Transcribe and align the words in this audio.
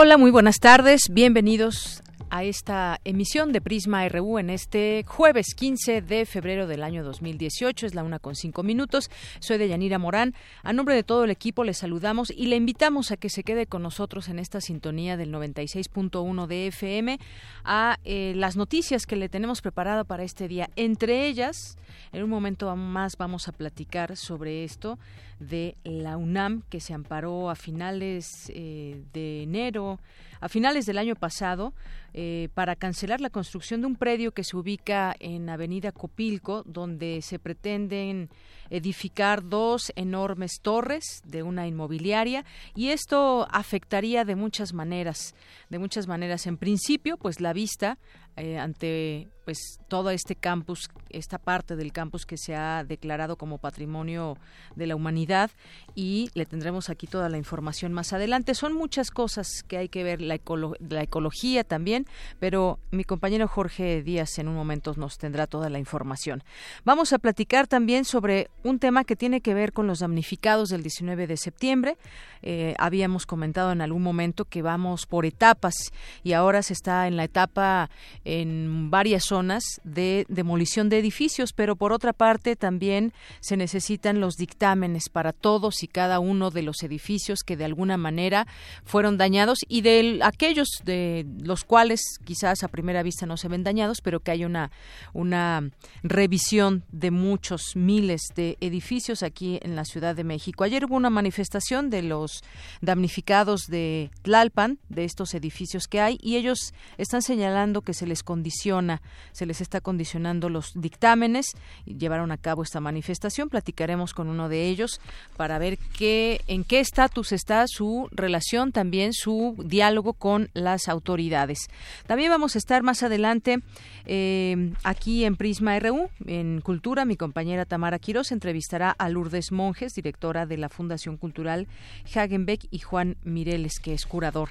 Hola, 0.00 0.16
muy 0.16 0.30
buenas 0.30 0.60
tardes. 0.60 1.08
Bienvenidos 1.10 2.04
a 2.30 2.44
esta 2.44 3.00
emisión 3.02 3.50
de 3.50 3.60
Prisma 3.60 4.08
RU 4.08 4.38
en 4.38 4.48
este 4.48 5.04
jueves 5.04 5.56
15 5.56 6.02
de 6.02 6.24
febrero 6.24 6.68
del 6.68 6.84
año 6.84 7.02
2018. 7.02 7.84
Es 7.84 7.96
la 7.96 8.04
una 8.04 8.20
con 8.20 8.36
cinco 8.36 8.62
minutos. 8.62 9.10
Soy 9.40 9.58
de 9.58 9.66
Yanira 9.66 9.98
Morán. 9.98 10.34
A 10.62 10.72
nombre 10.72 10.94
de 10.94 11.02
todo 11.02 11.24
el 11.24 11.32
equipo 11.32 11.64
le 11.64 11.74
saludamos 11.74 12.30
y 12.30 12.46
le 12.46 12.54
invitamos 12.54 13.10
a 13.10 13.16
que 13.16 13.28
se 13.28 13.42
quede 13.42 13.66
con 13.66 13.82
nosotros 13.82 14.28
en 14.28 14.38
esta 14.38 14.60
sintonía 14.60 15.16
del 15.16 15.32
96.1 15.32 16.46
de 16.46 16.68
FM 16.68 17.18
a 17.64 17.98
eh, 18.04 18.34
las 18.36 18.56
noticias 18.56 19.04
que 19.04 19.16
le 19.16 19.28
tenemos 19.28 19.62
preparado 19.62 20.04
para 20.04 20.22
este 20.22 20.46
día. 20.46 20.70
Entre 20.76 21.26
ellas, 21.26 21.76
en 22.12 22.22
un 22.22 22.30
momento 22.30 22.74
más 22.76 23.16
vamos 23.16 23.48
a 23.48 23.52
platicar 23.52 24.16
sobre 24.16 24.62
esto 24.62 24.96
de 25.40 25.76
la 25.84 26.16
UNAM 26.16 26.62
que 26.68 26.80
se 26.80 26.94
amparó 26.94 27.50
a 27.50 27.54
finales 27.54 28.50
eh, 28.54 29.02
de 29.12 29.42
enero, 29.42 30.00
a 30.40 30.48
finales 30.48 30.86
del 30.86 30.98
año 30.98 31.14
pasado, 31.16 31.74
eh, 32.14 32.48
para 32.54 32.76
cancelar 32.76 33.20
la 33.20 33.30
construcción 33.30 33.80
de 33.80 33.86
un 33.86 33.96
predio 33.96 34.32
que 34.32 34.44
se 34.44 34.56
ubica 34.56 35.14
en 35.20 35.48
Avenida 35.48 35.92
Copilco, 35.92 36.62
donde 36.64 37.20
se 37.22 37.38
pretenden 37.38 38.30
edificar 38.70 39.44
dos 39.48 39.92
enormes 39.96 40.60
torres 40.62 41.22
de 41.24 41.42
una 41.42 41.66
inmobiliaria 41.66 42.44
y 42.74 42.88
esto 42.88 43.46
afectaría 43.50 44.24
de 44.24 44.36
muchas 44.36 44.72
maneras, 44.72 45.34
de 45.70 45.78
muchas 45.78 46.06
maneras. 46.06 46.46
En 46.46 46.56
principio, 46.56 47.16
pues 47.16 47.40
la 47.40 47.52
vista 47.52 47.98
eh, 48.38 48.58
ante 48.58 49.28
pues 49.48 49.80
todo 49.88 50.10
este 50.10 50.36
campus, 50.36 50.90
esta 51.08 51.38
parte 51.38 51.74
del 51.74 51.90
campus 51.90 52.26
que 52.26 52.36
se 52.36 52.54
ha 52.54 52.84
declarado 52.84 53.36
como 53.36 53.56
patrimonio 53.56 54.36
de 54.76 54.86
la 54.86 54.94
humanidad 54.94 55.50
y 55.94 56.28
le 56.34 56.44
tendremos 56.44 56.90
aquí 56.90 57.06
toda 57.06 57.30
la 57.30 57.38
información 57.38 57.94
más 57.94 58.12
adelante. 58.12 58.54
Son 58.54 58.74
muchas 58.74 59.10
cosas 59.10 59.62
que 59.66 59.78
hay 59.78 59.88
que 59.88 60.04
ver, 60.04 60.20
la, 60.20 60.38
la 60.86 61.02
ecología 61.02 61.64
también, 61.64 62.04
pero 62.38 62.78
mi 62.90 63.04
compañero 63.04 63.48
Jorge 63.48 64.02
Díaz 64.02 64.38
en 64.38 64.48
un 64.48 64.54
momento 64.54 64.92
nos 64.98 65.16
tendrá 65.16 65.46
toda 65.46 65.70
la 65.70 65.78
información. 65.78 66.44
Vamos 66.84 67.14
a 67.14 67.18
platicar 67.18 67.66
también 67.68 68.04
sobre 68.04 68.50
un 68.64 68.78
tema 68.78 69.04
que 69.04 69.16
tiene 69.16 69.40
que 69.40 69.54
ver 69.54 69.72
con 69.72 69.86
los 69.86 70.00
damnificados 70.00 70.68
del 70.68 70.82
19 70.82 71.26
de 71.26 71.38
septiembre. 71.38 71.96
Eh, 72.42 72.74
habíamos 72.78 73.24
comentado 73.24 73.72
en 73.72 73.80
algún 73.80 74.02
momento 74.02 74.44
que 74.44 74.60
vamos 74.60 75.06
por 75.06 75.24
etapas 75.24 75.74
y 76.22 76.34
ahora 76.34 76.62
se 76.62 76.74
está 76.74 77.08
en 77.08 77.16
la 77.16 77.24
etapa 77.24 77.88
en 78.28 78.90
varias 78.90 79.24
zonas 79.24 79.80
de 79.84 80.26
demolición 80.28 80.90
de 80.90 80.98
edificios, 80.98 81.54
pero 81.54 81.76
por 81.76 81.92
otra 81.92 82.12
parte 82.12 82.56
también 82.56 83.14
se 83.40 83.56
necesitan 83.56 84.20
los 84.20 84.34
dictámenes 84.34 85.08
para 85.08 85.32
todos 85.32 85.82
y 85.82 85.88
cada 85.88 86.20
uno 86.20 86.50
de 86.50 86.60
los 86.60 86.82
edificios 86.82 87.40
que 87.42 87.56
de 87.56 87.64
alguna 87.64 87.96
manera 87.96 88.46
fueron 88.84 89.16
dañados 89.16 89.60
y 89.66 89.80
de 89.80 90.20
aquellos 90.22 90.68
de 90.84 91.26
los 91.42 91.64
cuales 91.64 92.02
quizás 92.24 92.62
a 92.62 92.68
primera 92.68 93.02
vista 93.02 93.24
no 93.24 93.38
se 93.38 93.48
ven 93.48 93.64
dañados, 93.64 94.02
pero 94.02 94.20
que 94.20 94.32
hay 94.32 94.44
una, 94.44 94.70
una 95.14 95.70
revisión 96.02 96.84
de 96.92 97.10
muchos 97.10 97.76
miles 97.76 98.20
de 98.36 98.58
edificios 98.60 99.22
aquí 99.22 99.58
en 99.62 99.74
la 99.74 99.86
Ciudad 99.86 100.14
de 100.14 100.24
México. 100.24 100.64
Ayer 100.64 100.84
hubo 100.84 100.96
una 100.96 101.08
manifestación 101.08 101.88
de 101.88 102.02
los 102.02 102.42
damnificados 102.82 103.62
de 103.68 104.10
Tlalpan, 104.20 104.78
de 104.90 105.04
estos 105.04 105.32
edificios 105.32 105.88
que 105.88 106.02
hay, 106.02 106.18
y 106.20 106.36
ellos 106.36 106.74
están 106.98 107.22
señalando 107.22 107.80
que 107.80 107.94
se 107.94 108.06
les 108.06 108.17
condiciona, 108.22 109.02
se 109.32 109.46
les 109.46 109.60
está 109.60 109.80
condicionando 109.80 110.48
los 110.48 110.72
dictámenes 110.74 111.54
llevaron 111.98 112.30
a 112.32 112.36
cabo 112.36 112.62
esta 112.62 112.80
manifestación. 112.80 113.48
Platicaremos 113.48 114.14
con 114.14 114.28
uno 114.28 114.48
de 114.48 114.68
ellos 114.68 115.00
para 115.36 115.58
ver 115.58 115.78
qué, 115.96 116.40
en 116.46 116.64
qué 116.64 116.80
estatus 116.80 117.32
está 117.32 117.64
su 117.66 118.08
relación, 118.12 118.72
también 118.72 119.12
su 119.12 119.56
diálogo 119.64 120.12
con 120.12 120.50
las 120.54 120.88
autoridades. 120.88 121.68
También 122.06 122.30
vamos 122.30 122.54
a 122.54 122.58
estar 122.58 122.82
más 122.82 123.02
adelante 123.02 123.60
eh, 124.06 124.72
aquí 124.84 125.24
en 125.24 125.36
Prisma 125.36 125.78
RU, 125.78 126.08
en 126.26 126.60
Cultura. 126.60 127.04
Mi 127.04 127.16
compañera 127.16 127.64
Tamara 127.64 127.98
Quiroz 127.98 128.32
entrevistará 128.32 128.90
a 128.90 129.08
Lourdes 129.08 129.52
Monjes, 129.52 129.92
directora 129.94 130.46
de 130.46 130.56
la 130.56 130.68
Fundación 130.68 131.16
Cultural 131.16 131.66
Hagenbeck, 132.14 132.66
y 132.70 132.78
Juan 132.78 133.16
Mireles, 133.24 133.80
que 133.80 133.94
es 133.94 134.06
curador. 134.06 134.50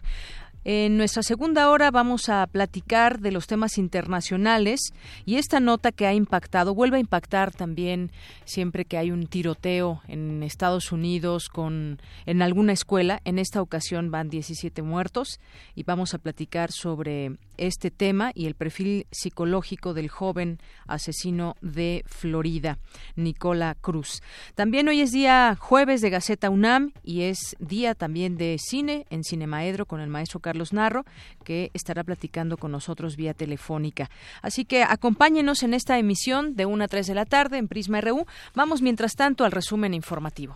En 0.69 0.97
nuestra 0.97 1.23
segunda 1.23 1.69
hora 1.69 1.91
vamos 1.91 2.27
a 2.27 2.45
platicar 2.45 3.21
de 3.21 3.31
los 3.31 3.47
temas 3.47 3.77
internacionales 3.77 4.91
y 5.25 5.35
esta 5.37 5.61
nota 5.61 5.93
que 5.93 6.05
ha 6.05 6.13
impactado, 6.13 6.75
vuelve 6.75 6.97
a 6.97 6.99
impactar 6.99 7.53
también 7.53 8.11
siempre 8.43 8.83
que 8.83 8.97
hay 8.97 9.11
un 9.11 9.27
tiroteo 9.27 10.01
en 10.09 10.43
Estados 10.43 10.91
Unidos 10.91 11.47
con 11.47 12.01
en 12.25 12.41
alguna 12.41 12.73
escuela. 12.73 13.21
En 13.23 13.39
esta 13.39 13.61
ocasión 13.61 14.11
van 14.11 14.27
17 14.27 14.81
muertos 14.81 15.39
y 15.73 15.83
vamos 15.83 16.13
a 16.13 16.17
platicar 16.17 16.73
sobre 16.73 17.37
este 17.57 17.91
tema 17.91 18.31
y 18.33 18.45
el 18.45 18.55
perfil 18.55 19.07
psicológico 19.11 19.93
del 19.93 20.09
joven 20.09 20.59
asesino 20.87 21.55
de 21.61 22.03
Florida, 22.07 22.79
Nicola 23.15 23.75
Cruz. 23.79 24.21
También 24.55 24.87
hoy 24.87 25.01
es 25.01 25.11
día 25.11 25.57
jueves 25.59 26.01
de 26.01 26.09
Gaceta 26.09 26.49
UNAM 26.49 26.93
y 27.03 27.23
es 27.23 27.55
día 27.59 27.95
también 27.95 28.37
de 28.37 28.57
cine 28.59 29.05
en 29.09 29.23
Cinemaedro 29.23 29.85
con 29.85 30.01
el 30.01 30.09
maestro 30.09 30.39
Carlos 30.39 30.73
Narro, 30.73 31.05
que 31.43 31.71
estará 31.73 32.03
platicando 32.03 32.57
con 32.57 32.71
nosotros 32.71 33.15
vía 33.15 33.33
telefónica. 33.33 34.09
Así 34.41 34.65
que 34.65 34.83
acompáñenos 34.83 35.63
en 35.63 35.73
esta 35.73 35.97
emisión 35.97 36.55
de 36.55 36.65
1 36.65 36.83
a 36.83 36.87
3 36.87 37.07
de 37.07 37.15
la 37.15 37.25
tarde 37.25 37.57
en 37.57 37.67
Prisma 37.67 38.01
RU. 38.01 38.25
Vamos 38.55 38.81
mientras 38.81 39.15
tanto 39.15 39.45
al 39.45 39.51
resumen 39.51 39.93
informativo. 39.93 40.55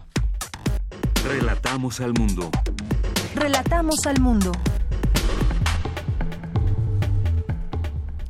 Relatamos 1.23 2.01
al 2.01 2.13
mundo. 2.13 2.49
Relatamos 3.35 4.05
al 4.05 4.19
mundo. 4.19 4.51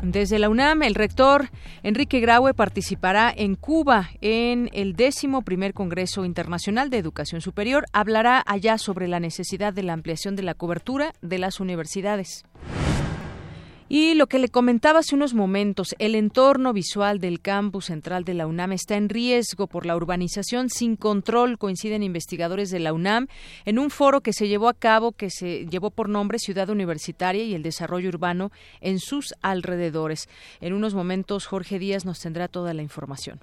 Desde 0.01 0.39
la 0.39 0.50
UNAM, 0.50 0.81
el 0.81 0.95
rector 0.95 1.50
Enrique 1.84 2.19
Graue 2.19 2.56
participará 2.56 3.31
en 3.35 3.56
Cuba 3.56 4.09
en 4.19 4.69
el 4.73 4.95
décimo 4.95 5.44
primer 5.44 5.75
Congreso 5.75 6.25
Internacional 6.25 6.89
de 6.89 6.97
Educación 6.97 7.39
Superior. 7.39 7.85
Hablará 7.94 8.44
allá 8.47 8.79
sobre 8.79 9.07
la 9.07 9.19
necesidad 9.19 9.73
de 9.73 9.84
la 9.84 9.94
ampliación 9.94 10.35
de 10.35 10.44
la 10.44 10.56
cobertura 10.56 11.13
de 11.22 11.38
las 11.38 11.59
universidades. 11.59 12.44
Y 13.94 14.13
lo 14.13 14.28
que 14.28 14.40
le 14.40 14.47
comentaba 14.47 15.00
hace 15.00 15.16
unos 15.16 15.34
momentos, 15.34 15.96
el 16.00 16.16
entorno 16.16 16.72
visual 16.72 17.19
del 17.19 17.41
campus 17.41 17.88
central 17.88 18.24
de 18.24 18.34
la 18.34 18.47
UNAM 18.47 18.72
está 18.72 18.96
en 18.96 19.09
riesgo 19.09 19.68
por 19.68 19.85
la 19.85 19.97
urbanización 19.97 20.69
sin 20.69 20.96
control, 20.96 21.57
coinciden 21.57 22.01
investigadores 22.01 22.69
de 22.69 22.80
la 22.80 22.94
UNAM 22.94 23.28
en 23.66 23.80
un 23.80 23.90
foro 23.90 24.22
que 24.22 24.31
se 24.31 24.47
llevó 24.47 24.69
a 24.69 24.74
cabo, 24.74 25.12
que 25.12 25.30
se 25.30 25.66
llevó 25.66 25.92
por 25.92 26.07
nombre 26.07 26.39
Ciudad 26.39 26.69
Universitaria 26.69 27.44
y 27.44 27.54
el 27.54 27.63
Desarrollo 27.63 28.07
Urbano 28.07 28.50
en 28.80 28.98
sus 29.00 29.33
alrededores. 29.42 30.30
En 30.62 30.71
unos 30.71 30.94
momentos 30.94 31.45
Jorge 31.45 31.77
Díaz 31.77 32.06
nos 32.06 32.21
tendrá 32.21 32.48
toda 32.48 32.74
la 32.74 32.83
información. 32.83 33.42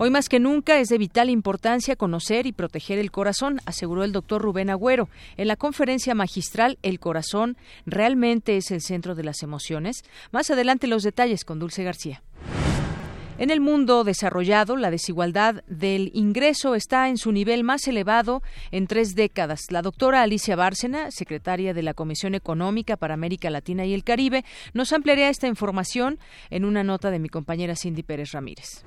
Hoy 0.00 0.10
más 0.10 0.28
que 0.28 0.38
nunca 0.38 0.78
es 0.78 0.86
de 0.90 0.96
vital 0.96 1.28
importancia 1.28 1.96
conocer 1.96 2.46
y 2.46 2.52
proteger 2.52 3.00
el 3.00 3.10
corazón, 3.10 3.58
aseguró 3.66 4.04
el 4.04 4.12
doctor 4.12 4.40
Rubén 4.40 4.70
Agüero. 4.70 5.08
En 5.36 5.48
la 5.48 5.56
conferencia 5.56 6.14
magistral 6.14 6.78
El 6.82 7.00
corazón 7.00 7.56
realmente 7.84 8.56
es 8.56 8.70
el 8.70 8.80
centro 8.80 9.16
de 9.16 9.24
las 9.24 9.42
emociones. 9.42 10.04
Más 10.30 10.52
adelante 10.52 10.86
los 10.86 11.02
detalles 11.02 11.44
con 11.44 11.58
Dulce 11.58 11.82
García. 11.82 12.22
En 13.38 13.50
el 13.50 13.60
mundo 13.60 14.04
desarrollado, 14.04 14.76
la 14.76 14.92
desigualdad 14.92 15.64
del 15.66 16.12
ingreso 16.14 16.76
está 16.76 17.08
en 17.08 17.18
su 17.18 17.32
nivel 17.32 17.64
más 17.64 17.88
elevado 17.88 18.40
en 18.70 18.86
tres 18.86 19.16
décadas. 19.16 19.62
La 19.70 19.82
doctora 19.82 20.22
Alicia 20.22 20.54
Bárcena, 20.54 21.10
secretaria 21.10 21.74
de 21.74 21.82
la 21.82 21.94
Comisión 21.94 22.36
Económica 22.36 22.96
para 22.96 23.14
América 23.14 23.50
Latina 23.50 23.84
y 23.84 23.94
el 23.94 24.04
Caribe, 24.04 24.44
nos 24.74 24.92
ampliará 24.92 25.28
esta 25.28 25.48
información 25.48 26.20
en 26.50 26.64
una 26.64 26.84
nota 26.84 27.10
de 27.10 27.18
mi 27.18 27.28
compañera 27.28 27.74
Cindy 27.74 28.04
Pérez 28.04 28.30
Ramírez. 28.30 28.84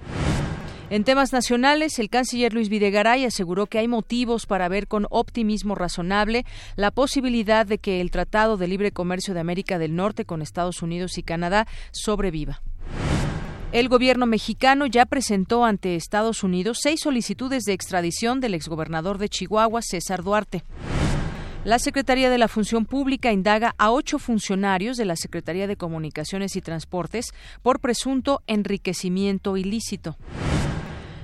En 0.92 1.06
temas 1.06 1.32
nacionales, 1.32 2.00
el 2.00 2.10
canciller 2.10 2.54
Luis 2.54 2.68
Videgaray 2.68 3.24
aseguró 3.24 3.66
que 3.66 3.80
hay 3.80 3.88
motivos 3.88 4.46
para 4.46 4.68
ver 4.68 4.90
con 4.90 5.08
optimismo 5.10 5.74
razonable 5.74 6.46
la 6.76 6.92
posibilidad 6.92 7.66
de 7.66 7.78
que 7.78 8.02
el 8.02 8.12
Tratado 8.12 8.58
de 8.58 8.68
Libre 8.68 8.92
Comercio 8.92 9.34
de 9.34 9.40
América 9.40 9.80
del 9.80 9.96
Norte 9.96 10.26
con 10.26 10.42
Estados 10.42 10.82
Unidos 10.82 11.18
y 11.18 11.24
Canadá 11.24 11.66
sobreviva. 11.92 12.62
El 13.72 13.88
gobierno 13.88 14.26
mexicano 14.26 14.86
ya 14.86 15.06
presentó 15.06 15.64
ante 15.64 15.96
Estados 15.96 16.44
Unidos 16.44 16.80
seis 16.82 17.00
solicitudes 17.00 17.64
de 17.64 17.72
extradición 17.72 18.42
del 18.42 18.54
exgobernador 18.54 19.18
de 19.18 19.30
Chihuahua, 19.30 19.82
César 19.82 20.24
Duarte. 20.24 20.66
La 21.64 21.80
Secretaría 21.80 22.30
de 22.30 22.38
la 22.38 22.50
Función 22.50 22.86
Pública 22.86 23.32
indaga 23.32 23.76
a 23.78 23.92
ocho 23.92 24.20
funcionarios 24.20 24.98
de 24.98 25.06
la 25.06 25.16
Secretaría 25.16 25.68
de 25.68 25.78
Comunicaciones 25.78 26.58
y 26.58 26.62
Transportes 26.62 27.34
por 27.62 27.80
presunto 27.80 28.42
enriquecimiento 28.46 29.56
ilícito. 29.56 30.18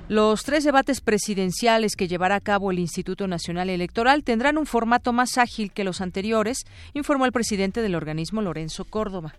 Los 0.10 0.46
tres 0.46 0.64
debates 0.64 1.02
presidenciales 1.02 1.98
que 1.98 2.08
llevará 2.08 2.36
a 2.36 2.40
cabo 2.40 2.72
el 2.72 2.80
Instituto 2.80 3.28
Nacional 3.28 3.70
Electoral 3.70 4.24
tendrán 4.24 4.58
un 4.58 4.66
formato 4.66 5.12
más 5.12 5.38
ágil 5.38 5.74
que 5.74 5.84
los 5.84 6.00
anteriores, 6.00 6.60
informó 6.94 7.26
el 7.26 7.34
presidente 7.34 7.82
del 7.82 7.94
organismo 7.94 8.42
Lorenzo 8.42 8.86
Córdoba. 8.86 9.36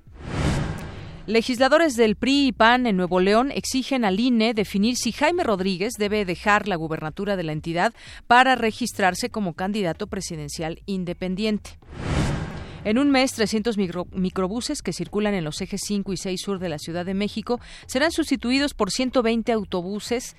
Legisladores 1.26 1.96
del 1.96 2.16
PRI 2.16 2.48
y 2.48 2.52
PAN 2.52 2.86
en 2.86 2.98
Nuevo 2.98 3.20
León 3.20 3.50
exigen 3.50 4.04
al 4.04 4.20
INE 4.20 4.52
definir 4.52 4.96
si 4.96 5.10
Jaime 5.12 5.42
Rodríguez 5.42 5.94
debe 5.98 6.26
dejar 6.26 6.68
la 6.68 6.76
gubernatura 6.76 7.36
de 7.36 7.44
la 7.44 7.52
entidad 7.52 7.94
para 8.26 8.54
registrarse 8.54 9.30
como 9.30 9.54
candidato 9.54 10.06
presidencial 10.06 10.82
independiente. 10.84 11.78
En 12.88 12.96
un 12.96 13.10
mes, 13.10 13.32
300 13.34 13.76
microbuses 13.76 14.80
que 14.80 14.94
circulan 14.94 15.34
en 15.34 15.44
los 15.44 15.60
ejes 15.60 15.82
5 15.84 16.10
y 16.14 16.16
6 16.16 16.40
sur 16.40 16.58
de 16.58 16.70
la 16.70 16.78
Ciudad 16.78 17.04
de 17.04 17.12
México 17.12 17.60
serán 17.84 18.12
sustituidos 18.12 18.72
por 18.72 18.90
120 18.90 19.52
autobuses 19.52 20.36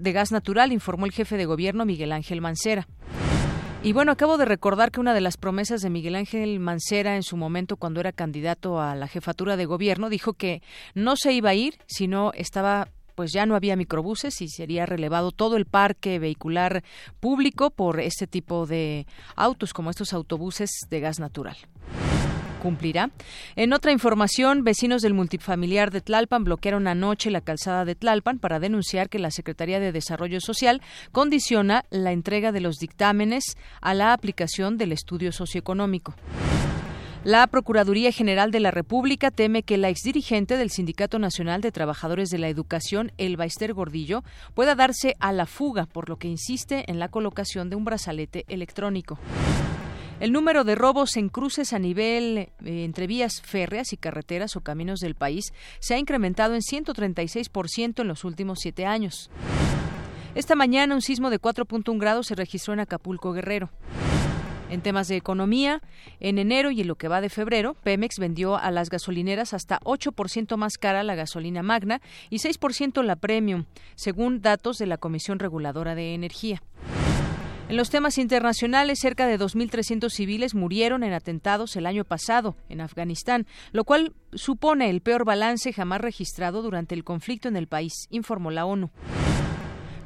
de 0.00 0.12
gas 0.12 0.32
natural, 0.32 0.72
informó 0.72 1.06
el 1.06 1.12
jefe 1.12 1.36
de 1.36 1.44
gobierno 1.44 1.84
Miguel 1.84 2.10
Ángel 2.10 2.40
Mancera. 2.40 2.88
Y 3.84 3.92
bueno, 3.92 4.10
acabo 4.10 4.36
de 4.36 4.46
recordar 4.46 4.90
que 4.90 4.98
una 4.98 5.14
de 5.14 5.20
las 5.20 5.36
promesas 5.36 5.80
de 5.80 5.90
Miguel 5.90 6.16
Ángel 6.16 6.58
Mancera 6.58 7.14
en 7.14 7.22
su 7.22 7.36
momento 7.36 7.76
cuando 7.76 8.00
era 8.00 8.10
candidato 8.10 8.80
a 8.80 8.96
la 8.96 9.06
jefatura 9.06 9.56
de 9.56 9.66
gobierno 9.66 10.10
dijo 10.10 10.32
que 10.32 10.62
no 10.96 11.14
se 11.14 11.34
iba 11.34 11.50
a 11.50 11.54
ir, 11.54 11.78
sino 11.86 12.32
estaba 12.34 12.88
pues 13.20 13.32
ya 13.32 13.44
no 13.44 13.54
había 13.54 13.76
microbuses 13.76 14.40
y 14.40 14.48
sería 14.48 14.86
relevado 14.86 15.30
todo 15.30 15.58
el 15.58 15.66
parque 15.66 16.18
vehicular 16.18 16.82
público 17.20 17.68
por 17.68 18.00
este 18.00 18.26
tipo 18.26 18.64
de 18.64 19.06
autos 19.36 19.74
como 19.74 19.90
estos 19.90 20.14
autobuses 20.14 20.70
de 20.88 21.00
gas 21.00 21.20
natural 21.20 21.58
cumplirá. 22.62 23.10
En 23.56 23.74
otra 23.74 23.92
información, 23.92 24.64
vecinos 24.64 25.02
del 25.02 25.12
multifamiliar 25.12 25.90
de 25.90 26.00
Tlalpan 26.00 26.44
bloquearon 26.44 26.88
anoche 26.88 27.30
la 27.30 27.42
calzada 27.42 27.84
de 27.84 27.94
Tlalpan 27.94 28.38
para 28.38 28.58
denunciar 28.58 29.10
que 29.10 29.18
la 29.18 29.30
Secretaría 29.30 29.80
de 29.80 29.92
Desarrollo 29.92 30.40
Social 30.40 30.80
condiciona 31.12 31.84
la 31.90 32.12
entrega 32.12 32.52
de 32.52 32.60
los 32.60 32.76
dictámenes 32.76 33.58
a 33.82 33.92
la 33.92 34.14
aplicación 34.14 34.78
del 34.78 34.92
estudio 34.92 35.30
socioeconómico. 35.30 36.14
La 37.22 37.46
Procuraduría 37.48 38.12
General 38.12 38.50
de 38.50 38.60
la 38.60 38.70
República 38.70 39.30
teme 39.30 39.62
que 39.62 39.76
la 39.76 39.90
exdirigente 39.90 40.56
del 40.56 40.70
Sindicato 40.70 41.18
Nacional 41.18 41.60
de 41.60 41.70
Trabajadores 41.70 42.30
de 42.30 42.38
la 42.38 42.48
Educación, 42.48 43.12
Elba 43.18 43.44
Ester 43.44 43.74
Gordillo, 43.74 44.24
pueda 44.54 44.74
darse 44.74 45.16
a 45.20 45.30
la 45.30 45.44
fuga, 45.44 45.84
por 45.84 46.08
lo 46.08 46.16
que 46.16 46.28
insiste 46.28 46.90
en 46.90 46.98
la 46.98 47.08
colocación 47.08 47.68
de 47.68 47.76
un 47.76 47.84
brazalete 47.84 48.46
electrónico. 48.48 49.18
El 50.18 50.32
número 50.32 50.64
de 50.64 50.74
robos 50.76 51.18
en 51.18 51.28
cruces 51.28 51.74
a 51.74 51.78
nivel 51.78 52.38
eh, 52.38 52.50
entre 52.64 53.06
vías 53.06 53.42
férreas 53.42 53.92
y 53.92 53.98
carreteras 53.98 54.56
o 54.56 54.62
caminos 54.62 55.00
del 55.00 55.14
país 55.14 55.52
se 55.78 55.94
ha 55.94 55.98
incrementado 55.98 56.54
en 56.54 56.62
136% 56.62 58.00
en 58.00 58.08
los 58.08 58.24
últimos 58.24 58.60
siete 58.62 58.86
años. 58.86 59.30
Esta 60.34 60.54
mañana 60.54 60.94
un 60.94 61.02
sismo 61.02 61.28
de 61.28 61.38
4.1 61.38 62.00
grados 62.00 62.28
se 62.28 62.34
registró 62.34 62.72
en 62.72 62.80
Acapulco 62.80 63.32
Guerrero. 63.34 63.68
En 64.70 64.82
temas 64.82 65.08
de 65.08 65.16
economía, 65.16 65.82
en 66.20 66.38
enero 66.38 66.70
y 66.70 66.80
en 66.80 66.86
lo 66.86 66.94
que 66.94 67.08
va 67.08 67.20
de 67.20 67.28
febrero, 67.28 67.74
Pemex 67.82 68.20
vendió 68.20 68.56
a 68.56 68.70
las 68.70 68.88
gasolineras 68.88 69.52
hasta 69.52 69.80
8% 69.80 70.56
más 70.56 70.78
cara 70.78 71.02
la 71.02 71.16
gasolina 71.16 71.64
magna 71.64 72.00
y 72.30 72.38
6% 72.38 73.02
la 73.02 73.16
premium, 73.16 73.64
según 73.96 74.40
datos 74.40 74.78
de 74.78 74.86
la 74.86 74.96
Comisión 74.96 75.40
Reguladora 75.40 75.96
de 75.96 76.14
Energía. 76.14 76.62
En 77.68 77.76
los 77.76 77.90
temas 77.90 78.18
internacionales, 78.18 79.00
cerca 79.00 79.26
de 79.26 79.38
2.300 79.38 80.08
civiles 80.10 80.54
murieron 80.54 81.02
en 81.02 81.14
atentados 81.14 81.74
el 81.74 81.86
año 81.86 82.04
pasado 82.04 82.56
en 82.68 82.80
Afganistán, 82.80 83.46
lo 83.72 83.84
cual 83.84 84.12
supone 84.32 84.88
el 84.88 85.00
peor 85.00 85.24
balance 85.24 85.72
jamás 85.72 86.00
registrado 86.00 86.62
durante 86.62 86.94
el 86.94 87.02
conflicto 87.02 87.48
en 87.48 87.56
el 87.56 87.66
país, 87.66 88.06
informó 88.10 88.52
la 88.52 88.66
ONU. 88.66 88.90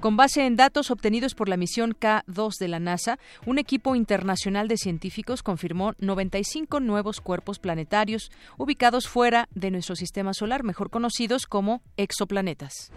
Con 0.05 0.19
base 0.19 0.45
en 0.45 0.55
datos 0.55 0.91
obtenidos 0.91 1.35
por 1.35 1.49
la 1.49 1.57
misión 1.57 1.97
K-2 1.99 2.59
de 2.59 2.69
la 2.69 2.79
NASA, 2.79 3.19
un 3.47 3.59
equipo 3.59 3.97
internacional 3.97 4.69
de 4.69 4.77
científicos 4.77 5.43
confirmó 5.43 5.95
95 5.99 6.79
nuevos 6.81 7.23
cuerpos 7.23 7.59
planetarios 7.59 8.31
ubicados 8.59 9.09
fuera 9.09 9.49
de 9.55 9.71
nuestro 9.71 9.97
sistema 9.97 10.35
solar, 10.35 10.63
mejor 10.63 10.91
conocidos 10.91 11.47
como 11.47 11.81
exoplanetas. 11.97 12.93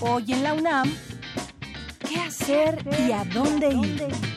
Hoy 0.00 0.32
en 0.32 0.42
la 0.42 0.54
UNAM, 0.54 0.92
¿qué 2.08 2.16
hacer 2.16 2.84
y 3.06 3.12
a 3.12 3.22
dónde 3.26 3.68
ir? 3.68 4.33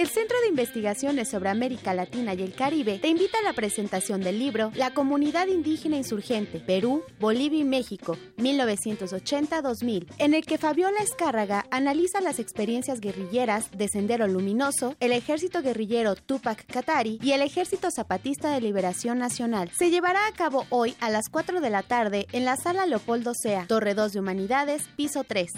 El 0.00 0.08
Centro 0.08 0.40
de 0.40 0.48
Investigaciones 0.48 1.28
sobre 1.28 1.50
América 1.50 1.92
Latina 1.92 2.32
y 2.32 2.40
el 2.40 2.54
Caribe 2.54 2.98
te 3.00 3.08
invita 3.08 3.38
a 3.38 3.42
la 3.42 3.52
presentación 3.52 4.22
del 4.22 4.38
libro 4.38 4.72
La 4.74 4.94
Comunidad 4.94 5.46
Indígena 5.48 5.98
Insurgente, 5.98 6.58
Perú, 6.58 7.04
Bolivia 7.18 7.60
y 7.60 7.64
México, 7.64 8.16
1980-2000, 8.38 10.06
en 10.16 10.32
el 10.32 10.46
que 10.46 10.56
Fabiola 10.56 11.00
Escárraga 11.02 11.66
analiza 11.70 12.22
las 12.22 12.38
experiencias 12.38 13.00
guerrilleras 13.00 13.70
de 13.72 13.88
Sendero 13.88 14.26
Luminoso, 14.26 14.96
el 15.00 15.12
ejército 15.12 15.60
guerrillero 15.60 16.14
Tupac 16.14 16.64
Katari 16.64 17.18
y 17.22 17.32
el 17.32 17.42
Ejército 17.42 17.90
Zapatista 17.90 18.54
de 18.54 18.62
Liberación 18.62 19.18
Nacional. 19.18 19.70
Se 19.76 19.90
llevará 19.90 20.26
a 20.26 20.32
cabo 20.32 20.64
hoy 20.70 20.94
a 21.00 21.10
las 21.10 21.28
4 21.28 21.60
de 21.60 21.68
la 21.68 21.82
tarde 21.82 22.26
en 22.32 22.46
la 22.46 22.56
sala 22.56 22.86
Leopoldo 22.86 23.34
Sea, 23.34 23.66
Torre 23.66 23.92
2 23.92 24.14
de 24.14 24.20
Humanidades, 24.20 24.88
piso 24.96 25.24
3. 25.24 25.52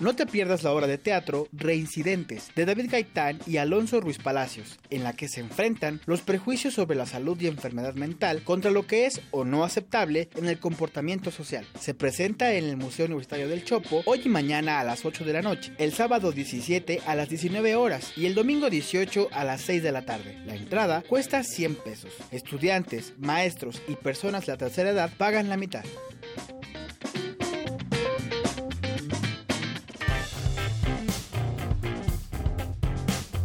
No 0.00 0.16
te 0.16 0.24
pierdas 0.24 0.62
la 0.62 0.72
obra 0.72 0.86
de 0.86 0.96
teatro 0.96 1.46
Reincidentes 1.52 2.48
de 2.56 2.64
David 2.64 2.90
Gaitán 2.90 3.38
y 3.46 3.58
Alonso 3.58 4.00
Ruiz 4.00 4.16
Palacios, 4.16 4.78
en 4.88 5.04
la 5.04 5.12
que 5.12 5.28
se 5.28 5.40
enfrentan 5.40 6.00
los 6.06 6.22
prejuicios 6.22 6.72
sobre 6.72 6.96
la 6.96 7.04
salud 7.04 7.38
y 7.38 7.48
enfermedad 7.48 7.92
mental 7.92 8.42
contra 8.42 8.70
lo 8.70 8.86
que 8.86 9.04
es 9.04 9.20
o 9.30 9.44
no 9.44 9.62
aceptable 9.62 10.30
en 10.36 10.48
el 10.48 10.58
comportamiento 10.58 11.30
social. 11.30 11.66
Se 11.78 11.92
presenta 11.92 12.54
en 12.54 12.64
el 12.64 12.78
Museo 12.78 13.04
Universitario 13.04 13.46
del 13.46 13.62
Chopo 13.62 14.02
hoy 14.06 14.22
y 14.24 14.30
mañana 14.30 14.80
a 14.80 14.84
las 14.84 15.04
8 15.04 15.22
de 15.26 15.34
la 15.34 15.42
noche, 15.42 15.74
el 15.76 15.92
sábado 15.92 16.32
17 16.32 17.02
a 17.04 17.14
las 17.14 17.28
19 17.28 17.76
horas 17.76 18.14
y 18.16 18.24
el 18.24 18.34
domingo 18.34 18.70
18 18.70 19.28
a 19.32 19.44
las 19.44 19.60
6 19.60 19.82
de 19.82 19.92
la 19.92 20.06
tarde. 20.06 20.38
La 20.46 20.54
entrada 20.54 21.02
cuesta 21.06 21.44
100 21.44 21.74
pesos. 21.74 22.12
Estudiantes, 22.30 23.12
maestros 23.18 23.82
y 23.86 23.96
personas 23.96 24.46
de 24.46 24.52
la 24.52 24.58
tercera 24.58 24.88
edad 24.88 25.10
pagan 25.18 25.50
la 25.50 25.58
mitad. 25.58 25.84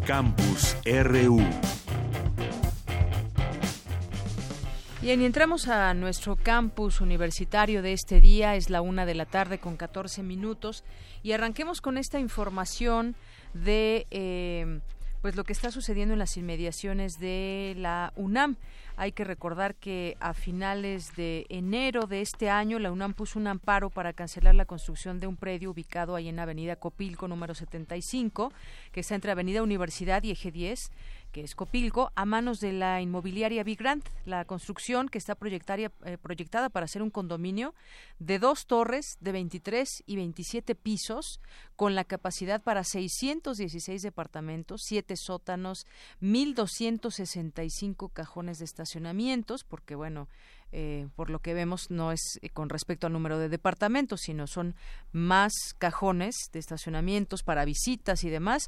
Campus 0.06 0.78
RU. 0.86 1.42
Bien, 5.02 5.22
y 5.22 5.26
entramos 5.26 5.68
a 5.68 5.96
nuestro 5.96 6.36
campus 6.36 7.02
universitario 7.02 7.82
de 7.82 7.94
este 7.94 8.22
día, 8.22 8.56
es 8.56 8.70
la 8.70 8.82
una 8.82 9.08
de 9.08 9.16
la 9.16 9.26
tarde 9.26 9.58
con 9.58 9.78
14 9.78 10.22
minutos, 10.22 10.84
y 11.24 11.32
arranquemos 11.32 11.82
con 11.82 11.98
esta 11.98 12.20
información 12.20 13.16
de... 13.56 14.06
Eh, 14.12 14.80
pues 15.24 15.36
lo 15.36 15.44
que 15.44 15.54
está 15.54 15.72
sucediendo 15.72 16.14
en 16.14 16.20
las 16.20 16.38
inmediaciones 16.38 17.18
de 17.20 17.74
la 17.80 18.14
UNAM. 18.16 18.58
Hay 18.98 19.12
que 19.12 19.26
recordar 19.26 19.76
que 19.76 20.16
a 20.22 20.34
finales 20.34 21.16
de 21.18 21.46
enero 21.50 22.08
de 22.08 22.22
este 22.22 22.50
año 22.50 22.80
la 22.80 22.94
UNAM 22.94 23.14
puso 23.14 23.38
un 23.38 23.48
amparo 23.48 23.90
para 23.90 24.14
cancelar 24.14 24.56
la 24.56 24.66
construcción 24.66 25.20
de 25.20 25.28
un 25.28 25.36
predio 25.36 25.72
ubicado 25.72 26.16
ahí 26.16 26.30
en 26.30 26.40
Avenida 26.40 26.78
Copilco 26.78 27.28
número 27.28 27.54
75, 27.54 28.54
que 28.94 29.02
está 29.02 29.16
entre 29.16 29.32
Avenida 29.32 29.64
Universidad 29.64 30.24
y 30.24 30.32
Eje 30.32 30.50
10 30.50 30.92
que 31.36 31.42
es 31.42 31.54
Copilco, 31.54 32.14
a 32.16 32.24
manos 32.24 32.62
de 32.62 32.72
la 32.72 33.02
inmobiliaria 33.02 33.66
Big 33.66 33.78
Grant. 33.78 34.08
La 34.24 34.46
construcción 34.46 35.10
que 35.10 35.18
está 35.18 35.34
eh, 35.34 36.18
proyectada 36.18 36.70
para 36.70 36.88
ser 36.88 37.02
un 37.02 37.10
condominio 37.10 37.76
de 38.20 38.40
dos 38.40 38.68
torres 38.68 39.18
de 39.20 39.34
23 39.34 40.04
y 40.06 40.16
27 40.16 40.76
pisos, 40.76 41.42
con 41.76 41.94
la 41.94 42.06
capacidad 42.06 42.62
para 42.64 42.86
616 42.86 44.02
departamentos, 44.02 44.84
7 44.86 45.18
sótanos, 45.18 45.86
1.265 46.22 48.14
cajones 48.14 48.60
de 48.60 48.66
estacionamientos, 48.66 49.66
porque 49.66 49.96
bueno, 49.96 50.30
eh, 50.78 51.08
por 51.16 51.30
lo 51.30 51.40
que 51.40 51.54
vemos, 51.54 51.90
no 51.90 52.12
es 52.12 52.38
eh, 52.42 52.50
con 52.50 52.68
respecto 52.68 53.08
al 53.08 53.14
número 53.14 53.40
de 53.40 53.48
departamentos, 53.48 54.20
sino 54.20 54.46
son 54.46 54.76
más 55.14 55.54
cajones 55.78 56.36
de 56.52 56.60
estacionamientos 56.60 57.44
para 57.44 57.64
visitas 57.64 58.26
y 58.26 58.30
demás, 58.30 58.66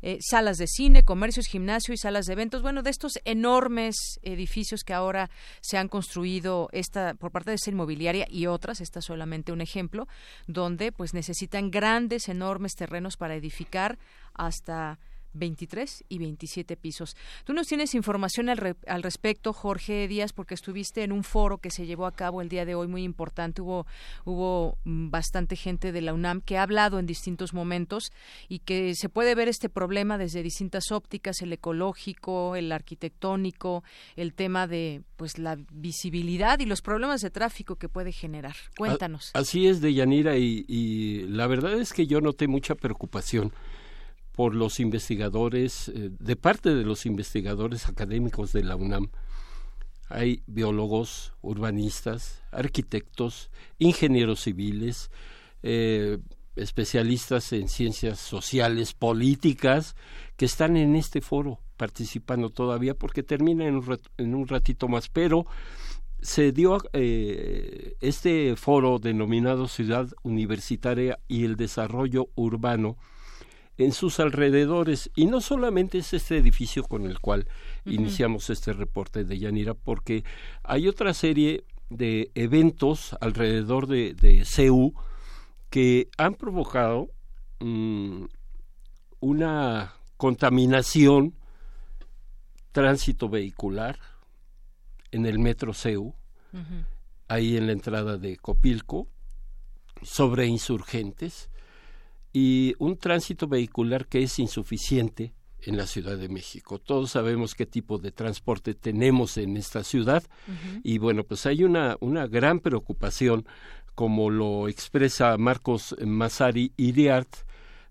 eh, 0.00 0.16
salas 0.22 0.56
de 0.56 0.66
cine, 0.66 1.02
comercios, 1.02 1.44
gimnasio 1.44 1.92
y 1.92 1.98
salas 1.98 2.24
de 2.24 2.32
eventos. 2.32 2.62
Bueno, 2.62 2.82
de 2.82 2.88
estos 2.88 3.12
enormes 3.26 3.94
edificios 4.22 4.84
que 4.84 4.94
ahora 4.94 5.28
se 5.60 5.76
han 5.76 5.88
construido 5.88 6.70
esta 6.72 7.12
por 7.12 7.30
parte 7.30 7.50
de 7.50 7.56
esta 7.56 7.68
inmobiliaria 7.68 8.26
y 8.30 8.46
otras, 8.46 8.80
esta 8.80 9.00
es 9.00 9.04
solamente 9.04 9.52
un 9.52 9.60
ejemplo, 9.60 10.08
donde 10.46 10.92
pues 10.92 11.12
necesitan 11.12 11.70
grandes, 11.70 12.30
enormes 12.30 12.72
terrenos 12.72 13.18
para 13.18 13.34
edificar 13.34 13.98
hasta 14.32 14.98
23 15.32 16.04
y 16.08 16.18
27 16.18 16.76
pisos. 16.76 17.16
Tú 17.44 17.52
nos 17.52 17.66
tienes 17.66 17.94
información 17.94 18.48
al, 18.48 18.76
al, 18.86 19.02
respecto, 19.02 19.52
Jorge 19.52 20.08
Díaz, 20.08 20.32
porque 20.32 20.54
estuviste 20.54 21.02
en 21.02 21.12
un 21.12 21.24
foro 21.24 21.58
que 21.58 21.70
se 21.70 21.86
llevó 21.86 22.06
a 22.06 22.12
cabo 22.12 22.42
el 22.42 22.48
día 22.48 22.64
de 22.64 22.74
hoy 22.74 22.88
muy 22.88 23.02
importante. 23.02 23.62
Hubo, 23.62 23.86
hubo 24.24 24.78
mm, 24.84 25.10
bastante 25.10 25.56
gente 25.56 25.92
de 25.92 26.00
la 26.00 26.14
UNAM 26.14 26.40
que 26.40 26.58
ha 26.58 26.62
hablado 26.62 26.98
en 26.98 27.06
distintos 27.06 27.54
momentos 27.54 28.12
y 28.48 28.60
que 28.60 28.94
se 28.94 29.08
puede 29.08 29.34
ver 29.34 29.48
este 29.48 29.68
problema 29.68 30.18
desde 30.18 30.42
distintas 30.42 30.90
ópticas, 30.90 31.40
el 31.42 31.52
ecológico, 31.52 32.56
el 32.56 32.72
arquitectónico, 32.72 33.84
el 34.16 34.34
tema 34.34 34.66
de 34.66 35.02
pues 35.16 35.38
la 35.38 35.58
visibilidad 35.72 36.58
y 36.60 36.66
los 36.66 36.82
problemas 36.82 37.20
de 37.20 37.30
tráfico 37.30 37.76
que 37.76 37.88
puede 37.88 38.12
generar. 38.12 38.56
Cuéntanos. 38.76 39.30
Así 39.34 39.66
es, 39.66 39.80
Deyanira, 39.80 40.36
y, 40.36 40.64
y 40.66 41.22
la 41.26 41.46
verdad 41.46 41.74
es 41.74 41.92
que 41.92 42.06
yo 42.06 42.20
noté 42.20 42.48
mucha 42.48 42.74
preocupación 42.74 43.52
por 44.40 44.54
los 44.54 44.80
investigadores, 44.80 45.90
eh, 45.90 46.08
de 46.18 46.34
parte 46.34 46.74
de 46.74 46.82
los 46.82 47.04
investigadores 47.04 47.90
académicos 47.90 48.54
de 48.54 48.64
la 48.64 48.74
UNAM. 48.74 49.10
Hay 50.08 50.42
biólogos, 50.46 51.34
urbanistas, 51.42 52.42
arquitectos, 52.50 53.50
ingenieros 53.78 54.40
civiles, 54.40 55.10
eh, 55.62 56.16
especialistas 56.56 57.52
en 57.52 57.68
ciencias 57.68 58.18
sociales, 58.18 58.94
políticas, 58.94 59.94
que 60.38 60.46
están 60.46 60.78
en 60.78 60.96
este 60.96 61.20
foro 61.20 61.58
participando 61.76 62.48
todavía 62.48 62.94
porque 62.94 63.22
termina 63.22 63.66
en 63.66 64.34
un, 64.34 64.48
ratito 64.48 64.88
más, 64.88 65.10
pero 65.10 65.44
se 66.22 66.52
dio 66.52 66.78
eh, 66.94 67.94
este 68.00 68.56
foro 68.56 68.98
denominado 68.98 69.68
Ciudad 69.68 70.08
Universitaria 70.22 71.18
y 71.28 71.44
el 71.44 71.56
Desarrollo 71.56 72.30
Urbano, 72.36 72.96
en 73.80 73.92
sus 73.92 74.20
alrededores. 74.20 75.10
Y 75.16 75.26
no 75.26 75.40
solamente 75.40 75.98
es 75.98 76.12
este 76.12 76.36
edificio 76.36 76.84
con 76.84 77.06
el 77.06 77.18
cual 77.18 77.48
iniciamos 77.86 78.50
este 78.50 78.72
reporte 78.72 79.24
de 79.24 79.38
Yanira, 79.38 79.74
porque 79.74 80.24
hay 80.62 80.86
otra 80.86 81.14
serie 81.14 81.64
de 81.88 82.30
eventos 82.34 83.16
alrededor 83.20 83.86
de, 83.86 84.14
de 84.14 84.44
CEU 84.44 84.94
que 85.70 86.08
han 86.18 86.34
provocado 86.34 87.08
mm, 87.60 88.24
una 89.20 89.94
contaminación 90.16 91.34
tránsito 92.72 93.28
vehicular 93.28 93.98
en 95.10 95.26
el 95.26 95.38
metro 95.38 95.74
CEU, 95.74 96.14
ahí 97.28 97.56
en 97.56 97.66
la 97.66 97.72
entrada 97.72 98.16
de 98.16 98.36
Copilco, 98.36 99.08
sobre 100.02 100.46
insurgentes, 100.46 101.49
y 102.32 102.74
un 102.78 102.96
tránsito 102.96 103.48
vehicular 103.48 104.06
que 104.06 104.22
es 104.22 104.38
insuficiente 104.38 105.34
en 105.62 105.76
la 105.76 105.86
Ciudad 105.86 106.16
de 106.16 106.28
México. 106.28 106.78
Todos 106.78 107.10
sabemos 107.10 107.54
qué 107.54 107.66
tipo 107.66 107.98
de 107.98 108.12
transporte 108.12 108.74
tenemos 108.74 109.36
en 109.36 109.56
esta 109.56 109.84
ciudad 109.84 110.22
y 110.82 110.98
bueno, 110.98 111.24
pues 111.24 111.46
hay 111.46 111.64
una, 111.64 111.96
una 112.00 112.26
gran 112.26 112.60
preocupación, 112.60 113.46
como 113.94 114.30
lo 114.30 114.68
expresa 114.68 115.36
Marcos 115.36 115.94
Masari 116.04 116.72
Iriart, 116.76 117.28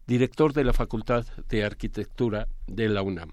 director 0.08 0.54
de 0.54 0.64
la 0.64 0.74
Facultad 0.74 1.26
de 1.48 1.64
Arquitectura 1.64 2.48
de 2.66 2.90
la 2.90 3.04
UNAM. 3.04 3.32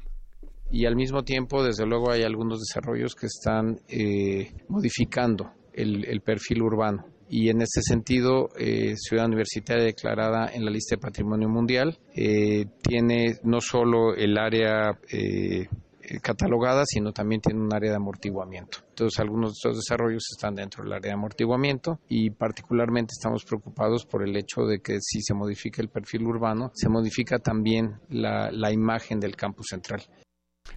Y 0.70 0.84
al 0.84 0.96
mismo 0.96 1.22
tiempo, 1.22 1.62
desde 1.62 1.86
luego, 1.86 2.10
hay 2.10 2.22
algunos 2.22 2.58
desarrollos 2.58 3.14
que 3.14 3.26
están 3.26 3.80
eh, 3.88 4.52
modificando 4.68 5.52
el 5.72 6.20
perfil 6.22 6.62
urbano 6.62 7.15
y 7.28 7.48
en 7.48 7.62
este 7.62 7.82
sentido 7.82 8.50
eh, 8.58 8.94
Ciudad 8.96 9.26
Universitaria 9.26 9.84
declarada 9.84 10.50
en 10.52 10.64
la 10.64 10.70
lista 10.70 10.96
de 10.96 11.00
Patrimonio 11.00 11.48
Mundial 11.48 11.98
eh, 12.14 12.66
tiene 12.82 13.38
no 13.42 13.60
solo 13.60 14.14
el 14.14 14.38
área 14.38 14.98
eh, 15.10 15.66
catalogada, 16.22 16.84
sino 16.86 17.12
también 17.12 17.40
tiene 17.40 17.60
un 17.60 17.74
área 17.74 17.90
de 17.90 17.96
amortiguamiento. 17.96 18.78
Entonces, 18.90 19.18
algunos 19.18 19.50
de 19.50 19.54
estos 19.54 19.76
desarrollos 19.76 20.24
están 20.30 20.54
dentro 20.54 20.84
del 20.84 20.92
área 20.92 21.10
de 21.10 21.14
amortiguamiento 21.14 22.00
y 22.08 22.30
particularmente 22.30 23.12
estamos 23.12 23.44
preocupados 23.44 24.06
por 24.06 24.22
el 24.22 24.36
hecho 24.36 24.62
de 24.62 24.80
que 24.80 24.98
si 25.00 25.20
se 25.20 25.34
modifica 25.34 25.82
el 25.82 25.88
perfil 25.88 26.22
urbano, 26.24 26.70
se 26.74 26.88
modifica 26.88 27.38
también 27.38 27.96
la, 28.08 28.50
la 28.52 28.72
imagen 28.72 29.18
del 29.18 29.34
campus 29.34 29.66
central. 29.70 30.02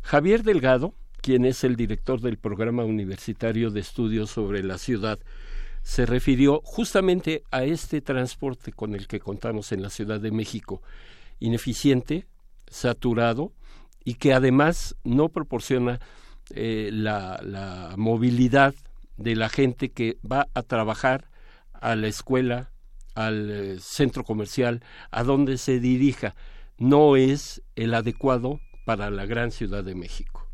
Javier 0.01 0.43
Delgado, 0.43 0.93
quien 1.21 1.45
es 1.45 1.63
el 1.63 1.75
director 1.75 2.21
del 2.21 2.37
Programa 2.37 2.83
Universitario 2.83 3.69
de 3.69 3.81
Estudios 3.81 4.31
sobre 4.31 4.63
la 4.63 4.77
Ciudad, 4.77 5.19
se 5.89 6.05
refirió 6.05 6.61
justamente 6.63 7.41
a 7.49 7.63
este 7.63 7.99
transporte 7.99 8.71
con 8.71 8.93
el 8.93 9.07
que 9.07 9.19
contamos 9.19 9.71
en 9.71 9.81
la 9.81 9.89
Ciudad 9.89 10.19
de 10.19 10.29
México, 10.29 10.83
ineficiente, 11.39 12.27
saturado 12.67 13.53
y 14.05 14.13
que 14.13 14.35
además 14.35 14.95
no 15.03 15.29
proporciona 15.29 15.99
eh, 16.51 16.91
la, 16.93 17.41
la 17.41 17.95
movilidad 17.97 18.75
de 19.17 19.35
la 19.35 19.49
gente 19.49 19.89
que 19.89 20.19
va 20.23 20.47
a 20.53 20.61
trabajar 20.61 21.27
a 21.73 21.95
la 21.95 22.07
escuela, 22.07 22.69
al 23.15 23.49
eh, 23.49 23.77
centro 23.79 24.23
comercial, 24.23 24.83
a 25.09 25.23
donde 25.23 25.57
se 25.57 25.79
dirija. 25.79 26.35
No 26.77 27.15
es 27.15 27.63
el 27.75 27.95
adecuado 27.95 28.59
para 28.85 29.09
la 29.09 29.25
gran 29.25 29.49
Ciudad 29.49 29.83
de 29.83 29.95
México 29.95 30.48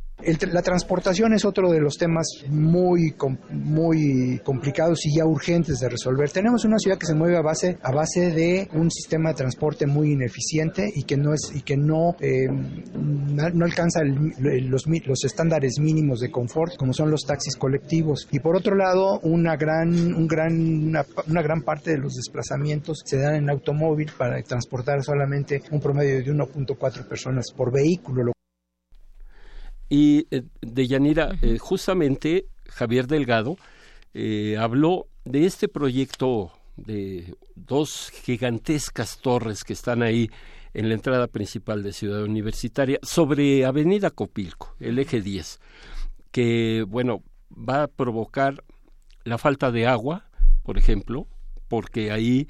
la 0.51 0.61
transportación 0.61 1.33
es 1.33 1.45
otro 1.45 1.71
de 1.71 1.81
los 1.81 1.97
temas 1.97 2.27
muy, 2.49 3.13
muy 3.51 4.39
complicados 4.43 5.05
y 5.05 5.17
ya 5.17 5.25
urgentes 5.25 5.79
de 5.79 5.89
resolver. 5.89 6.31
Tenemos 6.31 6.63
una 6.65 6.77
ciudad 6.79 6.97
que 6.97 7.05
se 7.05 7.13
mueve 7.13 7.37
a 7.37 7.41
base, 7.41 7.77
a 7.83 7.91
base 7.91 8.31
de 8.31 8.67
un 8.73 8.89
sistema 8.89 9.29
de 9.29 9.35
transporte 9.35 9.85
muy 9.85 10.13
ineficiente 10.13 10.89
y 10.95 11.03
que 11.03 11.17
no, 11.17 11.33
es, 11.33 11.51
y 11.53 11.61
que 11.61 11.77
no, 11.77 12.15
eh, 12.21 12.47
no 12.49 13.65
alcanza 13.65 14.01
los, 14.03 14.85
los 14.87 15.23
estándares 15.25 15.79
mínimos 15.79 16.21
de 16.21 16.31
confort 16.31 16.75
como 16.77 16.93
son 16.93 17.11
los 17.11 17.25
taxis 17.25 17.55
colectivos. 17.55 18.27
Y 18.31 18.39
por 18.39 18.55
otro 18.55 18.75
lado, 18.75 19.19
una 19.21 19.55
gran, 19.57 19.89
un 20.13 20.27
gran, 20.27 20.87
una, 20.87 21.41
gran 21.41 21.61
parte 21.61 21.91
de 21.91 21.97
los 21.97 22.13
desplazamientos 22.13 23.01
se 23.05 23.17
dan 23.17 23.35
en 23.35 23.49
automóvil 23.49 24.11
para 24.17 24.41
transportar 24.41 25.03
solamente 25.03 25.61
un 25.71 25.79
promedio 25.79 26.17
de 26.17 26.25
1.4 26.25 27.07
personas 27.07 27.51
por 27.55 27.71
vehículo, 27.71 28.34
y 29.89 30.27
eh, 30.31 30.43
de 30.61 30.87
Yanira, 30.87 31.35
eh, 31.41 31.57
justamente 31.57 32.47
Javier 32.67 33.07
Delgado 33.07 33.57
eh, 34.13 34.57
habló 34.59 35.07
de 35.23 35.45
este 35.45 35.67
proyecto 35.67 36.51
de 36.77 37.35
dos 37.55 38.11
gigantescas 38.23 39.19
torres 39.21 39.63
que 39.63 39.73
están 39.73 40.03
ahí 40.03 40.29
en 40.73 40.89
la 40.89 40.95
entrada 40.95 41.27
principal 41.27 41.83
de 41.83 41.93
Ciudad 41.93 42.23
Universitaria 42.23 42.99
sobre 43.01 43.65
Avenida 43.65 44.09
Copilco, 44.09 44.75
el 44.79 44.99
eje 44.99 45.21
10, 45.21 45.59
que, 46.31 46.83
bueno, 46.87 47.23
va 47.51 47.83
a 47.83 47.87
provocar 47.87 48.63
la 49.23 49.37
falta 49.37 49.71
de 49.71 49.87
agua, 49.87 50.29
por 50.63 50.77
ejemplo, 50.77 51.27
porque 51.69 52.11
ahí 52.11 52.47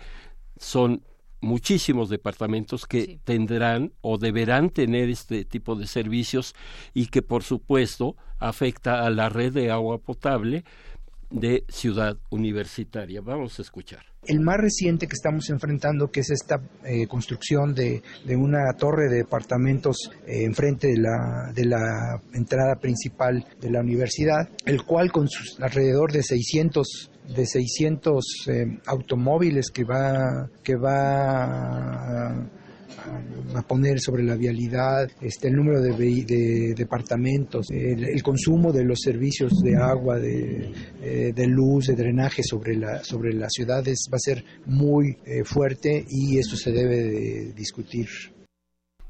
son 0.58 1.04
muchísimos 1.46 2.10
departamentos 2.10 2.86
que 2.86 3.20
tendrán 3.24 3.94
o 4.02 4.18
deberán 4.18 4.70
tener 4.70 5.10
este 5.10 5.46
tipo 5.46 5.75
de 5.75 5.88
servicios 5.88 6.56
y 6.94 7.08
que 7.08 7.22
por 7.22 7.44
supuesto 7.44 8.16
afecta 8.40 9.06
a 9.06 9.10
la 9.10 9.30
red 9.30 9.54
de 9.54 9.72
agua 9.72 10.00
potable 10.00 10.66
de 11.30 11.64
Ciudad 11.70 12.18
Universitaria. 12.30 13.22
Vamos 13.22 13.60
a 13.60 13.62
escuchar. 13.62 14.06
El 14.28 14.40
más 14.40 14.58
reciente 14.58 15.08
que 15.08 15.14
estamos 15.14 15.50
enfrentando, 15.50 16.10
que 16.10 16.22
es 16.22 16.32
esta 16.32 16.60
eh, 16.84 17.08
construcción 17.08 17.75
de, 17.75 18.02
de, 18.25 18.36
una 18.36 18.74
torre 18.78 19.08
de 19.10 19.18
departamentos 19.18 20.10
eh, 20.25 20.44
enfrente 20.44 20.88
de 20.88 20.98
la, 20.98 21.52
de 21.54 21.66
la 21.66 22.22
entrada 22.34 22.75
principal 22.80 23.46
de 23.60 23.70
la 23.70 23.82
universidad, 23.82 24.50
el 24.66 24.84
cual 24.84 25.12
con 25.12 25.28
sus 25.28 25.60
alrededor 25.60 26.12
de 26.12 26.24
600 26.24 27.12
de 27.34 27.46
600 27.46 28.25
eh, 28.48 28.79
automóviles 28.86 29.72
que 29.72 29.84
va 29.84 30.50
que 30.63 30.75
va 30.75 32.32
a, 32.32 33.62
poner 33.67 34.00
sobre 34.00 34.24
la 34.24 34.36
vialidad, 34.36 35.08
este, 35.22 35.48
el 35.48 35.55
número 35.55 35.82
de, 35.82 35.91
de 35.91 36.74
departamentos, 36.75 37.67
el, 37.70 38.03
el, 38.03 38.24
consumo 38.24 38.72
de 38.72 38.84
los 38.84 39.00
servicios 39.00 39.60
de 39.62 39.75
agua, 39.75 40.20
de, 40.20 40.72
eh, 41.01 41.32
de, 41.34 41.48
luz, 41.48 41.88
de 41.88 41.96
drenaje 41.96 42.41
sobre, 42.44 42.75
la, 42.75 43.03
sobre 43.03 43.34
las 43.34 43.51
ciudades 43.53 44.08
va 44.12 44.17
a 44.17 44.20
ser 44.20 44.44
muy 44.65 45.17
eh, 45.25 45.44
fuerte 45.44 46.05
y 46.10 46.38
esto 46.38 46.55
se 46.55 46.72
debe 46.72 47.03
de 47.03 47.53
discutir 47.53 48.08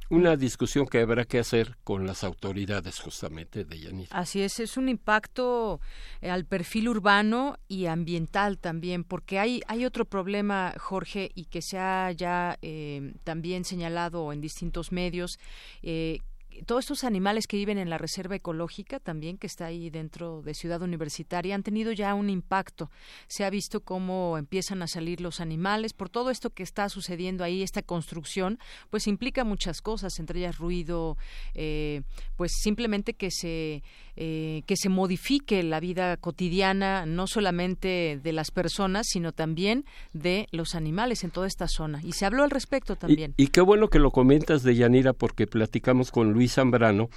una 0.09 0.35
discusión 0.35 0.85
que 0.85 1.00
habrá 1.00 1.25
que 1.25 1.39
hacer 1.39 1.77
con 1.83 2.05
las 2.05 2.24
autoridades 2.24 3.00
justamente 3.00 3.65
de 3.65 3.79
Yanira. 3.79 4.09
Así 4.12 4.41
es, 4.41 4.59
es 4.59 4.77
un 4.77 4.89
impacto 4.89 5.79
eh, 6.21 6.29
al 6.29 6.45
perfil 6.45 6.89
urbano 6.89 7.57
y 7.67 7.88
ambiental 7.88 8.57
también, 8.57 9.03
porque 9.03 9.39
hay, 9.39 9.62
hay 9.67 9.85
otro 9.85 10.05
problema, 10.05 10.74
Jorge, 10.77 11.31
y 11.33 11.45
que 11.45 11.62
se 11.62 11.79
ha 11.79 12.12
ya 12.12 12.57
eh, 12.62 13.13
también 13.24 13.65
señalado 13.65 14.31
en 14.31 14.41
distintos 14.41 14.91
medios, 14.91 15.39
eh, 15.81 16.19
todos 16.65 16.85
estos 16.85 17.03
animales 17.03 17.47
que 17.47 17.57
viven 17.57 17.77
en 17.77 17.89
la 17.89 17.97
reserva 17.97 18.35
ecológica 18.35 19.00
también 19.00 19.38
que 19.38 19.47
está 19.47 19.65
ahí 19.65 19.89
dentro 19.89 20.41
de 20.41 20.53
Ciudad 20.53 20.81
Universitaria 20.81 21.55
han 21.55 21.63
tenido 21.63 21.91
ya 21.91 22.13
un 22.13 22.29
impacto. 22.29 22.89
Se 23.27 23.45
ha 23.45 23.50
visto 23.50 23.81
cómo 23.81 24.38
empiezan 24.38 24.81
a 24.81 24.88
salir 24.88 25.21
los 25.21 25.39
animales 25.39 25.93
por 25.93 26.09
todo 26.09 26.29
esto 26.29 26.51
que 26.51 26.63
está 26.63 26.89
sucediendo 26.89 27.43
ahí, 27.43 27.63
esta 27.63 27.81
construcción, 27.81 28.59
pues 28.89 29.07
implica 29.07 29.43
muchas 29.43 29.81
cosas, 29.81 30.19
entre 30.19 30.39
ellas 30.39 30.57
ruido, 30.57 31.17
eh, 31.53 32.01
pues 32.35 32.51
simplemente 32.62 33.13
que 33.13 33.31
se 33.31 33.83
eh, 34.17 34.63
que 34.65 34.77
se 34.77 34.89
modifique 34.89 35.62
la 35.63 35.79
vida 35.79 36.17
cotidiana 36.17 37.05
no 37.05 37.27
solamente 37.27 38.19
de 38.22 38.31
las 38.31 38.51
personas 38.51 39.07
sino 39.07 39.31
también 39.31 39.86
de 40.13 40.48
los 40.51 40.75
animales 40.75 41.24
en 41.24 41.31
toda 41.31 41.48
esta 41.48 41.67
zona 41.67 42.00
y 42.03 42.13
se 42.13 42.25
habló 42.25 42.43
al 42.43 42.51
respecto 42.51 42.95
también. 42.95 43.34
Y, 43.38 43.43
y 43.43 43.48
qué 43.48 43.62
bueno 43.62 43.89
que 43.89 44.00
lo 44.00 44.12
comentas 44.12 44.63
de 44.63 44.75
Yanira 44.75 45.13
porque 45.13 45.48
platicamos 45.48 46.12
con 46.12 46.31
Luis 46.31 46.53
Zambrano, 46.53 47.10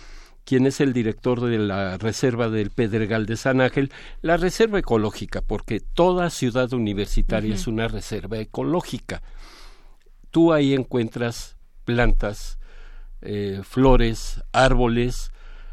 quien 0.49 0.67
es 0.67 0.81
el 0.81 0.95
director 0.95 1.43
de 1.43 1.59
la 1.59 1.99
Reserva 1.99 2.49
del 2.49 2.71
Pedregal 2.71 3.27
de 3.27 3.37
San 3.37 3.61
Ángel, 3.61 3.93
la 4.23 4.39
reserva 4.39 4.79
ecológica, 4.79 5.43
porque 5.43 5.81
toda 5.81 6.31
ciudad 6.31 6.73
universitaria 6.73 7.51
uh 7.51 7.53
-huh. 7.53 7.61
es 7.61 7.67
una 7.67 7.87
reserva 7.87 8.39
ecológica. 8.39 9.23
Tú 10.31 10.55
ahí 10.55 10.73
encuentras 10.73 11.59
plantas, 11.85 12.59
eh, 13.21 13.61
flores, 13.63 14.43
árboles, 14.53 15.33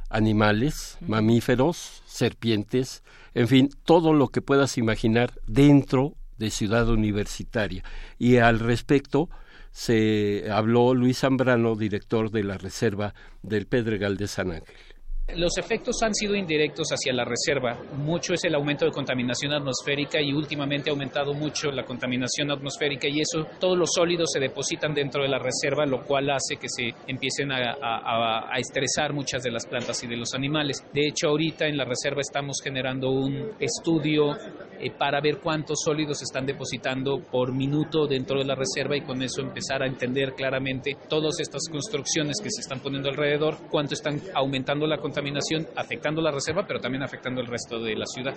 animales, 0.09 0.97
mamíferos, 1.01 2.03
serpientes, 2.05 3.03
en 3.33 3.47
fin, 3.47 3.69
todo 3.83 4.13
lo 4.13 4.29
que 4.29 4.41
puedas 4.41 4.77
imaginar 4.77 5.33
dentro 5.47 6.15
de 6.37 6.51
ciudad 6.51 6.89
universitaria. 6.89 7.83
Y 8.17 8.37
al 8.37 8.59
respecto, 8.59 9.29
se 9.71 10.49
habló 10.51 10.93
Luis 10.93 11.19
Zambrano, 11.19 11.75
director 11.75 12.31
de 12.31 12.43
la 12.43 12.57
Reserva 12.57 13.13
del 13.43 13.67
Pedregal 13.67 14.17
de 14.17 14.27
San 14.27 14.51
Ángel. 14.51 14.94
Los 15.33 15.57
efectos 15.57 16.03
han 16.03 16.13
sido 16.13 16.35
indirectos 16.35 16.89
hacia 16.91 17.11
la 17.11 17.25
reserva. 17.25 17.75
Mucho 17.97 18.35
es 18.35 18.43
el 18.43 18.53
aumento 18.53 18.85
de 18.85 18.91
contaminación 18.91 19.53
atmosférica 19.53 20.21
y 20.21 20.31
últimamente 20.31 20.89
ha 20.89 20.93
aumentado 20.93 21.33
mucho 21.33 21.71
la 21.71 21.83
contaminación 21.83 22.51
atmosférica 22.51 23.07
y 23.07 23.21
eso, 23.21 23.47
todos 23.59 23.75
los 23.75 23.89
sólidos 23.91 24.29
se 24.31 24.39
depositan 24.39 24.93
dentro 24.93 25.23
de 25.23 25.29
la 25.29 25.39
reserva, 25.39 25.83
lo 25.87 26.05
cual 26.05 26.29
hace 26.29 26.57
que 26.57 26.69
se 26.69 26.93
empiecen 27.07 27.51
a, 27.51 27.75
a, 27.81 28.53
a 28.53 28.59
estresar 28.59 29.13
muchas 29.13 29.41
de 29.41 29.51
las 29.51 29.65
plantas 29.65 30.01
y 30.03 30.07
de 30.07 30.15
los 30.15 30.35
animales. 30.35 30.85
De 30.93 31.07
hecho, 31.07 31.29
ahorita 31.29 31.65
en 31.65 31.77
la 31.77 31.85
reserva 31.85 32.21
estamos 32.21 32.61
generando 32.63 33.09
un 33.09 33.51
estudio 33.59 34.37
eh, 34.79 34.91
para 34.91 35.21
ver 35.21 35.39
cuántos 35.39 35.79
sólidos 35.83 36.19
se 36.19 36.25
están 36.25 36.45
depositando 36.45 37.19
por 37.19 37.51
minuto 37.51 38.05
dentro 38.05 38.37
de 38.39 38.45
la 38.45 38.55
reserva 38.55 38.95
y 38.95 39.01
con 39.01 39.23
eso 39.23 39.41
empezar 39.41 39.81
a 39.81 39.87
entender 39.87 40.33
claramente 40.33 40.95
todas 41.09 41.39
estas 41.39 41.63
construcciones 41.69 42.37
que 42.41 42.51
se 42.51 42.61
están 42.61 42.79
poniendo 42.79 43.09
alrededor, 43.09 43.57
cuánto 43.71 43.95
están 43.95 44.21
aumentando 44.35 44.85
la 44.85 44.97
contaminación 44.97 45.14
contaminación 45.15 45.67
afectando 45.77 46.21
la 46.21 46.31
reserva, 46.31 46.65
pero 46.67 46.81
también 46.81 47.01
afectando 47.03 47.39
el 47.39 47.47
resto 47.47 47.79
de 47.79 47.95
la 47.95 48.05
ciudad. 48.05 48.35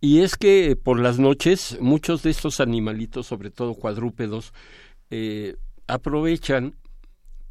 Y 0.00 0.20
es 0.22 0.36
que 0.36 0.76
por 0.76 0.98
las 0.98 1.18
noches 1.18 1.78
muchos 1.80 2.22
de 2.22 2.30
estos 2.30 2.60
animalitos, 2.60 3.26
sobre 3.26 3.50
todo 3.50 3.74
cuadrúpedos, 3.74 4.52
eh, 5.10 5.56
aprovechan 5.86 6.74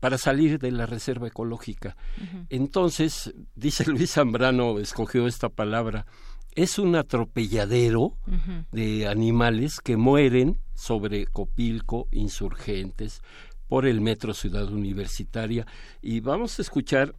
para 0.01 0.17
salir 0.17 0.59
de 0.59 0.71
la 0.71 0.85
reserva 0.85 1.27
ecológica. 1.27 1.95
Uh 2.17 2.23
-huh. 2.23 2.45
Entonces, 2.49 3.33
dice 3.55 3.85
Luis 3.85 4.11
Zambrano, 4.13 4.79
escogió 4.79 5.27
esta 5.27 5.49
palabra, 5.49 6.05
es 6.53 6.77
un 6.77 6.95
atropelladero 6.95 8.01
uh 8.01 8.15
-huh. 8.27 8.65
de 8.71 9.07
animales 9.07 9.79
que 9.79 9.95
mueren 9.95 10.57
sobre 10.73 11.25
Copilco, 11.25 12.07
insurgentes, 12.11 13.21
por 13.67 13.85
el 13.85 14.01
metro 14.01 14.33
Ciudad 14.33 14.71
Universitaria. 14.71 15.65
Y 16.01 16.19
vamos 16.19 16.59
a 16.59 16.61
escuchar 16.61 17.15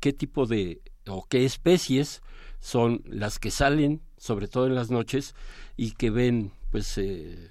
qué 0.00 0.12
tipo 0.12 0.46
de 0.46 0.80
o 1.06 1.26
qué 1.28 1.44
especies 1.44 2.22
son 2.60 3.02
las 3.06 3.38
que 3.38 3.50
salen, 3.50 4.02
sobre 4.16 4.48
todo 4.48 4.66
en 4.66 4.74
las 4.74 4.90
noches, 4.90 5.34
y 5.76 5.92
que 5.92 6.10
ven 6.10 6.52
pues 6.70 6.98
eh, 6.98 7.50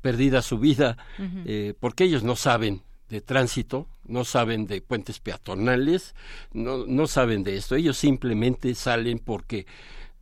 perdida 0.00 0.42
su 0.42 0.58
vida, 0.58 0.96
uh 1.18 1.22
-huh. 1.22 1.42
eh, 1.46 1.74
porque 1.78 2.04
ellos 2.04 2.22
no 2.22 2.36
saben 2.36 2.82
de 3.08 3.20
tránsito, 3.20 3.88
no 4.04 4.24
saben 4.24 4.66
de 4.66 4.80
puentes 4.80 5.18
peatonales, 5.20 6.14
no, 6.52 6.86
no 6.86 7.06
saben 7.06 7.42
de 7.42 7.56
esto, 7.56 7.74
ellos 7.74 7.96
simplemente 7.96 8.74
salen 8.74 9.18
porque 9.18 9.66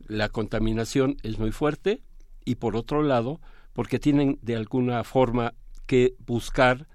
la 0.07 0.29
contaminación 0.29 1.17
es 1.23 1.37
muy 1.37 1.51
fuerte 1.51 2.01
y 2.45 2.55
por 2.55 2.75
otro 2.75 3.03
lado, 3.03 3.39
porque 3.73 3.99
tienen 3.99 4.39
de 4.41 4.55
alguna 4.55 5.03
forma 5.03 5.53
que 5.85 6.15
buscar 6.25 6.87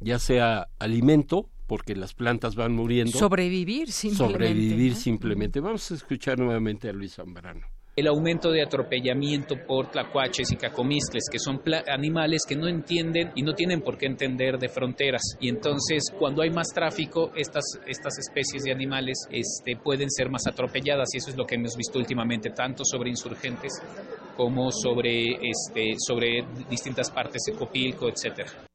ya 0.00 0.18
sea 0.18 0.68
alimento 0.78 1.48
porque 1.66 1.94
las 1.94 2.14
plantas 2.14 2.54
van 2.54 2.72
muriendo. 2.72 3.18
Sobrevivir 3.18 3.90
simplemente. 3.92 4.32
Sobrevivir 4.32 4.92
¿no? 4.92 4.98
simplemente. 4.98 5.60
Vamos 5.60 5.90
a 5.90 5.94
escuchar 5.94 6.38
nuevamente 6.38 6.88
a 6.88 6.92
Luis 6.92 7.14
Zambrano 7.14 7.62
el 7.94 8.06
aumento 8.06 8.50
de 8.50 8.62
atropellamiento 8.62 9.54
por 9.66 9.90
tlacuaches 9.90 10.50
y 10.50 10.56
cacomistles, 10.56 11.24
que 11.30 11.38
son 11.38 11.60
animales 11.88 12.44
que 12.48 12.56
no 12.56 12.66
entienden 12.66 13.32
y 13.34 13.42
no 13.42 13.54
tienen 13.54 13.82
por 13.82 13.98
qué 13.98 14.06
entender 14.06 14.58
de 14.58 14.68
fronteras. 14.68 15.36
Y 15.40 15.48
entonces, 15.50 16.04
cuando 16.18 16.42
hay 16.42 16.50
más 16.50 16.68
tráfico, 16.68 17.32
estas, 17.36 17.64
estas 17.86 18.18
especies 18.18 18.62
de 18.62 18.72
animales 18.72 19.26
este, 19.30 19.76
pueden 19.76 20.10
ser 20.10 20.30
más 20.30 20.46
atropelladas 20.46 21.08
y 21.14 21.18
eso 21.18 21.30
es 21.30 21.36
lo 21.36 21.44
que 21.44 21.56
hemos 21.56 21.76
visto 21.76 21.98
últimamente, 21.98 22.50
tanto 22.50 22.82
sobre 22.84 23.10
insurgentes 23.10 23.72
como 24.36 24.72
sobre, 24.72 25.34
este, 25.50 25.94
sobre 25.98 26.44
distintas 26.70 27.10
partes 27.10 27.42
de 27.46 27.52
Copilco, 27.52 28.08
etcétera. 28.08 28.71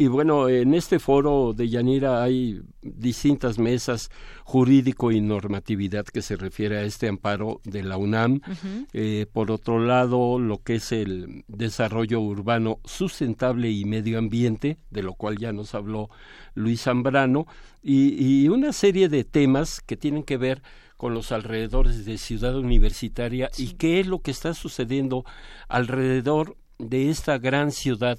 Y 0.00 0.06
bueno, 0.06 0.48
en 0.48 0.72
este 0.72 0.98
foro 0.98 1.52
de 1.52 1.68
Yanira 1.68 2.22
hay 2.22 2.62
distintas 2.80 3.58
mesas 3.58 4.10
jurídico 4.44 5.12
y 5.12 5.20
normatividad 5.20 6.06
que 6.06 6.22
se 6.22 6.36
refiere 6.36 6.78
a 6.78 6.84
este 6.84 7.06
amparo 7.06 7.60
de 7.64 7.82
la 7.82 7.98
UNAM. 7.98 8.36
Uh 8.36 8.38
-huh. 8.38 8.86
eh, 8.94 9.26
por 9.30 9.50
otro 9.50 9.78
lado, 9.78 10.38
lo 10.38 10.62
que 10.62 10.76
es 10.76 10.92
el 10.92 11.44
desarrollo 11.48 12.18
urbano 12.18 12.78
sustentable 12.86 13.70
y 13.70 13.84
medio 13.84 14.18
ambiente, 14.18 14.78
de 14.88 15.02
lo 15.02 15.12
cual 15.12 15.36
ya 15.36 15.52
nos 15.52 15.74
habló 15.74 16.08
Luis 16.54 16.80
Zambrano, 16.84 17.46
y, 17.82 18.44
y 18.44 18.48
una 18.48 18.72
serie 18.72 19.10
de 19.10 19.24
temas 19.24 19.82
que 19.82 19.98
tienen 19.98 20.22
que 20.22 20.38
ver 20.38 20.62
con 20.96 21.12
los 21.12 21.30
alrededores 21.30 22.06
de 22.06 22.16
Ciudad 22.16 22.56
Universitaria 22.56 23.50
sí. 23.52 23.64
y 23.64 23.72
qué 23.74 24.00
es 24.00 24.06
lo 24.06 24.22
que 24.22 24.30
está 24.30 24.54
sucediendo 24.54 25.26
alrededor 25.68 26.56
de 26.78 27.10
esta 27.10 27.36
gran 27.36 27.70
ciudad 27.70 28.18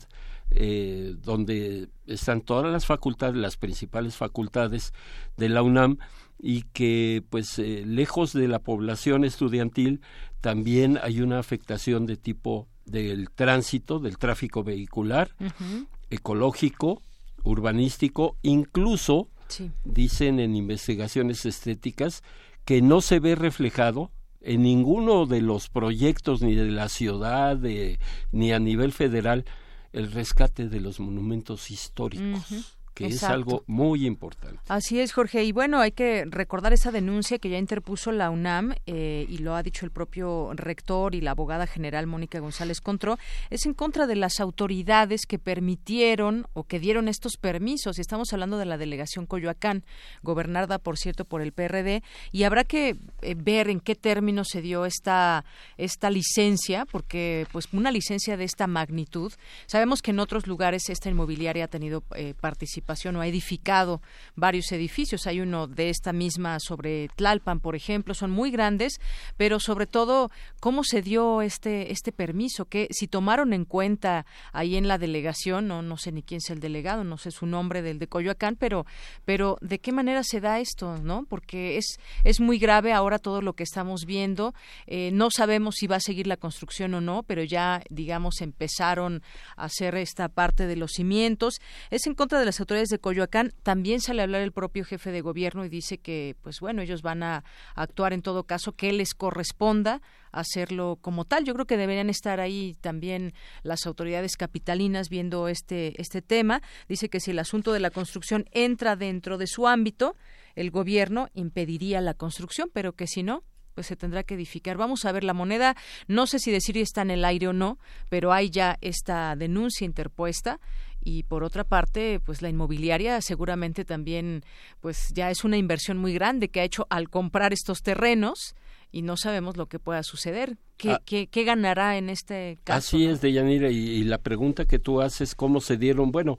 eh, 0.54 1.16
donde 1.24 1.88
están 2.08 2.42
todas 2.42 2.72
las 2.72 2.86
facultades, 2.86 3.38
las 3.38 3.56
principales 3.58 4.16
facultades 4.16 4.94
de 5.38 5.48
la 5.50 5.64
UNAM 5.64 5.98
y 6.40 6.64
que 6.74 7.24
pues 7.30 7.58
eh, 7.60 7.84
lejos 7.86 8.34
de 8.34 8.48
la 8.48 8.60
población 8.60 9.24
estudiantil 9.24 10.02
también 10.42 11.00
hay 11.02 11.22
una 11.22 11.40
afectación 11.40 12.06
de 12.06 12.18
tipo 12.18 12.68
del 12.86 13.30
tránsito, 13.30 14.00
del 14.00 14.18
tráfico 14.18 14.64
vehicular, 14.64 15.32
uh 15.40 15.46
-huh. 15.46 15.88
ecológico, 16.10 17.02
urbanístico, 17.44 18.36
incluso 18.42 19.30
sí. 19.48 19.72
dicen 19.86 20.40
en 20.40 20.56
investigaciones 20.56 21.46
estéticas 21.46 22.24
que 22.66 22.82
no 22.82 23.02
se 23.02 23.20
ve 23.20 23.36
reflejado 23.36 24.12
en 24.42 24.64
ninguno 24.64 25.28
de 25.28 25.42
los 25.42 25.70
proyectos 25.70 26.42
ni 26.42 26.56
de 26.56 26.72
la 26.72 26.90
ciudad 26.90 27.56
de, 27.56 28.00
ni 28.32 28.52
a 28.52 28.60
nivel 28.60 28.92
federal 28.92 29.46
el 29.93 30.12
rescate 30.12 30.67
de 30.69 30.80
los 30.80 30.99
monumentos 30.99 31.71
históricos. 31.71 32.77
Que 32.93 33.06
es 33.06 33.23
algo 33.23 33.63
muy 33.67 34.06
importante. 34.06 34.60
Así 34.67 34.99
es, 34.99 35.13
Jorge. 35.13 35.43
Y 35.43 35.51
bueno, 35.51 35.80
hay 35.80 35.91
que 35.91 36.25
recordar 36.25 36.73
esa 36.73 36.91
denuncia 36.91 37.39
que 37.39 37.49
ya 37.49 37.58
interpuso 37.58 38.12
la 38.12 38.30
UNAM 38.30 38.73
eh, 38.86 39.25
y 39.30 39.38
lo 39.38 39.56
ha 39.56 39.63
dicho 39.63 39.86
el 39.86 39.91
propio 39.91 40.51
rector 40.54 41.15
y 41.15 41.21
la 41.21 41.32
abogada 41.32 41.67
general 41.67 42.08
Mónica 42.08 42.39
González 42.39 42.82
Contró, 42.82 43.17
es 43.49 43.65
en 43.65 43.73
contra 43.73 44.08
de 44.08 44.15
las 44.15 44.39
autoridades 44.39 45.21
que 45.25 45.39
permitieron 45.39 46.47
o 46.54 46.63
que 46.63 46.80
dieron 46.80 47.08
estos 47.08 47.38
permisos. 47.38 47.97
Y 47.97 48.01
estamos 48.01 48.34
hablando 48.34 48.58
de 48.58 48.65
la 48.65 48.77
delegación 48.77 49.25
Coyoacán, 49.25 49.84
gobernada, 50.21 50.77
por 50.77 50.97
cierto, 50.97 51.23
por 51.25 51.41
el 51.41 51.54
PRD. 51.54 52.04
Y 52.32 52.43
habrá 52.43 52.65
que 52.65 52.97
eh, 53.21 53.36
ver 53.38 53.69
en 53.69 53.80
qué 53.80 53.95
términos 53.95 54.49
se 54.49 54.62
dio 54.62 54.86
esta, 54.86 55.45
esta 55.77 56.10
licencia, 56.10 56.86
porque 56.86 57.47
pues 57.51 57.67
una 57.71 57.91
licencia 57.91 58.36
de 58.36 58.43
esta 58.43 58.67
magnitud, 58.67 59.32
sabemos 59.65 60.01
que 60.01 60.12
en 60.12 60.19
otros 60.19 60.45
lugares 60.45 60.89
esta 60.89 61.10
inmobiliaria 61.10 61.65
ha 61.65 61.69
tenido 61.69 62.04
eh, 62.15 62.34
participación 62.39 62.81
participación 62.82 63.15
o 63.15 63.22
ha 63.22 63.28
edificado 63.28 64.02
varios 64.36 64.72
edificios. 64.72 65.28
Hay 65.28 65.41
uno 65.41 65.67
de 65.67 65.89
esta 65.89 66.13
misma 66.13 66.60
sobre 66.60 67.10
Tlalpan, 67.15 67.60
por 67.60 67.76
ejemplo, 67.76 68.13
son 68.13 68.32
muy 68.32 68.52
grandes, 68.52 69.00
pero 69.38 69.60
sobre 69.60 69.86
todo 69.86 70.32
cómo 70.60 70.84
se 70.84 71.02
dio 71.02 71.41
este 71.41 71.91
este 71.91 72.12
permiso, 72.12 72.65
que 72.65 72.88
si 72.91 73.08
tomaron 73.08 73.54
en 73.54 73.65
cuenta 73.65 74.26
ahí 74.52 74.76
en 74.76 74.88
la 74.88 74.98
delegación, 74.98 75.67
no 75.67 75.82
no 75.82 75.98
sé 75.98 76.12
ni 76.12 76.24
quién 76.24 76.39
es 76.44 76.50
el 76.50 76.60
delegado, 76.60 77.04
no 77.04 77.17
sé 77.17 77.32
su 77.32 77.46
nombre 77.46 77.82
del 77.82 78.00
de 78.00 78.08
Coyoacán, 78.08 78.56
pero 78.56 78.86
pero 79.26 79.58
de 79.62 79.80
qué 79.80 79.91
manera 79.91 80.24
se 80.24 80.41
da 80.41 80.60
esto, 80.60 80.98
¿no? 80.98 81.26
Porque 81.30 81.78
es 81.78 81.98
es 82.24 82.39
muy 82.39 82.58
grave 82.58 82.94
ahora 82.94 83.20
todo 83.20 83.41
lo 83.41 83.54
que 83.54 83.63
estamos 83.63 84.06
viendo. 84.06 84.54
Eh, 84.88 85.12
no 85.13 85.30
sabemos 85.32 85.76
si 85.76 85.88
va 85.88 85.98
a 85.98 86.02
seguir 86.02 86.28
la 86.28 86.38
construcción 86.38 86.94
o 86.94 87.02
no, 87.02 87.24
pero 87.24 87.44
ya 87.44 87.84
digamos 87.89 88.41
empezaron 88.41 89.22
a 89.56 89.65
hacer 89.65 89.96
esta 89.96 90.30
parte 90.30 90.67
de 90.67 90.76
los 90.76 90.91
cimientos. 90.91 91.60
Es 91.89 92.08
en 92.08 92.15
contra 92.15 92.39
de 92.39 92.46
las 92.46 92.60
autoridades 92.60 92.71
de 92.72 93.00
Coyoacán. 93.00 93.54
También 93.64 94.00
sale 94.00 94.22
a 94.22 94.24
hablar 94.24 94.42
el 94.42 94.54
propio 94.54 94.86
jefe 94.86 95.12
de 95.12 95.22
gobierno 95.22 95.66
y 95.66 95.70
dice 95.70 95.98
que, 95.98 96.36
pues 96.42 96.60
bueno, 96.62 96.82
ellos 96.82 97.02
van 97.02 97.22
a 97.22 97.44
actuar 97.76 98.14
en 98.14 98.22
todo 98.22 98.46
caso 98.46 98.72
que 98.72 98.94
les 98.94 99.14
corresponda 99.14 100.02
hacerlo 100.32 100.98
como 101.02 101.26
tal. 101.26 101.44
Yo 101.44 101.54
creo 101.54 101.66
que 101.66 101.76
deberían 101.76 102.10
estar 102.10 102.40
ahí 102.40 102.76
también 102.80 103.34
las 103.64 103.86
autoridades 103.86 104.38
capitalinas 104.38 105.10
viendo 105.10 105.50
este, 105.50 106.00
este 106.02 106.22
tema. 106.22 106.62
Dice 106.88 107.10
que 107.10 107.20
si 107.20 107.32
el 107.32 107.40
asunto 107.40 107.74
de 107.74 107.82
la 107.82 107.92
construcción 107.92 108.46
entra 108.52 108.96
dentro 108.96 109.38
de 109.38 109.48
su 109.48 109.68
ámbito, 109.68 110.16
el 110.56 110.72
gobierno 110.72 111.28
impediría 111.34 112.00
la 112.00 112.14
construcción, 112.14 112.70
pero 112.74 112.94
que 112.94 113.08
si 113.08 113.24
no, 113.24 113.44
pues 113.74 113.88
se 113.88 113.96
tendrá 113.96 114.24
que 114.24 114.36
edificar. 114.36 114.78
Vamos 114.78 115.06
a 115.06 115.12
ver 115.12 115.24
la 115.24 115.34
moneda, 115.34 115.76
no 116.08 116.28
sé 116.28 116.40
si 116.40 116.52
decir 116.52 116.78
está 116.78 117.02
en 117.02 117.12
el 117.12 117.26
aire 117.26 117.48
o 117.48 117.54
no, 117.54 117.80
pero 118.10 118.34
hay 118.34 118.50
ya 118.50 118.78
esta 118.82 119.36
denuncia 119.36 119.86
interpuesta 119.86 120.60
y 121.04 121.24
por 121.24 121.44
otra 121.44 121.64
parte 121.64 122.20
pues 122.20 122.42
la 122.42 122.50
inmobiliaria 122.50 123.22
seguramente 123.22 123.86
también 123.86 124.44
pues 124.80 125.12
ya 125.14 125.30
es 125.32 125.44
una 125.44 125.58
inversión 125.58 125.98
muy 125.98 126.14
grande 126.14 126.50
que 126.50 126.62
ha 126.62 126.64
hecho 126.64 126.88
al 126.90 127.10
comprar 127.10 127.54
estos 127.54 127.82
terrenos 127.82 128.56
y 128.92 129.02
no 129.02 129.18
sabemos 129.18 129.58
lo 129.58 129.68
que 129.68 129.80
pueda 129.80 130.04
suceder. 130.04 130.58
¿Qué, 130.78 130.92
ah. 130.92 131.02
qué, 131.06 131.44
ganará 131.44 131.98
en 131.98 132.10
este 132.10 132.60
caso? 132.64 132.78
Así 132.78 133.06
es, 133.06 133.22
Deyanira, 133.22 133.70
y, 133.70 133.78
y 133.78 134.04
la 134.04 134.18
pregunta 134.18 134.66
que 134.66 134.80
tú 134.80 135.02
haces, 135.02 135.34
¿cómo 135.34 135.62
se 135.62 135.78
dieron? 135.78 136.12
Bueno, 136.12 136.38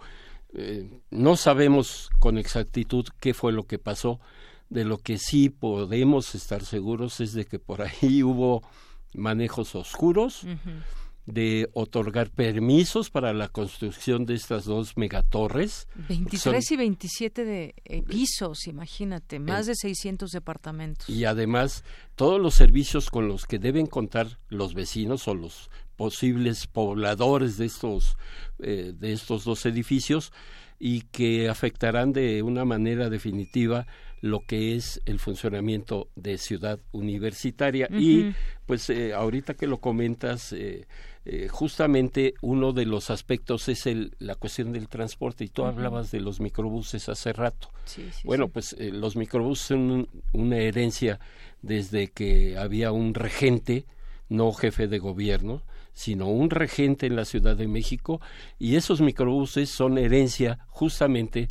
eh, 0.55 1.01
no 1.11 1.37
sabemos 1.37 2.11
con 2.19 2.37
exactitud 2.37 3.07
qué 3.21 3.35
fue 3.35 3.53
lo 3.53 3.65
que 3.65 3.79
pasó. 3.79 4.21
De 4.69 4.85
lo 4.85 4.99
que 4.99 5.19
sí 5.19 5.51
podemos 5.51 6.35
estar 6.35 6.65
seguros 6.65 7.21
es 7.21 7.33
de 7.35 7.45
que 7.45 7.59
por 7.59 7.83
ahí 7.83 8.23
hubo 8.23 8.63
manejos 9.15 9.75
oscuros 9.75 10.47
de 11.27 11.71
otorgar 11.73 12.31
permisos 12.31 13.11
para 13.11 13.33
la 13.33 13.49
construcción 13.49 14.27
de 14.27 14.35
estas 14.35 14.65
dos 14.65 14.97
megatorres. 14.97 15.87
23 16.09 16.71
y 16.71 16.77
27 16.77 17.45
de 17.45 17.75
eh, 17.85 18.03
pisos, 18.03 18.67
imagínate, 18.67 19.39
más 19.39 19.67
de 19.67 19.75
600 19.77 20.31
departamentos. 20.31 21.09
Y 21.09 21.25
además, 21.25 21.85
todos 22.17 22.41
los 22.41 22.55
servicios 22.55 23.11
con 23.11 23.29
los 23.29 23.47
que 23.47 23.59
deben 23.59 23.87
contar 23.87 24.39
los 24.49 24.75
vecinos 24.75 25.29
o 25.29 25.35
los 25.35 25.71
posibles 25.97 26.67
pobladores 26.67 27.57
de 27.57 27.67
estos, 27.67 28.17
eh, 28.59 28.93
de 28.99 29.13
estos 29.13 29.45
dos 29.45 29.65
edificios 29.67 30.33
y 30.79 31.03
que 31.03 31.49
afectarán 31.49 32.13
de 32.13 32.43
una 32.43 32.65
manera 32.65 33.09
definitiva 33.09 33.87
lo 34.21 34.41
que 34.41 34.75
es 34.75 35.01
el 35.05 35.19
funcionamiento 35.19 36.09
de 36.17 36.39
ciudad 36.39 36.81
universitaria 36.93 37.89
y 37.91 38.33
pues 38.67 38.89
eh, 38.91 39.13
ahorita 39.13 39.55
que 39.55 39.67
lo 39.67 39.81
comentas 39.81 40.55
eh, 41.25 41.47
justamente 41.49 42.35
uno 42.41 42.73
de 42.73 42.85
los 42.85 43.11
aspectos 43.11 43.69
es 43.69 43.87
el, 43.87 44.17
la 44.19 44.35
cuestión 44.35 44.73
del 44.73 44.89
transporte 44.89 45.45
y 45.45 45.49
tú 45.49 45.65
hablabas 45.65 46.11
de 46.11 46.21
los 46.21 46.41
microbuses 46.41 47.09
hace 47.09 47.33
rato. 47.33 47.71
bueno, 48.25 48.49
pues 48.49 48.75
eh, 48.79 48.91
los 48.91 49.15
microbuses 49.15 49.67
son 49.67 50.09
una 50.33 50.57
herencia 50.57 51.21
desde 51.63 52.09
que 52.09 52.59
había 52.59 52.91
un 52.91 53.15
regente, 53.15 53.85
no 54.29 54.53
jefe 54.53 54.89
de 54.89 54.99
gobierno, 54.99 55.63
sino 55.95 56.27
un 56.29 56.51
regente 56.51 57.07
en 57.07 57.15
la 57.15 57.25
Ciudad 57.25 57.57
de 57.57 57.69
México 57.69 58.21
y 58.59 58.75
esos 58.75 59.01
microbuses 59.01 59.71
son 59.71 59.99
herencia 59.99 60.59
justamente 60.71 61.47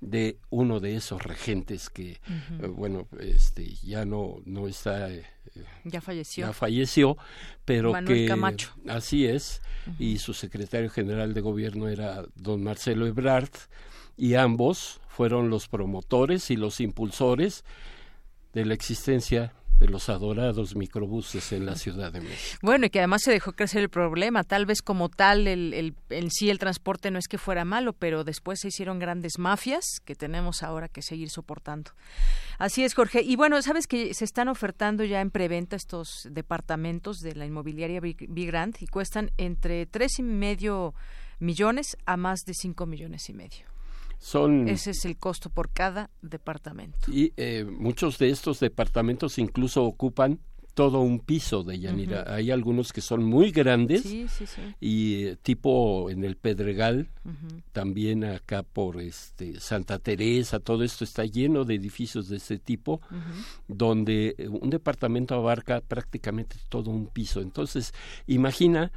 de 0.00 0.38
uno 0.50 0.80
de 0.80 0.96
esos 0.96 1.22
regentes 1.22 1.88
que 1.88 2.12
eh, 2.12 2.66
bueno 2.68 3.08
este 3.18 3.74
ya 3.82 4.04
no 4.04 4.36
no 4.44 4.68
está 4.68 5.10
eh, 5.10 5.24
ya 5.84 6.00
falleció. 6.00 6.46
ya 6.46 6.52
falleció 6.52 7.16
pero 7.64 7.92
que 8.04 8.28
así 8.88 9.26
es. 9.26 9.62
Y 9.98 10.18
su 10.18 10.34
secretario 10.34 10.90
general 10.90 11.32
de 11.32 11.40
gobierno 11.40 11.88
era 11.88 12.24
don 12.34 12.62
Marcelo 12.62 13.06
Ebrard 13.06 13.50
y 14.16 14.34
ambos 14.34 15.00
fueron 15.08 15.50
los 15.50 15.68
promotores 15.68 16.50
y 16.50 16.56
los 16.56 16.80
impulsores 16.80 17.64
de 18.52 18.64
la 18.64 18.74
existencia 18.74 19.52
de 19.78 19.88
los 19.88 20.08
adorados 20.08 20.74
microbuses 20.74 21.52
en 21.52 21.66
la 21.66 21.76
Ciudad 21.76 22.12
de 22.12 22.20
México. 22.20 22.58
Bueno, 22.62 22.86
y 22.86 22.90
que 22.90 23.00
además 23.00 23.22
se 23.22 23.30
dejó 23.30 23.52
crecer 23.52 23.82
el 23.82 23.90
problema. 23.90 24.42
Tal 24.42 24.64
vez 24.64 24.80
como 24.82 25.08
tal, 25.08 25.46
el, 25.46 25.74
el, 25.74 25.94
en 26.10 26.30
sí 26.30 26.48
el 26.48 26.58
transporte 26.58 27.10
no 27.10 27.18
es 27.18 27.28
que 27.28 27.38
fuera 27.38 27.64
malo, 27.64 27.92
pero 27.92 28.24
después 28.24 28.60
se 28.60 28.68
hicieron 28.68 28.98
grandes 28.98 29.38
mafias 29.38 29.84
que 30.04 30.14
tenemos 30.14 30.62
ahora 30.62 30.88
que 30.88 31.02
seguir 31.02 31.28
soportando. 31.28 31.90
Así 32.58 32.84
es, 32.84 32.94
Jorge. 32.94 33.22
Y 33.22 33.36
bueno, 33.36 33.60
sabes 33.60 33.86
que 33.86 34.14
se 34.14 34.24
están 34.24 34.48
ofertando 34.48 35.04
ya 35.04 35.20
en 35.20 35.30
preventa 35.30 35.76
estos 35.76 36.26
departamentos 36.30 37.18
de 37.18 37.34
la 37.34 37.44
inmobiliaria 37.44 38.00
Vigrant 38.00 38.80
y 38.80 38.86
cuestan 38.86 39.30
entre 39.36 39.86
tres 39.86 40.18
y 40.18 40.22
medio 40.22 40.94
millones 41.38 41.98
a 42.06 42.16
más 42.16 42.40
de 42.46 42.54
cinco 42.54 42.86
millones 42.86 43.28
y 43.28 43.34
medio. 43.34 43.75
Ese 44.68 44.90
es 44.90 45.04
el 45.04 45.16
costo 45.16 45.50
por 45.50 45.70
cada 45.70 46.10
departamento. 46.22 46.98
Y 47.10 47.32
eh, 47.36 47.64
muchos 47.64 48.18
de 48.18 48.30
estos 48.30 48.60
departamentos 48.60 49.38
incluso 49.38 49.84
ocupan 49.84 50.40
todo 50.76 51.00
un 51.00 51.20
piso 51.20 51.64
de 51.64 51.78
Yanira. 51.78 52.26
Hay 52.28 52.50
algunos 52.50 52.92
que 52.92 53.00
son 53.00 53.24
muy 53.24 53.50
grandes 53.50 54.04
y 54.78 55.24
eh, 55.24 55.36
tipo 55.40 56.10
en 56.10 56.22
el 56.22 56.36
Pedregal, 56.36 57.08
también 57.72 58.24
acá 58.24 58.62
por 58.62 59.00
este 59.00 59.58
Santa 59.58 59.98
Teresa, 59.98 60.60
todo 60.60 60.84
esto 60.84 61.02
está 61.02 61.24
lleno 61.24 61.64
de 61.64 61.76
edificios 61.76 62.28
de 62.28 62.36
este 62.36 62.58
tipo, 62.58 63.00
donde 63.66 64.34
eh, 64.36 64.48
un 64.48 64.68
departamento 64.68 65.34
abarca 65.34 65.80
prácticamente 65.80 66.56
todo 66.68 66.90
un 66.90 67.06
piso. 67.06 67.40
Entonces, 67.40 67.94
imagina 68.26 68.92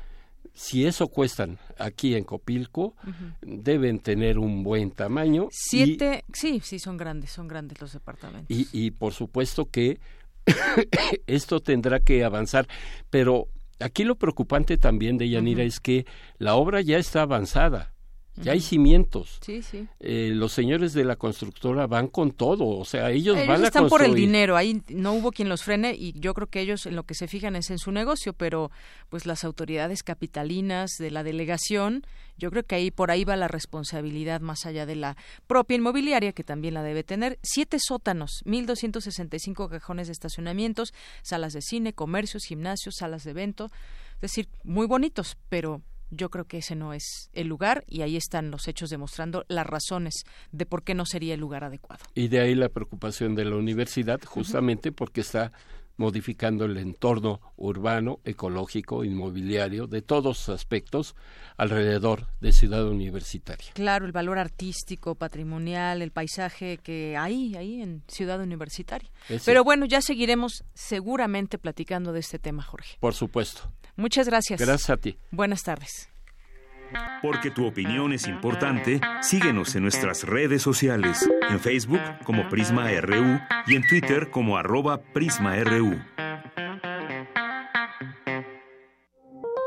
si 0.59 0.85
eso 0.85 1.07
cuestan 1.07 1.57
aquí 1.77 2.15
en 2.15 2.25
Copilco, 2.25 2.93
deben 3.41 3.99
tener 3.99 4.37
un 4.37 4.61
buen 4.61 4.91
tamaño. 4.91 5.47
Siete, 5.51 6.25
sí, 6.33 6.59
sí, 6.61 6.79
son 6.79 6.97
grandes, 6.97 7.31
son 7.31 7.47
grandes 7.47 7.79
los 7.79 7.93
departamentos. 7.93 8.49
Y, 8.49 8.67
y 8.73 8.91
por 8.91 9.13
supuesto 9.13 9.69
que 9.69 10.01
esto 11.27 11.61
tendrá 11.61 12.01
que 12.01 12.25
avanzar, 12.25 12.67
pero 13.09 13.47
aquí 13.79 14.03
lo 14.03 14.17
preocupante 14.17 14.77
también 14.77 15.17
de 15.17 15.29
Yanira 15.29 15.63
es 15.63 15.79
que 15.79 16.05
la 16.39 16.55
obra 16.55 16.81
ya 16.81 16.97
está 16.97 17.21
avanzada 17.21 17.93
ya 18.35 18.53
hay 18.53 18.61
cimientos. 18.61 19.39
Sí, 19.41 19.61
sí. 19.61 19.87
Eh, 19.99 20.31
los 20.33 20.53
señores 20.53 20.93
de 20.93 21.03
la 21.03 21.17
constructora 21.17 21.87
van 21.87 22.07
con 22.07 22.31
todo, 22.31 22.67
o 22.67 22.85
sea, 22.85 23.11
ellos, 23.11 23.35
van 23.45 23.63
a 23.63 23.67
están 23.67 23.89
por 23.89 24.01
el 24.01 24.15
dinero, 24.15 24.55
ahí 24.55 24.81
no 24.89 25.13
hubo 25.13 25.31
quien 25.31 25.49
los 25.49 25.63
frene 25.63 25.93
y 25.93 26.13
yo 26.19 26.33
creo 26.33 26.47
que 26.47 26.61
ellos 26.61 26.85
en 26.85 26.95
lo 26.95 27.03
que 27.03 27.15
se 27.15 27.27
fijan 27.27 27.55
es 27.55 27.69
en 27.69 27.77
su 27.79 27.91
negocio, 27.91 28.33
pero 28.33 28.71
pues 29.09 29.25
las 29.25 29.43
autoridades 29.43 30.03
capitalinas 30.03 30.91
de 30.99 31.11
la 31.11 31.23
delegación, 31.23 32.05
yo 32.37 32.49
creo 32.51 32.63
que 32.63 32.75
ahí 32.75 32.91
por 32.91 33.11
ahí 33.11 33.25
va 33.25 33.35
la 33.35 33.49
responsabilidad 33.49 34.39
más 34.39 34.65
allá 34.65 34.85
de 34.85 34.95
la 34.95 35.17
propia 35.47 35.75
inmobiliaria 35.75 36.31
que 36.31 36.43
también 36.43 36.73
la 36.73 36.83
debe 36.83 37.03
tener. 37.03 37.39
Siete 37.43 37.77
sótanos, 37.79 38.41
1.265 38.45 39.69
cajones 39.69 40.07
de 40.07 40.13
estacionamientos, 40.13 40.93
salas 41.23 41.53
de 41.53 41.61
cine, 41.61 41.93
comercios, 41.93 42.43
gimnasios, 42.45 42.95
salas 42.97 43.23
de 43.23 43.31
evento, 43.31 43.69
es 44.15 44.21
decir, 44.21 44.47
muy 44.63 44.87
bonitos, 44.87 45.37
pero 45.49 45.81
yo 46.11 46.29
creo 46.29 46.45
que 46.45 46.57
ese 46.57 46.75
no 46.75 46.93
es 46.93 47.29
el 47.33 47.47
lugar 47.47 47.83
y 47.87 48.01
ahí 48.01 48.17
están 48.17 48.51
los 48.51 48.67
hechos 48.67 48.89
demostrando 48.89 49.45
las 49.47 49.65
razones 49.65 50.23
de 50.51 50.65
por 50.65 50.83
qué 50.83 50.95
no 50.95 51.05
sería 51.05 51.33
el 51.33 51.39
lugar 51.39 51.63
adecuado. 51.63 52.03
Y 52.15 52.27
de 52.27 52.39
ahí 52.39 52.55
la 52.55 52.69
preocupación 52.69 53.35
de 53.35 53.45
la 53.45 53.55
universidad, 53.55 54.19
justamente 54.23 54.91
porque 54.91 55.21
está 55.21 55.51
modificando 55.99 56.63
el 56.63 56.77
entorno 56.77 57.41
urbano, 57.57 58.21
ecológico, 58.23 59.03
inmobiliario, 59.03 59.85
de 59.85 60.01
todos 60.01 60.23
los 60.23 60.49
aspectos 60.49 61.13
alrededor 61.57 62.27
de 62.39 62.53
Ciudad 62.53 62.87
Universitaria. 62.87 63.71
Claro, 63.73 64.05
el 64.05 64.13
valor 64.13 64.39
artístico, 64.39 65.15
patrimonial, 65.15 66.01
el 66.01 66.11
paisaje 66.11 66.77
que 66.77 67.17
hay 67.17 67.53
ahí 67.57 67.81
en 67.81 68.01
Ciudad 68.07 68.39
Universitaria. 68.39 69.09
Pero 69.43 69.65
bueno, 69.65 69.85
ya 69.85 70.01
seguiremos 70.01 70.63
seguramente 70.73 71.57
platicando 71.57 72.13
de 72.13 72.21
este 72.21 72.39
tema, 72.39 72.63
Jorge. 72.63 72.95
Por 73.01 73.13
supuesto. 73.13 73.69
Muchas 73.99 74.27
gracias. 74.27 74.61
Gracias 74.61 74.89
a 74.89 74.95
ti. 74.95 75.17
Buenas 75.29 75.63
tardes. 75.63 76.09
Porque 77.21 77.51
tu 77.51 77.67
opinión 77.67 78.13
es 78.13 78.27
importante, 78.27 79.01
síguenos 79.21 79.75
en 79.75 79.83
nuestras 79.83 80.23
redes 80.23 80.61
sociales, 80.61 81.29
en 81.49 81.59
Facebook 81.59 81.99
como 82.23 82.47
Prisma 82.47 82.89
RU 83.01 83.39
y 83.67 83.75
en 83.75 83.85
Twitter 83.85 84.31
como 84.31 84.57
arroba 84.57 85.01
PrismaRU. 85.01 86.01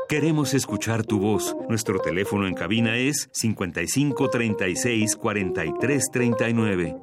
Queremos 0.09 0.55
escuchar 0.55 1.05
tu 1.05 1.19
voz. 1.19 1.55
Nuestro 1.69 1.99
teléfono 1.99 2.47
en 2.47 2.55
cabina 2.55 2.97
es 2.97 3.29
55 3.33 4.29
36 4.29 5.15
43 5.15 6.03
39. 6.11 6.97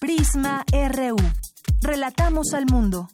Prisma 0.00 0.64
RU. 0.72 1.16
Relatamos 1.82 2.54
al 2.54 2.66
mundo. 2.66 3.08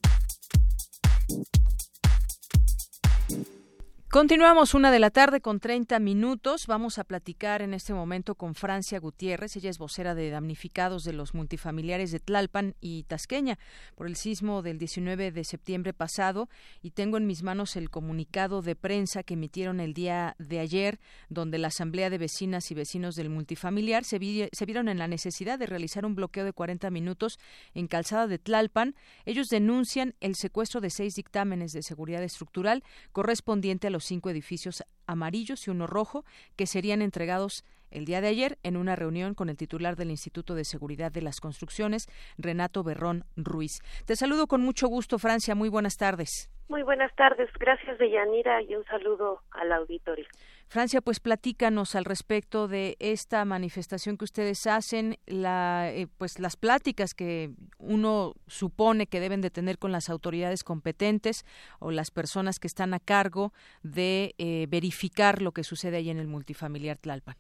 Continuamos 4.13 4.75
una 4.75 4.91
de 4.91 4.99
la 4.99 5.09
tarde 5.09 5.41
con 5.41 5.59
30 5.59 5.99
minutos. 5.99 6.67
Vamos 6.67 6.99
a 6.99 7.05
platicar 7.05 7.63
en 7.63 7.73
este 7.73 7.95
momento 7.95 8.35
con 8.35 8.55
Francia 8.55 9.01
Gutiérrez. 9.01 9.57
Ella 9.57 9.71
es 9.71 9.79
vocera 9.79 10.15
de 10.15 10.29
damnificados 10.29 11.05
de 11.05 11.15
los 11.15 11.33
multifamiliares 11.33 12.13
de 12.13 12.21
Tlalpan 12.21 12.75
y 12.83 13.05
Tasqueña 13.05 13.59
por 13.95 14.07
el 14.07 14.17
sismo 14.17 14.61
del 14.61 14.77
19 14.77 15.33
de 15.33 15.45
septiembre 15.45 15.95
pasado. 15.95 16.51
Y 16.83 16.91
tengo 16.91 17.17
en 17.17 17.27
mis 17.27 17.43
manos 17.43 17.75
el 17.75 17.89
comunicado 17.89 18.61
de 18.61 18.77
prensa 18.77 19.23
que 19.23 19.33
emitieron 19.33 19.81
el 19.81 19.95
día 19.95 20.37
de 20.39 20.61
ayer, 20.61 21.01
donde 21.31 21.57
la 21.57 21.69
Asamblea 21.69 22.11
de 22.11 22.19
Vecinas 22.19 22.71
y 22.71 22.75
Vecinos 22.75 23.15
del 23.15 23.31
Multifamiliar 23.31 24.05
se, 24.05 24.19
se 24.53 24.67
vieron 24.67 24.91
en 24.91 24.99
la 24.99 25.09
necesidad 25.09 25.59
de 25.59 25.65
realizar 25.65 26.05
un 26.05 26.17
bloqueo 26.17 26.45
de 26.45 26.53
40 26.53 26.91
minutos 26.91 27.39
en 27.73 27.87
Calzada 27.87 28.27
de 28.27 28.39
Tlalpan. 28.39 28.95
Ellos 29.25 29.49
denuncian 29.49 30.17
el 30.21 30.35
secuestro 30.35 30.83
de 30.83 30.91
seis 30.91 31.15
dictámenes 31.15 31.73
de 31.73 31.83
seguridad 31.83 32.23
estructural 32.23 32.85
correspondiente 33.13 33.87
a 33.87 33.91
los 33.91 34.02
cinco 34.05 34.31
edificios 34.31 34.83
amarillos 35.07 35.67
y 35.67 35.71
uno 35.71 35.87
rojo 35.87 36.25
que 36.57 36.67
serían 36.67 37.03
entregados 37.03 37.65
el 37.91 38.05
día 38.05 38.21
de 38.21 38.29
ayer 38.29 38.59
en 38.63 38.77
una 38.77 38.97
reunión 38.97 39.35
con 39.35 39.49
el 39.49 39.57
titular 39.57 39.97
del 39.97 40.11
Instituto 40.11 40.55
de 40.55 40.65
Seguridad 40.65 41.13
de 41.13 41.23
las 41.23 41.41
Construcciones, 41.41 42.07
Renato 42.39 42.83
Berrón 42.83 43.25
Ruiz. 43.37 43.81
Te 44.07 44.17
saludo 44.17 44.47
con 44.47 44.63
mucho 44.63 44.89
gusto, 44.89 45.19
Francia. 45.19 45.55
Muy 45.55 45.69
buenas 45.69 45.97
tardes. 45.97 46.51
Muy 46.69 46.83
buenas 46.83 47.15
tardes. 47.17 47.51
Gracias, 47.59 47.99
Deyanira, 47.99 48.63
y 48.63 48.75
un 48.75 48.85
saludo 48.85 49.43
al 49.51 49.73
auditorio. 49.73 50.27
Francia, 50.73 51.03
pues 51.03 51.21
platícanos 51.21 51.95
al 51.97 52.07
respecto 52.07 52.67
de 52.67 52.97
esta 52.99 53.45
manifestación 53.45 54.17
que 54.17 54.25
ustedes 54.25 54.67
hacen, 54.67 55.19
la, 55.27 55.91
eh, 55.93 56.07
pues 56.17 56.39
las 56.39 56.57
pláticas 56.57 57.13
que 57.13 57.51
uno 57.77 58.33
supone 58.47 59.07
que 59.07 59.21
deben 59.21 59.43
de 59.43 59.51
tener 59.51 59.77
con 59.77 59.93
las 59.93 60.09
autoridades 60.09 60.65
competentes 60.65 61.45
o 61.79 61.91
las 61.91 62.11
personas 62.11 62.59
que 62.59 62.69
están 62.69 62.95
a 62.95 63.01
cargo 63.01 63.53
de 63.83 64.35
eh, 64.39 64.67
verificar 64.71 65.43
lo 65.43 65.53
que 65.53 65.63
sucede 65.63 65.99
ahí 65.99 66.09
en 66.09 66.19
el 66.19 66.27
multifamiliar 66.27 66.97
Tlalpan. 66.97 67.37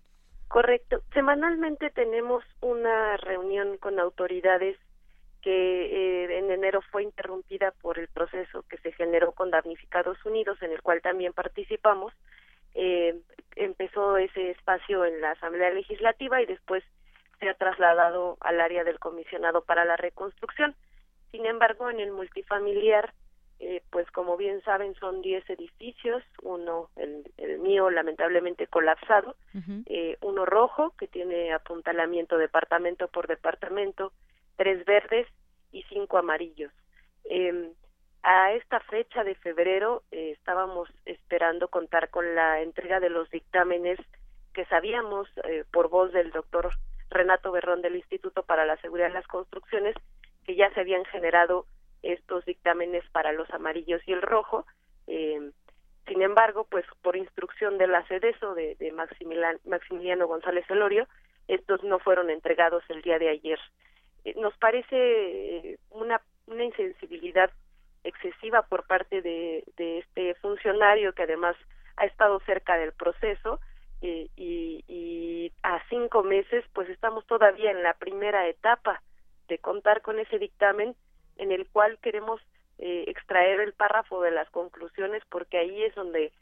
Correcto. 0.48 1.02
Semanalmente 1.14 1.88
tenemos 1.88 2.44
una 2.60 3.16
reunión 3.16 3.78
con 3.78 3.98
autoridades 3.98 4.76
que 5.40 5.86
eh, 6.30 6.38
en 6.38 6.50
enero 6.50 6.82
fue 6.90 7.02
interrumpida 7.02 7.72
por 7.80 7.98
el 7.98 8.08
proceso 8.08 8.62
que 8.68 8.76
se 8.76 8.92
generó 8.92 9.32
con 9.32 9.50
Damnificados 9.50 10.22
Unidos, 10.26 10.60
en 10.60 10.72
el 10.72 10.82
cual 10.82 11.00
también 11.00 11.32
participamos. 11.32 12.12
Eh, 12.74 13.20
empezó 13.56 14.16
ese 14.16 14.50
espacio 14.50 15.04
en 15.04 15.20
la 15.20 15.32
Asamblea 15.32 15.70
Legislativa 15.70 16.40
y 16.40 16.46
después 16.46 16.82
se 17.38 17.48
ha 17.48 17.54
trasladado 17.54 18.36
al 18.40 18.60
área 18.60 18.84
del 18.84 18.98
comisionado 18.98 19.62
para 19.64 19.84
la 19.84 19.96
reconstrucción. 19.96 20.74
Sin 21.30 21.46
embargo, 21.46 21.90
en 21.90 22.00
el 22.00 22.12
multifamiliar 22.12 23.12
eh, 23.64 23.80
pues 23.90 24.10
como 24.10 24.36
bien 24.36 24.60
saben 24.64 24.92
son 24.96 25.22
10 25.22 25.48
edificios, 25.50 26.24
uno, 26.42 26.88
el, 26.96 27.22
mío 27.60 27.90
lamentablemente 27.90 28.66
colapsado, 28.66 29.36
eh, 29.86 30.16
uno 30.20 30.44
rojo 30.44 30.92
que 30.98 31.06
tiene 31.06 31.52
apuntalamiento 31.52 32.38
departamento 32.38 33.06
por 33.06 33.28
departamento, 33.28 34.12
tres 34.56 34.84
verdes 34.84 35.28
y 35.70 35.84
cinco 35.84 36.18
amarillos. 36.18 36.72
Eh, 37.22 37.70
a 38.22 38.52
esta 38.52 38.80
fecha 38.80 39.24
de 39.24 39.34
febrero 39.34 40.02
eh, 40.10 40.32
estábamos 40.36 40.88
esperando 41.04 41.68
contar 41.68 42.10
con 42.10 42.34
la 42.34 42.60
entrega 42.60 43.00
de 43.00 43.10
los 43.10 43.30
dictámenes 43.30 43.98
que 44.52 44.64
sabíamos 44.66 45.28
por 45.70 45.88
voz 45.88 46.12
del 46.12 46.30
doctor 46.30 46.70
Renato 47.08 47.52
Berrón 47.52 47.80
del 47.80 47.96
Instituto 47.96 48.42
para 48.42 48.66
la 48.66 48.76
Seguridad 48.78 49.08
de 49.08 49.14
las 49.14 49.26
Construcciones 49.26 49.94
que 50.44 50.56
ya 50.56 50.72
se 50.74 50.80
habían 50.80 51.04
generado 51.06 51.66
estos 52.02 52.44
dictámenes 52.44 53.04
para 53.10 53.32
los 53.32 53.48
amarillos 53.50 54.00
y 54.06 54.12
el 54.12 54.22
rojo. 54.22 54.66
Eh, 55.06 55.50
sin 56.06 56.22
embargo, 56.22 56.66
pues 56.68 56.84
por 57.00 57.16
instrucción 57.16 57.78
de 57.78 57.86
la 57.86 58.04
CEDESO 58.06 58.54
de, 58.54 58.74
de 58.76 58.92
Maximiliano, 58.92 60.26
González 60.26 60.68
Elorio, 60.68 61.06
estos 61.48 61.82
no 61.84 61.98
fueron 62.00 62.30
entregados 62.30 62.82
el 62.88 63.02
día 63.02 63.18
de 63.18 63.28
ayer. 63.28 63.58
Eh, 64.24 64.34
nos 64.36 64.56
parece 64.58 64.96
eh, 64.96 65.78
una 65.90 66.20
insensibilidad 66.48 67.50
excesiva 68.04 68.62
por 68.62 68.86
parte 68.86 69.22
de, 69.22 69.64
de 69.76 69.98
este 69.98 70.34
funcionario 70.36 71.12
que 71.12 71.22
además 71.22 71.56
ha 71.96 72.06
estado 72.06 72.40
cerca 72.40 72.76
del 72.76 72.92
proceso 72.92 73.60
y, 74.00 74.30
y 74.88 75.52
a 75.62 75.80
cinco 75.88 76.24
meses 76.24 76.64
pues 76.72 76.88
estamos 76.88 77.24
todavía 77.26 77.70
en 77.70 77.82
la 77.82 77.94
primera 77.94 78.48
etapa 78.48 79.00
de 79.48 79.58
contar 79.58 80.02
con 80.02 80.18
ese 80.18 80.38
dictamen 80.38 80.96
en 81.36 81.52
el 81.52 81.68
cual 81.68 81.98
queremos 82.02 82.40
eh, 82.78 83.04
extraer 83.06 83.60
el 83.60 83.74
párrafo 83.74 84.22
de 84.22 84.32
las 84.32 84.50
conclusiones 84.50 85.22
porque 85.30 85.58
ahí 85.58 85.84
es 85.84 85.94
donde 85.94 86.32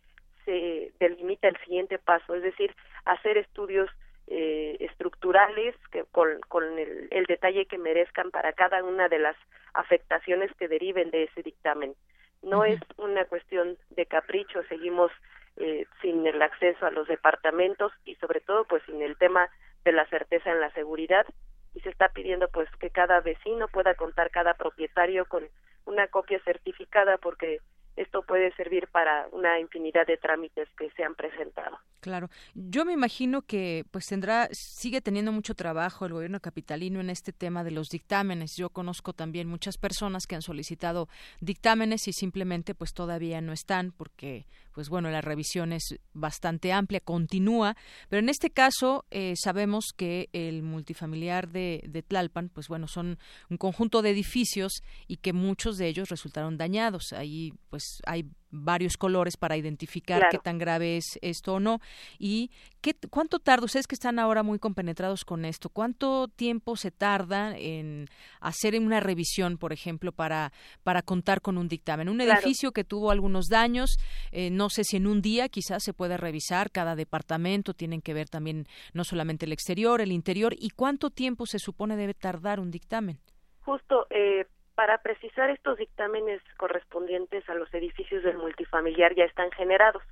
se 0.44 0.92
delimita 0.98 1.48
el 1.48 1.56
siguiente 1.58 1.98
paso, 1.98 2.34
es 2.34 2.42
decir, 2.42 2.74
hacer 3.04 3.36
estudios 3.36 3.90
eh, 4.30 4.76
estructurales 4.78 5.74
que 5.90 6.04
con, 6.12 6.40
con 6.48 6.78
el, 6.78 7.08
el, 7.10 7.24
detalle 7.26 7.66
que 7.66 7.78
merezcan 7.78 8.30
para 8.30 8.52
cada 8.52 8.82
una 8.84 9.08
de 9.08 9.18
las 9.18 9.36
afectaciones 9.74 10.50
que 10.56 10.68
deriven 10.68 11.10
de 11.10 11.24
ese 11.24 11.42
dictamen. 11.42 11.94
No 12.42 12.64
es 12.64 12.80
una 12.96 13.24
cuestión 13.24 13.76
de 13.90 14.06
capricho, 14.06 14.62
seguimos 14.68 15.10
eh, 15.56 15.84
sin 16.00 16.26
el 16.26 16.40
acceso 16.40 16.86
a 16.86 16.90
los 16.90 17.08
departamentos 17.08 17.92
y 18.04 18.14
sobre 18.14 18.40
todo 18.40 18.64
pues 18.64 18.82
sin 18.84 19.02
el 19.02 19.18
tema 19.18 19.50
de 19.84 19.92
la 19.92 20.06
certeza 20.06 20.50
en 20.50 20.60
la 20.60 20.70
seguridad 20.70 21.26
y 21.74 21.80
se 21.80 21.90
está 21.90 22.08
pidiendo 22.10 22.48
pues 22.48 22.68
que 22.78 22.90
cada 22.90 23.20
vecino 23.20 23.68
pueda 23.68 23.94
contar 23.94 24.30
cada 24.30 24.54
propietario 24.54 25.26
con 25.26 25.44
una 25.86 26.06
copia 26.06 26.40
certificada 26.44 27.18
porque 27.18 27.60
esto 28.00 28.22
puede 28.22 28.52
servir 28.54 28.88
para 28.88 29.28
una 29.32 29.60
infinidad 29.60 30.06
de 30.06 30.16
trámites 30.16 30.68
que 30.78 30.90
se 30.90 31.04
han 31.04 31.14
presentado. 31.14 31.78
Claro, 32.00 32.30
yo 32.54 32.86
me 32.86 32.94
imagino 32.94 33.42
que 33.42 33.84
pues 33.90 34.06
tendrá 34.06 34.48
sigue 34.52 35.02
teniendo 35.02 35.32
mucho 35.32 35.54
trabajo 35.54 36.06
el 36.06 36.14
gobierno 36.14 36.40
capitalino 36.40 36.98
en 37.00 37.10
este 37.10 37.32
tema 37.32 37.62
de 37.62 37.72
los 37.72 37.88
dictámenes. 37.88 38.56
Yo 38.56 38.70
conozco 38.70 39.12
también 39.12 39.48
muchas 39.48 39.76
personas 39.76 40.26
que 40.26 40.34
han 40.34 40.40
solicitado 40.40 41.08
dictámenes 41.40 42.08
y 42.08 42.14
simplemente 42.14 42.74
pues 42.74 42.94
todavía 42.94 43.42
no 43.42 43.52
están 43.52 43.92
porque 43.92 44.46
pues 44.72 44.88
bueno 44.88 45.10
la 45.10 45.20
revisión 45.20 45.74
es 45.74 45.98
bastante 46.14 46.72
amplia, 46.72 47.00
continúa, 47.00 47.76
pero 48.08 48.20
en 48.20 48.30
este 48.30 48.48
caso 48.48 49.04
eh, 49.10 49.34
sabemos 49.36 49.92
que 49.94 50.30
el 50.32 50.62
multifamiliar 50.62 51.48
de, 51.48 51.82
de 51.86 52.02
Tlalpan 52.02 52.48
pues 52.48 52.68
bueno 52.68 52.88
son 52.88 53.18
un 53.50 53.58
conjunto 53.58 54.00
de 54.00 54.10
edificios 54.10 54.82
y 55.06 55.18
que 55.18 55.34
muchos 55.34 55.76
de 55.76 55.88
ellos 55.88 56.08
resultaron 56.08 56.56
dañados. 56.56 57.12
Ahí 57.12 57.52
pues 57.68 57.89
hay 58.06 58.26
varios 58.50 58.96
colores 58.96 59.36
para 59.36 59.56
identificar 59.56 60.28
qué 60.30 60.38
tan 60.38 60.58
grave 60.58 60.96
es 60.96 61.18
esto 61.22 61.54
o 61.54 61.60
no. 61.60 61.80
Y 62.18 62.50
qué 62.80 62.94
cuánto 63.10 63.38
tarda 63.38 63.66
ustedes 63.66 63.86
que 63.86 63.94
están 63.94 64.18
ahora 64.18 64.42
muy 64.42 64.58
compenetrados 64.58 65.24
con 65.24 65.44
esto 65.44 65.68
cuánto 65.68 66.28
tiempo 66.28 66.76
se 66.76 66.90
tarda 66.90 67.56
en 67.56 68.08
hacer 68.40 68.78
una 68.78 69.00
revisión 69.00 69.58
por 69.58 69.72
ejemplo 69.72 70.12
para 70.12 70.52
para 70.82 71.02
contar 71.02 71.40
con 71.42 71.58
un 71.58 71.68
dictamen 71.68 72.08
un 72.08 72.20
edificio 72.20 72.72
que 72.72 72.84
tuvo 72.84 73.10
algunos 73.10 73.46
daños 73.48 73.98
eh, 74.32 74.50
no 74.50 74.70
sé 74.70 74.84
si 74.84 74.96
en 74.96 75.06
un 75.06 75.20
día 75.20 75.48
quizás 75.48 75.82
se 75.82 75.92
puede 75.92 76.16
revisar 76.16 76.70
cada 76.70 76.96
departamento 76.96 77.74
tienen 77.74 78.00
que 78.00 78.14
ver 78.14 78.28
también 78.28 78.66
no 78.94 79.04
solamente 79.04 79.46
el 79.46 79.52
exterior 79.52 80.00
el 80.00 80.12
interior 80.12 80.54
y 80.58 80.70
cuánto 80.70 81.10
tiempo 81.10 81.46
se 81.46 81.58
supone 81.58 81.96
debe 81.96 82.14
tardar 82.14 82.60
un 82.60 82.70
dictamen 82.70 83.18
justo 83.60 84.06
eh, 84.10 84.46
para 84.80 84.96
precisar 84.96 85.50
estos 85.50 85.76
dictámenes 85.76 86.40
correspondientes 86.56 87.46
a 87.50 87.54
los 87.54 87.68
edificios 87.74 88.22
del 88.22 88.38
multifamiliar 88.38 89.14
ya 89.14 89.24
están 89.24 89.50
generados. 89.50 90.02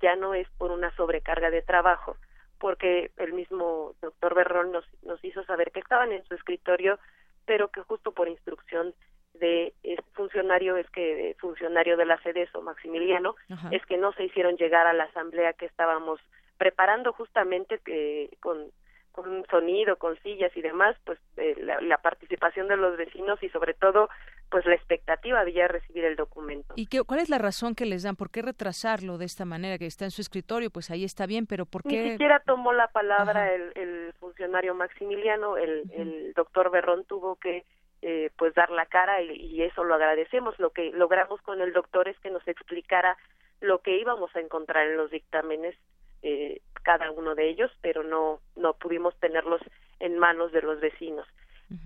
Ya 0.00 0.14
no 0.14 0.34
es 0.34 0.46
por 0.56 0.70
una 0.70 0.94
sobrecarga 0.94 1.50
de 1.50 1.62
trabajo, 1.62 2.16
porque 2.60 3.10
el 3.16 3.32
mismo 3.32 3.96
doctor 4.00 4.36
Berrón 4.36 4.70
nos, 4.70 4.84
nos 5.02 5.24
hizo 5.24 5.42
saber 5.46 5.72
que 5.72 5.80
estaban 5.80 6.12
en 6.12 6.24
su 6.26 6.34
escritorio, 6.34 7.00
pero 7.44 7.72
que 7.72 7.80
justo 7.80 8.12
por 8.12 8.28
instrucción 8.28 8.94
de 9.34 9.74
este 9.82 10.04
funcionario 10.12 10.76
es 10.76 10.88
que 10.90 11.34
funcionario 11.40 11.96
de 11.96 12.06
la 12.06 12.20
o 12.54 12.62
Maximiliano 12.62 13.34
es 13.72 13.84
que 13.86 13.96
no 13.96 14.12
se 14.12 14.22
hicieron 14.22 14.56
llegar 14.56 14.86
a 14.86 14.92
la 14.92 15.04
asamblea 15.10 15.54
que 15.54 15.66
estábamos 15.66 16.20
preparando 16.56 17.12
justamente 17.12 17.80
que 17.80 18.30
con 18.38 18.70
con 19.18 19.44
sonido, 19.50 19.96
con 19.96 20.16
sillas 20.22 20.56
y 20.56 20.62
demás, 20.62 20.96
pues 21.04 21.18
eh, 21.38 21.56
la, 21.60 21.98
participación 21.98 22.68
de 22.68 22.76
los 22.76 22.96
vecinos 22.96 23.42
y 23.42 23.48
sobre 23.48 23.74
todo 23.74 24.08
pues 24.48 24.64
la 24.64 24.74
expectativa 24.74 25.44
de 25.44 25.52
ya 25.52 25.66
recibir 25.66 26.04
el 26.04 26.14
documento. 26.14 26.74
¿Y 26.76 26.86
qué, 26.86 27.02
cuál 27.02 27.18
es 27.18 27.28
la 27.28 27.38
razón 27.38 27.74
que 27.74 27.84
les 27.84 28.04
dan? 28.04 28.14
¿Por 28.14 28.30
qué 28.30 28.42
retrasarlo 28.42 29.18
de 29.18 29.24
esta 29.24 29.44
manera? 29.44 29.76
Que 29.76 29.86
está 29.86 30.04
en 30.04 30.12
su 30.12 30.22
escritorio, 30.22 30.70
pues 30.70 30.92
ahí 30.92 31.04
está 31.04 31.26
bien, 31.26 31.46
pero 31.46 31.66
¿por 31.66 31.82
qué? 31.82 32.00
Ni 32.00 32.10
siquiera 32.12 32.40
tomó 32.46 32.72
la 32.72 32.86
palabra 32.88 33.52
el, 33.52 34.14
funcionario 34.20 34.74
Maximiliano, 34.74 35.56
el, 35.56 35.90
el 35.92 36.32
doctor 36.34 36.70
Berrón 36.70 37.04
tuvo 37.04 37.36
que 37.36 37.64
eh, 38.00 38.30
pues 38.36 38.54
dar 38.54 38.70
la 38.70 38.86
cara 38.86 39.20
y, 39.22 39.60
eso 39.62 39.82
lo 39.82 39.94
agradecemos. 39.94 40.56
Lo 40.60 40.70
que 40.70 40.92
logramos 40.92 41.42
con 41.42 41.60
el 41.60 41.72
doctor 41.72 42.06
es 42.06 42.18
que 42.20 42.30
nos 42.30 42.46
explicara 42.46 43.16
lo 43.60 43.80
que 43.80 43.98
íbamos 43.98 44.34
a 44.36 44.40
encontrar 44.40 44.86
en 44.86 44.96
los 44.96 45.10
dictámenes 45.10 45.74
eh, 46.22 46.60
cada 46.88 47.10
uno 47.10 47.34
de 47.34 47.50
ellos, 47.50 47.70
pero 47.82 48.02
no 48.02 48.40
no 48.56 48.72
pudimos 48.72 49.14
tenerlos 49.20 49.60
en 50.00 50.18
manos 50.18 50.52
de 50.52 50.62
los 50.62 50.80
vecinos. 50.80 51.26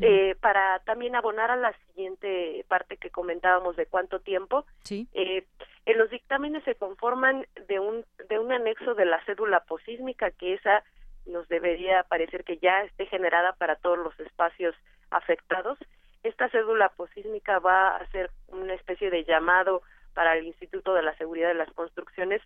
eh, 0.00 0.36
para 0.40 0.78
también 0.90 1.16
abonar 1.16 1.50
a 1.50 1.56
la 1.56 1.72
siguiente 1.86 2.64
parte 2.68 2.98
que 2.98 3.10
comentábamos 3.10 3.74
de 3.74 3.86
cuánto 3.86 4.20
tiempo, 4.20 4.64
¿Sí? 4.84 5.08
eh, 5.12 5.44
en 5.86 5.98
los 5.98 6.08
dictámenes 6.08 6.62
se 6.62 6.76
conforman 6.76 7.44
de 7.66 7.80
un 7.80 8.04
de 8.28 8.38
un 8.38 8.52
anexo 8.52 8.94
de 8.94 9.06
la 9.06 9.18
cédula 9.24 9.58
posísmica 9.64 10.30
que 10.30 10.54
esa 10.54 10.84
nos 11.26 11.48
debería 11.48 12.04
parecer 12.04 12.44
que 12.44 12.58
ya 12.58 12.84
esté 12.84 13.06
generada 13.06 13.54
para 13.54 13.74
todos 13.74 13.98
los 13.98 14.14
espacios 14.20 14.76
afectados 15.10 15.78
esta 16.22 16.48
cédula 16.50 16.88
posísmica 16.90 17.58
va 17.58 17.96
a 17.96 18.06
ser 18.12 18.30
una 18.48 18.74
especie 18.74 19.10
de 19.10 19.24
llamado 19.24 19.82
para 20.14 20.36
el 20.36 20.46
Instituto 20.46 20.94
de 20.94 21.02
la 21.02 21.16
Seguridad 21.16 21.48
de 21.48 21.54
las 21.62 21.72
Construcciones 21.72 22.40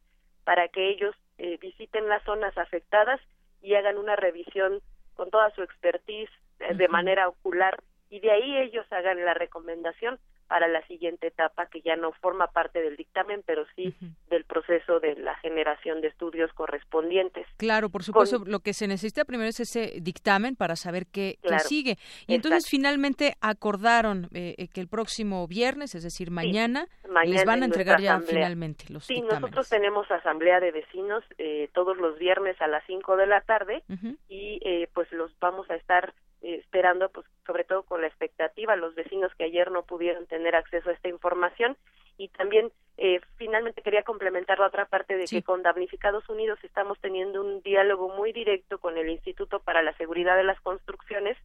para 0.45 0.69
que 0.69 0.89
ellos 0.89 1.15
eh, 1.39 1.59
visiten 1.59 2.09
las 2.09 2.23
zonas 2.25 2.57
afectadas 2.57 3.21
y 3.63 3.75
hagan 3.75 3.99
una 3.99 4.17
revisión 4.17 4.81
con 5.15 5.31
toda 5.31 5.51
su 5.51 5.63
expertise 5.63 6.31
eh, 6.61 6.75
de 6.75 6.89
manera 6.89 7.29
ocular 7.29 7.83
y 8.11 8.21
de 8.21 8.31
ahí 8.31 8.57
ellos 8.59 8.87
hagan 8.91 9.25
la 9.25 9.35
recomendación 9.35 10.19
para 10.49 10.69
la 10.69 10.87
siguiente 10.87 11.29
etapa 11.29 11.67
que 11.67 11.81
ya 11.81 11.97
no 11.97 12.13
forma 12.13 12.47
parte 12.49 12.81
del 12.81 12.97
dictamen, 12.97 13.43
pero 13.45 13.67
sí 13.75 13.95
del 14.31 14.45
proceso 14.45 15.01
de 15.01 15.17
la 15.17 15.37
generación 15.37 16.01
de 16.01 16.09
estudios 16.09 16.53
correspondientes. 16.53 17.47
Claro, 17.57 17.89
por 17.89 18.03
supuesto, 18.03 18.43
lo 18.45 18.61
que 18.61 18.73
se 18.73 18.87
necesita 18.87 19.25
primero 19.25 19.49
es 19.49 19.61
ese 19.61 19.95
dictamen 20.01 20.57
para 20.57 20.77
saber 20.77 21.07
qué, 21.07 21.39
sigue. 21.59 21.99
Y 22.27 22.35
entonces 22.35 22.69
finalmente 22.69 23.35
acordaron 23.41 24.29
eh, 24.33 24.55
eh, 24.59 24.69
que 24.69 24.81
el 24.81 24.89
próximo 24.89 25.47
viernes, 25.47 25.95
es 25.95 26.03
decir, 26.03 26.31
mañana, 26.31 26.87
les 27.25 27.45
van 27.45 27.63
a 27.63 27.67
entregar 27.67 28.01
ya 28.01 28.21
finalmente 28.21 28.85
los 28.91 29.07
sí, 29.07 29.15
dictámenes. 29.15 29.41
nosotros 29.41 29.69
tenemos 29.69 30.11
asamblea 30.11 30.61
de 30.61 30.71
vecinos 30.71 31.25
eh, 31.39 31.69
todos 31.73 31.97
los 31.97 32.19
viernes 32.19 32.61
a 32.61 32.67
las 32.67 32.85
5 32.87 33.17
de 33.17 33.27
la 33.27 33.41
tarde 33.41 33.83
y 34.29 34.61
pues 34.93 35.11
los 35.13 35.31
vamos 35.41 35.69
a 35.71 35.75
estar 35.75 36.15
esperando, 36.55 37.09
pues 37.11 37.27
sobre 37.47 37.65
todo 37.65 37.83
con 37.83 38.01
la 38.01 38.07
expectativa, 38.07 38.77
los 38.77 38.95
vecinos 38.95 39.35
que 39.37 39.45
ayer 39.45 39.71
no 39.71 39.83
pudieron 39.83 40.27
tener 40.27 40.55
acceso 40.55 40.91
a 40.91 40.93
esta 40.93 41.09
información. 41.09 41.77
Y 42.19 42.29
también 42.29 42.73
eh, 42.97 43.21
finalmente 43.37 43.83
quería 43.83 44.03
complementar 44.03 44.59
la 44.59 44.69
otra 44.69 44.87
parte 44.87 45.17
de 45.17 45.27
que 45.27 45.43
con 45.43 45.63
Damnificados 45.63 46.29
Unidos 46.29 46.59
estamos 46.63 46.99
teniendo 47.01 47.43
un 47.43 47.61
diálogo 47.63 48.09
muy 48.09 48.33
directo 48.33 48.79
con 48.79 48.97
el 48.97 49.11
Instituto 49.11 49.61
para 49.61 49.83
la 49.83 49.95
Seguridad 49.97 50.37
de 50.37 50.45
las 50.45 50.61
Construcciones 50.61 51.37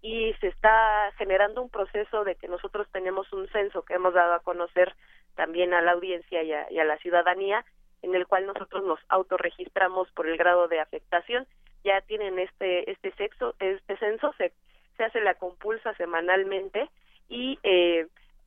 y 0.00 0.32
se 0.40 0.48
está 0.48 1.12
generando 1.18 1.62
un 1.62 1.68
proceso 1.68 2.24
de 2.24 2.36
que 2.36 2.48
nosotros 2.48 2.86
tenemos 2.92 3.30
un 3.32 3.48
censo 3.48 3.82
que 3.82 3.94
hemos 3.94 4.14
dado 4.14 4.34
a 4.34 4.40
conocer 4.40 4.94
también 5.34 5.74
a 5.74 5.82
la 5.82 5.92
audiencia 5.92 6.42
y 6.42 6.52
a, 6.52 6.70
y 6.70 6.78
a 6.78 6.84
la 6.84 6.96
ciudadanía 6.98 7.64
en 8.02 8.14
el 8.14 8.26
cual 8.26 8.46
nosotros 8.46 8.84
nos 8.84 9.00
autorregistramos 9.08 10.10
por 10.12 10.28
el 10.28 10.36
grado 10.36 10.68
de 10.68 10.80
afectación 10.80 11.46
ya 11.86 12.00
tienen 12.02 12.38
este 12.38 12.90
este 12.90 13.12
sexo 13.12 13.54
este 13.60 13.96
censo 13.96 14.34
se, 14.36 14.52
se 14.96 15.04
hace 15.04 15.20
la 15.20 15.34
compulsa 15.34 15.94
semanalmente 15.94 16.90
y 17.28 17.58
eh, 17.62 18.06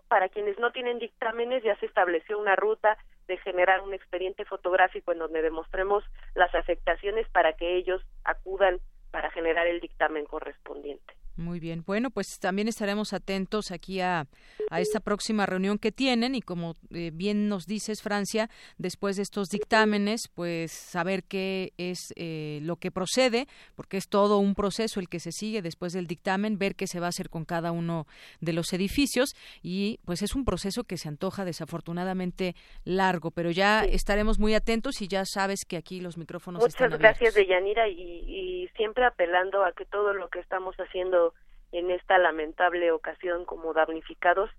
para 0.09 0.27
quienes 0.27 0.59
no 0.59 0.71
tienen 0.71 0.99
dictámenes 0.99 1.63
ya 1.63 1.75
se 1.77 1.85
estableció 1.85 2.37
una 2.37 2.55
ruta 2.57 2.97
de 3.27 3.37
generar 3.37 3.81
un 3.81 3.93
expediente 3.93 4.43
fotográfico 4.43 5.13
en 5.13 5.19
donde 5.19 5.41
demostremos 5.41 6.03
las 6.35 6.53
afectaciones 6.53 7.27
para 7.29 7.53
que 7.53 7.77
ellos 7.77 8.01
acudan 8.25 8.79
para 9.11 9.31
generar 9.31 9.67
el 9.67 9.79
dictamen 9.79 10.25
correspondiente. 10.25 11.18
Muy 11.39 11.61
bien. 11.61 11.83
Bueno, 11.85 12.09
pues 12.09 12.37
también 12.39 12.67
estaremos 12.67 13.13
atentos 13.13 13.71
aquí 13.71 14.01
a, 14.01 14.27
a 14.69 14.81
esta 14.81 14.99
próxima 14.99 15.45
reunión 15.45 15.79
que 15.79 15.93
tienen 15.93 16.35
y 16.35 16.41
como 16.41 16.75
eh, 16.93 17.11
bien 17.13 17.47
nos 17.47 17.65
dices, 17.65 18.01
Francia, 18.01 18.49
después 18.77 19.15
de 19.15 19.23
estos 19.23 19.47
dictámenes, 19.47 20.27
pues 20.35 20.73
saber 20.73 21.23
qué 21.23 21.71
es 21.77 22.13
eh, 22.17 22.59
lo 22.63 22.75
que 22.75 22.91
procede, 22.91 23.47
porque 23.75 23.95
es 23.95 24.09
todo 24.09 24.37
un 24.37 24.53
proceso 24.53 24.99
el 24.99 25.07
que 25.07 25.21
se 25.21 25.31
sigue 25.31 25.61
después 25.61 25.93
del 25.93 26.07
dictamen, 26.07 26.57
ver 26.57 26.75
qué 26.75 26.87
se 26.87 26.99
va 26.99 27.05
a 27.05 27.09
hacer 27.09 27.29
con 27.29 27.45
cada 27.45 27.71
uno 27.71 28.05
de 28.41 28.51
los 28.51 28.73
edificios 28.73 29.33
y 29.63 30.01
pues 30.03 30.21
es 30.21 30.35
un 30.35 30.43
proceso 30.43 30.83
que 30.83 30.97
se 30.97 31.07
antoja 31.07 31.45
desafortunadamente 31.45 32.53
largo, 32.83 33.31
pero 33.31 33.49
ya 33.49 33.85
estaremos 33.85 34.39
muy 34.39 34.55
atentos 34.55 35.01
y 35.01 35.07
ya 35.07 35.23
sabes 35.23 35.63
que 35.65 35.77
aquí 35.77 36.01
los 36.01 36.17
micrófonos 36.17 36.61
Muchas 36.61 36.81
están 36.81 36.99
gracias, 36.99 37.33
Deyanira, 37.33 37.87
y, 37.87 37.95
y 37.95 38.67
siempre 38.75 39.05
apelando 39.05 39.63
a 39.63 39.71
que 39.71 39.85
todo 39.85 40.13
lo 40.13 40.27
que 40.27 40.39
estamos 40.39 40.75
haciendo 40.75 41.28
en 41.71 41.91
esta 41.91 42.17
lamentable 42.17 42.91
ocasión 42.91 43.45
como 43.45 43.73
damnificados, 43.73 44.49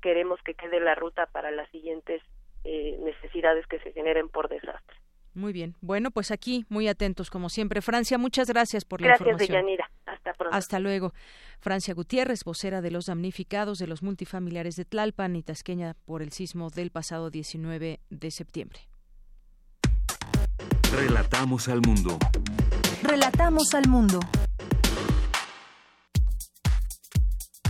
queremos 0.00 0.40
que 0.42 0.54
quede 0.54 0.80
la 0.80 0.94
ruta 0.94 1.26
para 1.26 1.50
las 1.50 1.68
siguientes 1.70 2.22
eh, 2.64 2.96
necesidades 3.00 3.66
que 3.66 3.78
se 3.80 3.92
generen 3.92 4.28
por 4.28 4.48
desastre. 4.48 4.96
Muy 5.34 5.52
bien. 5.52 5.74
Bueno, 5.80 6.10
pues 6.12 6.30
aquí 6.30 6.64
muy 6.68 6.86
atentos 6.88 7.28
como 7.28 7.48
siempre. 7.48 7.82
Francia, 7.82 8.18
muchas 8.18 8.48
gracias 8.48 8.84
por 8.84 9.00
la 9.00 9.08
información. 9.08 9.36
Gracias, 9.36 9.48
Deyanira. 9.48 9.90
Hasta 10.06 10.32
pronto. 10.32 10.56
Hasta 10.56 10.78
luego. 10.78 11.12
Francia 11.58 11.92
Gutiérrez, 11.92 12.44
vocera 12.44 12.80
de 12.80 12.92
los 12.92 13.06
damnificados 13.06 13.78
de 13.78 13.88
los 13.88 14.02
multifamiliares 14.02 14.76
de 14.76 14.84
Tlalpan 14.84 15.34
y 15.34 15.42
Tasqueña 15.42 15.96
por 16.04 16.22
el 16.22 16.30
sismo 16.30 16.70
del 16.70 16.90
pasado 16.90 17.30
19 17.30 17.98
de 18.10 18.30
septiembre. 18.30 18.80
Relatamos 20.92 21.68
al 21.68 21.80
mundo. 21.80 22.18
Relatamos 23.02 23.74
al 23.74 23.88
mundo. 23.88 24.20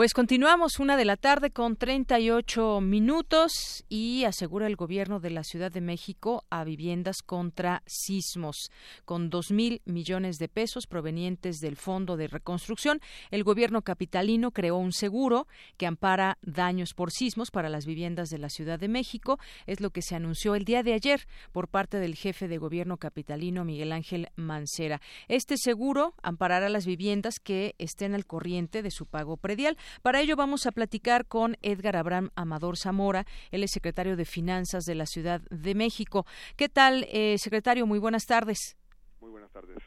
Pues 0.00 0.14
continuamos 0.14 0.78
una 0.78 0.96
de 0.96 1.04
la 1.04 1.18
tarde 1.18 1.50
con 1.50 1.76
38 1.76 2.80
minutos 2.80 3.84
y 3.90 4.24
asegura 4.24 4.66
el 4.66 4.74
gobierno 4.74 5.20
de 5.20 5.28
la 5.28 5.44
Ciudad 5.44 5.70
de 5.70 5.82
México 5.82 6.42
a 6.48 6.64
viviendas 6.64 7.20
contra 7.20 7.82
sismos. 7.84 8.70
Con 9.04 9.28
dos 9.28 9.50
mil 9.50 9.82
millones 9.84 10.38
de 10.38 10.48
pesos 10.48 10.86
provenientes 10.86 11.60
del 11.60 11.76
Fondo 11.76 12.16
de 12.16 12.28
Reconstrucción, 12.28 13.02
el 13.30 13.44
gobierno 13.44 13.82
capitalino 13.82 14.52
creó 14.52 14.78
un 14.78 14.92
seguro 14.92 15.46
que 15.76 15.86
ampara 15.86 16.38
daños 16.40 16.94
por 16.94 17.10
sismos 17.10 17.50
para 17.50 17.68
las 17.68 17.84
viviendas 17.84 18.30
de 18.30 18.38
la 18.38 18.48
Ciudad 18.48 18.78
de 18.78 18.88
México. 18.88 19.38
Es 19.66 19.82
lo 19.82 19.90
que 19.90 20.00
se 20.00 20.16
anunció 20.16 20.54
el 20.54 20.64
día 20.64 20.82
de 20.82 20.94
ayer 20.94 21.26
por 21.52 21.68
parte 21.68 21.98
del 21.98 22.14
jefe 22.14 22.48
de 22.48 22.56
gobierno 22.56 22.96
capitalino 22.96 23.66
Miguel 23.66 23.92
Ángel 23.92 24.28
Mancera. 24.34 25.02
Este 25.28 25.58
seguro 25.58 26.14
amparará 26.22 26.70
las 26.70 26.86
viviendas 26.86 27.34
que 27.38 27.74
estén 27.76 28.14
al 28.14 28.24
corriente 28.24 28.80
de 28.80 28.90
su 28.90 29.04
pago 29.04 29.36
predial. 29.36 29.76
Para 30.02 30.20
ello 30.20 30.36
vamos 30.36 30.66
a 30.66 30.72
platicar 30.72 31.26
con 31.26 31.56
Edgar 31.62 31.96
Abraham 31.96 32.30
Amador 32.34 32.76
Zamora, 32.76 33.24
él 33.50 33.62
es 33.62 33.70
secretario 33.72 34.16
de 34.16 34.24
Finanzas 34.24 34.84
de 34.84 34.94
la 34.94 35.06
Ciudad 35.06 35.40
de 35.50 35.74
México. 35.74 36.26
¿Qué 36.56 36.68
tal, 36.68 37.06
eh, 37.10 37.36
secretario? 37.38 37.86
Muy 37.86 37.98
buenas 37.98 38.26
tardes. 38.26 38.76
Muy 39.20 39.30
buenas 39.30 39.50
tardes. 39.50 39.78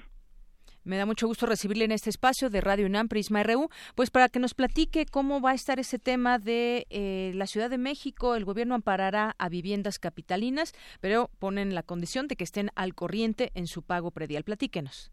Me 0.85 0.97
da 0.97 1.05
mucho 1.05 1.27
gusto 1.27 1.45
recibirle 1.45 1.85
en 1.85 1.93
este 1.93 2.09
espacio 2.09 2.49
de 2.49 2.59
Radio 2.59 2.85
UNAM 2.87 3.07
Prisma 3.07 3.41
RU, 3.41 3.69
pues 3.95 4.11
para 4.11 4.27
que 4.27 4.39
nos 4.39 4.53
platique 4.53 5.05
cómo 5.05 5.39
va 5.39 5.51
a 5.51 5.53
estar 5.53 5.79
ese 5.79 5.97
tema 5.97 6.39
de 6.39 6.85
eh, 6.89 7.31
la 7.35 7.47
Ciudad 7.47 7.69
de 7.69 7.77
México. 7.77 8.35
El 8.35 8.43
gobierno 8.43 8.75
amparará 8.75 9.33
a 9.37 9.47
viviendas 9.47 9.97
capitalinas, 9.97 10.73
pero 10.99 11.29
ponen 11.39 11.73
la 11.73 11.83
condición 11.83 12.27
de 12.27 12.35
que 12.35 12.43
estén 12.43 12.69
al 12.75 12.95
corriente 12.95 13.51
en 13.55 13.67
su 13.67 13.81
pago 13.81 14.11
predial. 14.11 14.43
Platíquenos. 14.43 15.09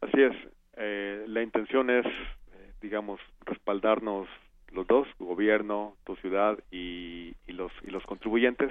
Así 0.00 0.22
es. 0.22 0.36
Eh, 0.76 1.24
la 1.26 1.42
intención 1.42 1.90
es 1.90 2.06
digamos, 2.80 3.20
respaldarnos 3.44 4.28
los 4.72 4.86
dos, 4.86 5.08
gobierno, 5.18 5.94
tu 6.04 6.16
ciudad 6.16 6.58
y, 6.70 7.34
y, 7.46 7.52
los, 7.52 7.72
y 7.86 7.90
los 7.90 8.04
contribuyentes. 8.04 8.70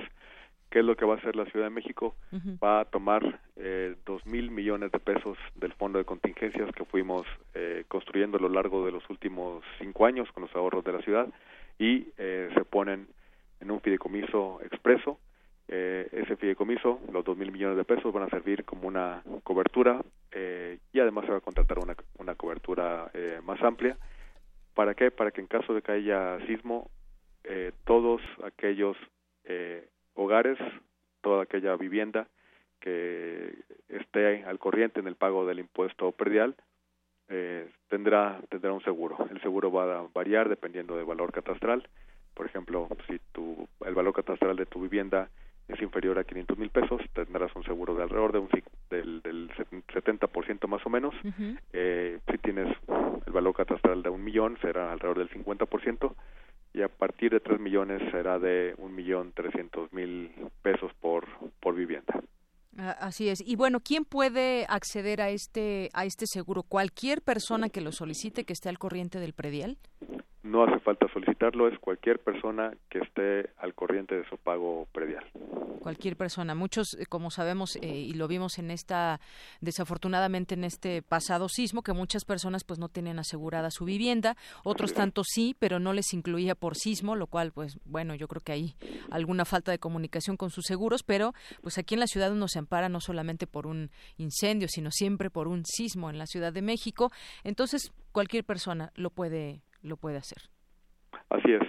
¿Qué 0.70 0.80
es 0.80 0.86
lo 0.86 0.97
que 0.97 1.05
va 1.05 1.16
a 1.16 1.18
hacer 1.18 1.36
la 1.36 1.45
Ciudad 1.45 1.68
de 1.68 1.74
México? 1.74 2.16
Va 2.62 2.82
a 2.82 2.86
tomar 2.86 3.39
eh, 3.55 3.95
dos 4.05 4.26
mil 4.26 4.51
millones 4.51 4.91
de 4.91 4.99
pesos 4.99 5.38
del 5.55 5.72
fondo 5.74 5.97
de 5.97 6.03
contingencias 6.03 6.70
que 6.76 6.84
fuimos 6.84 7.26
eh, 7.53 7.86
construyendo 7.88 8.38
a 8.38 8.41
lo 8.41 8.49
largo 8.49 8.86
de 8.86 8.91
los 8.91 9.10
últimos 9.10 9.64
cinco 9.80 10.05
años 10.05 10.30
con 10.34 10.43
los 10.43 10.53
ahorros 10.53 10.84
de 10.84 10.91
la 10.91 11.01
ciudad 11.01 11.28
y 11.80 12.08
eh, 12.18 12.49
se 12.53 12.66
ponen 12.66 13.08
en 13.62 13.72
un 13.72 13.80
fideicomiso 13.80 14.60
expreso. 14.62 15.20
Eh, 15.70 16.07
ese 16.11 16.38
fideicomiso, 16.38 17.01
los 17.11 17.26
dos 17.26 17.38
mil 17.38 17.51
millones 17.51 17.78
de 17.78 17.84
pesos, 17.84 18.13
van 18.13 18.24
a 18.24 18.30
servir 18.30 18.63
como 18.63 18.88
una 18.88 19.22
cobertura 19.43 20.01
eh, 20.32 20.80
y 20.93 20.99
además 20.99 21.26
se 21.26 21.32
va 21.32 21.38
a 21.38 21.41
contratar 21.41 21.80
una, 21.80 21.95
una 22.18 22.36
cobertura 22.36 23.11
eh, 23.13 23.39
más 23.43 23.61
amplia. 23.61 23.97
¿Para 24.74 24.93
qué? 24.93 25.11
Para 25.11 25.32
que 25.32 25.41
en 25.41 25.47
caso 25.47 25.74
de 25.74 25.82
que 25.82 25.91
haya 25.91 26.39
sismo, 26.47 26.89
eh, 27.43 27.72
todos 27.86 28.22
aquellos 28.43 28.95
eh, 29.43 29.88
hogares, 30.13 30.57
toda 31.22 31.43
aquella 31.43 31.76
vivienda 31.76 32.28
que 32.80 33.55
esté 33.89 34.43
al 34.43 34.59
corriente 34.59 34.99
en 34.99 35.07
el 35.07 35.15
pago 35.15 35.45
del 35.45 35.59
impuesto 35.59 36.11
predial 36.11 36.55
eh, 37.30 37.70
tendrá 37.89 38.39
tendrá 38.49 38.72
un 38.72 38.84
seguro. 38.84 39.18
El 39.32 39.41
seguro 39.41 39.72
va 39.72 39.99
a 39.99 40.07
variar 40.13 40.47
dependiendo 40.47 40.95
del 40.95 41.05
valor 41.05 41.32
catastral. 41.32 41.88
Por 42.34 42.45
ejemplo, 42.45 42.88
si 43.07 43.20
tu, 43.32 43.68
el 43.86 43.95
valor 43.95 44.13
catastral 44.13 44.55
de 44.55 44.65
tu 44.65 44.82
vivienda 44.82 45.30
es 45.68 45.82
inferior 45.82 46.18
a 46.18 46.24
500 46.24 46.57
mil 46.57 46.70
pesos, 46.70 47.01
tendrás 47.13 47.53
un 47.55 47.63
seguro 47.63 47.93
de 47.95 48.03
alrededor 48.03 48.32
de 48.32 48.39
un 48.39 48.49
del, 48.89 49.22
del 49.22 49.49
70% 49.49 50.68
más 50.68 50.86
o 50.86 50.89
menos. 50.89 51.13
Eh, 51.74 52.20
si 52.32 52.38
tienes 52.38 52.74
el 53.26 53.34
valor 53.34 53.53
catastral 53.53 54.01
de 54.01 54.09
un 54.09 54.24
millón, 54.24 54.57
será 54.61 54.91
alrededor 54.91 55.20
del 55.20 55.30
50%. 55.30 56.13
Y 56.74 56.82
a 56.82 56.89
partir 56.89 57.32
de 57.32 57.39
3 57.39 57.59
millones 57.59 58.01
será 58.11 58.39
de 58.39 58.76
un 58.78 58.95
millón 58.95 59.32
trescientos 59.34 59.91
mil 59.91 60.32
pesos 60.61 60.91
por, 61.01 61.26
por 61.59 61.76
vivienda. 61.76 62.22
Ah, 62.78 62.95
Así 62.99 63.30
es. 63.30 63.41
Y 63.41 63.55
bueno, 63.55 63.80
¿quién 63.80 64.05
puede 64.05 64.65
acceder 64.70 65.22
a 65.22 65.30
este 65.30 65.89
a 65.93 66.05
este 66.05 66.28
seguro? 66.28 66.63
¿Cualquier 66.63 67.22
persona 67.22 67.70
que 67.70 67.82
lo 67.82 67.91
solicite 67.91 68.43
que 68.43 68.53
esté 68.53 68.70
al 68.70 68.78
corriente 68.78 69.20
del 69.20 69.34
predial? 69.34 69.78
No 70.43 70.63
hace 70.63 70.79
falta 70.79 71.07
solicitarlo, 71.11 71.67
es 71.67 71.77
cualquier 71.79 72.19
persona 72.19 72.71
que 72.89 72.99
esté 72.99 73.49
al 73.57 73.73
corriente 73.73 74.15
de 74.15 74.27
su 74.29 74.38
pago 74.38 74.88
predial. 74.93 75.25
Cualquier 75.81 76.15
persona. 76.15 76.55
Muchos, 76.55 76.93
eh, 76.93 77.05
como 77.05 77.31
sabemos, 77.31 77.75
eh, 77.77 77.88
y 77.88 78.13
lo 78.13 78.27
vimos 78.27 78.57
en 78.59 78.71
esta, 78.71 79.19
desafortunadamente 79.61 80.53
en 80.53 80.63
este 80.63 81.01
pasado 81.01 81.49
sismo, 81.49 81.81
que 81.81 81.93
muchas 81.93 82.23
personas 82.23 82.63
pues 82.63 82.79
no 82.79 82.88
tienen 82.88 83.19
asegurada 83.19 83.71
su 83.71 83.85
vivienda, 83.85 84.38
otros 84.63 84.93
tanto 84.93 85.23
sí, 85.25 85.55
pero 85.59 85.79
no 85.79 85.91
les 85.93 86.13
incluía 86.13 86.55
por 86.55 86.75
sismo, 86.75 87.15
lo 87.15 87.27
cual 87.27 87.51
pues 87.51 87.79
bueno, 87.85 88.15
yo 88.15 88.27
creo 88.27 88.41
que 88.41 88.51
hay 88.51 88.75
alguna 89.09 89.45
falta 89.45 89.71
de 89.71 89.79
comunicación 89.79 90.38
con 90.38 90.49
sus 90.49 90.65
seguros, 90.65 91.03
pero 91.03 91.33
pues 91.61 91.77
aquí 91.77 91.95
en 91.95 91.99
la 91.99 92.07
ciudad 92.07 92.31
uno 92.31 92.47
se 92.47 92.59
ampara 92.59 92.89
no 92.89 93.01
solamente 93.01 93.47
por 93.47 93.67
un 93.67 93.91
incendio, 94.17 94.67
sino 94.69 94.91
siempre 94.91 95.29
por 95.29 95.47
un 95.47 95.65
sismo 95.65 96.09
en 96.09 96.17
la 96.17 96.25
Ciudad 96.25 96.53
de 96.53 96.61
México. 96.61 97.11
Entonces, 97.43 97.91
cualquier 98.11 98.43
persona 98.43 98.91
lo 98.95 99.09
puede 99.09 99.61
lo 99.88 99.97
puede 99.97 100.17
hacer. 100.17 100.43
Así 101.29 101.51
es, 101.51 101.63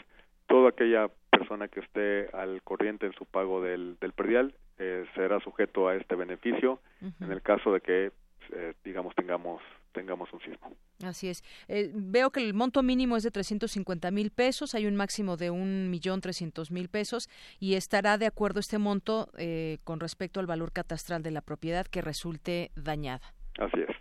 toda 0.47 0.71
aquella 0.71 1.09
persona 1.31 1.69
que 1.69 1.81
esté 1.81 2.29
al 2.37 2.63
corriente 2.63 3.07
en 3.07 3.13
su 3.13 3.25
pago 3.25 3.63
del, 3.63 3.97
del 4.01 4.13
predial 4.13 4.55
eh, 4.79 5.05
será 5.15 5.41
sujeto 5.41 5.89
a 5.89 5.95
este 5.95 6.15
beneficio 6.15 6.81
en 7.21 7.31
el 7.31 7.43
caso 7.43 7.73
de 7.73 7.81
que, 7.81 8.13
eh, 8.53 8.75
digamos, 8.85 9.15
tengamos 9.15 9.63
tengamos 9.93 10.33
un 10.33 10.41
sismo. 10.41 10.77
Así 11.05 11.29
es. 11.29 11.43
Eh, 11.67 11.91
veo 11.93 12.31
que 12.31 12.41
el 12.41 12.55
monto 12.55 12.83
mínimo 12.83 13.17
es 13.17 13.23
de 13.23 13.31
350 13.31 14.11
mil 14.11 14.31
pesos, 14.31 14.75
hay 14.75 14.87
un 14.87 14.97
máximo 14.97 15.37
de 15.37 15.51
un 15.51 15.91
millón 15.91 16.21
trescientos 16.21 16.71
mil 16.71 16.89
pesos 16.89 17.29
y 17.59 17.75
estará 17.75 18.19
de 18.19 18.27
acuerdo 18.27 18.61
este 18.61 18.79
monto 18.79 19.29
eh, 19.37 19.79
con 19.85 19.99
respecto 19.99 20.41
al 20.41 20.47
valor 20.47 20.73
catastral 20.73 21.23
de 21.23 21.31
la 21.31 21.41
propiedad 21.41 21.87
que 21.87 22.01
resulte 22.01 22.71
dañada. 22.77 23.35
Así 23.59 23.81
es. 23.81 23.97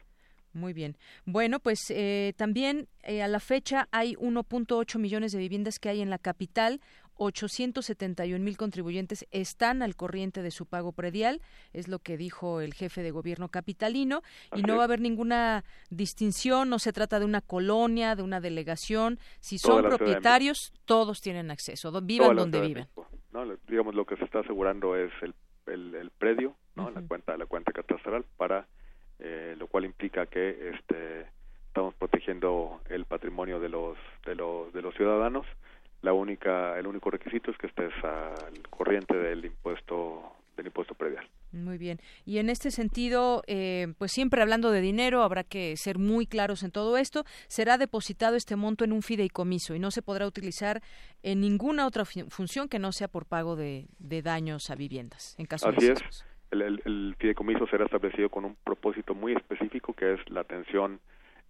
Muy 0.57 0.73
bien. 0.73 0.97
Bueno, 1.25 1.59
pues 1.59 1.91
eh, 1.91 2.33
también 2.35 2.87
eh, 3.03 3.21
a 3.21 3.27
la 3.27 3.39
fecha 3.39 3.87
hay 3.91 4.15
1.8 4.15 4.97
millones 4.97 5.31
de 5.31 5.37
viviendas 5.37 5.79
que 5.79 5.89
hay 5.89 6.01
en 6.01 6.09
la 6.09 6.17
capital. 6.17 6.81
871 7.19 8.43
mil 8.43 8.57
contribuyentes 8.57 9.25
están 9.31 9.81
al 9.81 9.95
corriente 9.95 10.41
de 10.41 10.51
su 10.51 10.65
pago 10.65 10.91
predial, 10.91 11.41
es 11.73 11.87
lo 11.87 11.97
que 11.99 12.15
dijo 12.15 12.61
el 12.61 12.75
jefe 12.75 13.01
de 13.01 13.09
gobierno 13.09 13.49
capitalino, 13.49 14.21
y 14.55 14.61
no 14.61 14.75
va 14.75 14.83
a 14.83 14.85
haber 14.85 15.01
ninguna 15.01 15.63
distinción, 15.89 16.69
no 16.69 16.77
se 16.77 16.93
trata 16.93 17.19
de 17.19 17.25
una 17.25 17.41
colonia, 17.41 18.15
de 18.15 18.21
una 18.21 18.39
delegación, 18.39 19.17
si 19.39 19.57
son 19.57 19.83
propietarios, 19.83 20.73
todos 20.85 21.21
tienen 21.21 21.49
acceso, 21.49 21.91
vivan 22.01 22.35
donde 22.35 22.61
vivan. 22.61 22.87
¿no? 23.31 23.45
Digamos, 23.67 23.95
lo 23.95 24.05
que 24.05 24.15
se 24.17 24.25
está 24.25 24.41
asegurando 24.41 24.95
es 24.95 25.11
el, 25.23 25.33
el, 25.65 25.95
el 25.95 26.11
predio, 26.11 26.55
¿no? 26.75 26.91
la 26.91 27.01
cuenta 27.01 27.35
la 27.35 27.47
cuenta 27.47 27.71
catastral, 27.71 28.25
para 28.37 28.67
eh, 29.19 29.55
lo 29.57 29.67
cual 29.67 29.85
implica 29.85 30.25
que 30.25 30.71
este 30.75 31.27
estamos 31.67 31.93
protegiendo 31.95 32.81
el 32.89 33.05
patrimonio 33.05 33.59
de 33.59 33.69
los 33.69 33.97
de 34.25 34.35
los 34.35 34.73
de 34.73 34.81
los 34.81 34.95
ciudadanos. 34.95 35.45
La 36.01 36.13
única 36.13 36.77
el 36.77 36.87
único 36.87 37.09
requisito 37.11 37.51
es 37.51 37.57
que 37.57 37.67
estés 37.67 37.93
al 38.03 38.67
corriente 38.69 39.15
del 39.17 39.45
impuesto 39.45 40.33
del 40.55 40.67
impuesto 40.67 40.95
predial. 40.95 41.27
Muy 41.51 41.77
bien. 41.77 41.99
Y 42.25 42.39
en 42.39 42.49
este 42.49 42.71
sentido, 42.71 43.43
eh, 43.45 43.93
pues 43.99 44.11
siempre 44.11 44.41
hablando 44.41 44.71
de 44.71 44.81
dinero, 44.81 45.21
habrá 45.21 45.43
que 45.43 45.77
ser 45.77 45.99
muy 45.99 46.25
claros 46.25 46.63
en 46.63 46.71
todo 46.71 46.97
esto. 46.97 47.25
Será 47.47 47.77
depositado 47.77 48.35
este 48.35 48.55
monto 48.55 48.83
en 48.83 48.91
un 48.91 49.03
fideicomiso 49.03 49.75
y 49.75 49.79
no 49.79 49.91
se 49.91 50.01
podrá 50.01 50.25
utilizar 50.25 50.81
en 51.21 51.41
ninguna 51.41 51.85
otra 51.85 52.05
fu- 52.05 52.27
función 52.29 52.67
que 52.69 52.79
no 52.79 52.91
sea 52.91 53.07
por 53.07 53.25
pago 53.27 53.55
de, 53.55 53.85
de 53.99 54.21
daños 54.23 54.69
a 54.71 54.75
viviendas, 54.75 55.35
en 55.37 55.45
caso 55.45 55.69
Así 55.69 55.85
de 55.85 55.93
es. 55.93 56.25
El, 56.51 57.15
fideicomiso 57.19 57.67
será 57.67 57.85
establecido 57.85 58.29
con 58.29 58.45
un 58.45 58.55
propósito 58.63 59.13
muy 59.13 59.33
específico 59.33 59.93
que 59.93 60.13
es 60.13 60.29
la 60.29 60.41
atención 60.41 60.99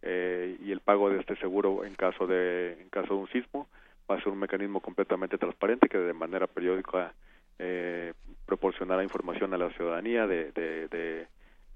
eh, 0.02 0.58
y 0.64 0.72
el 0.72 0.80
pago 0.80 1.10
de 1.10 1.20
este 1.20 1.36
seguro 1.38 1.86
en 1.86 1.96
caso 1.96 2.26
de 2.26 2.88
caso 2.90 3.14
de 3.14 3.20
un 3.20 3.28
sismo. 3.30 3.68
Va 4.10 4.16
a 4.16 4.20
ser 4.20 4.30
un 4.30 4.40
mecanismo 4.40 4.80
completamente 4.80 5.38
transparente 5.38 5.90
que 5.90 5.98
de 5.98 6.14
manera 6.14 6.48
periódica 6.48 7.14
eh, 7.60 8.14
proporcionará 8.46 9.04
información 9.04 9.54
a 9.54 9.58
la 9.58 9.70
ciudadanía 9.72 10.28
de, 10.28 10.52
de, 10.52 10.88
de, 10.88 11.28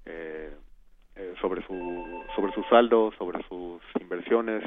eh, 0.06 0.50
eh, 1.16 1.34
sobre 1.40 1.64
su 1.66 2.22
sobre 2.34 2.52
su 2.52 2.62
saldo, 2.64 3.12
sobre 3.18 3.42
sus 3.48 3.82
inversiones, 4.00 4.64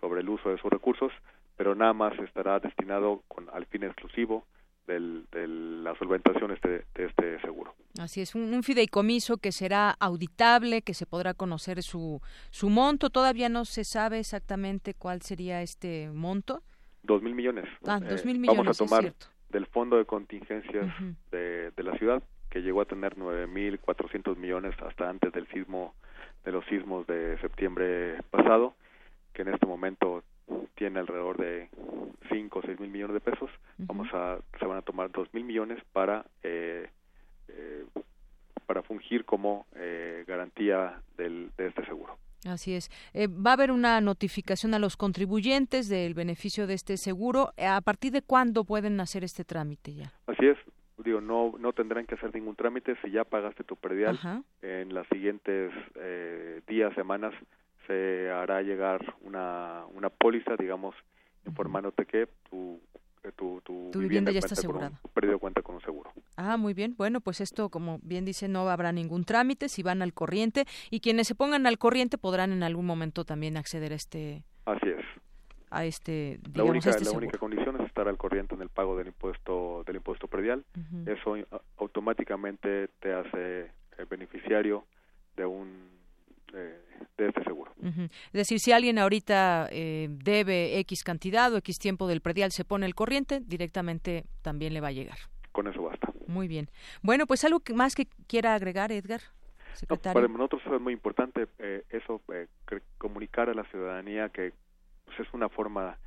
sobre 0.00 0.20
el 0.22 0.28
uso 0.28 0.50
de 0.50 0.58
sus 0.58 0.70
recursos, 0.70 1.12
pero 1.56 1.74
nada 1.74 1.92
más 1.92 2.18
estará 2.20 2.58
destinado 2.60 3.22
con 3.28 3.48
al 3.52 3.66
fin 3.66 3.84
exclusivo 3.84 4.44
del, 4.86 5.26
de 5.30 5.46
la 5.46 5.94
solventación 5.96 6.50
este, 6.52 6.84
de 6.94 7.06
este 7.06 7.40
seguro. 7.40 7.74
Así 8.00 8.20
es, 8.20 8.34
un, 8.34 8.54
un 8.54 8.62
fideicomiso 8.62 9.36
que 9.36 9.52
será 9.52 9.90
auditable, 10.00 10.82
que 10.82 10.94
se 10.94 11.06
podrá 11.06 11.34
conocer 11.34 11.82
su, 11.82 12.20
su 12.50 12.70
monto. 12.70 13.10
Todavía 13.10 13.48
no 13.48 13.64
se 13.64 13.84
sabe 13.84 14.18
exactamente 14.18 14.94
cuál 14.94 15.22
sería 15.22 15.62
este 15.62 16.10
monto. 16.10 16.62
Dos 17.02 17.22
mil 17.22 17.34
millones. 17.34 17.68
Ah, 17.86 18.00
dos 18.00 18.24
mil 18.24 18.38
Vamos 18.38 18.58
millones, 18.58 18.80
a 18.80 18.84
es 18.84 18.90
tomar 18.90 19.14
del 19.50 19.66
fondo 19.66 19.96
de 19.98 20.06
contingencias 20.06 20.86
de, 21.30 21.70
de 21.72 21.82
la 21.82 21.96
ciudad, 21.98 22.22
que 22.48 22.60
llegó 22.62 22.80
a 22.80 22.86
tener 22.86 23.18
nueve 23.18 23.46
mil 23.46 23.78
cuatrocientos 23.80 24.38
millones 24.38 24.74
hasta 24.86 25.08
antes 25.10 25.32
del 25.32 25.46
sismo, 25.48 25.94
de 26.44 26.52
los 26.52 26.64
sismos 26.66 27.06
de 27.06 27.38
septiembre 27.40 28.22
pasado, 28.30 28.74
que 29.34 29.42
en 29.42 29.48
este 29.48 29.66
momento 29.66 30.22
tiene 30.74 31.00
alrededor 31.00 31.36
de 31.38 31.68
cinco 32.30 32.60
o 32.60 32.62
seis 32.62 32.78
mil 32.80 32.90
millones 32.90 33.14
de 33.14 33.20
pesos. 33.20 33.50
Vamos 33.78 34.08
a, 34.12 34.38
se 34.58 34.66
van 34.66 34.78
a 34.78 34.82
tomar 34.82 35.10
dos 35.10 35.32
mil 35.32 35.44
millones 35.44 35.78
para 35.92 36.24
eh, 36.42 36.88
eh, 37.48 37.84
para 38.66 38.82
fungir 38.82 39.24
como 39.24 39.66
eh, 39.74 40.24
garantía 40.26 41.00
del, 41.16 41.50
de 41.56 41.66
este 41.66 41.84
seguro. 41.84 42.16
Así 42.48 42.74
es. 42.74 42.90
Eh, 43.12 43.28
va 43.28 43.50
a 43.50 43.54
haber 43.54 43.70
una 43.70 44.00
notificación 44.00 44.74
a 44.74 44.78
los 44.78 44.96
contribuyentes 44.96 45.88
del 45.88 46.14
beneficio 46.14 46.66
de 46.66 46.74
este 46.74 46.96
seguro. 46.96 47.52
¿A 47.58 47.80
partir 47.82 48.12
de 48.12 48.22
cuándo 48.22 48.64
pueden 48.64 48.98
hacer 49.00 49.22
este 49.24 49.44
trámite 49.44 49.94
ya? 49.94 50.12
Así 50.26 50.46
es, 50.46 50.58
digo, 51.04 51.20
no 51.20 51.54
no 51.58 51.72
tendrán 51.72 52.06
que 52.06 52.14
hacer 52.14 52.34
ningún 52.34 52.56
trámite 52.56 52.96
si 53.02 53.10
ya 53.10 53.24
pagaste 53.24 53.62
tu 53.62 53.76
predial. 53.76 54.14
Ajá. 54.14 54.42
En 54.62 54.92
las 54.94 55.06
siguientes 55.08 55.72
eh, 55.96 56.62
días, 56.66 56.92
semanas, 56.94 57.32
se 57.86 58.30
hará 58.30 58.62
llegar 58.62 59.14
una, 59.22 59.84
una 59.94 60.08
póliza, 60.10 60.56
digamos, 60.58 60.94
informándote 61.46 62.06
que 62.06 62.28
tu, 62.50 62.80
que 63.22 63.32
tu, 63.32 63.60
tu, 63.64 63.90
Tu 63.92 63.98
vivienda 64.00 64.30
ya 64.32 64.38
está 64.40 64.54
con 64.56 64.56
un- 64.56 64.58
asegurada. 64.82 65.00
tu 65.02 65.08
predio 65.08 65.38
cuenta 65.38 65.62
con 65.62 65.74
un 65.76 65.80
seguro. 65.82 66.12
Ah, 66.36 66.56
muy 66.56 66.74
bien. 66.74 66.94
Bueno, 66.96 67.20
pues 67.20 67.40
esto, 67.40 67.68
como 67.68 67.98
bien 68.02 68.24
dice, 68.24 68.48
no 68.48 68.68
habrá 68.68 68.92
ningún 68.92 69.24
trámite 69.24 69.68
si 69.68 69.82
van 69.82 70.02
al 70.02 70.12
corriente 70.14 70.64
y 70.90 71.00
quienes 71.00 71.26
se 71.28 71.34
pongan 71.34 71.66
al 71.66 71.78
corriente 71.78 72.18
podrán 72.18 72.52
en 72.52 72.62
algún 72.62 72.86
momento 72.86 73.24
también 73.24 73.56
acceder 73.56 73.92
a 73.92 73.96
este, 73.96 74.42
Así 74.64 74.88
es. 74.88 75.04
a 75.70 75.84
este, 75.84 76.40
La 76.54 76.64
única, 76.64 76.90
este 76.90 77.04
la 77.04 77.10
seguro. 77.10 77.24
única 77.26 77.38
condición 77.38 77.80
es 77.80 77.86
estar 77.86 78.08
al 78.08 78.16
corriente 78.16 78.54
en 78.54 78.62
el 78.62 78.68
pago 78.70 78.96
del 78.96 79.08
impuesto 79.08 79.82
del 79.86 79.96
impuesto 79.96 80.26
predial. 80.28 80.64
Eso 81.06 81.36
eh, 81.36 81.46
automáticamente 81.78 82.88
te 83.00 83.12
hace 83.12 83.60
eh, 83.98 84.06
beneficiario 84.08 84.84
de 85.36 85.44
un 85.46 85.68
eh, 85.68 86.01
de 86.52 87.26
este 87.26 87.42
seguro. 87.44 87.72
Es 87.82 88.32
decir, 88.32 88.60
si 88.60 88.72
alguien 88.72 88.98
ahorita 88.98 89.68
eh, 89.70 90.08
debe 90.10 90.78
X 90.80 91.02
cantidad 91.02 91.52
o 91.52 91.56
X 91.58 91.78
tiempo 91.78 92.06
del 92.06 92.20
predial, 92.20 92.52
se 92.52 92.64
pone 92.64 92.86
el 92.86 92.94
corriente, 92.94 93.40
directamente 93.40 94.24
también 94.42 94.72
le 94.72 94.80
va 94.80 94.88
a 94.88 94.92
llegar. 94.92 95.18
Con 95.50 95.66
eso 95.66 95.82
basta. 95.82 96.12
Muy 96.26 96.48
bien. 96.48 96.68
Bueno, 97.02 97.26
pues 97.26 97.44
algo 97.44 97.60
más 97.74 97.94
que 97.94 98.06
quiera 98.26 98.54
agregar, 98.54 98.92
Edgar. 98.92 99.20
para 100.02 100.28
nosotros 100.28 100.62
es 100.64 100.80
muy 100.80 100.92
importante 100.92 101.48
eh, 101.58 101.84
eso, 101.90 102.22
eh, 102.32 102.46
comunicar 102.98 103.50
a 103.50 103.54
la 103.54 103.64
ciudadanía 103.64 104.28
que 104.28 104.52
pues, 105.04 105.20
es 105.20 105.34
una 105.34 105.48
forma 105.48 105.98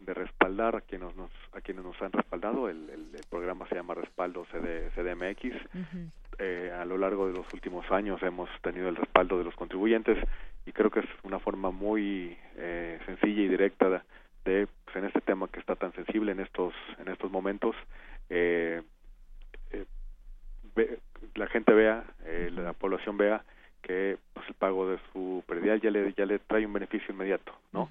de 0.00 0.14
respaldar 0.14 0.76
a 0.76 0.80
quienes 0.80 1.14
nos 1.16 1.30
a 1.52 1.60
quienes 1.60 1.84
nos 1.84 2.00
han 2.02 2.12
respaldado. 2.12 2.68
El, 2.68 2.90
el, 2.90 3.06
programa 3.30 3.66
se 3.68 3.74
llama 3.74 3.94
respaldo 3.94 4.46
CD, 4.52 4.90
CDMX 4.94 5.56
eh, 6.38 6.70
a 6.78 6.84
lo 6.84 6.98
largo 6.98 7.26
de 7.26 7.32
los 7.32 7.50
últimos 7.54 7.90
años 7.90 8.22
hemos 8.22 8.50
tenido 8.60 8.88
el 8.88 8.96
respaldo 8.96 9.38
de 9.38 9.44
los 9.44 9.54
contribuyentes 9.54 10.18
y 10.66 10.72
creo 10.72 10.90
que 10.90 11.00
es 11.00 11.06
una 11.22 11.38
forma 11.38 11.70
muy 11.70 12.36
eh, 12.56 12.98
sencilla 13.06 13.42
y 13.42 13.48
directa 13.48 14.02
de, 14.44 14.68
pues, 14.84 14.96
en 14.96 15.06
este 15.06 15.22
tema 15.22 15.48
que 15.48 15.60
está 15.60 15.76
tan 15.76 15.94
sensible 15.94 16.32
en 16.32 16.40
estos 16.40 16.74
en 16.98 17.08
estos 17.08 17.30
momentos 17.30 17.74
eh, 18.28 18.82
la 21.34 21.46
gente 21.46 21.72
vea 21.72 22.04
la 22.52 22.74
población 22.74 23.16
vea 23.16 23.42
que 23.82 24.18
pues, 24.34 24.46
el 24.48 24.54
pago 24.54 24.90
de 24.90 24.98
su 25.12 25.42
predial 25.46 25.80
ya 25.80 25.90
le 25.90 26.12
ya 26.12 26.26
le 26.26 26.38
trae 26.38 26.66
un 26.66 26.72
beneficio 26.74 27.14
inmediato 27.14 27.52
no 27.72 27.88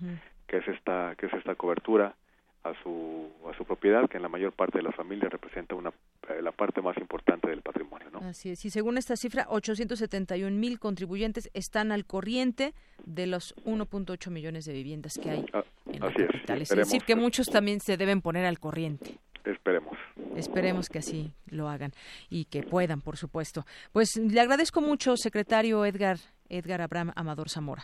que 0.48 0.58
es 0.58 0.68
esta 0.68 1.16
que 1.18 1.28
es 1.28 1.34
esta 1.34 1.56
cobertura 1.56 2.16
a 2.64 2.74
su 2.82 3.32
a 3.50 3.56
su 3.56 3.66
propiedad 3.66 4.10
que 4.10 4.18
en 4.18 4.24
la 4.24 4.30
mayor 4.30 4.54
parte 4.54 4.80
de 4.80 4.84
las 4.84 4.96
familias 4.96 5.32
representa 5.32 5.76
una 5.76 5.92
eh, 6.30 6.42
la 6.42 6.52
parte 6.52 6.82
más 6.82 6.98
importante 6.98 7.50
del 7.50 7.62
patrimonio 7.62 8.10
¿no? 8.12 8.20
así 8.20 8.52
es 8.52 8.66
y 8.66 8.70
según 8.70 8.98
esta 8.98 9.16
cifra 9.16 9.46
871 9.50 10.56
mil 10.56 10.80
contribuyentes 10.80 11.50
están 11.54 11.92
al 11.92 12.06
corriente 12.06 12.74
de 13.06 13.28
los 13.28 13.56
1.8 13.66 14.32
millones 14.32 14.66
de 14.66 14.74
viviendas 14.74 15.20
que 15.22 15.30
hay 15.30 15.46
ah, 15.54 15.64
en 15.92 16.00
la 16.00 16.14
capital 16.14 16.62
es, 16.62 16.72
es 16.72 16.78
decir 16.78 17.04
que 17.04 17.16
muchos 17.16 17.48
también 17.48 17.80
se 17.80 17.98
deben 17.98 18.22
poner 18.22 18.46
al 18.46 18.60
corriente 18.60 19.18
esperemos 19.44 19.98
Esperemos 20.36 20.90
que 20.90 21.00
así 21.00 21.32
lo 21.50 21.70
hagan 21.70 21.92
y 22.30 22.46
que 22.46 22.62
puedan, 22.62 23.02
por 23.02 23.16
supuesto. 23.16 23.64
Pues 23.94 24.18
le 24.18 24.40
agradezco 24.42 24.82
mucho, 24.82 25.16
secretario 25.16 25.86
Edgar 25.86 26.18
Edgar 26.50 26.82
Abraham 26.82 27.12
Amador 27.16 27.50
Zamora. 27.50 27.84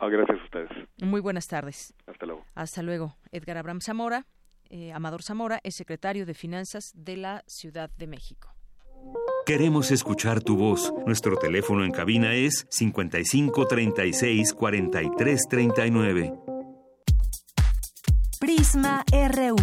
Ah, 0.00 0.08
gracias 0.08 0.40
a 0.40 0.44
ustedes. 0.44 0.85
Muy 1.00 1.20
buenas 1.20 1.46
tardes. 1.46 1.94
Hasta 2.06 2.26
luego. 2.26 2.44
Hasta 2.54 2.82
luego. 2.82 3.16
Edgar 3.32 3.58
Abraham 3.58 3.80
Zamora, 3.80 4.26
eh, 4.70 4.92
Amador 4.92 5.22
Zamora, 5.22 5.60
es 5.62 5.76
secretario 5.76 6.26
de 6.26 6.34
Finanzas 6.34 6.92
de 6.94 7.16
la 7.16 7.44
Ciudad 7.46 7.90
de 7.96 8.06
México. 8.06 8.54
Queremos 9.44 9.90
escuchar 9.90 10.42
tu 10.42 10.56
voz. 10.56 10.92
Nuestro 11.06 11.36
teléfono 11.36 11.84
en 11.84 11.92
cabina 11.92 12.34
es 12.34 12.66
55 12.70 13.66
36 13.66 14.52
43 14.54 15.42
39. 15.48 16.34
Prisma 18.40 19.04
RU. 19.12 19.56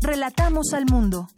Relatamos 0.00 0.72
al 0.74 0.86
mundo. 0.86 1.28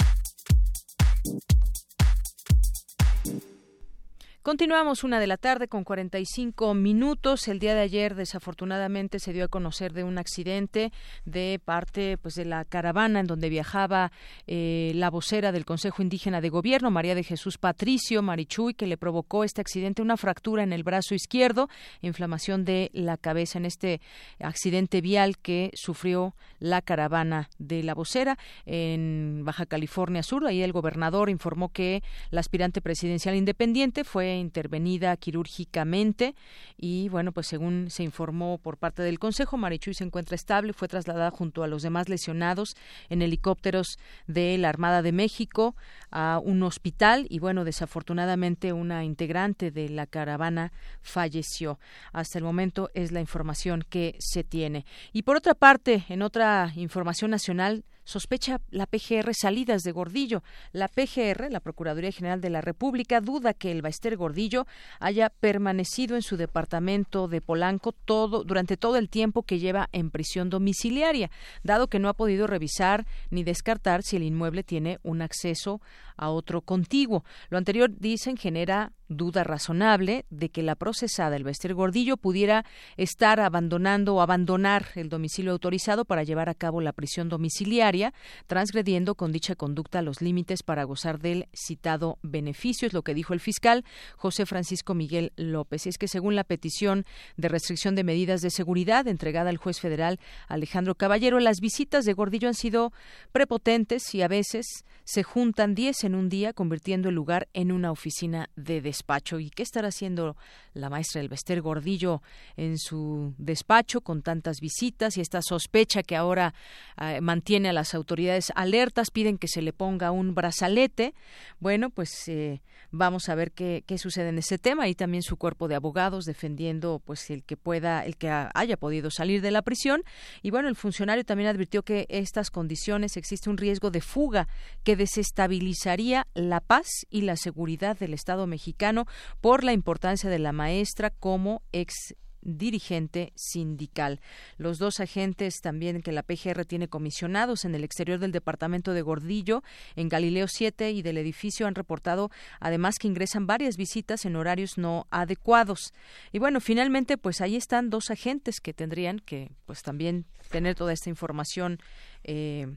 Continuamos 4.49 5.05
una 5.05 5.20
de 5.20 5.26
la 5.26 5.36
tarde 5.36 5.68
con 5.68 5.84
45 5.84 6.72
minutos. 6.72 7.49
El 7.49 7.59
día 7.59 7.74
de 7.74 7.82
ayer, 7.82 8.14
desafortunadamente, 8.14 9.18
se 9.18 9.34
dio 9.34 9.44
a 9.44 9.49
conocer 9.49 9.92
de 9.92 10.05
un 10.05 10.16
accidente 10.16 10.90
de 11.26 11.61
parte 11.62 12.16
pues, 12.16 12.34
de 12.34 12.46
la 12.46 12.64
caravana 12.64 13.20
en 13.20 13.26
donde 13.26 13.51
viajaba 13.51 14.11
eh, 14.46 14.92
la 14.94 15.11
vocera 15.11 15.53
del 15.53 15.66
Consejo 15.66 16.01
Indígena 16.01 16.40
de 16.40 16.49
Gobierno, 16.49 16.90
María 16.90 17.14
de 17.14 17.24
Jesús 17.24 17.59
Patricio 17.59 18.22
Marichuy, 18.22 18.72
que 18.72 18.86
le 18.86 18.96
provocó 18.96 19.44
este 19.44 19.61
accidente 19.61 20.01
una 20.01 20.16
fractura 20.16 20.62
en 20.62 20.72
el 20.72 20.82
brazo 20.82 21.14
izquierdo, 21.14 21.68
inflamación 22.01 22.64
de 22.64 22.90
la 22.94 23.18
cabeza 23.18 23.59
en 23.59 23.66
este 23.66 24.01
accidente 24.40 25.03
vial 25.03 25.36
que 25.36 25.72
sufrió 25.74 26.34
la 26.59 26.80
caravana 26.80 27.51
de 27.59 27.82
la 27.82 27.92
vocera 27.92 28.38
en 28.64 29.42
Baja 29.44 29.66
California 29.66 30.22
Sur. 30.22 30.46
Ahí 30.46 30.62
el 30.62 30.72
gobernador 30.72 31.28
informó 31.28 31.68
que 31.68 32.03
la 32.30 32.40
aspirante 32.40 32.80
presidencial 32.80 33.36
independiente 33.36 34.05
fue 34.05 34.38
intervenida 34.39 35.16
quirúrgicamente 35.16 36.34
y 36.76 37.09
bueno, 37.09 37.32
pues 37.32 37.47
según 37.47 37.91
se 37.91 38.03
informó 38.03 38.59
por 38.59 38.76
parte 38.76 39.03
del 39.03 39.18
Consejo, 39.18 39.57
Marichuy 39.57 39.95
se 39.95 40.05
encuentra 40.05 40.34
estable, 40.34 40.72
fue 40.72 40.89
trasladada 40.89 41.30
junto 41.30 41.62
a 41.62 41.68
los 41.68 41.82
demás 41.82 42.09
lesionados 42.09 42.76
en 43.09 43.22
helicópteros 43.22 43.99
de 44.26 44.57
la 44.59 44.68
Armada 44.68 45.03
de 45.03 45.12
México 45.12 45.74
a 46.11 46.41
un 46.43 46.62
hospital 46.62 47.26
y 47.28 47.39
bueno, 47.39 47.64
desafortunadamente 47.64 48.72
una 48.72 49.05
integrante 49.05 49.70
de 49.70 49.89
la 49.89 50.07
caravana 50.07 50.72
falleció. 51.03 51.78
Hasta 52.12 52.39
el 52.39 52.45
momento 52.45 52.91
es 52.95 53.12
la 53.12 53.20
información 53.20 53.84
que 53.89 54.16
se 54.18 54.45
tiene. 54.45 54.84
Y 55.12 55.22
por 55.22 55.36
otra 55.36 55.55
parte, 55.55 56.05
en 56.09 56.22
otra 56.22 56.72
información 56.76 57.30
nacional, 57.30 57.84
sospecha 58.09 58.62
la 58.70 58.86
PGR 58.86 59.34
salidas 59.34 59.82
de 59.82 59.92
Gordillo. 59.92 60.42
La 60.72 60.88
PGR, 60.88 61.50
la 61.50 61.61
Procuraduría 61.61 62.11
General 62.11 62.40
de 62.40 62.48
la 62.48 62.62
República, 62.62 63.20
duda 63.20 63.52
que 63.52 63.70
el 63.70 63.82
Baester 63.82 64.16
Gordillo 64.16 64.66
haya 64.98 65.28
permanecido 65.28 66.16
en 66.16 66.22
su 66.22 66.38
departamento 66.38 67.28
de 67.28 67.42
Polanco 67.42 67.92
todo 67.92 68.44
durante 68.44 68.78
todo 68.78 68.96
el 68.96 69.11
tiempo 69.11 69.42
que 69.42 69.59
lleva 69.59 69.90
en 69.92 70.11
prisión 70.11 70.48
domiciliaria, 70.48 71.30
dado 71.62 71.88
que 71.88 71.98
no 71.98 72.09
ha 72.09 72.14
podido 72.14 72.46
revisar 72.46 73.06
ni 73.28 73.44
descartar 73.44 74.02
si 74.02 74.16
el 74.16 74.22
inmueble 74.22 74.62
tiene 74.62 75.00
un 75.02 75.20
acceso 75.20 75.82
a 76.16 76.30
otro 76.30 76.62
contiguo. 76.62 77.24
Lo 77.50 77.59
anterior, 77.59 77.90
dicen, 77.98 78.36
genera 78.38 78.92
duda 79.09 79.42
razonable 79.42 80.26
de 80.30 80.50
que 80.50 80.62
la 80.62 80.74
procesada 80.74 81.36
el 81.36 81.44
Bester 81.44 81.74
Gordillo 81.74 82.16
pudiera 82.16 82.64
estar 82.96 83.40
abandonando 83.40 84.14
o 84.14 84.20
abandonar 84.20 84.86
el 84.96 85.09
domicilio 85.09 85.52
autorizado 85.52 86.04
para 86.04 86.24
llevar 86.24 86.48
a 86.48 86.54
cabo 86.54 86.80
la 86.80 86.92
prisión 86.92 87.28
domiciliaria, 87.28 87.97
transgrediendo 88.46 89.14
con 89.14 89.32
dicha 89.32 89.55
conducta 89.55 90.03
los 90.03 90.20
límites 90.20 90.62
para 90.62 90.84
gozar 90.84 91.18
del 91.18 91.49
citado 91.53 92.18
beneficio, 92.22 92.86
es 92.86 92.92
lo 92.92 93.03
que 93.03 93.14
dijo 93.14 93.32
el 93.32 93.40
fiscal 93.40 93.84
José 94.16 94.46
Francisco 94.46 94.94
Miguel 94.94 95.32
López. 95.36 95.86
Y 95.86 95.88
es 95.90 95.99
que 95.99 96.09
según 96.09 96.36
la 96.36 96.44
petición 96.44 97.05
de 97.36 97.49
restricción 97.49 97.94
de 97.94 98.05
medidas 98.05 98.40
de 98.40 98.51
seguridad 98.51 99.07
entregada 99.09 99.51
al 99.51 99.57
juez 99.57 99.80
federal 99.80 100.18
Alejandro 100.49 100.94
Caballero, 100.94 101.40
las 101.40 101.61
visitas 101.61 102.05
de 102.05 102.12
Gordillo 102.12 102.49
han 102.49 102.55
sido 102.55 102.92
prepotentes 103.32 104.14
y 104.14 104.22
a 104.22 104.28
veces 104.28 104.84
se 105.05 105.22
juntan 105.22 105.74
10 105.74 106.05
en 106.05 106.14
un 106.14 106.28
día, 106.28 106.53
convirtiendo 106.53 107.09
el 107.09 107.14
lugar 107.14 107.49
en 107.55 107.72
una 107.72 107.90
oficina 107.90 108.51
de 108.57 108.82
despacho. 108.82 109.38
¿Y 109.38 109.51
qué 109.51 109.62
estará 109.62 109.88
haciendo 109.88 110.36
la 110.74 110.90
maestra 110.90 111.20
Elvester 111.20 111.61
Gordillo 111.62 112.22
en 112.57 112.78
su 112.78 113.34
despacho 113.38 114.03
con 114.03 114.22
tantas 114.22 114.61
visitas 114.61 115.16
y 115.16 115.20
esta 115.20 115.40
sospecha 115.42 116.03
que 116.03 116.16
ahora 116.16 116.55
eh, 117.01 117.20
mantiene 117.20 117.70
a 117.70 117.72
las 117.72 117.88
autoridades 117.95 118.53
alertas? 118.55 119.11
Piden 119.11 119.39
que 119.39 119.49
se 119.49 119.62
le 119.62 119.72
ponga 119.72 120.11
un 120.11 120.34
brazalete. 120.34 121.14
Bueno, 121.61 121.91
pues 121.91 122.28
eh, 122.28 122.62
vamos 122.91 123.28
a 123.28 123.34
ver 123.34 123.53
qué, 123.53 123.84
qué 123.86 123.99
sucede 123.99 124.28
en 124.28 124.39
ese 124.39 124.59
tema 124.59 124.89
y 124.89 124.95
también 124.95 125.22
su 125.22 125.36
cuerpo 125.36 125.68
de 125.68 125.74
abogados 125.74 126.24
defendiendo 126.24 127.01
pues 127.05 127.30
el 127.30 127.45
que 127.45 127.57
pueda, 127.57 128.05
el 128.05 128.16
que 128.16 128.30
haya 128.30 128.76
podido 128.76 129.11
salir 129.11 129.43
de 129.43 129.51
la 129.51 129.62
prisión. 129.62 130.03
Y 130.43 130.51
bueno, 130.51 130.68
el 130.68 130.76
funcionario 130.76 131.24
también 131.24 131.49
advirtió 131.49 131.82
que 131.82 132.07
estas 132.09 132.51
condiciones 132.51 133.16
existe 133.16 133.51
un 133.51 133.59
riesgo 133.59 133.91
de 133.91 134.01
fuga 134.01 134.49
que 134.84 134.97
desestabilizaría 134.97 136.26
la 136.34 136.61
paz 136.61 137.07
y 137.11 137.22
la 137.22 137.36
seguridad 137.36 137.99
del 137.99 138.14
Estado 138.14 138.47
mexicano 138.47 139.07
por 139.41 139.64
la 139.64 139.72
importancia 139.72 140.30
de 140.30 140.39
la 140.39 140.53
maestra 140.53 141.11
como 141.11 141.62
ex 141.72 142.14
dirigente 142.43 143.32
sindical. 143.34 144.20
Los 144.57 144.78
dos 144.78 145.01
agentes 145.01 145.61
también 145.61 146.03
que 146.03 146.12
la 146.12 146.22
PGR 146.22 146.64
tiene 146.64 146.89
comisionados 146.89 147.64
en 147.64 147.74
el 147.74 147.84
exterior 147.84 148.18
del 148.18 148.32
departamento 148.32 148.93
de 148.93 149.03
Gordillo, 149.03 149.62
en 149.97 150.09
Galileo 150.09 150.49
7 150.49 150.91
y 150.91 151.03
del 151.03 151.18
edificio 151.18 151.66
han 151.66 151.74
reportado 151.74 152.30
además 152.61 152.97
que 152.99 153.09
ingresan 153.09 153.47
varias 153.47 153.76
visitas 153.76 154.24
en 154.24 154.36
horarios 154.36 154.78
no 154.78 155.07
adecuados. 155.11 155.93
Y 156.32 156.39
bueno, 156.39 156.61
finalmente 156.61 157.18
pues 157.18 157.41
ahí 157.41 157.57
están 157.57 157.91
dos 157.91 158.11
agentes 158.11 158.61
que 158.61 158.74
tendrían 158.74 159.18
que 159.18 159.51
pues 159.66 159.82
también 159.82 160.26
tener 160.51 160.74
toda 160.74 160.93
esta 160.93 161.11
información 161.11 161.78
eh, 162.24 162.76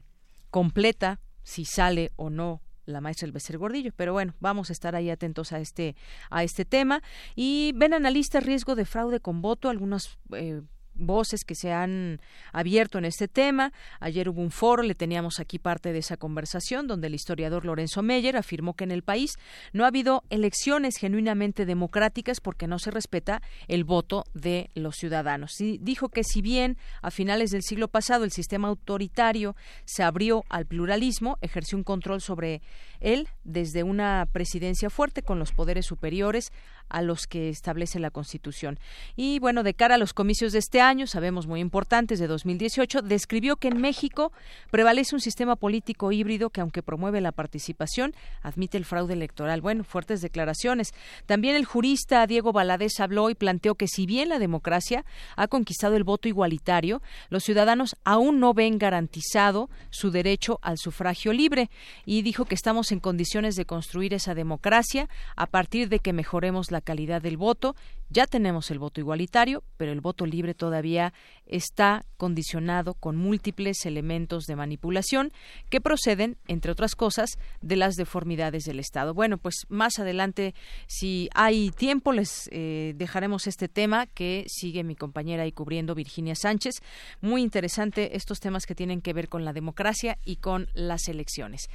completa 0.50 1.20
si 1.42 1.64
sale 1.64 2.12
o 2.16 2.30
no 2.30 2.60
la 2.84 3.00
maestra 3.00 3.26
El 3.26 3.32
Becer 3.32 3.58
Gordillo. 3.58 3.92
Pero 3.96 4.12
bueno, 4.12 4.34
vamos 4.40 4.70
a 4.70 4.72
estar 4.72 4.94
ahí 4.94 5.10
atentos 5.10 5.52
a 5.52 5.60
este, 5.60 5.96
a 6.30 6.44
este 6.44 6.64
tema. 6.64 7.02
Y 7.34 7.72
ven 7.74 7.94
analista 7.94 8.40
riesgo 8.40 8.74
de 8.74 8.84
fraude 8.84 9.20
con 9.20 9.42
voto. 9.42 9.68
Algunos 9.68 10.18
eh, 10.32 10.62
voces 10.94 11.44
que 11.44 11.54
se 11.54 11.72
han 11.72 12.20
abierto 12.52 12.98
en 12.98 13.04
este 13.04 13.28
tema. 13.28 13.72
Ayer 14.00 14.28
hubo 14.28 14.40
un 14.40 14.50
foro, 14.50 14.82
le 14.82 14.94
teníamos 14.94 15.40
aquí 15.40 15.58
parte 15.58 15.92
de 15.92 15.98
esa 15.98 16.16
conversación, 16.16 16.86
donde 16.86 17.06
el 17.06 17.14
historiador 17.14 17.64
Lorenzo 17.64 18.02
Meyer 18.02 18.36
afirmó 18.36 18.74
que 18.74 18.84
en 18.84 18.90
el 18.90 19.02
país 19.02 19.36
no 19.72 19.84
ha 19.84 19.88
habido 19.88 20.24
elecciones 20.30 20.96
genuinamente 20.96 21.66
democráticas 21.66 22.40
porque 22.40 22.66
no 22.66 22.78
se 22.78 22.90
respeta 22.90 23.42
el 23.68 23.84
voto 23.84 24.24
de 24.34 24.70
los 24.74 24.96
ciudadanos. 24.96 25.60
Y 25.60 25.78
dijo 25.78 26.08
que 26.08 26.24
si 26.24 26.42
bien 26.42 26.76
a 27.00 27.10
finales 27.10 27.50
del 27.50 27.62
siglo 27.62 27.88
pasado 27.88 28.24
el 28.24 28.32
sistema 28.32 28.68
autoritario 28.68 29.56
se 29.84 30.02
abrió 30.02 30.44
al 30.48 30.66
pluralismo, 30.66 31.38
ejerció 31.40 31.78
un 31.78 31.84
control 31.84 32.20
sobre 32.20 32.62
él 33.00 33.28
desde 33.44 33.82
una 33.82 34.26
presidencia 34.32 34.90
fuerte 34.90 35.22
con 35.22 35.38
los 35.38 35.52
poderes 35.52 35.86
superiores 35.86 36.52
a 36.92 37.00
los 37.00 37.26
que 37.26 37.48
establece 37.48 37.98
la 37.98 38.10
Constitución. 38.10 38.78
Y 39.16 39.38
bueno, 39.38 39.62
de 39.62 39.74
cara 39.74 39.94
a 39.94 39.98
los 39.98 40.12
comicios 40.12 40.52
de 40.52 40.58
este 40.58 40.80
año, 40.80 41.06
sabemos 41.06 41.46
muy 41.46 41.60
importantes 41.60 42.20
de 42.20 42.26
2018, 42.26 43.00
describió 43.00 43.56
que 43.56 43.68
en 43.68 43.80
México 43.80 44.30
prevalece 44.70 45.14
un 45.14 45.20
sistema 45.20 45.56
político 45.56 46.12
híbrido 46.12 46.50
que 46.50 46.60
aunque 46.60 46.82
promueve 46.82 47.22
la 47.22 47.32
participación, 47.32 48.14
admite 48.42 48.76
el 48.76 48.84
fraude 48.84 49.14
electoral. 49.14 49.62
Bueno, 49.62 49.84
fuertes 49.84 50.20
declaraciones. 50.20 50.92
También 51.24 51.56
el 51.56 51.64
jurista 51.64 52.26
Diego 52.26 52.52
Valadez 52.52 53.00
habló 53.00 53.30
y 53.30 53.34
planteó 53.34 53.74
que 53.74 53.88
si 53.88 54.04
bien 54.04 54.28
la 54.28 54.38
democracia 54.38 55.06
ha 55.36 55.48
conquistado 55.48 55.96
el 55.96 56.04
voto 56.04 56.28
igualitario, 56.28 57.00
los 57.30 57.42
ciudadanos 57.42 57.96
aún 58.04 58.38
no 58.38 58.52
ven 58.52 58.76
garantizado 58.78 59.70
su 59.88 60.10
derecho 60.10 60.58
al 60.60 60.76
sufragio 60.76 61.32
libre 61.32 61.70
y 62.04 62.20
dijo 62.20 62.44
que 62.44 62.54
estamos 62.54 62.92
en 62.92 63.00
condiciones 63.00 63.56
de 63.56 63.64
construir 63.64 64.12
esa 64.12 64.34
democracia 64.34 65.08
a 65.36 65.46
partir 65.46 65.88
de 65.88 66.00
que 66.00 66.12
mejoremos 66.12 66.70
la 66.70 66.81
calidad 66.82 67.22
del 67.22 67.36
voto. 67.36 67.74
Ya 68.10 68.26
tenemos 68.26 68.70
el 68.70 68.78
voto 68.78 69.00
igualitario, 69.00 69.64
pero 69.78 69.92
el 69.92 70.02
voto 70.02 70.26
libre 70.26 70.52
todavía 70.52 71.14
está 71.46 72.04
condicionado 72.18 72.94
con 72.94 73.16
múltiples 73.16 73.86
elementos 73.86 74.44
de 74.44 74.56
manipulación 74.56 75.32
que 75.70 75.80
proceden, 75.80 76.36
entre 76.46 76.72
otras 76.72 76.94
cosas, 76.94 77.38
de 77.62 77.76
las 77.76 77.94
deformidades 77.94 78.64
del 78.64 78.80
Estado. 78.80 79.14
Bueno, 79.14 79.38
pues 79.38 79.64
más 79.68 79.98
adelante, 79.98 80.54
si 80.86 81.30
hay 81.34 81.70
tiempo, 81.70 82.12
les 82.12 82.48
eh, 82.52 82.92
dejaremos 82.96 83.46
este 83.46 83.68
tema 83.68 84.06
que 84.06 84.44
sigue 84.46 84.84
mi 84.84 84.94
compañera 84.94 85.44
ahí 85.44 85.52
cubriendo, 85.52 85.94
Virginia 85.94 86.34
Sánchez. 86.34 86.82
Muy 87.20 87.42
interesante 87.42 88.16
estos 88.16 88.40
temas 88.40 88.66
que 88.66 88.74
tienen 88.74 89.00
que 89.00 89.14
ver 89.14 89.28
con 89.28 89.44
la 89.44 89.52
democracia 89.52 90.18
y 90.24 90.36
con 90.36 90.68
las 90.74 91.08
elecciones. 91.08 91.68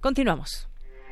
Continuamos. 0.00 0.69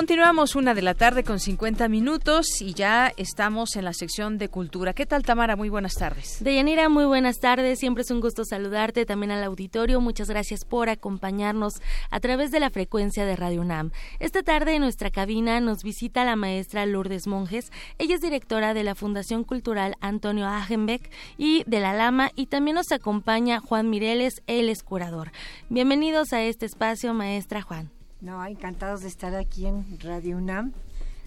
Continuamos 0.00 0.56
una 0.56 0.72
de 0.72 0.80
la 0.80 0.94
tarde 0.94 1.24
con 1.24 1.38
50 1.38 1.86
minutos 1.88 2.62
y 2.62 2.72
ya 2.72 3.12
estamos 3.18 3.76
en 3.76 3.84
la 3.84 3.92
sección 3.92 4.38
de 4.38 4.48
cultura. 4.48 4.94
¿Qué 4.94 5.04
tal, 5.04 5.24
Tamara? 5.24 5.56
Muy 5.56 5.68
buenas 5.68 5.92
tardes. 5.92 6.38
Deyanira, 6.40 6.88
muy 6.88 7.04
buenas 7.04 7.38
tardes. 7.38 7.80
Siempre 7.80 8.00
es 8.00 8.10
un 8.10 8.22
gusto 8.22 8.46
saludarte 8.46 9.04
también 9.04 9.30
al 9.30 9.44
auditorio. 9.44 10.00
Muchas 10.00 10.30
gracias 10.30 10.64
por 10.64 10.88
acompañarnos 10.88 11.74
a 12.10 12.18
través 12.18 12.50
de 12.50 12.60
la 12.60 12.70
frecuencia 12.70 13.26
de 13.26 13.36
Radio 13.36 13.60
UNAM. 13.60 13.90
Esta 14.20 14.42
tarde 14.42 14.72
en 14.72 14.80
nuestra 14.80 15.10
cabina 15.10 15.60
nos 15.60 15.82
visita 15.82 16.24
la 16.24 16.34
maestra 16.34 16.86
Lourdes 16.86 17.26
Monjes. 17.26 17.70
Ella 17.98 18.14
es 18.14 18.22
directora 18.22 18.72
de 18.72 18.84
la 18.84 18.94
Fundación 18.94 19.44
Cultural 19.44 19.96
Antonio 20.00 20.46
Agenbeck 20.46 21.10
y 21.36 21.62
de 21.66 21.80
La 21.80 21.92
Lama 21.92 22.30
y 22.34 22.46
también 22.46 22.76
nos 22.76 22.90
acompaña 22.90 23.60
Juan 23.60 23.90
Mireles, 23.90 24.40
él 24.46 24.70
es 24.70 24.82
curador. 24.82 25.30
Bienvenidos 25.68 26.32
a 26.32 26.40
este 26.40 26.64
espacio, 26.64 27.12
maestra 27.12 27.60
Juan. 27.60 27.99
No, 28.20 28.44
encantados 28.44 29.00
de 29.00 29.08
estar 29.08 29.34
aquí 29.34 29.66
en 29.66 29.98
Radio 30.00 30.36
UNAM. 30.36 30.72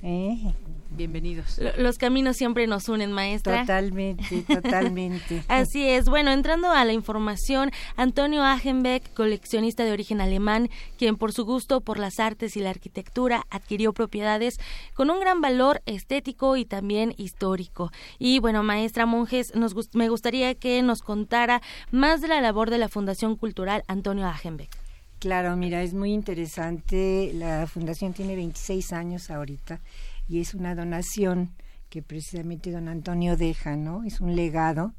¿eh? 0.04 0.54
Bienvenidos. 0.92 1.60
Los 1.80 1.98
caminos 1.98 2.38
siempre 2.38 2.68
nos 2.68 2.88
unen, 2.88 3.12
maestra. 3.12 3.62
Totalmente, 3.62 4.42
totalmente. 4.48 5.44
Así 5.48 5.88
es. 5.88 6.08
Bueno, 6.08 6.30
entrando 6.30 6.70
a 6.70 6.86
la 6.86 6.94
información, 6.94 7.72
Antonio 7.96 8.44
Agenbeck, 8.44 9.12
coleccionista 9.16 9.86
de 9.86 9.92
origen 9.92 10.22
alemán, 10.22 10.70
quien 11.00 11.16
por 11.16 11.34
su 11.34 11.46
gusto 11.46 11.82
por 11.82 11.98
las 11.98 12.20
artes 12.20 12.56
y 12.58 12.60
la 12.60 12.70
arquitectura 12.70 13.48
adquirió 13.50 13.94
propiedades 13.94 14.60
con 14.94 15.10
un 15.10 15.20
gran 15.20 15.42
valor 15.42 15.82
estético 15.88 16.58
y 16.58 16.66
también 16.66 17.16
histórico. 17.18 17.92
Y 18.20 18.38
bueno, 18.38 18.62
maestra 18.62 19.08
Monjes, 19.08 19.56
nos 19.56 19.74
me 19.96 20.10
gustaría 20.10 20.54
que 20.54 20.80
nos 20.84 21.02
contara 21.02 21.64
más 21.90 22.22
de 22.22 22.28
la 22.28 22.40
labor 22.40 22.70
de 22.70 22.78
la 22.78 22.88
Fundación 22.88 23.36
Cultural 23.36 23.84
Antonio 23.88 24.28
Agenbeck. 24.28 24.83
Claro, 25.24 25.56
mira, 25.56 25.82
es 25.82 25.94
muy 25.94 26.12
interesante. 26.12 27.32
La 27.34 27.66
fundación 27.66 28.12
tiene 28.12 28.36
26 28.36 28.92
años 28.92 29.32
ahorita 29.32 29.80
y 30.28 30.42
es 30.42 30.54
una 30.54 30.76
donación 30.76 31.54
que 31.90 32.02
precisamente 32.02 32.72
don 32.72 32.90
Antonio 32.90 33.38
deja, 33.38 33.78
¿no? 33.78 34.04
Es 34.04 34.20
un 34.20 34.36
legado 34.36 34.92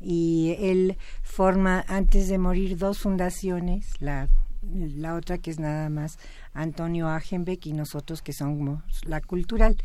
y 0.00 0.56
él 0.58 0.98
forma 1.22 1.84
antes 1.86 2.26
de 2.26 2.38
morir 2.38 2.76
dos 2.76 2.98
fundaciones, 2.98 3.86
la, 4.00 4.26
la 4.62 5.14
otra 5.14 5.38
que 5.38 5.52
es 5.52 5.60
nada 5.60 5.88
más 5.90 6.18
Antonio 6.54 7.06
Agenbeck 7.06 7.64
y 7.66 7.72
nosotros 7.72 8.20
que 8.20 8.32
somos 8.32 8.82
la 9.04 9.20
cultural. 9.20 9.76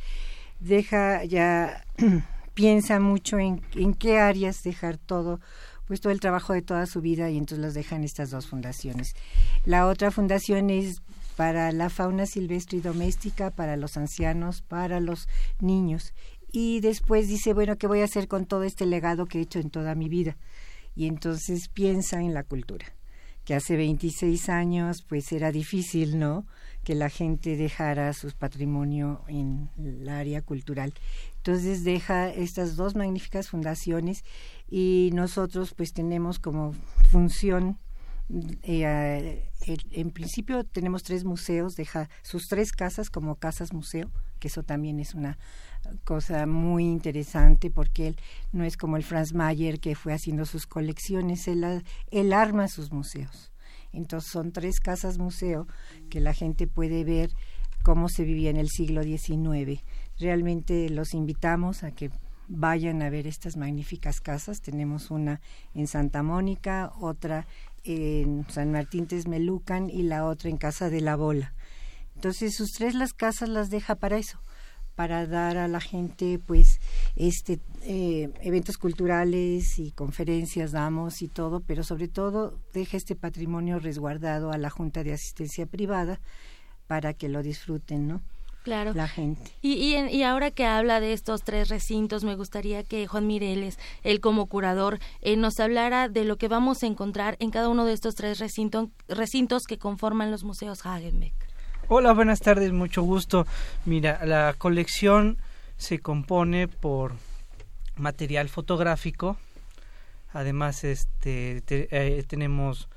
Deja 0.60 1.24
ya, 1.24 1.86
piensa 2.56 3.00
mucho 3.00 3.38
en, 3.38 3.62
en 3.76 3.94
qué 3.94 4.18
áreas 4.18 4.64
dejar 4.64 4.98
todo 4.98 5.40
pues 5.94 6.02
todo 6.02 6.12
el 6.12 6.20
trabajo 6.20 6.54
de 6.54 6.64
toda 6.64 6.88
su 6.88 7.02
vida 7.02 7.30
y 7.30 7.38
entonces 7.38 7.64
los 7.64 7.76
dejan 7.76 8.04
estas 8.04 8.32
dos 8.32 8.48
fundaciones. 8.48 9.14
La 9.64 9.86
otra 9.86 10.10
fundación 10.10 10.72
es 10.72 11.04
para 11.36 11.72
la 11.72 11.92
fauna 11.92 12.26
silvestre 12.26 12.80
y 12.80 12.82
doméstica, 12.82 13.52
para 13.52 13.78
los 13.78 13.96
ancianos, 13.96 14.64
para 14.64 15.00
los 15.00 15.28
niños. 15.60 16.16
Y 16.52 16.80
después 16.80 17.28
dice, 17.28 17.54
bueno, 17.54 17.78
¿qué 17.78 17.86
voy 17.86 18.02
a 18.02 18.06
hacer 18.06 18.28
con 18.28 18.48
todo 18.48 18.64
este 18.64 18.88
legado 18.88 19.28
que 19.28 19.38
he 19.38 19.42
hecho 19.42 19.60
en 19.60 19.70
toda 19.70 19.94
mi 19.94 20.10
vida? 20.10 20.36
Y 20.96 21.06
entonces 21.06 21.68
piensa 21.68 22.22
en 22.22 22.34
la 22.34 22.42
cultura, 22.42 22.88
que 23.46 23.54
hace 23.54 23.78
26 23.78 24.50
años 24.50 25.04
pues 25.08 25.32
era 25.32 25.52
difícil, 25.52 26.18
¿no? 26.18 26.48
Que 26.84 26.96
la 26.96 27.10
gente 27.10 27.56
dejara 27.56 28.12
su 28.14 28.32
patrimonio 28.32 29.22
en 29.28 29.70
el 29.78 30.10
área 30.10 30.42
cultural. 30.42 30.92
Entonces 31.38 31.84
deja 31.84 32.30
estas 32.30 32.78
dos 32.78 32.96
magníficas 32.96 33.50
fundaciones 33.50 34.24
y 34.76 35.12
nosotros 35.14 35.76
pues 35.76 35.94
tenemos 35.94 36.40
como 36.40 36.74
función 37.12 37.78
eh, 38.64 39.52
en 39.92 40.10
principio 40.10 40.64
tenemos 40.64 41.04
tres 41.04 41.26
museos, 41.26 41.76
deja 41.76 42.10
sus 42.24 42.48
tres 42.48 42.72
casas 42.72 43.12
como 43.12 43.36
casas 43.36 43.72
museo, 43.72 44.10
que 44.40 44.48
eso 44.48 44.64
también 44.64 45.00
es 45.00 45.14
una 45.14 45.38
cosa 46.06 46.48
muy 46.48 46.86
interesante 46.86 47.70
porque 47.70 48.08
él 48.08 48.18
no 48.52 48.64
es 48.64 48.76
como 48.76 48.98
el 48.98 49.04
Franz 49.04 49.36
Mayer 49.36 49.80
que 49.80 49.94
fue 49.94 50.12
haciendo 50.12 50.44
sus 50.46 50.66
colecciones, 50.66 51.48
él, 51.48 51.84
él 52.10 52.34
arma 52.34 52.68
sus 52.68 52.92
museos. 52.92 53.52
Entonces 53.92 54.32
son 54.32 54.54
tres 54.54 54.80
casas 54.80 55.20
museo 55.20 55.68
que 56.10 56.20
la 56.20 56.34
gente 56.34 56.66
puede 56.66 57.04
ver 57.04 57.30
cómo 57.84 58.10
se 58.10 58.24
vivía 58.24 58.50
en 58.50 58.58
el 58.58 58.70
siglo 58.70 59.04
XIX. 59.04 59.84
Realmente 60.18 60.90
los 60.90 61.14
invitamos 61.14 61.84
a 61.84 61.92
que 61.92 62.10
vayan 62.48 63.02
a 63.02 63.10
ver 63.10 63.28
estas 63.28 63.58
magníficas 63.58 64.22
casas. 64.22 64.62
Tenemos 64.62 65.12
una 65.12 65.42
en 65.74 65.88
Santa 65.88 66.24
Mónica, 66.24 66.92
otra 67.00 67.48
en 67.84 68.46
San 68.50 68.72
Martín 68.72 69.08
Tesmelucan 69.08 69.90
y 69.90 70.04
la 70.04 70.26
otra 70.26 70.50
en 70.50 70.58
Casa 70.58 70.90
de 70.90 71.02
la 71.02 71.16
Bola. 71.16 71.54
Entonces, 72.16 72.56
sus 72.56 72.72
tres 72.72 72.96
las 72.96 73.14
casas 73.14 73.50
las 73.50 73.70
deja 73.70 73.96
para 73.96 74.18
eso, 74.18 74.40
para 74.96 75.28
dar 75.28 75.58
a 75.58 75.68
la 75.68 75.82
gente, 75.82 76.40
pues, 76.40 76.80
este 77.16 77.60
eh, 77.82 78.32
eventos 78.42 78.78
culturales 78.78 79.80
y 79.80 79.92
conferencias 79.92 80.72
damos 80.72 81.22
y 81.22 81.28
todo, 81.28 81.60
pero 81.60 81.84
sobre 81.84 82.08
todo 82.08 82.60
deja 82.74 82.98
este 82.98 83.16
patrimonio 83.16 83.80
resguardado 83.80 84.52
a 84.52 84.58
la 84.58 84.70
Junta 84.70 85.04
de 85.04 85.14
Asistencia 85.14 85.66
Privada 85.66 86.22
para 86.88 87.14
que 87.14 87.28
lo 87.28 87.44
disfruten, 87.44 88.08
¿no? 88.08 88.22
Claro. 88.64 88.94
la 88.94 89.08
gente. 89.08 89.52
Y, 89.62 89.74
y, 89.74 89.96
y, 89.96 90.24
ahora 90.24 90.50
que 90.50 90.66
habla 90.66 91.00
de 91.00 91.14
estos 91.14 91.44
tres 91.44 91.70
recintos, 91.70 92.24
me 92.24 92.36
gustaría 92.36 92.84
que 92.84 93.06
Juan 93.06 93.28
Mireles, 93.28 93.78
él 94.04 94.20
como 94.20 94.48
curador, 94.48 95.00
eh, 95.22 95.38
nos 95.38 95.60
hablara 95.60 96.10
de 96.10 96.24
lo 96.24 96.38
que 96.38 96.48
vamos 96.48 96.82
a 96.82 96.88
encontrar 96.88 97.36
en 97.40 97.52
cada 97.52 97.70
uno 97.70 97.86
de 97.86 97.94
estos 97.94 98.16
tres 98.16 98.40
recintos, 98.40 98.90
recintos 99.08 99.64
que 99.64 99.78
conforman 99.78 100.32
los 100.32 100.44
museos 100.44 100.86
Hagenbeck. 100.86 101.34
Hola, 101.90 102.14
buenas 102.14 102.40
tardes, 102.40 102.72
mucho 102.72 103.04
gusto. 103.04 103.46
Mira, 103.86 104.26
la 104.26 104.56
colección 104.58 105.38
se 105.78 106.00
compone 106.00 106.68
por 106.68 107.14
material 107.98 108.50
fotográfico, 108.50 109.38
además 110.32 110.84
este 110.84 111.62
eh, 111.70 112.24
tenemos 112.28 112.88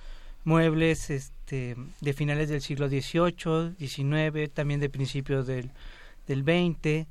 muebles 0.47 1.11
este, 1.11 1.77
de 2.01 2.13
finales 2.15 2.49
del 2.49 2.63
siglo 2.63 2.89
XVIII, 2.89 3.75
XIX, 3.79 4.51
también 4.55 4.81
de 4.81 4.89
principios 4.89 5.47
del, 5.47 5.71
del 6.27 6.43
XX. 6.43 7.07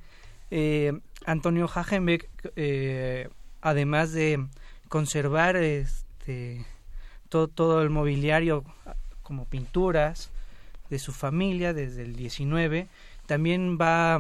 Eh, 0.49 0.93
Antonio 1.25 1.69
Hagenbeck, 1.71 2.27
eh, 2.55 3.29
además 3.61 4.13
de 4.13 4.43
conservar 4.89 5.57
este, 5.57 6.65
todo, 7.29 7.47
todo 7.47 7.83
el 7.83 7.91
mobiliario 7.91 8.63
como 9.21 9.45
pinturas 9.45 10.31
de 10.89 10.97
su 10.97 11.11
familia 11.11 11.73
desde 11.73 12.03
el 12.03 12.15
XIX, 12.15 12.89
también 13.27 13.77
va 13.79 14.19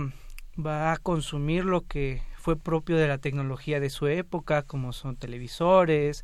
va 0.57 0.93
a 0.93 0.97
consumir 0.97 1.65
lo 1.65 1.81
que 1.81 2.21
fue 2.37 2.55
propio 2.55 2.97
de 2.97 3.07
la 3.07 3.17
tecnología 3.17 3.79
de 3.79 3.89
su 3.89 4.07
época, 4.07 4.63
como 4.63 4.93
son 4.93 5.15
televisores, 5.15 6.23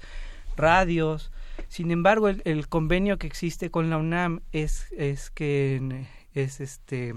radios. 0.56 1.32
Sin 1.68 1.92
embargo, 1.92 2.30
el, 2.30 2.68
convenio 2.68 3.18
que 3.18 3.28
existe 3.28 3.72
con 3.72 3.90
la 3.90 3.98
UNAM 3.98 4.42
es, 4.52 4.88
es 4.98 5.30
que 5.30 6.06
es 6.34 6.60
este 6.60 7.16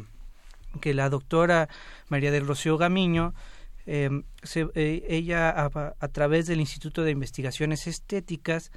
que 0.81 0.95
la 0.95 1.09
doctora 1.09 1.69
María 2.09 2.33
del 2.33 2.47
Rocío 2.47 2.77
Gamiño 2.77 3.35
em, 3.87 4.25
eh, 4.55 5.05
ella 5.09 5.51
a, 5.51 6.09
través 6.09 6.47
del 6.47 6.61
Instituto 6.61 7.03
de 7.03 7.13
Investigaciones 7.13 7.87
Estéticas 7.87 8.73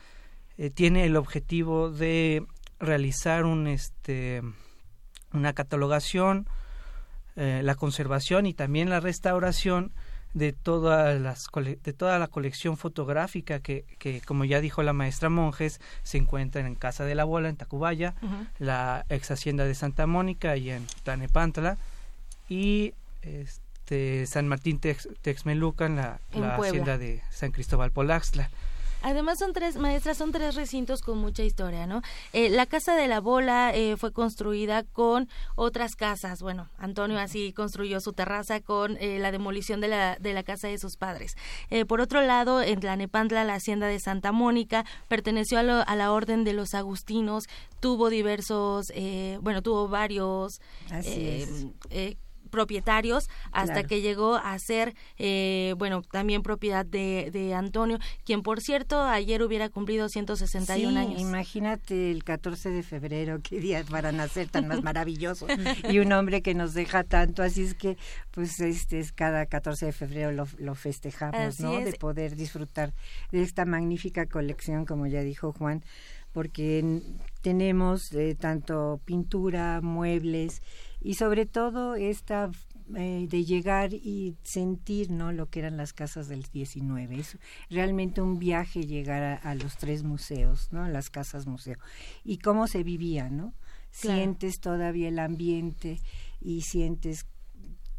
eh, 0.58 0.70
tiene 0.70 1.06
el 1.06 1.16
objetivo 1.16 1.90
de 1.90 2.46
realizar 2.80 3.46
un 3.46 3.68
este 3.68 4.44
una 5.34 5.54
catalogación 5.54 6.48
eh, 7.40 7.62
la 7.64 7.76
conservación 7.76 8.48
y 8.48 8.56
también 8.56 8.90
la 8.90 9.00
restauración 9.00 9.92
de 10.38 10.54
todas 10.54 11.20
las 11.20 11.48
de 11.54 11.94
toda 11.94 12.20
la 12.20 12.28
colección 12.28 12.78
fotográfica 12.78 13.60
que, 13.60 13.86
que 13.98 14.22
como 14.22 14.46
ya 14.46 14.62
dijo 14.62 14.84
la 14.84 14.94
maestra 14.94 15.30
Monjes 15.30 15.82
se 16.04 16.20
encuentra 16.20 16.62
en 16.62 16.76
Casa 16.76 17.06
de 17.06 17.16
la 17.16 17.24
Bola 17.24 17.50
en 17.50 17.56
Tacubaya 17.56 18.14
la 18.60 19.06
ex 19.10 19.32
hacienda 19.32 19.66
de 19.66 19.74
Santa 19.74 20.06
Mónica 20.06 20.56
y 20.56 20.70
en 20.70 20.86
Tlanepantla 21.04 21.78
y 22.50 22.94
este 23.24 24.28
San 24.28 24.48
Martín 24.48 24.80
Texmelucan 24.80 25.96
la, 25.96 26.20
la 26.34 26.56
hacienda 26.56 27.00
de 27.00 27.24
San 27.32 27.52
Cristóbal 27.52 27.92
Polaxtla 27.92 28.50
Además 29.02 29.40
son 29.40 29.54
tres, 29.54 29.78
maestras, 29.78 30.18
son 30.18 30.32
tres 30.32 30.56
recintos 30.56 31.02
con 31.02 31.18
mucha 31.18 31.44
historia, 31.44 31.88
¿no? 31.88 32.02
Eh, 32.34 32.50
la 32.50 32.66
Casa 32.66 32.96
de 32.96 33.08
la 33.08 33.20
Bola 33.20 33.74
eh, 33.74 33.96
fue 33.98 34.12
construida 34.12 34.84
con 34.84 35.30
otras 35.56 35.96
casas. 35.96 36.42
Bueno, 36.42 36.70
Antonio 36.78 37.20
así 37.20 37.54
construyó 37.54 38.00
su 38.00 38.14
terraza 38.14 38.60
con 38.60 38.98
eh, 38.98 39.20
la 39.20 39.32
demolición 39.32 39.82
de 39.82 39.88
la, 39.88 40.18
de 40.20 40.34
la 40.34 40.44
casa 40.44 40.68
de 40.68 40.78
sus 40.78 40.98
padres. 40.98 41.36
por 41.88 42.02
otro 42.02 42.22
lado, 42.22 42.62
en 42.62 42.80
Tlanepantla, 42.80 43.44
la 43.44 43.56
hacienda 43.56 43.88
de 43.88 44.00
Santa 44.00 44.32
Mónica 44.32 44.86
perteneció 45.08 45.60
a, 45.60 45.82
a 45.82 45.96
la 45.96 46.12
Orden 46.12 46.44
de 46.44 46.54
los 46.54 46.74
Agustinos, 46.74 47.46
tuvo 47.80 48.10
diversos, 48.10 48.92
bueno, 49.42 49.62
tuvo 49.62 49.88
varios 49.88 50.60
propietarios 52.48 53.30
hasta 53.52 53.84
que 53.84 54.02
llegó 54.02 54.36
a 54.36 54.58
ser, 54.60 54.96
eh, 55.18 55.76
bueno, 55.78 56.02
también 56.02 56.44
propiedad 56.44 56.86
de, 56.86 57.30
de, 57.32 57.54
Antonio, 57.54 58.00
quien 58.24 58.44
por 58.44 58.62
cierto 58.62 59.02
ayer 59.02 59.42
hubiera 59.42 59.70
cumplido 59.70 60.10
161 60.10 60.92
sí, 60.92 60.98
años. 60.98 61.22
Imagínate 61.22 62.12
el 62.12 62.24
14 62.24 62.70
de 62.70 62.84
febrero, 62.84 63.40
qué 63.42 63.60
día 63.60 63.84
para 63.90 64.12
nacer 64.12 64.50
tan 64.50 64.68
más 64.68 64.82
maravilloso 64.84 65.48
y 65.90 66.00
un 66.00 66.12
hombre 66.12 66.42
que 66.42 66.54
nos 66.54 66.74
deja 66.74 67.04
tanto, 67.04 67.44
así 67.44 67.64
es 67.64 67.74
que 67.74 67.98
pues 68.32 68.60
este 68.60 69.00
es 69.00 69.12
cada 69.12 69.46
14 69.46 69.88
de 69.88 69.92
febrero 69.92 70.32
lo, 70.32 70.48
lo 70.58 70.76
festejamos, 70.76 71.60
¿no? 71.60 71.80
De 71.80 71.94
poder 71.94 72.36
disfrutar 72.36 72.94
de 73.32 73.42
esta 73.42 73.66
magnífica 73.66 74.26
colección, 74.26 74.86
como 74.86 75.08
ya 75.08 75.22
dijo 75.22 75.54
Juan, 75.54 75.84
porque 76.32 77.02
tenemos 77.42 78.14
eh, 78.14 78.36
tanto 78.40 79.00
pintura, 79.06 79.82
muebles, 79.82 80.62
y 81.02 81.16
sobre 81.16 81.46
todo 81.46 81.96
esta 81.96 82.52
eh, 82.96 83.28
de 83.30 83.44
llegar 83.44 83.94
y 83.94 84.38
sentir 84.44 85.12
no 85.12 85.34
lo 85.34 85.50
que 85.50 85.60
eran 85.60 85.76
las 85.76 85.92
casas 85.92 86.30
del 86.30 86.44
19 86.44 87.20
es 87.20 87.38
realmente 87.70 88.22
un 88.22 88.40
viaje 88.40 88.86
llegar 88.86 89.42
a, 89.44 89.56
los 89.56 89.76
tres 89.76 90.04
museos 90.04 90.70
no 90.72 90.88
las 90.88 91.10
casas 91.10 91.48
museo. 91.48 91.78
Y 92.24 92.38
cómo 92.38 92.68
se 92.68 92.84
vivía 92.84 93.30
no 93.30 93.54
sientes 93.92 94.60
todavía 94.60 95.10
el 95.10 95.20
ambiente 95.20 96.00
y 96.40 96.62
sientes 96.62 97.26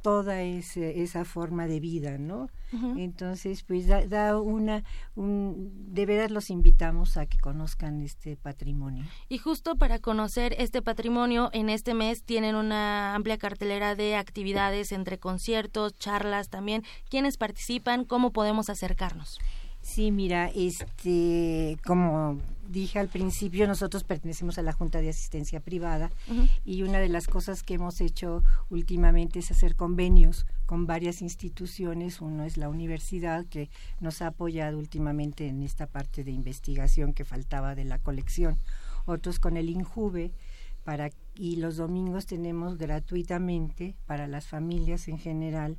toda 0.03 0.43
esa 0.43 1.25
forma 1.25 1.67
de 1.67 1.81
vida, 1.81 2.19
¿no? 2.19 2.49
Entonces, 2.97 3.63
pues 3.63 3.87
da, 3.87 4.39
una, 4.39 4.85
de 5.17 6.07
veras 6.07 6.31
los 6.31 6.51
invitamos 6.51 7.17
a 7.17 7.27
que 7.27 7.39
conozcan 7.39 8.01
este 8.03 8.37
patrimonio. 8.37 9.05
Y 9.29 9.39
justo 9.39 9.77
para 9.77 9.99
conocer 9.99 10.55
este 10.59 10.83
patrimonio, 10.83 11.51
en 11.53 11.71
este 11.71 11.95
mes 11.95 12.23
tienen 12.23 12.57
una 12.57 13.15
amplia 13.15 13.39
cartelera 13.39 13.95
de 13.95 14.17
actividades 14.17 14.93
entre 14.93 15.19
conciertos, 15.19 15.97
charlas 15.97 16.51
también. 16.51 16.85
¿Quiénes 17.09 17.37
participan? 17.39 18.05
¿Cómo 18.05 18.33
podemos 18.33 18.69
acercarnos? 18.69 19.39
Sí, 19.89 20.13
mira, 20.13 20.51
este, 20.55 21.79
como 21.83 22.39
dije 22.69 22.99
al 22.99 23.09
principio, 23.09 23.67
nosotros 23.67 24.05
pertenecemos 24.05 24.59
a 24.59 24.63
la 24.63 24.75
Junta 24.75 25.01
de 25.01 25.09
Asistencia 25.09 25.61
Privada 25.61 26.13
y 26.63 26.83
una 26.83 26.99
de 26.99 27.09
las 27.09 27.27
cosas 27.27 27.63
que 27.63 27.75
hemos 27.75 28.03
hecho 28.03 28.45
últimamente 28.69 29.39
es 29.39 29.51
hacer 29.51 29.77
convenios 29.77 30.45
con 30.67 30.87
varias 30.87 31.23
instituciones. 31.23 32.21
Uno 32.21 32.45
es 32.45 32.59
la 32.59 32.69
universidad 32.69 33.47
que 33.47 33.71
nos 33.99 34.21
ha 34.21 34.27
apoyado 34.27 34.79
últimamente 34.79 35.49
en 35.49 35.63
esta 35.63 35.87
parte 35.87 36.23
de 36.23 36.33
investigación 36.33 37.15
que 37.15 37.25
faltaba 37.25 37.75
de 37.75 37.85
la 37.85 37.99
colección. 37.99 38.59
Otros 39.07 39.41
con 39.41 39.57
el 39.57 39.71
INJUVE 39.71 40.33
para 40.85 41.11
y 41.35 41.57
los 41.57 41.79
domingos 41.79 42.27
tenemos 42.27 42.77
gratuitamente 42.77 43.97
para 44.05 44.27
las 44.27 44.47
familias 44.49 45.09
en 45.09 45.19
general 45.19 45.79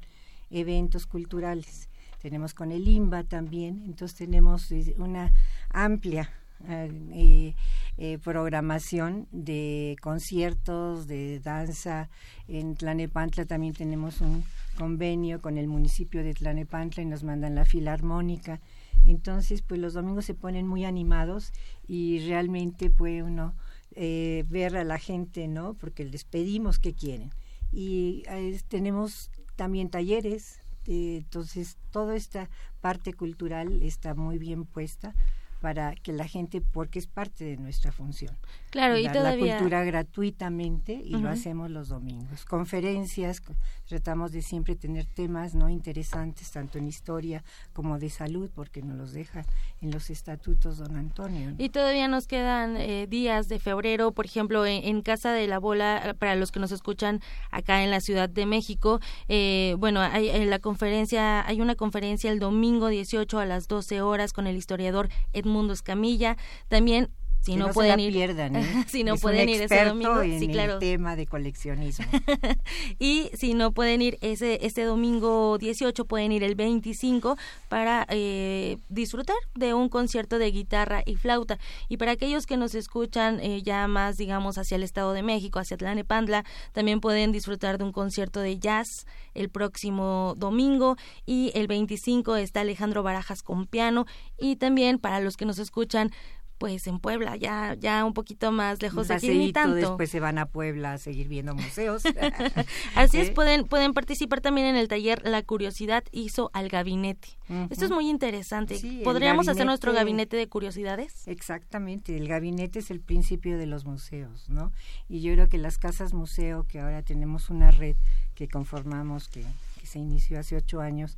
eventos 0.49 1.05
culturales 1.05 1.88
tenemos 2.21 2.53
con 2.53 2.71
el 2.71 2.87
IMBA 2.87 3.23
también, 3.23 3.83
entonces 3.85 4.17
tenemos 4.17 4.71
eh, 4.71 4.95
una 4.97 5.33
amplia 5.69 6.31
eh, 6.67 7.55
eh, 7.97 8.17
programación 8.21 9.27
de 9.31 9.95
conciertos, 10.01 11.07
de 11.07 11.39
danza. 11.39 12.09
En 12.47 12.75
Tlanepantla 12.75 13.45
también 13.45 13.73
tenemos 13.73 14.19
un 14.19 14.43
convenio 14.77 15.41
con 15.41 15.57
el 15.57 15.67
municipio 15.67 16.23
de 16.23 16.33
Tlanepantla 16.33 17.03
y 17.03 17.05
nos 17.05 17.23
mandan 17.23 17.55
la 17.55 17.65
filarmónica. 17.65 18.59
Entonces, 19.05 19.61
pues 19.61 19.79
los 19.79 19.93
domingos 19.93 20.25
se 20.25 20.33
ponen 20.33 20.67
muy 20.67 20.83
animados 20.83 21.53
y 21.87 22.19
realmente 22.27 22.89
puede 22.89 23.23
uno 23.23 23.53
ver 23.95 24.77
a 24.77 24.83
la 24.83 24.97
gente, 24.97 25.47
¿no? 25.47 25.73
Porque 25.73 26.05
les 26.05 26.23
pedimos 26.23 26.79
que 26.79 26.93
quieren. 26.93 27.31
Y 27.71 28.23
tenemos 28.69 29.31
también 29.55 29.89
talleres, 29.89 30.59
entonces, 30.89 31.77
toda 31.91 32.15
esta 32.15 32.49
parte 32.81 33.13
cultural 33.13 33.83
está 33.83 34.15
muy 34.15 34.39
bien 34.39 34.65
puesta 34.65 35.13
para 35.59 35.93
que 35.95 36.13
la 36.13 36.27
gente, 36.27 36.61
porque 36.61 36.99
es 36.99 37.07
parte 37.07 37.43
de 37.43 37.57
nuestra 37.57 37.91
función. 37.91 38.35
Claro, 38.69 38.97
y 38.97 39.07
todavía... 39.07 39.53
La 39.53 39.59
cultura 39.59 39.83
gratuitamente 39.83 40.93
y 40.93 41.11
lo 41.17 41.29
hacemos 41.29 41.69
los 41.69 41.89
domingos. 41.89 42.45
Conferencias, 42.45 43.41
tratamos 43.87 44.31
de 44.31 44.41
siempre 44.41 44.75
tener 44.75 45.05
temas 45.05 45.55
no 45.55 45.69
interesantes, 45.69 46.51
tanto 46.51 46.77
en 46.77 46.87
historia 46.87 47.43
como 47.73 47.99
de 47.99 48.09
salud, 48.09 48.49
porque 48.53 48.81
nos 48.81 48.97
los 48.97 49.11
deja 49.11 49.45
en 49.81 49.91
los 49.91 50.09
estatutos 50.09 50.77
don 50.77 50.95
Antonio. 50.95 51.53
Y 51.57 51.69
todavía 51.69 52.07
nos 52.07 52.27
quedan 52.27 52.77
eh, 52.77 53.07
días 53.07 53.49
de 53.49 53.59
febrero, 53.59 54.11
por 54.11 54.25
ejemplo, 54.25 54.65
en, 54.65 54.99
Casa 55.01 55.31
de 55.31 55.47
la 55.47 55.59
Bola, 55.59 56.15
para 56.19 56.35
los 56.35 56.51
que 56.51 56.59
nos 56.59 56.71
escuchan 56.71 57.21
acá 57.51 57.83
en 57.83 57.89
la 57.89 58.01
Ciudad 58.01 58.29
de 58.29 58.45
México, 58.45 58.99
eh, 59.27 59.75
bueno, 59.79 60.01
hay 60.01 60.29
en 60.29 60.49
la 60.49 60.59
conferencia, 60.59 61.45
hay 61.47 61.61
una 61.61 61.75
conferencia 61.75 62.31
el 62.31 62.39
domingo 62.39 62.89
18 62.89 63.39
a 63.39 63.45
las 63.45 63.67
12 63.67 64.01
horas 64.01 64.33
con 64.33 64.45
el 64.45 64.55
historiador 64.55 65.09
Edmundo 65.33 65.48
Escamilla. 65.73 66.37
También 66.67 67.09
si 67.41 67.55
no, 67.55 67.69
pueden 67.69 67.99
ir. 67.99 68.13
pierdan, 68.13 68.55
¿eh? 68.55 68.85
si 68.87 69.03
no 69.03 69.15
pueden 69.17 69.49
ir 69.49 69.61
ese 69.61 69.85
domingo 69.85 70.21
en 70.21 70.39
sí 70.39 70.47
claro. 70.47 70.73
el 70.73 70.79
tema 70.79 71.15
de 71.15 71.25
coleccionismo. 71.25 72.05
Y 72.99 73.29
si 73.33 73.53
no 73.53 73.71
pueden 73.71 74.01
ir 74.01 74.17
ese 74.21 74.59
este 74.65 74.83
domingo 74.83 75.57
18 75.57 76.05
pueden 76.05 76.31
ir 76.31 76.43
el 76.43 76.55
25 76.55 77.37
para 77.69 78.05
eh, 78.09 78.77
disfrutar 78.89 79.35
de 79.55 79.73
un 79.73 79.89
concierto 79.89 80.37
de 80.37 80.51
guitarra 80.51 81.01
y 81.05 81.15
flauta. 81.15 81.59
Y 81.87 81.97
para 81.97 82.11
aquellos 82.11 82.45
que 82.45 82.57
nos 82.57 82.75
escuchan 82.75 83.39
eh, 83.39 83.61
ya 83.63 83.87
más 83.87 84.17
digamos 84.17 84.57
hacia 84.57 84.75
el 84.75 84.83
Estado 84.83 85.13
de 85.13 85.23
México 85.23 85.59
hacia 85.59 85.77
Tlanepantla 85.77 86.43
también 86.73 86.99
pueden 86.99 87.31
disfrutar 87.31 87.77
de 87.77 87.85
un 87.85 87.91
concierto 87.91 88.41
de 88.41 88.59
jazz 88.59 89.05
el 89.33 89.49
próximo 89.49 90.35
domingo. 90.37 90.97
Y 91.25 91.51
el 91.55 91.67
25 91.67 92.35
está 92.35 92.61
Alejandro 92.61 93.03
Barajas 93.03 93.41
con 93.41 93.65
piano. 93.65 94.05
Y 94.37 94.57
también 94.57 94.99
para 94.99 95.19
los 95.19 95.37
que 95.37 95.45
nos 95.45 95.59
escuchan 95.59 96.11
pues 96.59 96.85
en 96.87 96.99
Puebla, 96.99 97.37
ya 97.37 97.73
ya 97.79 98.03
un 98.05 98.13
poquito 98.13 98.51
más 98.51 98.81
lejos 98.81 99.07
de 99.07 99.15
aquí 99.15 99.29
ni 99.29 99.53
tanto. 99.53 99.75
Después 99.75 100.09
se 100.09 100.19
van 100.19 100.37
a 100.37 100.45
Puebla 100.45 100.93
a 100.93 100.97
seguir 100.97 101.29
viendo 101.29 101.55
museos. 101.55 102.03
Así 102.95 103.17
es, 103.17 103.31
pueden 103.31 103.63
pueden 103.63 103.93
participar 103.93 104.41
también 104.41 104.67
en 104.67 104.75
el 104.75 104.87
taller 104.89 105.21
La 105.25 105.41
curiosidad 105.41 106.03
hizo 106.11 106.51
al 106.53 106.67
gabinete. 106.67 107.29
Esto 107.69 107.85
es 107.85 107.91
muy 107.91 108.09
interesante. 108.09 108.79
¿Podríamos 109.03 109.47
hacer 109.47 109.65
nuestro 109.65 109.93
gabinete 109.93 110.37
de 110.37 110.47
curiosidades? 110.47 111.27
Exactamente, 111.27 112.15
el 112.15 112.27
gabinete 112.27 112.79
es 112.79 112.91
el 112.91 112.99
principio 112.99 113.57
de 113.57 113.65
los 113.65 113.85
museos, 113.85 114.49
¿no? 114.49 114.71
Y 115.07 115.21
yo 115.21 115.33
creo 115.33 115.47
que 115.47 115.57
las 115.57 115.77
casas 115.77 116.13
museo 116.13 116.65
que 116.67 116.79
ahora 116.79 117.01
tenemos 117.01 117.49
una 117.49 117.71
red 117.71 117.95
que 118.35 118.47
conformamos 118.47 119.29
que 119.29 119.45
se 119.83 119.99
inició 119.99 120.39
hace 120.39 120.57
ocho 120.57 120.81
años, 120.81 121.17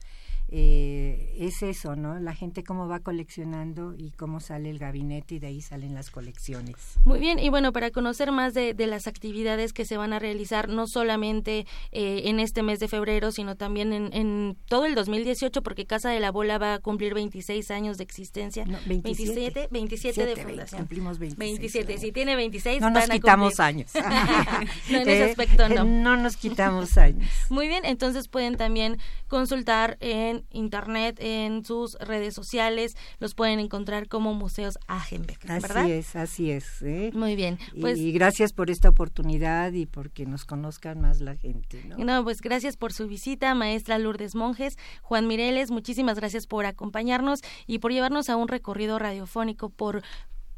eh, 0.53 1.33
es 1.39 1.63
eso, 1.63 1.95
¿no? 1.95 2.19
La 2.19 2.35
gente 2.35 2.63
cómo 2.63 2.85
va 2.89 2.99
coleccionando 2.99 3.95
y 3.97 4.11
cómo 4.11 4.41
sale 4.41 4.69
el 4.69 4.79
gabinete 4.79 5.35
y 5.35 5.39
de 5.39 5.47
ahí 5.47 5.61
salen 5.61 5.93
las 5.93 6.11
colecciones. 6.11 6.75
Muy 7.05 7.19
bien, 7.19 7.39
y 7.39 7.47
bueno, 7.47 7.71
para 7.71 7.89
conocer 7.91 8.33
más 8.33 8.53
de, 8.53 8.75
las 8.81 9.07
actividades 9.07 9.71
que 9.71 9.85
se 9.85 9.95
van 9.95 10.11
a 10.11 10.19
realizar, 10.19 10.67
no 10.67 10.87
solamente 10.87 11.65
eh, 11.93 12.23
en 12.25 12.41
este 12.41 12.63
mes 12.63 12.79
de 12.79 12.89
febrero, 12.89 13.31
sino 13.31 13.55
también 13.55 13.93
en, 13.93 14.57
todo 14.67 14.85
el 14.85 14.93
2018, 14.93 15.61
porque 15.61 15.85
Casa 15.85 16.09
de 16.09 16.19
la 16.19 16.31
Bola 16.31 16.57
va 16.57 16.73
a 16.73 16.79
cumplir 16.79 17.13
26 17.13 17.71
años 17.71 17.97
de 17.97 18.03
existencia. 18.03 18.65
27. 18.87 19.69
27, 19.71 20.25
de 20.25 20.35
fundación. 20.35 20.81
Cumplimos 20.81 21.17
27. 21.17 21.97
Si 21.97 22.11
tiene 22.11 22.35
26, 22.35 22.81
no 22.81 22.89
nos 22.89 23.07
quitamos 23.07 23.59
años. 23.61 23.91
no, 24.89 24.97
en 24.97 25.09
ese 25.09 25.23
aspecto 25.23 25.69
no. 25.69 25.85
No 25.85 26.17
nos 26.17 26.35
quitamos 26.35 26.97
años. 26.97 27.29
Muy 27.49 27.69
bien, 27.69 27.85
entonces 27.85 28.27
pueden 28.27 28.57
también 28.57 28.97
consultar 29.29 29.97
en 30.01 30.40
internet, 30.49 31.17
en 31.19 31.63
sus 31.63 31.95
redes 31.99 32.33
sociales, 32.33 32.95
los 33.19 33.35
pueden 33.35 33.59
encontrar 33.59 34.07
como 34.07 34.33
Museos 34.33 34.77
Agenbeck, 34.87 35.45
¿verdad? 35.45 35.83
Así 35.83 35.91
es, 35.91 36.15
así 36.15 36.51
es. 36.51 36.81
¿eh? 36.81 37.11
Muy 37.13 37.35
bien. 37.35 37.59
Pues, 37.79 37.97
y 37.99 38.11
gracias 38.11 38.53
por 38.53 38.69
esta 38.69 38.89
oportunidad 38.89 39.73
y 39.73 39.85
porque 39.85 40.25
nos 40.25 40.45
conozcan 40.45 41.01
más 41.01 41.21
la 41.21 41.35
gente. 41.35 41.83
¿no? 41.85 41.97
no, 41.97 42.23
pues 42.23 42.41
gracias 42.41 42.77
por 42.77 42.93
su 42.93 43.07
visita, 43.07 43.53
maestra 43.55 43.97
Lourdes 43.97 44.35
Monjes, 44.35 44.77
Juan 45.01 45.27
Mireles, 45.27 45.71
muchísimas 45.71 46.17
gracias 46.17 46.47
por 46.47 46.65
acompañarnos 46.65 47.41
y 47.67 47.79
por 47.79 47.91
llevarnos 47.91 48.29
a 48.29 48.35
un 48.35 48.47
recorrido 48.47 48.99
radiofónico 48.99 49.69
por 49.69 50.03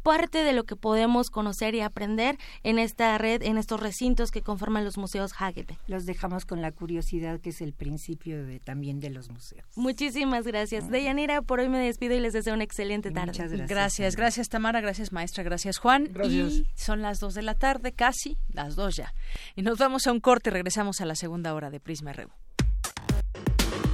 parte 0.03 0.43
de 0.43 0.53
lo 0.53 0.65
que 0.65 0.75
podemos 0.75 1.29
conocer 1.29 1.73
y 1.75 1.81
aprender 1.81 2.37
en 2.61 2.77
esta 2.77 3.17
red, 3.17 3.41
en 3.41 3.57
estos 3.57 3.79
recintos 3.79 4.29
que 4.29 4.41
conforman 4.41 4.83
los 4.83 4.97
museos 4.97 5.31
Hagebe. 5.39 5.77
Los 5.87 6.05
dejamos 6.05 6.45
con 6.45 6.61
la 6.61 6.71
curiosidad 6.71 7.39
que 7.39 7.49
es 7.49 7.61
el 7.61 7.73
principio 7.73 8.45
de, 8.45 8.59
también 8.59 8.99
de 8.99 9.09
los 9.09 9.29
museos. 9.29 9.65
Muchísimas 9.75 10.45
gracias. 10.45 10.89
Deyanira, 10.89 11.41
por 11.41 11.59
hoy 11.59 11.69
me 11.69 11.79
despido 11.79 12.15
y 12.15 12.19
les 12.19 12.33
deseo 12.33 12.53
una 12.53 12.63
excelente 12.63 13.11
tarde. 13.11 13.27
Muchas 13.27 13.51
gracias. 13.51 13.69
Gracias, 13.69 14.15
gracias 14.15 14.49
Tamara, 14.49 14.81
gracias 14.81 15.11
maestra, 15.11 15.43
gracias 15.43 15.77
Juan. 15.77 16.09
Gracias. 16.11 16.53
Y 16.53 16.67
son 16.75 17.01
las 17.01 17.19
dos 17.19 17.33
de 17.33 17.41
la 17.41 17.55
tarde, 17.55 17.93
casi 17.93 18.37
las 18.49 18.75
dos 18.75 18.95
ya. 18.95 19.13
Y 19.55 19.61
nos 19.61 19.77
vamos 19.77 20.05
a 20.07 20.11
un 20.11 20.19
corte 20.19 20.49
y 20.49 20.53
regresamos 20.53 21.01
a 21.01 21.05
la 21.05 21.15
segunda 21.15 21.53
hora 21.53 21.69
de 21.69 21.79
Prisma 21.79 22.13
RU. 22.13 22.29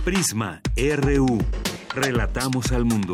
Prisma 0.03 0.61
RU. 0.75 1.37
Relatamos 1.93 2.71
al 2.71 2.85
mundo. 2.85 3.13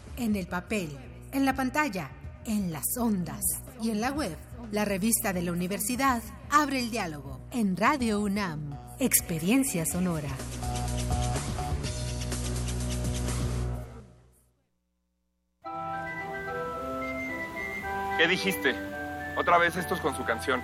en 0.21 0.35
el 0.35 0.45
papel, 0.45 0.95
en 1.31 1.45
la 1.45 1.55
pantalla, 1.55 2.11
en 2.45 2.71
las 2.71 2.85
ondas 2.99 3.41
y 3.81 3.89
en 3.89 4.01
la 4.01 4.11
web. 4.11 4.37
La 4.71 4.85
revista 4.85 5.33
de 5.33 5.41
la 5.41 5.51
universidad 5.51 6.21
abre 6.51 6.77
el 6.77 6.91
diálogo 6.91 7.41
en 7.51 7.75
Radio 7.75 8.19
UNAM, 8.19 8.77
Experiencia 8.99 9.83
Sonora. 9.83 10.29
¿Qué 18.19 18.27
dijiste? 18.27 18.75
Otra 19.39 19.57
vez 19.57 19.75
estos 19.75 19.99
con 20.01 20.15
su 20.15 20.23
canción. 20.23 20.61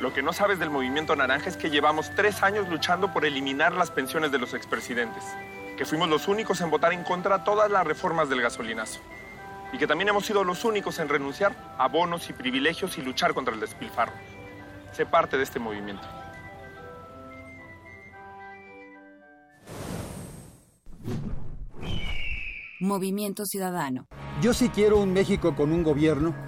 Lo 0.00 0.12
que 0.12 0.22
no 0.22 0.32
sabes 0.32 0.58
del 0.58 0.70
movimiento 0.70 1.14
naranja 1.14 1.48
es 1.48 1.56
que 1.56 1.70
llevamos 1.70 2.10
tres 2.16 2.42
años 2.42 2.68
luchando 2.68 3.12
por 3.12 3.24
eliminar 3.24 3.72
las 3.72 3.92
pensiones 3.92 4.32
de 4.32 4.38
los 4.38 4.52
expresidentes 4.52 5.22
que 5.78 5.84
fuimos 5.84 6.08
los 6.08 6.26
únicos 6.26 6.60
en 6.60 6.70
votar 6.70 6.92
en 6.92 7.04
contra 7.04 7.38
de 7.38 7.44
todas 7.44 7.70
las 7.70 7.86
reformas 7.86 8.28
del 8.28 8.42
gasolinazo 8.42 8.98
y 9.72 9.78
que 9.78 9.86
también 9.86 10.08
hemos 10.08 10.26
sido 10.26 10.42
los 10.42 10.64
únicos 10.64 10.98
en 10.98 11.08
renunciar 11.08 11.54
a 11.78 11.86
bonos 11.86 12.28
y 12.28 12.32
privilegios 12.32 12.98
y 12.98 13.02
luchar 13.02 13.32
contra 13.32 13.54
el 13.54 13.60
despilfarro. 13.60 14.12
Sé 14.92 15.06
parte 15.06 15.36
de 15.36 15.44
este 15.44 15.60
movimiento. 15.60 16.02
Movimiento 22.80 23.46
Ciudadano. 23.46 24.08
Yo 24.40 24.54
sí 24.54 24.70
quiero 24.70 24.98
un 24.98 25.12
México 25.12 25.54
con 25.54 25.72
un 25.72 25.84
gobierno 25.84 26.47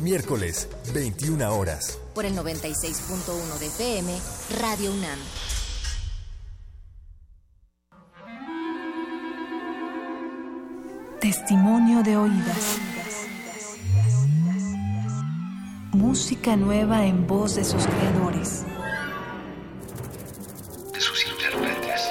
Miércoles, 0.00 0.68
21 0.92 1.56
horas. 1.56 1.98
Por 2.14 2.24
el 2.24 2.36
96.1 2.36 3.58
de 3.58 3.66
FM, 3.66 4.12
Radio 4.60 4.90
UNAM. 4.92 5.18
Testimonio 11.20 12.02
de 12.02 12.16
oídas. 12.16 12.78
Música 15.92 16.56
nueva 16.56 17.06
en 17.06 17.26
voz 17.26 17.54
de 17.54 17.64
sus 17.64 17.86
creadores. 17.86 18.64
De 20.92 21.00
sus 21.00 21.24
intérpretes. 21.26 22.02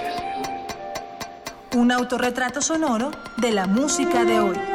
Un 1.75 1.91
autorretrato 1.91 2.61
sonoro 2.61 3.11
de 3.37 3.51
la 3.51 3.67
música 3.67 4.23
de 4.23 4.39
hoy. 4.39 4.72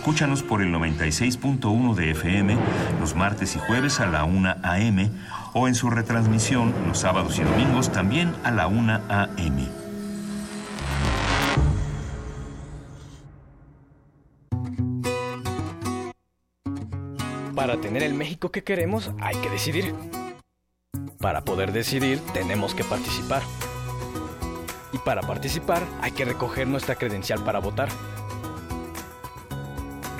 Escúchanos 0.00 0.42
por 0.42 0.62
el 0.62 0.72
96.1 0.72 1.94
de 1.94 2.12
FM 2.12 2.56
los 3.00 3.14
martes 3.14 3.54
y 3.54 3.58
jueves 3.58 4.00
a 4.00 4.06
la 4.06 4.24
1 4.24 4.56
a.m. 4.62 5.10
o 5.52 5.68
en 5.68 5.74
su 5.74 5.90
retransmisión 5.90 6.72
los 6.86 7.00
sábados 7.00 7.38
y 7.38 7.42
domingos 7.42 7.92
también 7.92 8.34
a 8.42 8.50
la 8.50 8.66
1 8.66 8.98
a.m. 9.10 9.68
Para 17.54 17.78
tener 17.82 18.02
el 18.02 18.14
México 18.14 18.50
que 18.50 18.64
queremos 18.64 19.10
hay 19.20 19.36
que 19.36 19.50
decidir. 19.50 19.94
Para 21.18 21.44
poder 21.44 21.72
decidir 21.72 22.20
tenemos 22.32 22.74
que 22.74 22.84
participar. 22.84 23.42
Y 24.94 24.98
para 24.98 25.20
participar 25.20 25.82
hay 26.00 26.12
que 26.12 26.24
recoger 26.24 26.66
nuestra 26.68 26.94
credencial 26.94 27.44
para 27.44 27.58
votar. 27.58 27.90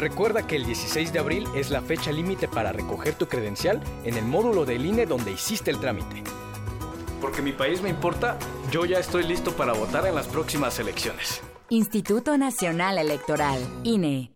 Recuerda 0.01 0.47
que 0.47 0.57
el 0.57 0.65
16 0.65 1.13
de 1.13 1.19
abril 1.19 1.47
es 1.55 1.69
la 1.69 1.83
fecha 1.83 2.11
límite 2.11 2.49
para 2.49 2.73
recoger 2.73 3.13
tu 3.17 3.29
credencial 3.29 3.83
en 4.03 4.17
el 4.17 4.25
módulo 4.25 4.65
del 4.65 4.87
INE 4.87 5.05
donde 5.05 5.31
hiciste 5.31 5.71
el 5.71 5.79
trámite. 5.79 6.25
Porque 7.21 7.43
mi 7.43 7.53
país 7.53 7.83
me 7.83 7.91
importa, 7.91 8.39
yo 8.71 8.87
ya 8.87 8.99
estoy 8.99 9.25
listo 9.25 9.53
para 9.53 9.75
votar 9.75 10.07
en 10.07 10.15
las 10.15 10.27
próximas 10.27 10.79
elecciones. 10.79 11.43
Instituto 11.69 12.39
Nacional 12.39 12.97
Electoral, 12.97 13.61
INE. 13.85 14.33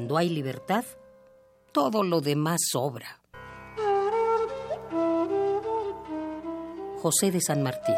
Cuando 0.00 0.16
hay 0.16 0.30
libertad, 0.30 0.82
todo 1.72 2.02
lo 2.02 2.22
demás 2.22 2.62
sobra. 2.72 3.20
José 7.02 7.30
de 7.30 7.42
San 7.42 7.62
Martín. 7.62 7.96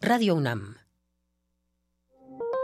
Radio 0.00 0.34
UNAM. 0.34 0.74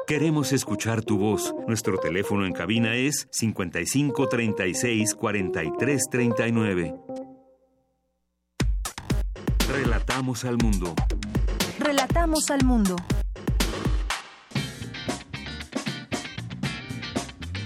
Queremos 0.09 0.53
escuchar 0.53 1.05
tu 1.05 1.19
voz. 1.19 1.55
Nuestro 1.69 1.99
teléfono 1.99 2.45
en 2.47 2.55
cabina 2.55 2.97
es 2.97 3.29
55 3.31 4.29
36 4.29 5.15
43 5.15 6.03
39. 6.11 6.95
Relatamos 9.69 10.45
al 10.45 10.59
mundo. 10.59 10.97
Relatamos 11.79 12.51
al 12.51 12.65
mundo. 12.65 12.97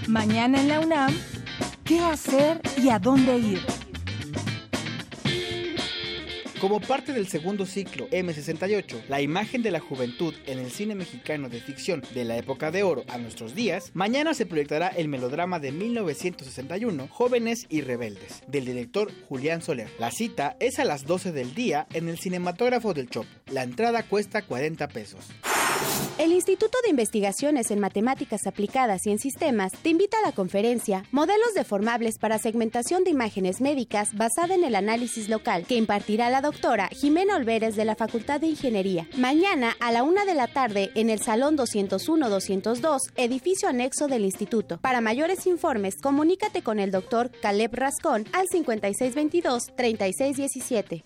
Mañana 0.07 0.61
en 0.61 0.69
la 0.69 0.79
UNAM, 0.79 1.13
¿qué 1.83 1.99
hacer 1.99 2.61
y 2.81 2.87
a 2.87 2.97
dónde 2.97 3.37
ir? 3.39 3.59
Como 6.61 6.79
parte 6.79 7.11
del 7.11 7.27
segundo 7.27 7.65
ciclo 7.65 8.09
M68, 8.09 9.07
la 9.09 9.21
imagen 9.21 9.61
de 9.63 9.69
la 9.69 9.81
juventud 9.81 10.33
en 10.45 10.59
el 10.59 10.71
cine 10.71 10.95
mexicano 10.95 11.49
de 11.49 11.59
ficción 11.59 12.01
de 12.15 12.23
la 12.23 12.37
época 12.37 12.71
de 12.71 12.83
oro 12.83 13.03
a 13.09 13.17
nuestros 13.17 13.53
días, 13.53 13.91
mañana 13.93 14.33
se 14.33 14.45
proyectará 14.45 14.87
el 14.87 15.09
melodrama 15.09 15.59
de 15.59 15.73
1961, 15.73 17.09
Jóvenes 17.11 17.67
y 17.69 17.81
Rebeldes, 17.81 18.43
del 18.47 18.65
director 18.65 19.11
Julián 19.27 19.61
Soler. 19.61 19.89
La 19.99 20.11
cita 20.11 20.55
es 20.61 20.79
a 20.79 20.85
las 20.85 21.05
12 21.05 21.33
del 21.33 21.53
día 21.53 21.85
en 21.93 22.07
el 22.07 22.17
cinematógrafo 22.17 22.93
del 22.93 23.09
Chopo. 23.09 23.27
La 23.51 23.63
entrada 23.63 24.03
cuesta 24.03 24.41
40 24.41 24.87
pesos. 24.87 25.25
El 26.17 26.33
Instituto 26.33 26.79
de 26.83 26.89
Investigaciones 26.89 27.69
en 27.69 27.79
Matemáticas 27.79 28.47
Aplicadas 28.47 29.05
y 29.05 29.11
en 29.11 29.19
Sistemas 29.19 29.71
te 29.71 29.89
invita 29.89 30.17
a 30.17 30.25
la 30.25 30.31
conferencia 30.31 31.03
Modelos 31.11 31.53
deformables 31.53 32.17
para 32.17 32.39
segmentación 32.39 33.03
de 33.03 33.11
imágenes 33.11 33.61
médicas 33.61 34.15
basada 34.15 34.55
en 34.55 34.63
el 34.63 34.73
análisis 34.73 35.29
local 35.29 35.65
que 35.67 35.75
impartirá 35.75 36.31
la 36.31 36.41
doctora 36.41 36.89
Jimena 36.91 37.35
Olveres 37.35 37.75
de 37.75 37.85
la 37.85 37.95
Facultad 37.95 38.41
de 38.41 38.47
Ingeniería. 38.47 39.07
Mañana 39.15 39.75
a 39.79 39.91
la 39.91 40.01
una 40.01 40.25
de 40.25 40.33
la 40.33 40.47
tarde 40.47 40.89
en 40.95 41.11
el 41.11 41.19
Salón 41.19 41.55
201-202, 41.55 43.11
edificio 43.15 43.69
anexo 43.69 44.07
del 44.07 44.25
Instituto. 44.25 44.79
Para 44.79 45.01
mayores 45.01 45.45
informes, 45.45 45.97
comunícate 46.01 46.63
con 46.63 46.79
el 46.79 46.89
doctor 46.89 47.29
Caleb 47.41 47.75
Rascón 47.75 48.25
al 48.33 48.47
5622-3617. 48.47 51.03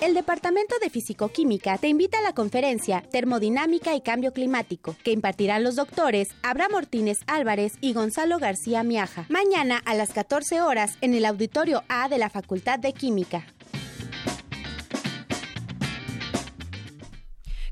El 0.00 0.14
Departamento 0.14 0.76
de 0.80 0.90
Fisicoquímica 0.90 1.76
te 1.76 1.88
invita 1.88 2.18
a 2.18 2.22
la 2.22 2.32
conferencia 2.32 3.02
Termodinámica 3.10 3.94
y 3.94 4.00
Cambio 4.00 4.32
Climático, 4.32 4.96
que 5.02 5.10
impartirán 5.10 5.64
los 5.64 5.76
doctores 5.76 6.28
Abraham 6.42 6.74
Ortínez 6.74 7.18
Álvarez 7.26 7.72
y 7.80 7.92
Gonzalo 7.92 8.38
García 8.38 8.82
Miaja, 8.84 9.26
mañana 9.28 9.82
a 9.84 9.94
las 9.94 10.10
14 10.10 10.62
horas 10.62 10.96
en 11.00 11.14
el 11.14 11.24
Auditorio 11.24 11.82
A 11.88 12.08
de 12.08 12.18
la 12.18 12.30
Facultad 12.30 12.78
de 12.78 12.92
Química. 12.92 13.44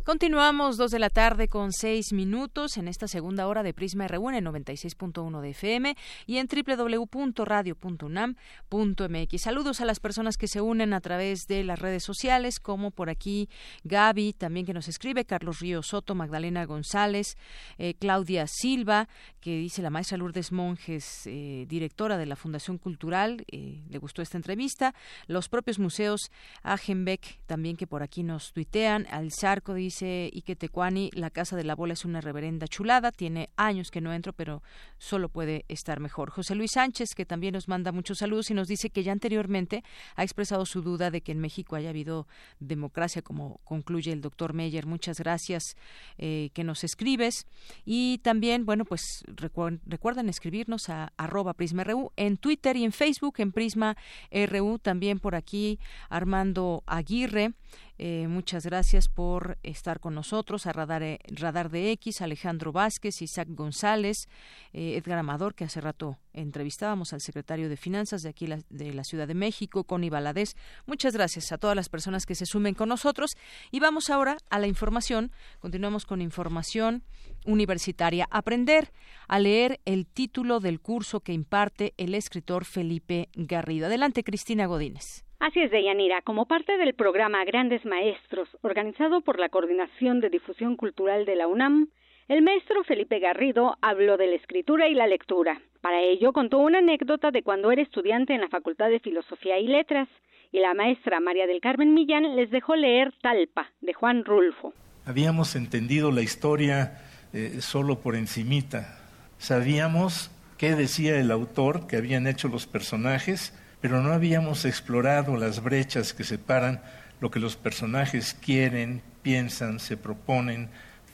Continuamos 0.06 0.76
dos 0.76 0.92
de 0.92 1.00
la 1.00 1.10
tarde 1.10 1.48
con 1.48 1.72
seis 1.72 2.12
minutos 2.12 2.76
en 2.76 2.86
esta 2.86 3.08
segunda 3.08 3.48
hora 3.48 3.64
de 3.64 3.74
Prisma 3.74 4.06
RU 4.06 4.30
en 4.30 4.44
96.1 4.44 5.40
de 5.40 5.50
FM 5.50 5.96
y 6.26 6.36
en 6.36 6.46
www.radio.unam.mx. 6.46 9.42
Saludos 9.42 9.80
a 9.80 9.84
las 9.84 9.98
personas 9.98 10.36
que 10.36 10.46
se 10.46 10.60
unen 10.60 10.92
a 10.92 11.00
través 11.00 11.48
de 11.48 11.64
las 11.64 11.80
redes 11.80 12.04
sociales, 12.04 12.60
como 12.60 12.92
por 12.92 13.10
aquí 13.10 13.48
Gaby, 13.82 14.34
también 14.34 14.64
que 14.64 14.74
nos 14.74 14.86
escribe, 14.86 15.24
Carlos 15.24 15.58
Río 15.58 15.82
Soto, 15.82 16.14
Magdalena 16.14 16.64
González, 16.66 17.36
eh, 17.76 17.94
Claudia 17.98 18.46
Silva, 18.46 19.08
que 19.40 19.56
dice 19.56 19.82
la 19.82 19.90
maestra 19.90 20.18
Lourdes 20.18 20.52
Monjes, 20.52 21.26
eh, 21.26 21.66
directora 21.68 22.16
de 22.16 22.26
la 22.26 22.36
Fundación 22.36 22.78
Cultural, 22.78 23.44
eh, 23.50 23.82
le 23.88 23.98
gustó 23.98 24.22
esta 24.22 24.36
entrevista. 24.36 24.94
Los 25.26 25.48
propios 25.48 25.80
museos 25.80 26.30
Agenbeck, 26.62 27.40
también 27.46 27.76
que 27.76 27.88
por 27.88 28.04
aquí 28.04 28.22
nos 28.22 28.52
tuitean, 28.52 29.08
al 29.10 29.32
Zarco 29.32 29.74
dice 29.74 29.95
dice 29.96 30.30
Ike 30.34 30.56
Tecuani, 30.56 31.10
la 31.14 31.30
Casa 31.30 31.56
de 31.56 31.64
la 31.64 31.74
Bola 31.74 31.94
es 31.94 32.04
una 32.04 32.20
reverenda 32.20 32.68
chulada, 32.68 33.12
tiene 33.12 33.48
años 33.56 33.90
que 33.90 34.02
no 34.02 34.12
entro, 34.12 34.34
pero 34.34 34.62
solo 34.98 35.30
puede 35.30 35.64
estar 35.68 36.00
mejor. 36.00 36.28
José 36.28 36.54
Luis 36.54 36.72
Sánchez, 36.72 37.14
que 37.14 37.24
también 37.24 37.54
nos 37.54 37.66
manda 37.66 37.92
muchos 37.92 38.18
saludos 38.18 38.50
y 38.50 38.54
nos 38.54 38.68
dice 38.68 38.90
que 38.90 39.02
ya 39.02 39.12
anteriormente 39.12 39.82
ha 40.14 40.22
expresado 40.22 40.66
su 40.66 40.82
duda 40.82 41.10
de 41.10 41.22
que 41.22 41.32
en 41.32 41.40
México 41.40 41.76
haya 41.76 41.88
habido 41.88 42.28
democracia, 42.60 43.22
como 43.22 43.58
concluye 43.64 44.12
el 44.12 44.20
doctor 44.20 44.52
Meyer. 44.52 44.84
Muchas 44.84 45.18
gracias 45.18 45.76
eh, 46.18 46.50
que 46.52 46.62
nos 46.62 46.84
escribes. 46.84 47.46
Y 47.86 48.18
también, 48.18 48.66
bueno, 48.66 48.84
pues 48.84 49.24
recuerden 49.26 50.28
escribirnos 50.28 50.90
a 50.90 51.14
arroba 51.16 51.54
PrismaRU 51.54 52.12
en 52.16 52.36
Twitter 52.36 52.76
y 52.76 52.84
en 52.84 52.92
Facebook, 52.92 53.36
en 53.38 53.52
Prisma 53.52 53.96
RU, 54.30 54.78
también 54.78 55.20
por 55.20 55.34
aquí 55.34 55.78
Armando 56.10 56.82
Aguirre. 56.86 57.54
Eh, 57.98 58.26
muchas 58.28 58.66
gracias 58.66 59.08
por 59.08 59.58
estar 59.62 60.00
con 60.00 60.14
nosotros, 60.14 60.66
a 60.66 60.72
Radar, 60.72 61.02
eh, 61.02 61.18
Radar 61.28 61.70
de 61.70 61.92
X, 61.92 62.20
Alejandro 62.20 62.72
Vázquez, 62.72 63.22
Isaac 63.22 63.48
González, 63.50 64.28
eh, 64.72 64.96
Edgar 64.96 65.18
Amador, 65.18 65.54
que 65.54 65.64
hace 65.64 65.80
rato 65.80 66.18
entrevistábamos 66.34 67.14
al 67.14 67.22
secretario 67.22 67.70
de 67.70 67.76
Finanzas 67.76 68.22
de 68.22 68.28
aquí 68.28 68.46
de 68.68 68.92
la 68.92 69.04
Ciudad 69.04 69.26
de 69.26 69.34
México, 69.34 69.84
Connie 69.84 70.10
Valadez. 70.10 70.54
Muchas 70.84 71.14
gracias 71.14 71.50
a 71.52 71.58
todas 71.58 71.74
las 71.74 71.88
personas 71.88 72.26
que 72.26 72.34
se 72.34 72.44
sumen 72.44 72.74
con 72.74 72.90
nosotros. 72.90 73.36
Y 73.70 73.80
vamos 73.80 74.10
ahora 74.10 74.36
a 74.50 74.58
la 74.58 74.66
información. 74.66 75.32
Continuamos 75.60 76.04
con 76.04 76.20
información 76.20 77.02
universitaria. 77.46 78.28
Aprender 78.30 78.92
a 79.28 79.38
leer 79.38 79.80
el 79.86 80.06
título 80.06 80.60
del 80.60 80.80
curso 80.80 81.20
que 81.20 81.32
imparte 81.32 81.94
el 81.96 82.14
escritor 82.14 82.66
Felipe 82.66 83.30
Garrido. 83.34 83.86
Adelante, 83.86 84.22
Cristina 84.22 84.66
Godínez. 84.66 85.25
Así 85.38 85.60
es, 85.60 85.70
Deyanira. 85.70 86.22
Como 86.22 86.46
parte 86.46 86.78
del 86.78 86.94
programa 86.94 87.44
Grandes 87.44 87.84
Maestros, 87.84 88.48
organizado 88.62 89.20
por 89.20 89.38
la 89.38 89.50
Coordinación 89.50 90.20
de 90.20 90.30
Difusión 90.30 90.76
Cultural 90.76 91.26
de 91.26 91.36
la 91.36 91.46
UNAM, 91.46 91.88
el 92.28 92.42
maestro 92.42 92.82
Felipe 92.84 93.20
Garrido 93.20 93.76
habló 93.82 94.16
de 94.16 94.26
la 94.26 94.36
escritura 94.36 94.88
y 94.88 94.94
la 94.94 95.06
lectura. 95.06 95.60
Para 95.80 96.00
ello 96.00 96.32
contó 96.32 96.58
una 96.58 96.78
anécdota 96.78 97.30
de 97.30 97.42
cuando 97.42 97.70
era 97.70 97.82
estudiante 97.82 98.34
en 98.34 98.40
la 98.40 98.48
Facultad 98.48 98.88
de 98.88 98.98
Filosofía 98.98 99.58
y 99.58 99.68
Letras, 99.68 100.08
y 100.50 100.60
la 100.60 100.74
maestra 100.74 101.20
María 101.20 101.46
del 101.46 101.60
Carmen 101.60 101.92
Millán 101.92 102.34
les 102.34 102.50
dejó 102.50 102.74
leer 102.74 103.12
Talpa, 103.20 103.70
de 103.80 103.92
Juan 103.92 104.24
Rulfo. 104.24 104.72
Habíamos 105.04 105.54
entendido 105.54 106.10
la 106.10 106.22
historia 106.22 106.98
eh, 107.32 107.60
solo 107.60 108.00
por 108.00 108.16
encimita. 108.16 108.98
Sabíamos 109.38 110.30
qué 110.58 110.74
decía 110.74 111.20
el 111.20 111.30
autor, 111.30 111.86
que 111.86 111.96
habían 111.96 112.26
hecho 112.26 112.48
los 112.48 112.66
personajes, 112.66 113.52
pero 113.80 114.02
no 114.02 114.12
habíamos 114.12 114.64
explorado 114.64 115.36
las 115.36 115.62
brechas 115.62 116.12
que 116.12 116.24
separan 116.24 116.82
lo 117.20 117.30
que 117.30 117.40
los 117.40 117.56
personajes 117.56 118.34
quieren, 118.34 119.02
piensan, 119.22 119.80
se 119.80 119.96
proponen, 119.96 120.68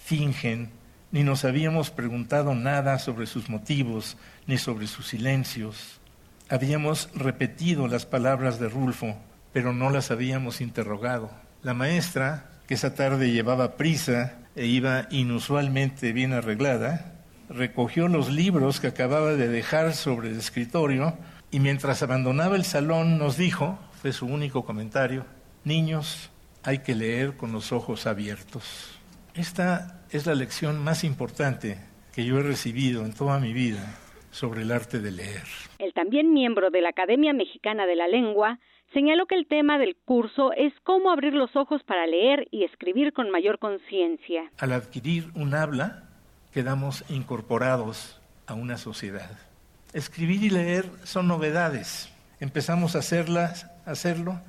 fingen, 0.04 0.70
ni 1.10 1.22
nos 1.22 1.44
habíamos 1.44 1.90
preguntado 1.90 2.54
nada 2.54 2.98
sobre 2.98 3.26
sus 3.26 3.48
motivos, 3.48 4.16
ni 4.46 4.58
sobre 4.58 4.86
sus 4.86 5.08
silencios. 5.08 6.00
Habíamos 6.48 7.10
repetido 7.14 7.86
las 7.86 8.06
palabras 8.06 8.58
de 8.58 8.68
Rulfo, 8.68 9.16
pero 9.52 9.72
no 9.72 9.90
las 9.90 10.10
habíamos 10.10 10.60
interrogado. 10.60 11.30
La 11.62 11.74
maestra, 11.74 12.50
que 12.66 12.74
esa 12.74 12.94
tarde 12.94 13.30
llevaba 13.30 13.76
prisa 13.76 14.38
e 14.56 14.66
iba 14.66 15.06
inusualmente 15.10 16.12
bien 16.12 16.32
arreglada, 16.32 17.12
recogió 17.48 18.08
los 18.08 18.30
libros 18.30 18.80
que 18.80 18.88
acababa 18.88 19.32
de 19.32 19.48
dejar 19.48 19.94
sobre 19.94 20.30
el 20.30 20.38
escritorio 20.38 21.16
y 21.52 21.60
mientras 21.60 22.02
abandonaba 22.02 22.56
el 22.56 22.64
salón 22.64 23.18
nos 23.18 23.36
dijo, 23.36 23.78
fue 24.00 24.12
su 24.12 24.26
único 24.26 24.64
comentario, 24.64 25.26
niños, 25.64 26.30
hay 26.64 26.78
que 26.78 26.94
leer 26.94 27.36
con 27.36 27.52
los 27.52 27.72
ojos 27.72 28.06
abiertos. 28.06 28.98
Esta 29.34 30.02
es 30.10 30.26
la 30.26 30.34
lección 30.34 30.82
más 30.82 31.04
importante 31.04 31.76
que 32.14 32.24
yo 32.24 32.38
he 32.38 32.42
recibido 32.42 33.04
en 33.04 33.12
toda 33.12 33.38
mi 33.38 33.52
vida 33.52 33.98
sobre 34.30 34.62
el 34.62 34.72
arte 34.72 35.00
de 35.00 35.12
leer. 35.12 35.44
El 35.78 35.92
también 35.92 36.32
miembro 36.32 36.70
de 36.70 36.80
la 36.80 36.88
Academia 36.88 37.34
Mexicana 37.34 37.84
de 37.84 37.96
la 37.96 38.08
Lengua 38.08 38.58
señaló 38.94 39.26
que 39.26 39.34
el 39.34 39.46
tema 39.46 39.78
del 39.78 39.94
curso 39.96 40.52
es 40.54 40.72
cómo 40.84 41.10
abrir 41.10 41.34
los 41.34 41.54
ojos 41.54 41.82
para 41.84 42.06
leer 42.06 42.48
y 42.50 42.64
escribir 42.64 43.12
con 43.12 43.30
mayor 43.30 43.58
conciencia. 43.58 44.50
Al 44.56 44.72
adquirir 44.72 45.30
un 45.34 45.54
habla, 45.54 46.04
quedamos 46.50 47.04
incorporados 47.10 48.22
a 48.46 48.54
una 48.54 48.78
sociedad. 48.78 49.51
Escribir 49.92 50.42
y 50.42 50.50
leer 50.50 50.90
son 51.04 51.28
novedades. 51.28 52.08
Empezamos 52.40 52.96
a 52.96 53.00
hacerlas, 53.00 53.66
hacerlo 53.84 54.40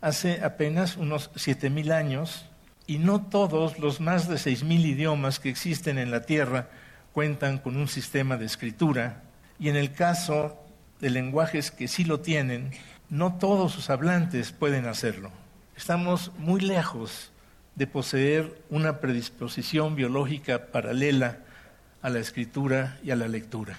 hace 0.00 0.42
apenas 0.42 0.96
unos 0.96 1.30
7000 1.36 1.92
años 1.92 2.46
y 2.86 2.98
no 2.98 3.26
todos 3.26 3.78
los 3.78 4.00
más 4.00 4.28
de 4.28 4.38
6000 4.38 4.86
idiomas 4.86 5.38
que 5.38 5.50
existen 5.50 5.98
en 5.98 6.10
la 6.10 6.22
Tierra 6.22 6.68
cuentan 7.12 7.58
con 7.58 7.76
un 7.76 7.88
sistema 7.88 8.36
de 8.36 8.46
escritura 8.46 9.22
y 9.58 9.68
en 9.68 9.76
el 9.76 9.92
caso 9.92 10.58
de 11.00 11.10
lenguajes 11.10 11.70
que 11.70 11.88
sí 11.88 12.04
lo 12.04 12.20
tienen, 12.20 12.70
no 13.08 13.34
todos 13.34 13.72
sus 13.72 13.90
hablantes 13.90 14.52
pueden 14.52 14.86
hacerlo. 14.86 15.30
Estamos 15.76 16.32
muy 16.38 16.60
lejos 16.60 17.32
de 17.74 17.86
poseer 17.86 18.62
una 18.68 19.00
predisposición 19.00 19.96
biológica 19.96 20.66
paralela 20.66 21.38
a 22.02 22.10
la 22.10 22.18
escritura 22.18 22.98
y 23.02 23.10
a 23.10 23.16
la 23.16 23.28
lectura. 23.28 23.78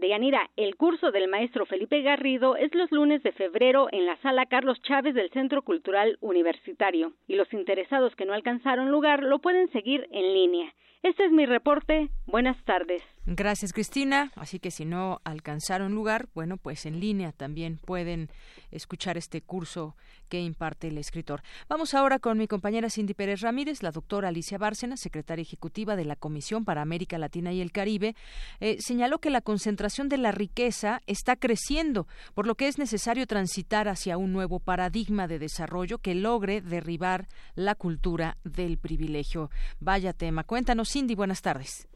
Deyanira, 0.00 0.48
el 0.56 0.76
curso 0.76 1.10
del 1.10 1.28
maestro 1.28 1.66
Felipe 1.66 2.02
Garrido 2.02 2.54
es 2.54 2.72
los 2.74 2.90
lunes 2.92 3.22
de 3.24 3.32
febrero 3.32 3.88
en 3.90 4.06
la 4.06 4.16
sala 4.18 4.46
Carlos 4.46 4.80
Chávez 4.82 5.14
del 5.14 5.30
Centro 5.30 5.62
Cultural 5.62 6.18
Universitario 6.20 7.14
y 7.26 7.34
los 7.34 7.52
interesados 7.52 8.14
que 8.14 8.24
no 8.24 8.32
alcanzaron 8.32 8.90
lugar 8.90 9.24
lo 9.24 9.40
pueden 9.40 9.68
seguir 9.72 10.06
en 10.12 10.32
línea. 10.32 10.72
Este 11.02 11.24
es 11.24 11.32
mi 11.32 11.46
reporte. 11.46 12.10
Buenas 12.26 12.62
tardes. 12.64 13.02
Gracias, 13.30 13.74
Cristina. 13.74 14.32
Así 14.36 14.58
que 14.58 14.70
si 14.70 14.86
no 14.86 15.20
alcanzaron 15.22 15.94
lugar, 15.94 16.30
bueno, 16.34 16.56
pues 16.56 16.86
en 16.86 16.98
línea 16.98 17.30
también 17.32 17.76
pueden 17.76 18.30
escuchar 18.70 19.18
este 19.18 19.42
curso 19.42 19.96
que 20.30 20.40
imparte 20.40 20.88
el 20.88 20.96
escritor. 20.96 21.42
Vamos 21.68 21.92
ahora 21.92 22.20
con 22.20 22.38
mi 22.38 22.46
compañera 22.46 22.88
Cindy 22.88 23.12
Pérez 23.12 23.42
Ramírez, 23.42 23.82
la 23.82 23.90
doctora 23.90 24.28
Alicia 24.28 24.56
Bárcena, 24.56 24.96
secretaria 24.96 25.42
ejecutiva 25.42 25.94
de 25.94 26.06
la 26.06 26.16
Comisión 26.16 26.64
para 26.64 26.80
América 26.80 27.18
Latina 27.18 27.52
y 27.52 27.60
el 27.60 27.70
Caribe, 27.70 28.16
eh, 28.60 28.78
señaló 28.80 29.18
que 29.18 29.28
la 29.28 29.42
concentración 29.42 30.08
de 30.08 30.16
la 30.16 30.32
riqueza 30.32 31.02
está 31.06 31.36
creciendo, 31.36 32.06
por 32.32 32.46
lo 32.46 32.54
que 32.54 32.66
es 32.66 32.78
necesario 32.78 33.26
transitar 33.26 33.88
hacia 33.88 34.16
un 34.16 34.32
nuevo 34.32 34.58
paradigma 34.58 35.28
de 35.28 35.38
desarrollo 35.38 35.98
que 35.98 36.14
logre 36.14 36.62
derribar 36.62 37.28
la 37.54 37.74
cultura 37.74 38.38
del 38.42 38.78
privilegio. 38.78 39.50
Vaya 39.80 40.14
tema. 40.14 40.44
Cuéntanos 40.44 40.88
Cindy, 40.90 41.14
buenas 41.14 41.42
tardes. 41.42 41.88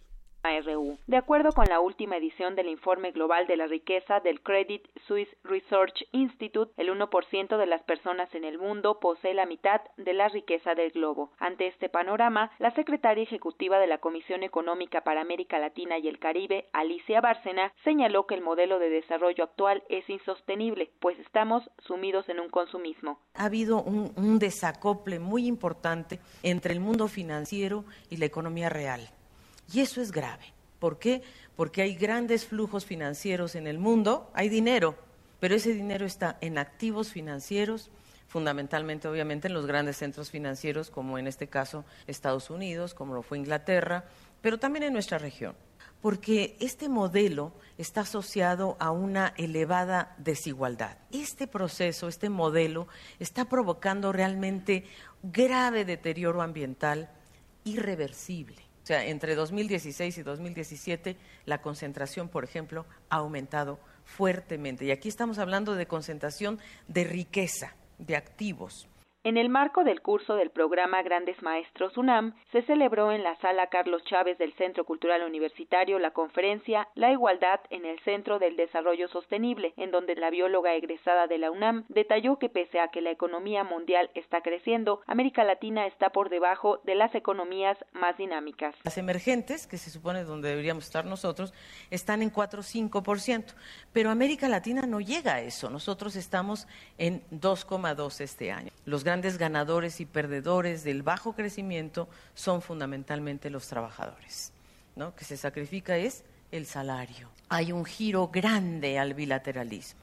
De 1.06 1.16
acuerdo 1.16 1.52
con 1.52 1.66
la 1.66 1.78
última 1.78 2.16
edición 2.16 2.56
del 2.56 2.68
Informe 2.68 3.12
Global 3.12 3.46
de 3.46 3.56
la 3.56 3.68
Riqueza 3.68 4.18
del 4.20 4.42
Credit 4.42 4.82
Suisse 5.06 5.30
Research 5.44 6.04
Institute, 6.10 6.72
el 6.76 6.88
1% 6.88 7.56
de 7.56 7.66
las 7.66 7.82
personas 7.84 8.34
en 8.34 8.44
el 8.44 8.58
mundo 8.58 8.98
posee 8.98 9.34
la 9.34 9.46
mitad 9.46 9.80
de 9.96 10.12
la 10.12 10.28
riqueza 10.28 10.74
del 10.74 10.90
globo. 10.90 11.30
Ante 11.38 11.68
este 11.68 11.88
panorama, 11.88 12.50
la 12.58 12.72
secretaria 12.72 13.22
ejecutiva 13.22 13.78
de 13.78 13.86
la 13.86 13.98
Comisión 13.98 14.42
Económica 14.42 15.02
para 15.02 15.20
América 15.20 15.60
Latina 15.60 15.98
y 15.98 16.08
el 16.08 16.18
Caribe, 16.18 16.68
Alicia 16.72 17.20
Bárcena, 17.20 17.72
señaló 17.84 18.26
que 18.26 18.34
el 18.34 18.42
modelo 18.42 18.80
de 18.80 18.90
desarrollo 18.90 19.44
actual 19.44 19.84
es 19.88 20.08
insostenible, 20.10 20.90
pues 21.00 21.18
estamos 21.20 21.62
sumidos 21.86 22.28
en 22.28 22.40
un 22.40 22.48
consumismo. 22.48 23.20
Ha 23.34 23.44
habido 23.44 23.80
un, 23.80 24.38
desacople 24.40 25.20
muy 25.20 25.46
importante 25.46 26.18
entre 26.42 26.72
el 26.72 26.80
mundo 26.80 27.06
financiero 27.06 27.84
y 28.10 28.16
la 28.16 28.26
economía 28.26 28.68
real. 28.68 29.08
Y 29.72 29.80
eso 29.80 30.00
es 30.00 30.12
grave. 30.12 30.52
¿Por 30.78 30.98
qué? 30.98 31.22
Porque 31.54 31.82
hay 31.82 31.94
grandes 31.94 32.46
flujos 32.46 32.84
financieros 32.84 33.54
en 33.54 33.66
el 33.66 33.78
mundo, 33.78 34.30
hay 34.34 34.48
dinero, 34.48 34.96
pero 35.38 35.54
ese 35.54 35.74
dinero 35.74 36.06
está 36.06 36.38
en 36.40 36.58
activos 36.58 37.12
financieros, 37.12 37.90
fundamentalmente 38.28 39.08
obviamente 39.08 39.48
en 39.48 39.54
los 39.54 39.66
grandes 39.66 39.98
centros 39.98 40.30
financieros, 40.30 40.90
como 40.90 41.18
en 41.18 41.26
este 41.26 41.48
caso 41.48 41.84
Estados 42.06 42.48
Unidos, 42.50 42.94
como 42.94 43.14
lo 43.14 43.22
fue 43.22 43.38
Inglaterra, 43.38 44.06
pero 44.40 44.58
también 44.58 44.84
en 44.84 44.92
nuestra 44.92 45.18
región. 45.18 45.54
Porque 46.00 46.56
este 46.58 46.88
modelo 46.88 47.52
está 47.78 48.00
asociado 48.00 48.76
a 48.80 48.90
una 48.90 49.34
elevada 49.36 50.16
desigualdad. 50.18 50.96
Este 51.12 51.46
proceso, 51.46 52.08
este 52.08 52.28
modelo, 52.28 52.88
está 53.20 53.44
provocando 53.44 54.10
realmente 54.10 54.84
grave 55.22 55.84
deterioro 55.84 56.42
ambiental 56.42 57.08
irreversible. 57.64 58.71
O 58.82 58.86
sea, 58.86 59.04
entre 59.06 59.34
2016 59.34 60.18
y 60.18 60.22
2017 60.22 61.16
la 61.46 61.60
concentración, 61.62 62.28
por 62.28 62.44
ejemplo, 62.44 62.84
ha 63.10 63.16
aumentado 63.16 63.78
fuertemente. 64.04 64.84
Y 64.84 64.90
aquí 64.90 65.08
estamos 65.08 65.38
hablando 65.38 65.74
de 65.74 65.86
concentración 65.86 66.58
de 66.88 67.04
riqueza, 67.04 67.74
de 67.98 68.16
activos. 68.16 68.88
En 69.24 69.36
el 69.36 69.48
marco 69.48 69.84
del 69.84 70.02
curso 70.02 70.34
del 70.34 70.50
programa 70.50 71.00
Grandes 71.02 71.40
Maestros 71.42 71.96
UNAM, 71.96 72.34
se 72.50 72.62
celebró 72.62 73.12
en 73.12 73.22
la 73.22 73.36
sala 73.36 73.68
Carlos 73.68 74.02
Chávez 74.02 74.36
del 74.36 74.52
Centro 74.54 74.84
Cultural 74.84 75.22
Universitario 75.22 76.00
la 76.00 76.10
conferencia 76.10 76.88
La 76.96 77.12
igualdad 77.12 77.60
en 77.70 77.84
el 77.84 78.00
Centro 78.00 78.40
del 78.40 78.56
Desarrollo 78.56 79.06
Sostenible, 79.06 79.74
en 79.76 79.92
donde 79.92 80.16
la 80.16 80.30
bióloga 80.30 80.74
egresada 80.74 81.28
de 81.28 81.38
la 81.38 81.52
UNAM 81.52 81.84
detalló 81.88 82.40
que 82.40 82.48
pese 82.48 82.80
a 82.80 82.88
que 82.88 83.00
la 83.00 83.12
economía 83.12 83.62
mundial 83.62 84.10
está 84.16 84.40
creciendo, 84.40 85.02
América 85.06 85.44
Latina 85.44 85.86
está 85.86 86.10
por 86.10 86.28
debajo 86.28 86.80
de 86.82 86.96
las 86.96 87.14
economías 87.14 87.78
más 87.92 88.18
dinámicas. 88.18 88.74
Las 88.82 88.98
emergentes, 88.98 89.68
que 89.68 89.78
se 89.78 89.90
supone 89.90 90.24
donde 90.24 90.48
deberíamos 90.48 90.82
estar 90.82 91.04
nosotros, 91.04 91.54
están 91.92 92.22
en 92.22 92.30
4 92.30 92.58
o 92.58 92.64
5%, 92.64 93.54
pero 93.92 94.10
América 94.10 94.48
Latina 94.48 94.82
no 94.82 94.98
llega 94.98 95.34
a 95.34 95.40
eso. 95.42 95.70
Nosotros 95.70 96.16
estamos 96.16 96.66
en 96.98 97.22
2,2 97.30 98.20
este 98.20 98.50
año. 98.50 98.72
Grandes 99.12 99.36
ganadores 99.36 100.00
y 100.00 100.06
perdedores 100.06 100.84
del 100.84 101.02
bajo 101.02 101.34
crecimiento 101.34 102.08
son 102.32 102.62
fundamentalmente 102.62 103.50
los 103.50 103.68
trabajadores. 103.68 104.54
¿no? 104.96 105.14
Que 105.14 105.26
se 105.26 105.36
sacrifica 105.36 105.98
es 105.98 106.24
el 106.50 106.64
salario. 106.64 107.28
Hay 107.50 107.72
un 107.72 107.84
giro 107.84 108.28
grande 108.28 108.98
al 108.98 109.12
bilateralismo, 109.12 110.00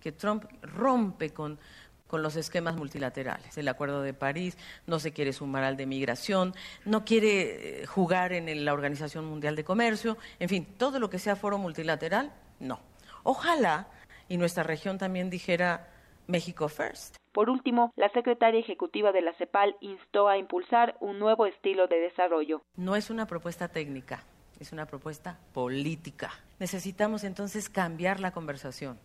que 0.00 0.12
Trump 0.12 0.46
rompe 0.62 1.34
con, 1.34 1.58
con 2.06 2.22
los 2.22 2.34
esquemas 2.36 2.76
multilaterales. 2.76 3.58
El 3.58 3.68
Acuerdo 3.68 4.00
de 4.00 4.14
París 4.14 4.56
no 4.86 4.98
se 5.00 5.12
quiere 5.12 5.34
sumar 5.34 5.62
al 5.64 5.76
de 5.76 5.84
migración, 5.84 6.54
no 6.86 7.04
quiere 7.04 7.82
eh, 7.82 7.86
jugar 7.86 8.32
en 8.32 8.64
la 8.64 8.72
Organización 8.72 9.26
Mundial 9.26 9.54
de 9.54 9.64
Comercio, 9.64 10.16
en 10.38 10.48
fin, 10.48 10.66
todo 10.78 10.98
lo 10.98 11.10
que 11.10 11.18
sea 11.18 11.36
foro 11.36 11.58
multilateral, 11.58 12.32
no. 12.58 12.80
Ojalá, 13.22 13.88
y 14.30 14.38
nuestra 14.38 14.62
región 14.62 14.96
también 14.96 15.28
dijera 15.28 15.90
México 16.26 16.70
First. 16.70 17.19
Por 17.32 17.48
último, 17.48 17.92
la 17.96 18.08
secretaria 18.10 18.58
ejecutiva 18.58 19.12
de 19.12 19.22
la 19.22 19.32
CEPAL 19.34 19.76
instó 19.80 20.28
a 20.28 20.36
impulsar 20.36 20.96
un 21.00 21.18
nuevo 21.20 21.46
estilo 21.46 21.86
de 21.86 22.00
desarrollo. 22.00 22.62
No 22.76 22.96
es 22.96 23.08
una 23.08 23.26
propuesta 23.26 23.68
técnica, 23.68 24.24
es 24.58 24.72
una 24.72 24.86
propuesta 24.86 25.38
política. 25.52 26.32
Necesitamos 26.58 27.22
entonces 27.22 27.68
cambiar 27.68 28.18
la 28.18 28.32
conversación 28.32 28.98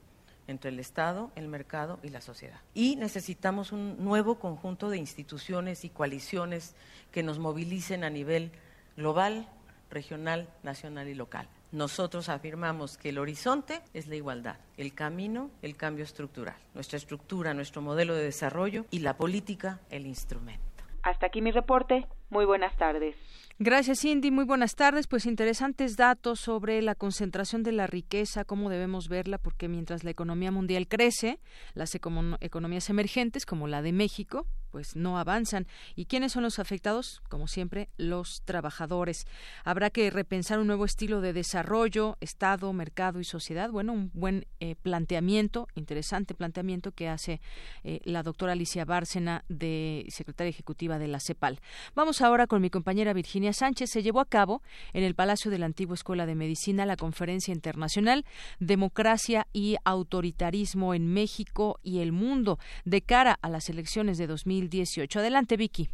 entre 0.48 0.70
el 0.70 0.80
Estado, 0.80 1.32
el 1.36 1.48
mercado 1.48 2.00
y 2.02 2.10
la 2.10 2.22
sociedad. 2.22 2.60
Y 2.74 2.96
necesitamos 2.96 3.72
un 3.72 4.04
nuevo 4.04 4.40
conjunto 4.40 4.90
de 4.90 4.98
instituciones 4.98 5.86
y 5.86 5.90
coaliciones 5.90 6.76
que 7.12 7.24
nos 7.24 7.38
movilicen 7.38 8.04
a 8.04 8.10
nivel 8.10 8.52
global, 8.98 9.48
regional, 9.92 10.50
nacional 10.64 11.08
y 11.08 11.16
local. 11.16 11.48
Nosotros 11.76 12.30
afirmamos 12.30 12.98
que 12.98 13.10
el 13.10 13.18
horizonte 13.18 13.82
es 13.94 14.08
la 14.08 14.16
igualdad, 14.16 14.56
el 14.78 14.94
camino, 14.94 15.52
el 15.62 15.76
cambio 15.76 16.06
estructural, 16.06 16.56
nuestra 16.74 16.96
estructura, 16.96 17.54
nuestro 17.54 17.82
modelo 17.82 18.16
de 18.16 18.24
desarrollo 18.24 18.86
y 18.92 19.00
la 19.00 19.18
política, 19.18 19.82
el 19.90 20.06
instrumento. 20.06 20.64
Hasta 21.04 21.26
aquí 21.26 21.42
mi 21.42 21.52
reporte. 21.52 22.08
Muy 22.30 22.46
buenas 22.46 22.78
tardes. 22.78 23.18
Gracias, 23.60 24.00
Cindy. 24.00 24.32
Muy 24.32 24.46
buenas 24.46 24.76
tardes. 24.76 25.08
Pues 25.08 25.26
interesantes 25.26 25.98
datos 25.98 26.40
sobre 26.40 26.82
la 26.82 26.96
concentración 26.96 27.62
de 27.62 27.74
la 27.74 27.88
riqueza, 27.88 28.46
cómo 28.46 28.70
debemos 28.70 29.10
verla, 29.10 29.38
porque 29.38 29.68
mientras 29.68 30.06
la 30.06 30.12
economía 30.12 30.52
mundial 30.52 30.88
crece, 30.88 31.40
las 31.74 31.94
economías 31.94 32.90
emergentes, 32.90 33.46
como 33.46 33.68
la 33.68 33.82
de 33.82 33.92
México, 33.92 34.48
pues 34.76 34.98
no 34.98 35.18
avanzan. 35.18 35.68
¿Y 35.96 36.04
quiénes 36.04 36.34
son 36.34 36.44
los 36.44 36.60
afectados? 36.60 37.22
Como 37.30 37.48
siempre, 37.48 37.88
los 37.96 38.42
trabajadores. 38.44 39.26
Habrá 39.64 39.90
que 39.90 40.10
repensar 40.10 40.60
un 40.60 40.68
nuevo 40.68 40.84
estilo 40.84 41.22
de 41.22 41.32
desarrollo, 41.32 42.18
Estado, 42.20 42.74
mercado 42.74 43.22
y 43.22 43.24
sociedad. 43.24 43.70
Bueno, 43.70 43.94
un 43.94 44.12
buen 44.14 44.48
eh, 44.60 44.76
planteamiento, 44.76 45.70
interesante 45.76 46.34
planteamiento 46.34 46.92
que 46.92 47.08
hace 47.08 47.40
eh, 47.86 48.02
la 48.04 48.22
doctora 48.22 48.52
Alicia 48.52 48.84
Bárcena, 48.84 49.46
de 49.48 50.06
secretaria 50.10 50.50
ejecutiva 50.50 51.00
de 51.00 51.08
la 51.08 51.22
CEPAL. 51.22 51.62
Vamos 51.96 52.22
ahora 52.22 52.46
con 52.46 52.62
mi 52.62 52.70
compañera 52.70 53.14
Virginia 53.14 53.54
Sánchez. 53.54 53.92
Se 53.92 54.04
llevó 54.04 54.20
a 54.20 54.26
cabo 54.26 54.62
en 54.92 55.06
el 55.06 55.16
Palacio 55.16 55.52
de 55.52 55.58
la 55.58 55.68
Antigua 55.68 55.96
Escuela 55.96 56.26
de 56.26 56.36
Medicina 56.36 56.86
la 56.86 56.98
conferencia 56.98 57.54
internacional 57.54 58.26
Democracia 58.60 59.48
y 59.54 59.78
Autoritarismo 59.86 60.94
en 60.94 61.08
México 61.08 61.80
y 61.82 62.00
el 62.00 62.12
Mundo 62.12 62.60
de 62.84 63.02
cara 63.02 63.40
a 63.42 63.48
las 63.48 63.70
elecciones 63.70 64.18
de 64.18 64.28
2018. 64.66 65.20
Adelante, 65.20 65.58
Vicky. 65.58 65.90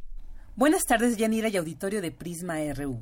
Buenas 0.55 0.83
tardes, 0.83 1.17
Yanira 1.17 1.49
y 1.49 1.57
auditorio 1.57 2.01
de 2.01 2.11
Prisma 2.11 2.55
RU. 2.73 2.99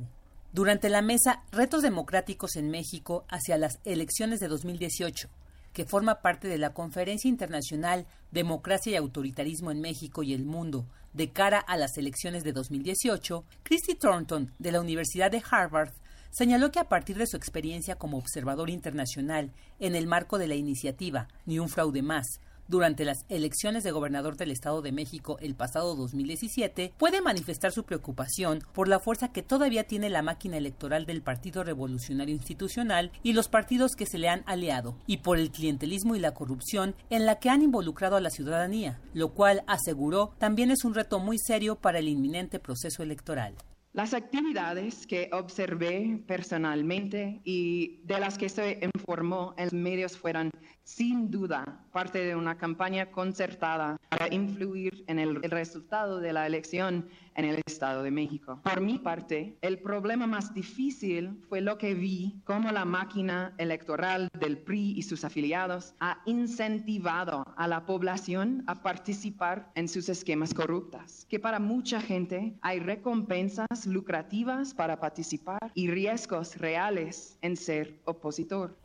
Durante 0.52 0.88
la 0.88 1.02
mesa 1.02 1.44
Retos 1.52 1.82
Democráticos 1.82 2.56
en 2.56 2.70
México 2.70 3.24
hacia 3.28 3.56
las 3.56 3.78
elecciones 3.84 4.40
de 4.40 4.48
2018, 4.48 5.28
que 5.72 5.84
forma 5.84 6.22
parte 6.22 6.48
de 6.48 6.58
la 6.58 6.74
Conferencia 6.74 7.28
Internacional 7.28 8.06
Democracia 8.32 8.92
y 8.92 8.96
Autoritarismo 8.96 9.70
en 9.70 9.80
México 9.80 10.24
y 10.24 10.34
el 10.34 10.44
Mundo 10.44 10.86
de 11.12 11.30
cara 11.30 11.58
a 11.58 11.76
las 11.76 11.96
elecciones 11.98 12.42
de 12.42 12.52
2018, 12.52 13.44
Christy 13.62 13.94
Thornton, 13.94 14.52
de 14.58 14.72
la 14.72 14.80
Universidad 14.80 15.30
de 15.30 15.42
Harvard, 15.48 15.92
señaló 16.30 16.72
que 16.72 16.78
a 16.80 16.88
partir 16.88 17.16
de 17.16 17.26
su 17.26 17.36
experiencia 17.36 17.96
como 17.96 18.18
observador 18.18 18.70
internacional 18.70 19.52
en 19.78 19.94
el 19.94 20.06
marco 20.06 20.38
de 20.38 20.46
la 20.46 20.54
iniciativa 20.54 21.28
Ni 21.46 21.58
un 21.58 21.68
fraude 21.68 22.02
más, 22.02 22.40
durante 22.70 23.04
las 23.04 23.26
elecciones 23.28 23.82
de 23.82 23.90
gobernador 23.90 24.36
del 24.36 24.52
Estado 24.52 24.80
de 24.80 24.92
México 24.92 25.36
el 25.40 25.56
pasado 25.56 25.96
2017, 25.96 26.94
puede 26.96 27.20
manifestar 27.20 27.72
su 27.72 27.82
preocupación 27.82 28.60
por 28.72 28.86
la 28.86 29.00
fuerza 29.00 29.32
que 29.32 29.42
todavía 29.42 29.84
tiene 29.84 30.08
la 30.08 30.22
máquina 30.22 30.56
electoral 30.56 31.04
del 31.04 31.20
Partido 31.20 31.64
Revolucionario 31.64 32.34
Institucional 32.34 33.10
y 33.24 33.32
los 33.32 33.48
partidos 33.48 33.96
que 33.96 34.06
se 34.06 34.18
le 34.18 34.28
han 34.28 34.44
aliado, 34.46 34.96
y 35.06 35.18
por 35.18 35.38
el 35.38 35.50
clientelismo 35.50 36.14
y 36.14 36.20
la 36.20 36.32
corrupción 36.32 36.94
en 37.10 37.26
la 37.26 37.40
que 37.40 37.50
han 37.50 37.62
involucrado 37.62 38.14
a 38.14 38.20
la 38.20 38.30
ciudadanía, 38.30 39.00
lo 39.14 39.30
cual, 39.34 39.64
aseguró, 39.66 40.32
también 40.38 40.70
es 40.70 40.84
un 40.84 40.94
reto 40.94 41.18
muy 41.18 41.38
serio 41.38 41.74
para 41.74 41.98
el 41.98 42.08
inminente 42.08 42.60
proceso 42.60 43.02
electoral. 43.02 43.56
Las 43.92 44.14
actividades 44.14 45.04
que 45.04 45.28
observé 45.32 46.22
personalmente 46.24 47.40
y 47.42 48.00
de 48.04 48.20
las 48.20 48.38
que 48.38 48.48
se 48.48 48.78
informó 48.94 49.52
en 49.58 49.64
los 49.64 49.72
medios 49.72 50.16
fueron 50.16 50.52
sin 50.90 51.30
duda 51.30 51.80
parte 51.92 52.18
de 52.18 52.34
una 52.34 52.58
campaña 52.58 53.10
concertada 53.10 53.96
para 54.08 54.32
influir 54.34 55.04
en 55.06 55.18
el, 55.20 55.40
resultado 55.42 56.20
de 56.20 56.32
la 56.32 56.46
elección 56.46 57.08
en 57.36 57.44
el 57.44 57.60
Estado 57.66 58.02
de 58.02 58.10
México. 58.10 58.60
Por 58.64 58.80
mi 58.80 58.98
parte, 58.98 59.56
el 59.62 59.78
problema 59.78 60.26
más 60.26 60.52
difícil 60.52 61.40
fue 61.48 61.60
lo 61.60 61.78
que 61.78 61.94
vi 61.94 62.40
cómo 62.44 62.72
la 62.72 62.84
máquina 62.84 63.54
electoral 63.58 64.28
del 64.38 64.58
PRI 64.58 64.94
y 64.96 65.02
sus 65.02 65.24
afiliados 65.24 65.94
ha 66.00 66.20
incentivado 66.26 67.44
a 67.56 67.68
la 67.68 67.86
población 67.86 68.64
a 68.66 68.82
participar 68.82 69.70
en 69.76 69.88
sus 69.88 70.08
esquemas 70.08 70.52
corruptas, 70.52 71.24
que 71.28 71.38
para 71.38 71.60
mucha 71.60 72.00
gente 72.00 72.58
hay 72.62 72.80
recompensas 72.80 73.86
lucrativas 73.86 74.74
para 74.74 74.98
participar 74.98 75.70
y 75.74 75.88
riesgos 75.88 76.56
reales 76.56 77.38
en 77.42 77.56
ser 77.56 78.00
opositor. 78.04 78.76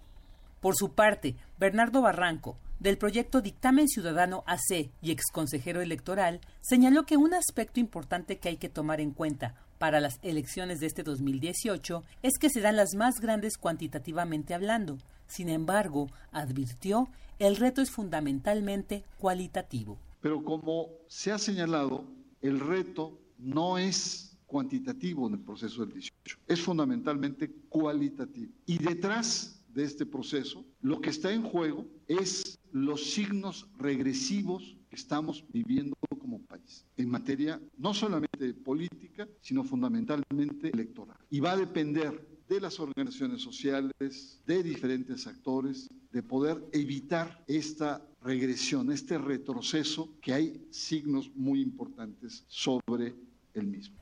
Por 0.65 0.75
su 0.75 0.93
parte, 0.93 1.35
Bernardo 1.59 2.01
Barranco, 2.01 2.57
del 2.79 2.97
proyecto 2.97 3.39
Dictamen 3.39 3.87
Ciudadano 3.87 4.43
AC 4.47 4.89
y 4.99 5.11
exconsejero 5.11 5.79
electoral, 5.79 6.41
señaló 6.59 7.05
que 7.05 7.17
un 7.17 7.35
aspecto 7.35 7.79
importante 7.79 8.39
que 8.39 8.49
hay 8.49 8.57
que 8.57 8.67
tomar 8.67 8.99
en 8.99 9.11
cuenta 9.11 9.53
para 9.77 9.99
las 9.99 10.17
elecciones 10.23 10.79
de 10.79 10.87
este 10.87 11.03
2018 11.03 12.01
es 12.23 12.39
que 12.39 12.49
serán 12.49 12.77
las 12.77 12.95
más 12.95 13.19
grandes 13.21 13.59
cuantitativamente 13.59 14.55
hablando. 14.55 14.97
Sin 15.27 15.49
embargo, 15.49 16.09
advirtió, 16.31 17.09
el 17.37 17.57
reto 17.57 17.83
es 17.83 17.91
fundamentalmente 17.91 19.03
cualitativo. 19.19 19.99
Pero 20.19 20.43
como 20.43 20.87
se 21.07 21.31
ha 21.31 21.37
señalado, 21.37 22.05
el 22.41 22.59
reto 22.59 23.19
no 23.37 23.77
es 23.77 24.35
cuantitativo 24.47 25.27
en 25.27 25.35
el 25.35 25.41
proceso 25.41 25.85
del 25.85 25.93
18, 25.93 26.39
es 26.47 26.59
fundamentalmente 26.59 27.51
cualitativo. 27.69 28.51
Y 28.65 28.79
detrás 28.79 29.61
de 29.75 29.83
este 29.83 30.05
proceso, 30.05 30.65
lo 30.81 31.01
que 31.01 31.11
está 31.11 31.31
en 31.31 31.43
juego 31.43 31.85
es 32.07 32.57
los 32.71 33.11
signos 33.11 33.67
regresivos 33.77 34.77
que 34.89 34.95
estamos 34.95 35.45
viviendo 35.49 35.95
como 36.17 36.41
país, 36.41 36.85
en 36.97 37.09
materia 37.09 37.61
no 37.77 37.93
solamente 37.93 38.53
política, 38.53 39.27
sino 39.41 39.63
fundamentalmente 39.63 40.69
electoral. 40.69 41.17
Y 41.29 41.41
va 41.41 41.51
a 41.51 41.57
depender 41.57 42.25
de 42.47 42.61
las 42.61 42.79
organizaciones 42.79 43.41
sociales, 43.41 44.41
de 44.45 44.63
diferentes 44.63 45.27
actores, 45.27 45.89
de 46.11 46.23
poder 46.23 46.63
evitar 46.71 47.43
esta 47.47 48.01
regresión, 48.21 48.91
este 48.91 49.17
retroceso, 49.17 50.15
que 50.21 50.33
hay 50.33 50.67
signos 50.69 51.31
muy 51.35 51.61
importantes 51.61 52.45
sobre 52.47 53.15
el 53.53 53.67
mismo. 53.67 53.97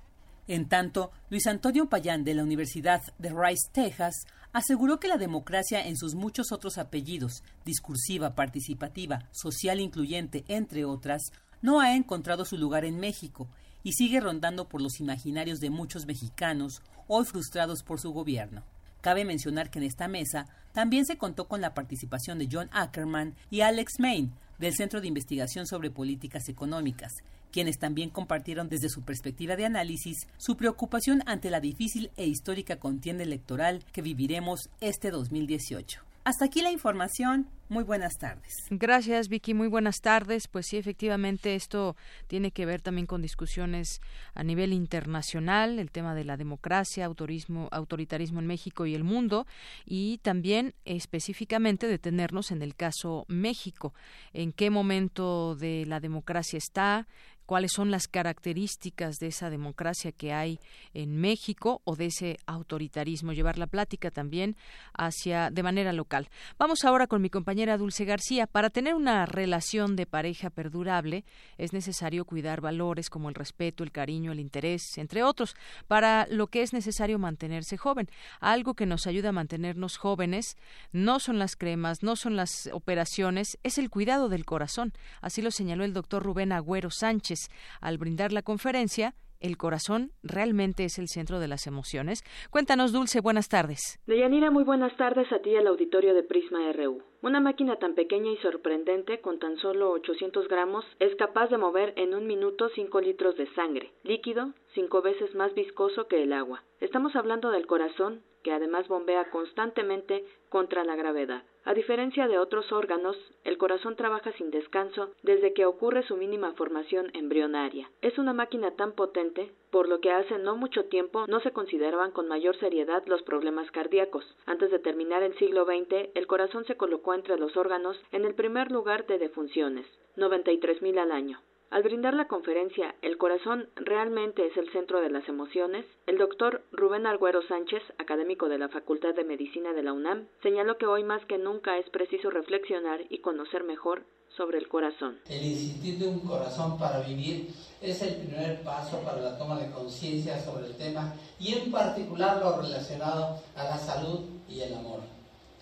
En 0.45 0.68
tanto, 0.68 1.12
Luis 1.30 1.48
Antonio 1.48 1.88
Payán 1.88 2.26
de 2.26 2.34
la 2.34 2.44
Universidad 2.44 3.02
de 3.18 3.30
Rice, 3.30 3.70
Texas, 3.72 4.26
aseguró 4.54 5.00
que 5.00 5.08
la 5.08 5.18
democracia 5.18 5.86
en 5.86 5.98
sus 5.98 6.16
muchos 6.16 6.52
otros 6.52 6.78
apellidos, 6.78 7.44
discursiva, 7.66 8.36
participativa, 8.36 9.28
social 9.32 9.80
incluyente, 9.80 10.46
entre 10.48 10.86
otras, 10.86 11.32
no 11.62 11.82
ha 11.82 11.96
encontrado 11.96 12.46
su 12.46 12.58
lugar 12.58 12.86
en 12.86 13.00
México 13.00 13.50
y 13.84 13.94
sigue 13.94 14.20
rondando 14.20 14.70
por 14.70 14.82
los 14.82 15.00
imaginarios 15.00 15.60
de 15.60 15.70
muchos 15.70 16.06
mexicanos, 16.06 16.82
hoy 17.08 17.26
frustrados 17.26 17.84
por 17.84 18.00
su 18.00 18.12
gobierno. 18.12 18.64
Cabe 19.02 19.26
mencionar 19.26 19.70
que 19.70 19.80
en 19.80 19.86
esta 19.86 20.08
mesa 20.08 20.48
también 20.72 21.06
se 21.06 21.18
contó 21.18 21.48
con 21.48 21.60
la 21.60 21.74
participación 21.74 22.40
de 22.40 22.48
John 22.50 22.70
Ackerman 22.72 23.36
y 23.50 23.62
Alex 23.62 24.00
Main, 24.00 24.32
del 24.60 24.74
Centro 24.74 25.02
de 25.02 25.08
Investigación 25.08 25.68
sobre 25.68 25.92
Políticas 25.92 26.48
Económicas, 26.48 27.12
quienes 27.54 27.78
también 27.78 28.10
compartieron 28.10 28.68
desde 28.68 28.90
su 28.90 29.04
perspectiva 29.04 29.56
de 29.56 29.66
análisis 29.66 30.28
su 30.38 30.58
preocupación 30.58 31.22
ante 31.28 31.52
la 31.52 31.62
difícil 31.62 32.12
e 32.18 32.26
histórica 32.26 32.78
contienda 32.78 33.24
electoral 33.24 33.86
que 33.94 34.02
viviremos 34.02 34.70
este 34.82 35.12
2018. 35.12 36.02
Hasta 36.26 36.46
aquí 36.46 36.62
la 36.62 36.72
información. 36.72 37.48
Muy 37.68 37.84
buenas 37.84 38.18
tardes. 38.18 38.54
Gracias, 38.70 39.28
Vicky. 39.28 39.54
Muy 39.54 39.68
buenas 39.68 40.00
tardes. 40.00 40.48
Pues 40.48 40.68
sí, 40.68 40.78
efectivamente, 40.78 41.56
esto 41.56 41.98
tiene 42.28 42.52
que 42.52 42.66
ver 42.66 42.82
también 42.82 43.08
con 43.08 43.22
discusiones 43.22 44.00
a 44.34 44.44
nivel 44.44 44.72
internacional, 44.72 45.80
el 45.80 45.92
tema 45.92 46.16
de 46.16 46.24
la 46.24 46.38
democracia, 46.38 47.06
autorismo, 47.06 47.68
autoritarismo 47.72 48.40
en 48.40 48.48
México 48.48 48.86
y 48.86 48.96
el 48.96 49.04
mundo, 49.04 49.48
y 49.86 50.20
también 50.20 50.76
específicamente 50.86 51.88
detenernos 51.88 52.52
en 52.52 52.62
el 52.62 52.76
caso 52.76 53.26
México. 53.28 53.94
¿En 54.34 54.54
qué 54.54 54.70
momento 54.70 55.56
de 55.56 55.86
la 55.88 56.00
democracia 56.00 56.58
está? 56.58 57.08
Cuáles 57.54 57.74
son 57.74 57.92
las 57.92 58.08
características 58.08 59.20
de 59.20 59.28
esa 59.28 59.52
democracia 59.52 60.12
que 60.12 60.34
hay 60.34 60.60
en 60.96 61.22
México 61.22 61.84
o 61.84 61.96
de 61.96 62.08
ese 62.08 62.40
autoritarismo, 62.48 63.32
llevar 63.32 63.60
la 63.60 63.68
plática 63.68 64.10
también 64.10 64.56
hacia 64.98 65.52
de 65.52 65.62
manera 65.62 65.94
local. 65.94 66.30
Vamos 66.58 66.84
ahora 66.84 67.06
con 67.06 67.22
mi 67.22 67.30
compañera 67.30 67.78
Dulce 67.78 68.06
García. 68.06 68.48
Para 68.48 68.72
tener 68.72 68.96
una 68.96 69.28
relación 69.28 69.96
de 69.96 70.08
pareja 70.08 70.50
perdurable 70.50 71.26
es 71.60 71.74
necesario 71.74 72.26
cuidar 72.26 72.60
valores 72.60 73.12
como 73.12 73.30
el 73.30 73.36
respeto, 73.36 73.84
el 73.84 73.92
cariño, 73.92 74.32
el 74.32 74.40
interés, 74.40 74.98
entre 74.98 75.22
otros, 75.22 75.56
para 75.88 76.26
lo 76.32 76.48
que 76.48 76.64
es 76.64 76.74
necesario 76.74 77.20
mantenerse 77.20 77.78
joven. 77.78 78.10
Algo 78.40 78.74
que 78.74 78.88
nos 78.88 79.06
ayuda 79.06 79.30
a 79.30 79.32
mantenernos 79.32 79.98
jóvenes 79.98 80.58
no 80.92 81.20
son 81.20 81.38
las 81.38 81.56
cremas, 81.56 82.02
no 82.02 82.16
son 82.16 82.36
las 82.36 82.68
operaciones, 82.74 83.60
es 83.62 83.78
el 83.78 83.92
cuidado 83.92 84.28
del 84.28 84.44
corazón. 84.44 84.92
Así 85.22 85.44
lo 85.44 85.52
señaló 85.52 85.84
el 85.84 85.94
doctor 85.94 86.24
Rubén 86.24 86.52
Agüero 86.52 86.90
Sánchez 86.90 87.43
al 87.82 87.98
brindar 87.98 88.32
la 88.32 88.41
conferencia, 88.41 89.14
el 89.44 89.57
corazón 89.57 90.11
realmente 90.24 90.86
es 90.86 90.98
el 90.98 91.10
centro 91.10 91.40
de 91.40 91.49
las 91.49 91.68
emociones. 91.68 92.24
Cuéntanos, 92.49 92.94
Dulce, 92.94 93.20
buenas 93.20 93.49
tardes. 93.49 93.99
Deyanira, 94.07 94.52
muy 94.52 94.64
buenas 94.64 94.95
tardes 94.95 95.30
a 95.34 95.40
ti 95.40 95.49
y 95.52 95.57
al 95.57 95.68
auditorio 95.68 96.14
de 96.14 96.24
Prisma 96.24 96.72
RU. 96.72 97.03
Una 97.22 97.41
máquina 97.41 97.76
tan 97.76 97.94
pequeña 97.94 98.32
y 98.32 98.38
sorprendente, 98.38 99.20
con 99.20 99.40
tan 99.40 99.57
solo 99.57 99.91
800 99.91 100.48
gramos, 100.48 100.86
es 100.99 101.14
capaz 101.18 101.48
de 101.49 101.57
mover 101.57 101.94
en 101.98 102.14
un 102.14 102.26
minuto 102.26 102.70
5 102.74 103.02
litros 103.02 103.36
de 103.36 103.53
sangre, 103.53 103.91
líquido 104.03 104.53
cinco 104.74 105.02
veces 105.02 105.34
más 105.36 105.53
viscoso 105.53 106.07
que 106.07 106.24
el 106.24 106.34
agua. 106.34 106.64
Estamos 106.80 107.15
hablando 107.15 107.52
del 107.52 107.68
corazón, 107.68 108.24
que 108.44 108.52
además 108.52 108.88
bombea 108.88 109.30
constantemente 109.30 110.26
contra 110.54 110.84
la 110.84 110.96
gravedad. 110.96 111.42
A 111.66 111.74
diferencia 111.74 112.28
de 112.28 112.38
otros 112.38 112.72
órganos, 112.72 113.18
el 113.44 113.58
corazón 113.58 113.96
trabaja 113.96 114.32
sin 114.34 114.52
descanso 114.52 115.10
desde 115.24 115.52
que 115.52 115.66
ocurre 115.66 116.04
su 116.04 116.16
mínima 116.16 116.54
formación 116.54 117.10
embrionaria. 117.16 117.90
Es 118.04 118.20
una 118.20 118.34
máquina 118.34 118.70
tan 118.76 118.92
potente, 118.92 119.52
por 119.72 119.90
lo 119.90 120.00
que 120.00 120.12
hace 120.12 120.38
no 120.38 120.56
mucho 120.56 120.86
tiempo 120.86 121.26
no 121.28 121.40
se 121.40 121.50
consideraban 121.50 122.12
con 122.12 122.28
mayor 122.28 122.56
seriedad 122.60 123.02
los 123.08 123.24
problemas 123.24 123.72
cardíacos. 123.72 124.24
Antes 124.46 124.70
de 124.70 124.78
terminar 124.78 125.24
el 125.24 125.36
siglo 125.40 125.66
XX, 125.66 126.12
el 126.14 126.28
corazón 126.28 126.66
se 126.66 126.78
colocó 126.78 127.16
entre 127.16 127.40
los 127.40 127.58
órganos 127.58 128.00
en 128.12 128.24
el 128.24 128.36
primer 128.36 128.72
lugar 128.72 129.08
de 129.08 129.18
defunciones, 129.18 129.88
93.000 130.18 131.00
al 131.00 131.12
año. 131.12 131.40
Al 131.74 131.82
brindar 131.82 132.14
la 132.14 132.28
conferencia 132.28 132.94
El 133.02 133.18
corazón 133.18 133.68
realmente 133.76 134.45
es 134.45 134.56
el 134.58 134.72
centro 134.72 135.02
de 135.02 135.10
las 135.10 135.28
emociones, 135.28 135.88
el 136.06 136.20
doctor 136.20 136.62
Rubén 136.72 137.08
Arguero 137.08 137.41
Sánchez, 137.48 137.82
académico 137.98 138.48
de 138.48 138.60
la 138.60 138.70
Facultad 138.70 139.16
de 139.16 139.24
Medicina 139.24 139.74
de 139.74 139.82
la 139.82 139.91
UNAM, 139.91 140.28
señaló 140.44 140.78
que 140.78 140.86
hoy 140.86 141.04
más 141.04 141.26
que 141.26 141.40
nunca 141.40 141.80
es 141.80 141.90
preciso 141.90 142.30
reflexionar 142.30 143.02
y 143.10 143.22
conocer 143.22 143.64
mejor 143.64 144.04
sobre 144.38 144.60
el 144.60 144.68
corazón. 144.68 145.18
El 145.28 145.44
Instituto 145.44 146.06
de 146.06 146.12
un 146.12 146.20
Corazón 146.20 146.78
para 146.78 147.00
Vivir 147.00 147.50
es 147.82 148.00
el 148.04 148.18
primer 148.18 148.62
paso 148.62 149.00
para 149.00 149.20
la 149.20 149.36
toma 149.40 149.60
de 149.60 149.72
conciencia 149.72 150.40
sobre 150.40 150.68
el 150.68 150.78
tema 150.78 151.16
y 151.40 151.56
en 151.56 151.72
particular 151.72 152.38
lo 152.40 152.62
relacionado 152.62 153.41
a 153.56 153.64
la 153.64 153.78
salud 153.80 154.20
y 154.48 154.62
el 154.62 154.76
amor. 154.76 155.00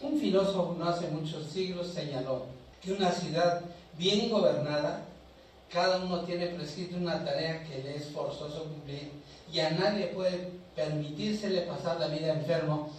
Un 0.02 0.20
filósofo 0.20 0.76
no 0.78 0.84
hace 0.84 1.08
muchos 1.08 1.46
siglos 1.46 1.88
señaló 1.88 2.48
que 2.82 2.92
una 2.92 3.12
ciudad 3.12 3.62
bien 3.98 4.30
gobernada, 4.30 5.08
cada 5.72 6.04
uno 6.04 6.22
tiene 6.22 6.48
prescrito 6.48 6.98
una 6.98 7.24
tarea 7.24 7.64
que 7.64 7.82
le 7.84 7.96
es 7.96 8.12
forzoso 8.12 8.66
cumplir 8.66 9.12
y 9.52 9.60
a 9.60 9.72
nadie 9.72 10.08
puede 10.08 10.52
permitírsele 10.76 11.62
pasar 11.62 12.00
la 12.00 12.08
vida 12.08 12.34
enfermo. 12.34 12.90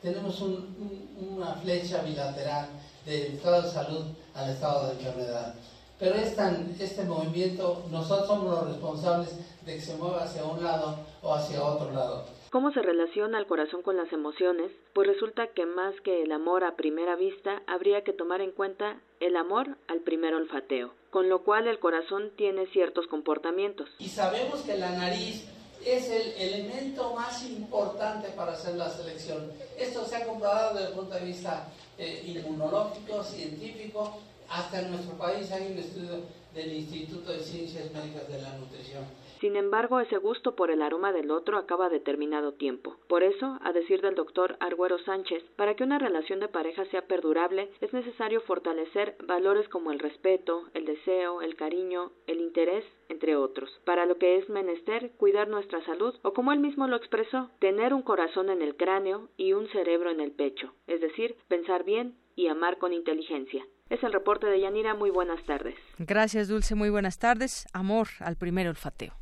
Tenemos 0.00 0.40
una 0.40 1.54
flecha 1.54 2.02
bilateral 2.02 2.68
del 3.06 3.34
estado 3.34 3.62
de 3.62 3.68
salud 3.68 4.04
al 4.34 4.50
estado 4.50 4.86
de 4.86 4.92
enfermedad. 4.92 5.54
Pero 5.98 6.16
es 6.16 6.36
este 6.80 7.04
movimiento, 7.04 7.84
nosotros 7.90 8.26
somos 8.26 8.50
los 8.50 8.68
responsables 8.68 9.28
de 9.64 9.74
que 9.76 9.80
se 9.80 9.94
mueva 9.96 10.24
hacia 10.24 10.44
un 10.44 10.62
lado 10.62 10.96
o 11.22 11.32
hacia 11.32 11.62
otro 11.62 11.92
lado. 11.92 12.26
¿Cómo 12.50 12.72
se 12.72 12.82
relaciona 12.82 13.38
el 13.38 13.46
corazón 13.46 13.82
con 13.82 13.96
las 13.96 14.12
emociones? 14.12 14.72
Pues 14.92 15.06
resulta 15.06 15.46
que 15.48 15.64
más 15.64 15.94
que 16.02 16.22
el 16.22 16.32
amor 16.32 16.64
a 16.64 16.76
primera 16.76 17.14
vista, 17.14 17.62
habría 17.66 18.02
que 18.02 18.12
tomar 18.12 18.40
en 18.40 18.50
cuenta 18.50 19.00
el 19.20 19.36
amor 19.36 19.78
al 19.86 20.00
primer 20.00 20.34
olfateo, 20.34 20.92
con 21.12 21.28
lo 21.28 21.44
cual 21.44 21.68
el 21.68 21.78
corazón 21.78 22.32
tiene 22.38 22.66
ciertos 22.68 23.06
comportamientos. 23.06 23.90
Y 23.98 24.08
sabemos 24.08 24.62
que 24.62 24.78
la 24.78 24.92
nariz 24.92 25.44
es 25.84 26.08
el 26.08 26.32
elemento 26.38 27.12
más 27.14 27.44
importante 27.44 28.28
para 28.30 28.52
hacer 28.52 28.76
la 28.76 28.88
selección. 28.88 29.52
Esto 29.78 30.06
se 30.06 30.16
ha 30.16 30.26
comprobado 30.26 30.74
desde 30.74 30.88
el 30.88 30.94
punto 30.94 31.14
de 31.14 31.24
vista 31.26 31.68
eh, 31.98 32.24
inmunológico, 32.26 33.22
científico. 33.22 34.20
Hasta 34.48 34.80
en 34.80 34.90
nuestro 34.90 35.18
país 35.18 35.52
hay 35.52 35.72
un 35.72 35.78
estudio 35.78 36.22
del 36.54 36.72
Instituto 36.72 37.30
de 37.30 37.40
Ciencias 37.40 37.92
Médicas 37.92 38.26
de 38.28 38.40
la 38.40 38.56
Nutrición. 38.56 39.04
Sin 39.42 39.56
embargo, 39.56 39.98
ese 39.98 40.18
gusto 40.18 40.54
por 40.54 40.70
el 40.70 40.82
aroma 40.82 41.12
del 41.12 41.32
otro 41.32 41.58
acaba 41.58 41.88
determinado 41.88 42.52
tiempo. 42.52 42.96
Por 43.08 43.24
eso, 43.24 43.58
a 43.60 43.72
decir 43.72 44.00
del 44.00 44.14
doctor 44.14 44.56
Arguero 44.60 45.00
Sánchez, 45.00 45.42
para 45.56 45.74
que 45.74 45.82
una 45.82 45.98
relación 45.98 46.38
de 46.38 46.46
pareja 46.46 46.84
sea 46.92 47.08
perdurable, 47.08 47.68
es 47.80 47.92
necesario 47.92 48.40
fortalecer 48.42 49.16
valores 49.26 49.68
como 49.68 49.90
el 49.90 49.98
respeto, 49.98 50.68
el 50.74 50.84
deseo, 50.84 51.42
el 51.42 51.56
cariño, 51.56 52.12
el 52.28 52.40
interés, 52.40 52.84
entre 53.08 53.34
otros. 53.34 53.68
Para 53.84 54.06
lo 54.06 54.16
que 54.16 54.36
es 54.36 54.48
menester 54.48 55.10
cuidar 55.16 55.48
nuestra 55.48 55.84
salud, 55.86 56.14
o 56.22 56.32
como 56.34 56.52
él 56.52 56.60
mismo 56.60 56.86
lo 56.86 56.94
expresó, 56.94 57.50
tener 57.58 57.94
un 57.94 58.02
corazón 58.02 58.48
en 58.48 58.62
el 58.62 58.76
cráneo 58.76 59.28
y 59.36 59.54
un 59.54 59.66
cerebro 59.70 60.12
en 60.12 60.20
el 60.20 60.30
pecho, 60.30 60.72
es 60.86 61.00
decir, 61.00 61.34
pensar 61.48 61.82
bien 61.82 62.14
y 62.36 62.46
amar 62.46 62.78
con 62.78 62.92
inteligencia. 62.92 63.66
Es 63.90 64.04
el 64.04 64.12
reporte 64.12 64.46
de 64.46 64.60
Yanira. 64.60 64.94
Muy 64.94 65.10
buenas 65.10 65.44
tardes. 65.46 65.74
Gracias, 65.98 66.46
Dulce. 66.46 66.76
Muy 66.76 66.90
buenas 66.90 67.18
tardes. 67.18 67.66
Amor 67.74 68.06
al 68.20 68.36
primer 68.36 68.68
olfateo. 68.68 69.21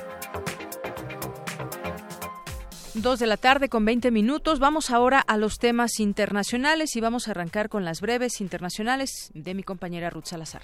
Dos 2.93 3.19
de 3.19 3.27
la 3.27 3.37
tarde 3.37 3.69
con 3.69 3.85
20 3.85 4.11
minutos. 4.11 4.59
Vamos 4.59 4.89
ahora 4.89 5.21
a 5.21 5.37
los 5.37 5.59
temas 5.59 6.01
internacionales 6.01 6.97
y 6.97 6.99
vamos 6.99 7.27
a 7.27 7.31
arrancar 7.31 7.69
con 7.69 7.85
las 7.85 8.01
breves 8.01 8.41
internacionales 8.41 9.31
de 9.33 9.53
mi 9.53 9.63
compañera 9.63 10.09
Ruth 10.09 10.25
Salazar. 10.25 10.63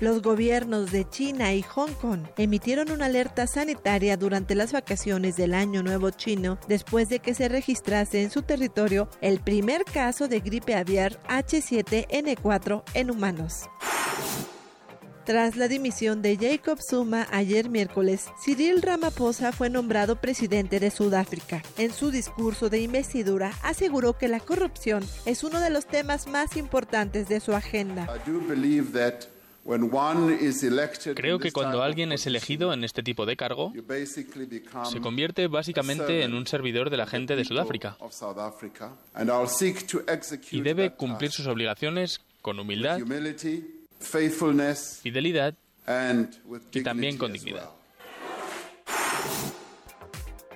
Los 0.00 0.20
gobiernos 0.20 0.90
de 0.90 1.08
China 1.08 1.54
y 1.54 1.62
Hong 1.62 1.92
Kong 2.00 2.22
emitieron 2.36 2.90
una 2.90 3.06
alerta 3.06 3.46
sanitaria 3.46 4.16
durante 4.16 4.56
las 4.56 4.72
vacaciones 4.72 5.36
del 5.36 5.54
Año 5.54 5.84
Nuevo 5.84 6.10
chino 6.10 6.58
después 6.66 7.08
de 7.08 7.20
que 7.20 7.32
se 7.32 7.48
registrase 7.48 8.22
en 8.22 8.32
su 8.32 8.42
territorio 8.42 9.08
el 9.20 9.38
primer 9.38 9.84
caso 9.84 10.26
de 10.26 10.40
gripe 10.40 10.74
aviar 10.74 11.20
H7N4 11.28 12.82
en 12.94 13.10
humanos. 13.12 13.68
Tras 15.24 15.54
la 15.56 15.68
dimisión 15.68 16.20
de 16.20 16.36
Jacob 16.36 16.80
Zuma 16.82 17.28
ayer 17.30 17.68
miércoles, 17.68 18.26
Cyril 18.44 18.82
Ramaphosa 18.82 19.52
fue 19.52 19.70
nombrado 19.70 20.16
presidente 20.16 20.80
de 20.80 20.90
Sudáfrica. 20.90 21.62
En 21.78 21.92
su 21.92 22.10
discurso 22.10 22.68
de 22.68 22.80
investidura 22.80 23.52
aseguró 23.62 24.18
que 24.18 24.26
la 24.26 24.40
corrupción 24.40 25.04
es 25.24 25.44
uno 25.44 25.60
de 25.60 25.70
los 25.70 25.86
temas 25.86 26.26
más 26.26 26.56
importantes 26.56 27.28
de 27.28 27.38
su 27.38 27.54
agenda. 27.54 28.08
Creo 31.14 31.38
que 31.38 31.52
cuando 31.52 31.82
alguien 31.84 32.10
es 32.10 32.26
elegido 32.26 32.72
en 32.72 32.82
este 32.82 33.04
tipo 33.04 33.24
de 33.24 33.36
cargo, 33.36 33.72
se 34.90 35.00
convierte 35.00 35.46
básicamente 35.46 36.24
en 36.24 36.34
un 36.34 36.48
servidor 36.48 36.90
de 36.90 36.96
la 36.96 37.06
gente 37.06 37.36
de 37.36 37.44
Sudáfrica 37.44 37.96
y 40.50 40.60
debe 40.62 40.90
cumplir 40.94 41.30
sus 41.30 41.46
obligaciones 41.46 42.20
con 42.40 42.58
humildad 42.58 42.98
fidelidad 44.02 45.54
y 46.72 46.80
también 46.82 47.16
con 47.18 47.32
dignidad. 47.32 47.70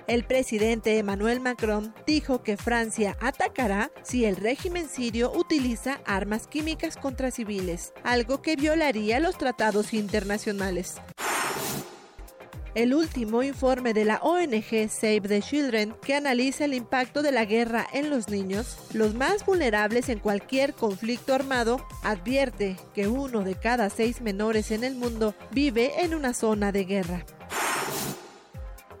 El 0.07 0.23
presidente 0.23 0.97
Emmanuel 0.97 1.41
Macron 1.41 1.93
dijo 2.05 2.41
que 2.41 2.55
Francia 2.55 3.17
atacará 3.19 3.91
si 4.03 4.23
el 4.23 4.37
régimen 4.37 4.87
sirio 4.87 5.33
utiliza 5.33 5.99
armas 6.05 6.47
químicas 6.47 6.95
contra 6.95 7.29
civiles, 7.29 7.91
algo 8.03 8.41
que 8.41 8.55
violaría 8.55 9.19
los 9.19 9.37
tratados 9.37 9.93
internacionales. 9.93 10.95
El 12.77 12.93
último 12.93 13.41
informe 13.41 13.91
de 13.95 14.05
la 14.05 14.17
ONG 14.17 14.87
Save 14.87 15.21
the 15.21 15.41
Children, 15.41 15.95
que 15.99 16.13
analiza 16.13 16.65
el 16.65 16.75
impacto 16.75 17.23
de 17.23 17.31
la 17.31 17.43
guerra 17.43 17.87
en 17.91 18.11
los 18.11 18.29
niños, 18.29 18.77
los 18.93 19.15
más 19.15 19.43
vulnerables 19.43 20.09
en 20.09 20.19
cualquier 20.19 20.75
conflicto 20.75 21.33
armado, 21.33 21.83
advierte 22.03 22.77
que 22.93 23.07
uno 23.07 23.41
de 23.41 23.55
cada 23.55 23.89
seis 23.89 24.21
menores 24.21 24.69
en 24.69 24.83
el 24.83 24.93
mundo 24.93 25.33
vive 25.49 26.03
en 26.03 26.13
una 26.13 26.35
zona 26.35 26.71
de 26.71 26.85
guerra. 26.85 27.25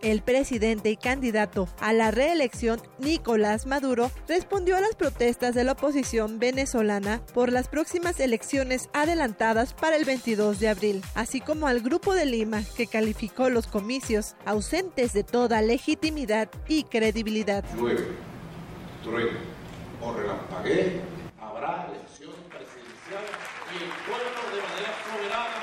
El 0.01 0.21
presidente 0.21 0.91
y 0.91 0.97
candidato 0.97 1.67
a 1.79 1.91
la 1.91 2.11
reelección, 2.11 2.79
Nicolás 2.99 3.65
Maduro, 3.65 4.11
respondió 4.27 4.77
a 4.77 4.81
las 4.81 4.95
protestas 4.95 5.55
de 5.55 5.63
la 5.63 5.71
oposición 5.71 6.37
venezolana 6.37 7.21
por 7.33 7.51
las 7.51 7.67
próximas 7.67 8.19
elecciones 8.19 8.89
adelantadas 8.93 9.73
para 9.73 9.95
el 9.95 10.05
22 10.05 10.59
de 10.59 10.69
abril, 10.69 11.01
así 11.15 11.41
como 11.41 11.65
al 11.67 11.81
Grupo 11.81 12.13
de 12.13 12.27
Lima, 12.27 12.61
que 12.75 12.85
calificó 12.85 13.49
los 13.49 13.65
comicios 13.65 14.35
ausentes 14.45 15.13
de 15.13 15.23
toda 15.23 15.63
legitimidad 15.63 16.49
y 16.67 16.83
credibilidad. 16.83 17.65
Habrá 21.41 21.87
elección 21.89 22.33
presidencial 22.49 23.25
y 23.73 23.83
el 23.83 23.89
pueblo 24.05 24.41
de 24.53 24.61
manera 24.61 24.93
soberana, 25.09 25.59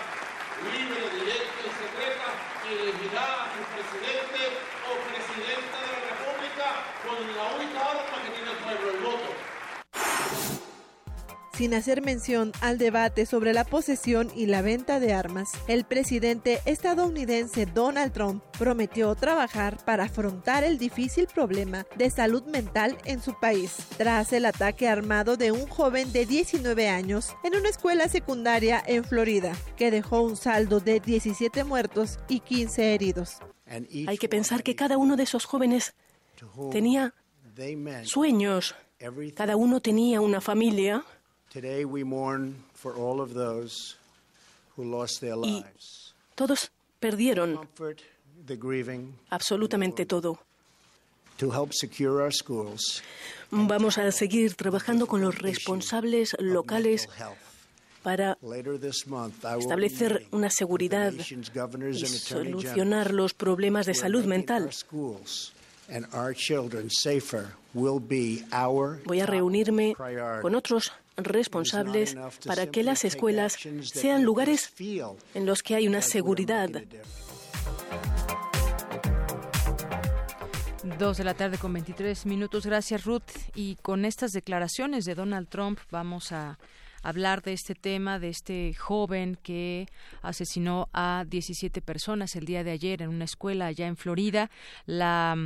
libre, 0.75 1.03
directa 1.21 1.61
y 1.61 1.71
secreta 1.79 2.55
elegirá 2.65 3.45
presidente 3.75 4.41
o 4.87 4.93
presidenta 5.09 5.77
de 5.83 5.91
la 5.93 6.01
República 6.15 6.69
con 7.05 7.19
la 7.37 7.45
única 7.59 7.81
arma 7.91 8.17
que 8.23 8.31
tiene 8.31 8.51
el 8.51 8.59
pueblo, 8.59 8.91
el 8.91 9.01
voto. 9.05 9.31
Sin 11.57 11.73
hacer 11.73 12.03
mención 12.03 12.51
al 12.61 12.79
debate 12.79 13.27
sobre 13.27 13.53
la 13.53 13.63
posesión 13.63 14.29
y 14.35 14.47
la 14.47 14.61
venta 14.61 14.99
de 14.99 15.13
armas, 15.13 15.53
el 15.69 15.85
presidente 15.85 16.61
estadounidense 16.65 17.65
Donald 17.67 18.13
Trump 18.13 18.43
prometió 18.59 19.15
trabajar 19.15 19.79
para 19.85 20.05
afrontar 20.05 20.65
el 20.65 20.79
difícil 20.79 21.29
problema 21.33 21.87
de 21.97 22.11
salud 22.11 22.43
mental 22.47 22.99
en 23.05 23.23
su 23.23 23.39
país, 23.39 23.77
tras 23.97 24.33
el 24.33 24.47
ataque 24.47 24.89
armado 24.89 25.37
de 25.37 25.53
un 25.53 25.69
joven 25.69 26.13
de 26.13 26.27
19 26.27 26.89
años 26.89 27.37
en 27.45 27.55
una 27.55 27.69
escuela 27.69 28.09
secundaria 28.09 28.83
en 28.85 29.05
Florida, 29.05 29.53
que 29.77 29.93
dejó 29.93 30.23
un 30.23 30.37
saldo 30.37 30.81
de 30.81 30.99
17 30.99 31.63
muertos 31.63 32.19
y 32.29 32.41
15 32.41 32.95
heridos. 32.95 33.39
Hay 34.09 34.19
que 34.19 34.29
pensar 34.29 34.65
que 34.65 34.75
cada 34.75 34.99
uno 34.99 35.15
de 35.15 35.23
esos 35.23 35.45
jóvenes 35.45 35.95
tenía 36.73 37.15
sueños, 38.03 38.75
cada 39.37 39.55
uno 39.55 39.81
tenía 39.81 40.21
una 40.21 40.41
familia. 40.41 41.05
Y 45.47 45.65
todos 46.35 46.71
perdieron 46.99 47.61
absolutamente 49.31 50.05
todo. 50.07 50.39
Vamos 53.51 53.99
a 53.99 54.11
seguir 54.13 54.55
trabajando 54.55 55.07
con 55.07 55.21
los 55.21 55.39
responsables 55.39 56.35
locales 56.39 57.09
para 58.03 58.37
establecer 59.59 60.27
una 60.33 60.51
seguridad 60.51 61.13
y 61.13 62.07
solucionar 62.07 63.13
los 63.15 63.35
problemas 63.35 63.87
de 63.87 63.95
salud 63.95 64.25
mental. 64.25 64.71
Voy 69.05 69.21
a 69.21 69.27
reunirme 69.27 69.95
con 70.43 70.55
otros 70.55 70.93
responsables 71.17 72.17
para 72.47 72.67
que 72.67 72.83
las 72.83 73.05
escuelas 73.05 73.57
sean 73.83 74.25
lugares 74.25 74.73
en 75.35 75.47
los 75.47 75.63
que 75.63 75.75
hay 75.75 75.87
una 75.87 76.03
seguridad. 76.03 76.71
Dos 80.99 81.17
de 81.17 81.25
la 81.25 81.35
tarde 81.35 81.59
con 81.59 81.73
23 81.73 82.27
minutos. 82.27 82.67
Gracias, 82.67 83.05
Ruth. 83.05 83.23
Y 83.55 83.77
con 83.77 84.05
estas 84.05 84.33
declaraciones 84.33 85.05
de 85.05 85.15
Donald 85.15 85.49
Trump 85.49 85.79
vamos 85.91 86.31
a 86.31 86.59
hablar 87.05 87.43
de 87.43 87.53
este 87.53 87.75
tema, 87.75 88.19
de 88.19 88.31
este 88.31 88.75
joven 88.75 89.39
que 89.43 89.87
asesinó 90.23 90.89
a 90.93 91.25
17 91.29 91.81
personas 91.83 92.35
el 92.35 92.47
día 92.47 92.65
de 92.65 92.73
ayer 92.73 93.03
en 93.03 93.11
una 93.11 93.27
escuela 93.27 93.67
allá 93.67 93.87
en 93.87 93.97
Florida. 93.97 94.51
La 94.87 95.37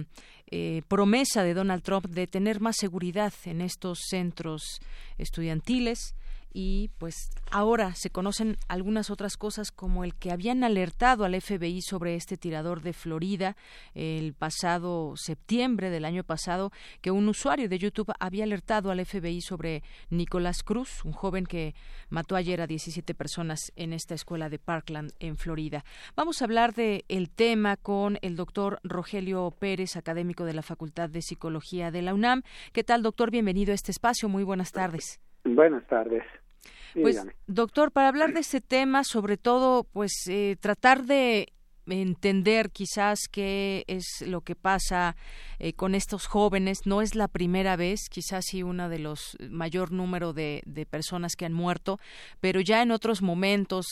eh, 0.51 0.83
promesa 0.89 1.43
de 1.43 1.55
Donald 1.55 1.83
Trump 1.83 2.07
de 2.07 2.27
tener 2.27 2.61
más 2.61 2.77
seguridad 2.79 3.35
en 3.45 3.61
estos 3.61 3.99
centros 4.09 4.81
estudiantiles 5.19 6.15
y 6.53 6.91
pues 6.99 7.31
ahora 7.51 7.95
se 7.95 8.11
conocen 8.11 8.57
algunas 8.69 9.11
otras 9.11 9.37
cosas 9.37 9.71
como 9.71 10.05
el 10.05 10.15
que 10.15 10.31
habían 10.31 10.65
alertado 10.65 11.25
al 11.25 11.41
FBI 11.41 11.83
sobre 11.83 12.15
este 12.15 12.37
tirador 12.37 12.83
de 12.83 12.93
Florida 12.93 13.57
el 13.95 14.35
pasado 14.35 15.15
septiembre 15.17 15.91
del 15.91 16.05
año 16.05 16.25
pasado 16.25 16.73
que 17.01 17.11
un 17.11 17.29
usuario 17.29 17.69
de 17.69 17.79
YouTube 17.79 18.13
había 18.19 18.45
alertado 18.45 18.91
al 18.91 19.05
FBI 19.05 19.41
sobre 19.41 19.83
Nicolás 20.11 20.63
Cruz, 20.63 21.05
un 21.05 21.13
joven 21.13 21.47
que 21.47 21.75
mató 22.09 22.37
ayer 22.37 22.61
a 22.61 22.67
17 22.67 23.15
personas 23.15 23.73
en 23.77 23.93
esta 23.93 24.15
escuela 24.15 24.49
de 24.49 24.59
Parkland 24.59 25.13
en 25.21 25.37
Florida. 25.37 25.85
Vamos 26.17 26.41
a 26.41 26.45
hablar 26.45 26.75
de 26.75 27.05
el 27.09 27.31
tema 27.31 27.77
con 27.77 28.19
el 28.23 28.37
doctor 28.37 28.81
Rogelio 28.83 29.51
Pérez, 29.59 29.97
académico 29.97 30.45
de 30.45 30.55
la 30.55 30.63
Facultad 30.63 31.09
de 31.11 31.23
Psicología 31.23 31.91
de 31.91 32.03
la 32.03 32.15
UNAM. 32.15 32.43
¿Qué 32.73 32.85
tal, 32.85 33.03
doctor? 33.03 33.31
Bienvenido 33.31 33.73
a 33.73 33.75
este 33.75 33.93
espacio. 33.93 34.29
Muy 34.29 34.45
buenas 34.45 34.73
tardes. 34.73 35.21
Buenas 35.45 35.87
tardes. 35.87 36.25
Pues, 36.95 37.25
doctor, 37.47 37.93
para 37.93 38.09
hablar 38.09 38.33
de 38.33 38.41
este 38.41 38.61
tema, 38.61 39.05
sobre 39.05 39.37
todo, 39.37 39.85
pues 39.85 40.13
eh, 40.29 40.57
tratar 40.61 41.05
de 41.05 41.53
entender 41.89 42.71
quizás 42.71 43.21
qué 43.31 43.85
es 43.87 44.23
lo 44.27 44.43
que 44.43 44.55
pasa 44.55 45.17
eh, 45.59 45.73
con 45.73 45.95
estos 45.95 46.27
jóvenes. 46.27 46.81
No 46.85 47.03
es 47.03 47.15
la 47.15 47.29
primera 47.29 47.77
vez, 47.77 48.09
quizás 48.11 48.45
sí 48.47 48.63
una 48.63 48.89
de 48.89 48.99
los 48.99 49.37
mayor 49.49 49.93
número 49.93 50.33
de, 50.33 50.63
personas 50.91 51.35
que 51.37 51.45
han 51.45 51.53
muerto, 51.53 51.99
pero 52.41 52.61
ya 52.61 52.83
en 52.83 52.93
otros 52.93 53.21
momentos 53.21 53.87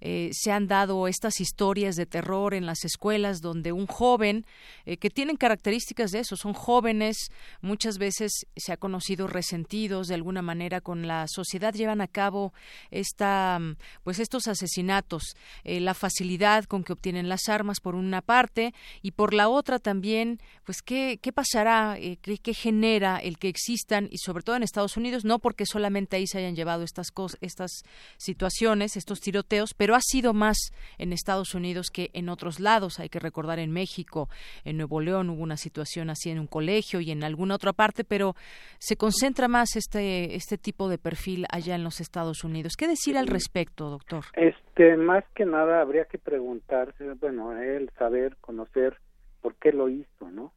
eh, 0.00 0.30
se 0.32 0.50
han 0.50 0.66
dado 0.66 1.06
estas 1.06 1.40
historias 1.40 1.96
de 1.96 2.06
terror 2.06 2.54
en 2.54 2.66
las 2.66 2.84
escuelas 2.84 3.40
donde 3.40 3.72
un 3.72 3.86
joven 3.86 4.46
eh, 4.86 4.96
que 4.96 5.10
tienen 5.10 5.36
características 5.36 6.10
de 6.10 6.20
eso, 6.20 6.36
son 6.36 6.54
jóvenes, 6.54 7.30
muchas 7.60 7.98
veces 7.98 8.46
se 8.56 8.72
ha 8.72 8.76
conocido 8.76 9.26
resentidos 9.26 10.08
de 10.08 10.14
alguna 10.14 10.42
manera 10.42 10.80
con 10.80 11.06
la 11.06 11.26
sociedad, 11.28 11.74
llevan 11.74 12.00
a 12.00 12.08
cabo 12.08 12.52
esta, 12.90 13.60
pues 14.02 14.18
estos 14.18 14.48
asesinatos, 14.48 15.34
la 15.64 15.94
facilidad 15.94 16.64
con 16.64 16.82
que 16.82 16.92
obtienen 16.92 17.28
las 17.28 17.39
armas 17.48 17.80
por 17.80 17.94
una 17.94 18.22
parte 18.22 18.74
y 19.02 19.12
por 19.12 19.34
la 19.34 19.48
otra 19.48 19.78
también, 19.78 20.38
pues 20.64 20.82
qué, 20.82 21.18
qué 21.20 21.32
pasará, 21.32 21.96
eh, 21.98 22.18
qué, 22.20 22.54
genera 22.54 23.18
el 23.18 23.38
que 23.38 23.48
existan 23.48 24.08
y 24.10 24.18
sobre 24.18 24.42
todo 24.42 24.56
en 24.56 24.62
Estados 24.62 24.96
Unidos, 24.96 25.24
no 25.24 25.38
porque 25.38 25.66
solamente 25.66 26.16
ahí 26.16 26.26
se 26.26 26.38
hayan 26.38 26.56
llevado 26.56 26.82
estas 26.82 27.10
cosas, 27.10 27.38
estas 27.40 27.82
situaciones, 28.16 28.96
estos 28.96 29.20
tiroteos, 29.20 29.74
pero 29.74 29.94
ha 29.94 30.00
sido 30.00 30.34
más 30.34 30.56
en 30.98 31.12
Estados 31.12 31.54
Unidos 31.54 31.90
que 31.90 32.10
en 32.12 32.28
otros 32.28 32.60
lados. 32.60 33.00
Hay 33.00 33.08
que 33.08 33.18
recordar 33.18 33.58
en 33.58 33.70
México, 33.70 34.28
en 34.64 34.76
Nuevo 34.76 35.00
León 35.00 35.30
hubo 35.30 35.42
una 35.42 35.56
situación 35.56 36.10
así 36.10 36.30
en 36.30 36.38
un 36.38 36.46
colegio 36.46 37.00
y 37.00 37.10
en 37.10 37.24
alguna 37.24 37.54
otra 37.54 37.72
parte, 37.72 38.04
pero 38.04 38.34
se 38.78 38.96
concentra 38.96 39.48
más 39.48 39.76
este 39.76 40.34
este 40.34 40.58
tipo 40.58 40.88
de 40.88 40.98
perfil 40.98 41.46
allá 41.50 41.74
en 41.74 41.84
los 41.84 42.00
Estados 42.00 42.44
Unidos. 42.44 42.74
¿Qué 42.76 42.88
decir 42.88 43.16
al 43.16 43.26
respecto, 43.26 43.90
doctor? 43.90 44.24
Este, 44.34 44.69
más 44.96 45.24
que 45.34 45.44
nada 45.44 45.80
habría 45.80 46.06
que 46.06 46.18
preguntarse, 46.18 47.12
bueno, 47.14 47.52
él 47.60 47.90
saber, 47.98 48.36
conocer 48.40 48.96
por 49.40 49.54
qué 49.56 49.72
lo 49.72 49.88
hizo, 49.88 50.30
¿no? 50.30 50.52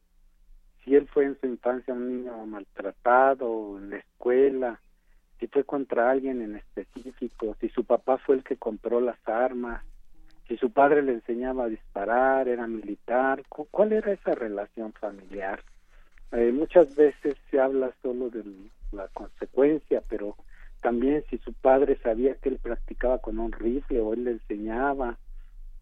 Si 0.84 0.96
él 0.96 1.08
fue 1.08 1.26
en 1.26 1.40
su 1.40 1.48
infancia 1.48 1.94
un 1.94 2.08
niño 2.08 2.46
maltratado 2.46 3.78
en 3.78 3.90
la 3.90 3.98
escuela, 3.98 4.80
si 5.40 5.48
fue 5.48 5.64
contra 5.64 6.12
alguien 6.12 6.42
en 6.42 6.56
específico, 6.56 7.56
si 7.60 7.70
su 7.70 7.86
papá 7.86 8.18
fue 8.18 8.36
el 8.36 8.44
que 8.44 8.58
compró 8.58 9.02
las 9.02 9.18
armas, 9.28 9.84
si 10.48 10.58
su 10.58 10.72
padre 10.72 11.02
le 11.02 11.14
enseñaba 11.14 11.66
a 11.66 11.70
disparar, 11.70 12.48
era 12.48 12.68
militar, 12.68 13.44
¿cuál 13.50 13.94
era 13.94 14.12
esa 14.12 14.32
relación 14.36 14.94
familiar? 14.94 15.64
Eh, 16.32 16.52
muchas 16.52 16.96
veces 16.96 17.36
se 17.50 17.60
habla 17.60 17.92
solo 18.02 18.30
de 18.30 18.44
la 18.92 19.08
consecuencia, 19.10 20.02
pero 20.10 20.36
también 20.84 21.24
si 21.30 21.38
su 21.40 21.54
padre 21.54 21.98
sabía 22.04 22.36
que 22.36 22.50
él 22.50 22.60
practicaba 22.62 23.20
con 23.20 23.40
un 23.40 23.54
rifle 23.54 24.02
o 24.02 24.14
él 24.14 24.26
le 24.26 24.32
enseñaba, 24.32 25.18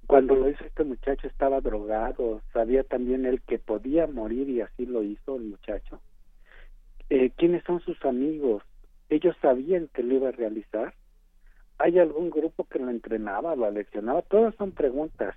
cuando 0.05 0.35
lo 0.35 0.47
hizo 0.47 0.63
este 0.63 0.83
muchacho 0.83 1.27
estaba 1.27 1.59
drogado, 1.59 2.41
sabía 2.53 2.83
también 2.83 3.25
él 3.25 3.41
que 3.41 3.57
podía 3.57 4.05
morir 4.07 4.47
y 4.49 4.61
así 4.61 4.85
lo 4.85 5.01
hizo 5.03 5.37
el 5.37 5.43
muchacho. 5.43 5.99
Eh, 7.09 7.31
¿Quiénes 7.35 7.63
son 7.63 7.79
sus 7.81 8.03
amigos? 8.05 8.63
¿Ellos 9.09 9.35
sabían 9.41 9.89
que 9.93 10.03
lo 10.03 10.15
iba 10.15 10.29
a 10.29 10.33
realizar? 10.33 10.93
¿Hay 11.79 11.97
algún 11.97 12.29
grupo 12.29 12.65
que 12.65 12.77
lo 12.77 12.89
entrenaba, 12.89 13.55
lo 13.55 13.69
leccionaba? 13.71 14.21
Todas 14.21 14.53
son 14.55 14.71
preguntas. 14.71 15.35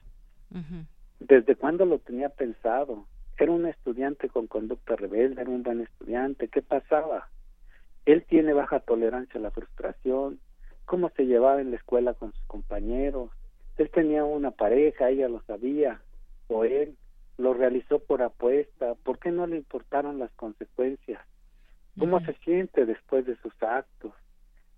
¿Desde 1.20 1.56
cuándo 1.56 1.86
lo 1.86 1.98
tenía 2.00 2.28
pensado? 2.28 3.06
¿Era 3.38 3.50
un 3.50 3.66
estudiante 3.66 4.28
con 4.28 4.46
conducta 4.46 4.94
rebelde? 4.94 5.40
¿Era 5.40 5.50
un 5.50 5.62
buen 5.62 5.80
estudiante? 5.80 6.48
¿Qué 6.48 6.60
pasaba? 6.60 7.28
Él 8.06 8.24
tiene 8.28 8.52
baja 8.52 8.80
tolerancia 8.80 9.38
a 9.38 9.42
la 9.42 9.50
frustración. 9.50 10.40
¿Cómo 10.84 11.10
se 11.16 11.24
llevaba 11.26 11.60
en 11.60 11.70
la 11.70 11.76
escuela 11.76 12.14
con 12.14 12.32
sus 12.32 12.44
compañeros? 12.44 13.30
Él 13.78 13.90
tenía 13.90 14.24
una 14.24 14.50
pareja, 14.50 15.10
ella 15.10 15.28
lo 15.28 15.40
sabía, 15.42 16.00
o 16.48 16.64
él 16.64 16.96
lo 17.38 17.54
realizó 17.54 17.98
por 17.98 18.22
apuesta, 18.22 18.94
¿por 19.02 19.18
qué 19.18 19.30
no 19.30 19.46
le 19.46 19.56
importaron 19.56 20.18
las 20.18 20.30
consecuencias? 20.32 21.20
¿Cómo 21.98 22.20
se 22.20 22.34
siente 22.44 22.86
después 22.86 23.24
de 23.24 23.36
sus 23.36 23.52
actos? 23.62 24.12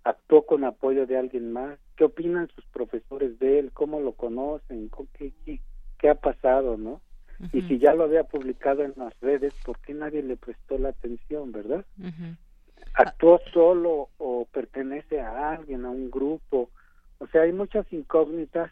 ¿Actuó 0.03 0.45
con 0.45 0.63
apoyo 0.63 1.07
de 1.07 1.17
alguien 1.17 1.51
más? 1.51 1.79
¿Qué 1.95 2.03
opinan 2.03 2.47
sus 2.55 2.65
profesores 2.67 3.39
de 3.39 3.59
él? 3.59 3.71
¿Cómo 3.73 3.99
lo 3.99 4.13
conocen? 4.13 4.89
¿Qué, 5.13 5.59
qué, 5.97 6.09
ha 6.09 6.15
pasado, 6.15 6.77
no? 6.77 7.01
Y 7.53 7.61
si 7.63 7.79
ya 7.79 7.93
lo 7.93 8.03
había 8.03 8.23
publicado 8.23 8.83
en 8.83 8.93
las 8.95 9.19
redes, 9.19 9.53
¿por 9.65 9.79
qué 9.79 9.93
nadie 9.93 10.23
le 10.23 10.37
prestó 10.37 10.77
la 10.77 10.89
atención, 10.89 11.51
verdad? 11.51 11.85
¿Actuó 12.97 13.39
solo 13.53 14.09
o 14.17 14.47
pertenece 14.51 15.21
a 15.21 15.51
alguien, 15.51 15.85
a 15.85 15.91
un 15.91 16.09
grupo? 16.09 16.71
O 17.19 17.27
sea, 17.27 17.43
hay 17.43 17.53
muchas 17.53 17.85
incógnitas 17.93 18.71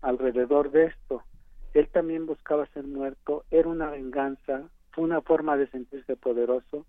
alrededor 0.00 0.70
de 0.70 0.86
esto. 0.86 1.22
Él 1.74 1.86
también 1.88 2.24
buscaba 2.24 2.64
ser 2.68 2.84
muerto, 2.84 3.44
era 3.50 3.68
una 3.68 3.90
venganza, 3.90 4.70
fue 4.92 5.04
una 5.04 5.20
forma 5.20 5.58
de 5.58 5.66
sentirse 5.66 6.16
poderoso. 6.16 6.86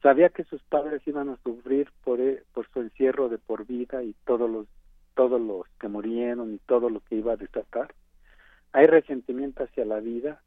Sabía 0.00 0.28
que 0.28 0.44
sus 0.44 0.62
padres 0.62 1.02
iban 1.06 1.28
a 1.28 1.38
sufrir 1.42 1.90
por, 2.04 2.20
e, 2.20 2.44
por 2.54 2.68
su 2.70 2.82
encierro 2.82 3.28
de 3.28 3.38
por 3.38 3.66
vida 3.66 4.04
y 4.04 4.14
todos 4.24 4.48
los, 4.48 4.68
todos 5.16 5.40
los 5.40 5.66
que 5.80 5.88
murieron 5.88 6.54
y 6.54 6.58
todo 6.58 6.88
lo 6.88 7.00
que 7.00 7.16
iba 7.16 7.32
a 7.32 7.36
desatar. 7.36 7.92
Hay 8.72 8.86
resentimiento 8.86 9.64
hacia 9.64 9.84
la 9.84 9.98
vida. 9.98 10.40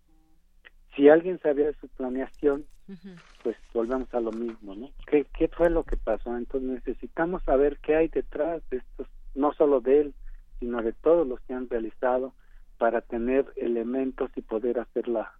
Si 0.95 1.09
alguien 1.09 1.39
sabía 1.39 1.67
de 1.67 1.75
su 1.75 1.87
planeación, 1.89 2.65
pues 3.43 3.55
volvemos 3.73 4.13
a 4.13 4.19
lo 4.19 4.31
mismo, 4.31 4.75
¿no? 4.75 4.89
¿Qué, 5.07 5.25
¿Qué 5.37 5.47
fue 5.47 5.69
lo 5.69 5.83
que 5.83 5.97
pasó? 5.97 6.37
Entonces 6.37 6.69
necesitamos 6.69 7.43
saber 7.43 7.77
qué 7.79 7.95
hay 7.95 8.07
detrás 8.09 8.61
de 8.69 8.77
estos, 8.77 9.07
no 9.33 9.53
solo 9.53 9.81
de 9.81 10.01
él, 10.01 10.13
sino 10.59 10.81
de 10.81 10.93
todos 10.93 11.27
los 11.27 11.39
que 11.41 11.53
han 11.53 11.69
realizado 11.69 12.33
para 12.77 13.01
tener 13.01 13.45
elementos 13.55 14.29
y 14.35 14.41
poder 14.41 14.79
hacer 14.79 15.07
la 15.07 15.31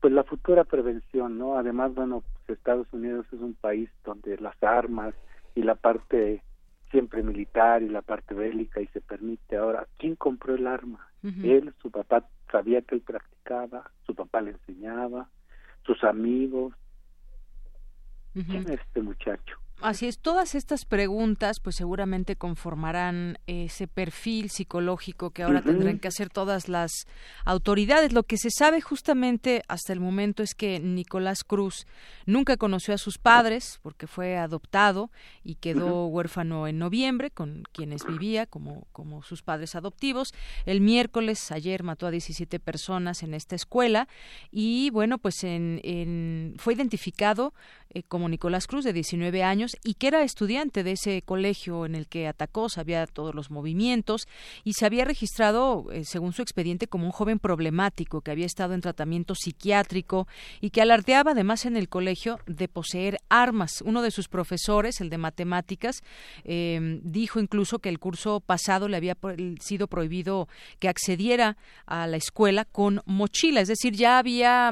pues 0.00 0.12
la 0.12 0.22
futura 0.22 0.64
prevención, 0.64 1.38
¿no? 1.38 1.58
Además, 1.58 1.94
bueno, 1.94 2.22
pues 2.46 2.58
Estados 2.58 2.86
Unidos 2.92 3.26
es 3.32 3.40
un 3.40 3.54
país 3.54 3.90
donde 4.04 4.36
las 4.38 4.60
armas 4.62 5.14
y 5.54 5.62
la 5.62 5.74
parte 5.74 6.42
siempre 6.90 7.22
militar 7.22 7.82
y 7.82 7.88
la 7.88 8.02
parte 8.02 8.34
bélica 8.34 8.80
y 8.80 8.86
se 8.88 9.00
permite 9.00 9.56
ahora, 9.56 9.86
¿quién 9.98 10.16
compró 10.16 10.54
el 10.54 10.66
arma? 10.66 11.06
Él, 11.22 11.74
su 11.82 11.90
papá 11.90 12.24
sabía 12.50 12.80
que 12.82 12.94
él 12.94 13.00
practicaba, 13.02 13.90
su 14.06 14.14
papá 14.14 14.40
le 14.40 14.52
enseñaba, 14.52 15.28
sus 15.84 16.02
amigos. 16.04 16.74
¿Quién 18.32 18.70
es 18.70 18.80
este 18.80 19.02
muchacho? 19.02 19.58
Así 19.80 20.08
es, 20.08 20.18
todas 20.18 20.56
estas 20.56 20.84
preguntas 20.84 21.60
pues 21.60 21.76
seguramente 21.76 22.34
conformarán 22.34 23.38
ese 23.46 23.86
perfil 23.86 24.50
psicológico 24.50 25.30
que 25.30 25.44
ahora 25.44 25.62
tendrán 25.62 26.00
que 26.00 26.08
hacer 26.08 26.30
todas 26.30 26.68
las 26.68 26.90
autoridades. 27.44 28.12
Lo 28.12 28.24
que 28.24 28.38
se 28.38 28.50
sabe 28.50 28.80
justamente 28.80 29.62
hasta 29.68 29.92
el 29.92 30.00
momento 30.00 30.42
es 30.42 30.56
que 30.56 30.80
Nicolás 30.80 31.44
Cruz 31.44 31.86
nunca 32.26 32.56
conoció 32.56 32.92
a 32.92 32.98
sus 32.98 33.18
padres 33.18 33.78
porque 33.80 34.08
fue 34.08 34.36
adoptado 34.36 35.12
y 35.44 35.54
quedó 35.54 36.06
huérfano 36.06 36.66
en 36.66 36.80
noviembre 36.80 37.30
con 37.30 37.62
quienes 37.70 38.04
vivía 38.04 38.46
como, 38.46 38.88
como 38.90 39.22
sus 39.22 39.42
padres 39.42 39.76
adoptivos. 39.76 40.34
El 40.66 40.80
miércoles, 40.80 41.52
ayer, 41.52 41.84
mató 41.84 42.08
a 42.08 42.10
17 42.10 42.58
personas 42.58 43.22
en 43.22 43.32
esta 43.32 43.54
escuela 43.54 44.08
y 44.50 44.90
bueno, 44.90 45.18
pues 45.18 45.44
en, 45.44 45.80
en, 45.84 46.54
fue 46.58 46.74
identificado 46.74 47.54
eh, 47.90 48.02
como 48.02 48.28
Nicolás 48.28 48.66
Cruz, 48.66 48.84
de 48.84 48.92
19 48.92 49.42
años, 49.42 49.67
y 49.84 49.94
que 49.94 50.08
era 50.08 50.22
estudiante 50.22 50.82
de 50.82 50.92
ese 50.92 51.22
colegio 51.22 51.86
en 51.86 51.94
el 51.94 52.06
que 52.06 52.26
atacó, 52.26 52.68
sabía 52.68 53.06
todos 53.06 53.34
los 53.34 53.50
movimientos 53.50 54.28
y 54.64 54.74
se 54.74 54.86
había 54.86 55.04
registrado, 55.04 55.86
eh, 55.92 56.04
según 56.04 56.32
su 56.32 56.42
expediente, 56.42 56.86
como 56.88 57.06
un 57.06 57.12
joven 57.12 57.38
problemático 57.38 58.20
que 58.20 58.30
había 58.30 58.46
estado 58.46 58.74
en 58.74 58.80
tratamiento 58.80 59.34
psiquiátrico 59.34 60.26
y 60.60 60.70
que 60.70 60.82
alardeaba 60.82 61.32
además 61.32 61.66
en 61.66 61.76
el 61.76 61.88
colegio 61.88 62.38
de 62.46 62.68
poseer 62.68 63.18
armas. 63.28 63.82
Uno 63.84 64.02
de 64.02 64.10
sus 64.10 64.28
profesores, 64.28 65.00
el 65.00 65.10
de 65.10 65.18
matemáticas, 65.18 66.02
em, 66.44 67.00
dijo 67.02 67.40
incluso 67.40 67.78
que 67.78 67.88
el 67.88 67.98
curso 67.98 68.40
pasado 68.40 68.88
le 68.88 68.96
había 68.96 69.16
sido 69.60 69.88
prohibido 69.88 70.48
que 70.78 70.88
accediera 70.88 71.56
a 71.86 72.06
la 72.06 72.16
escuela 72.16 72.64
con 72.64 73.02
mochila, 73.06 73.60
es 73.60 73.68
decir, 73.68 73.94
ya 73.94 74.18
había 74.18 74.70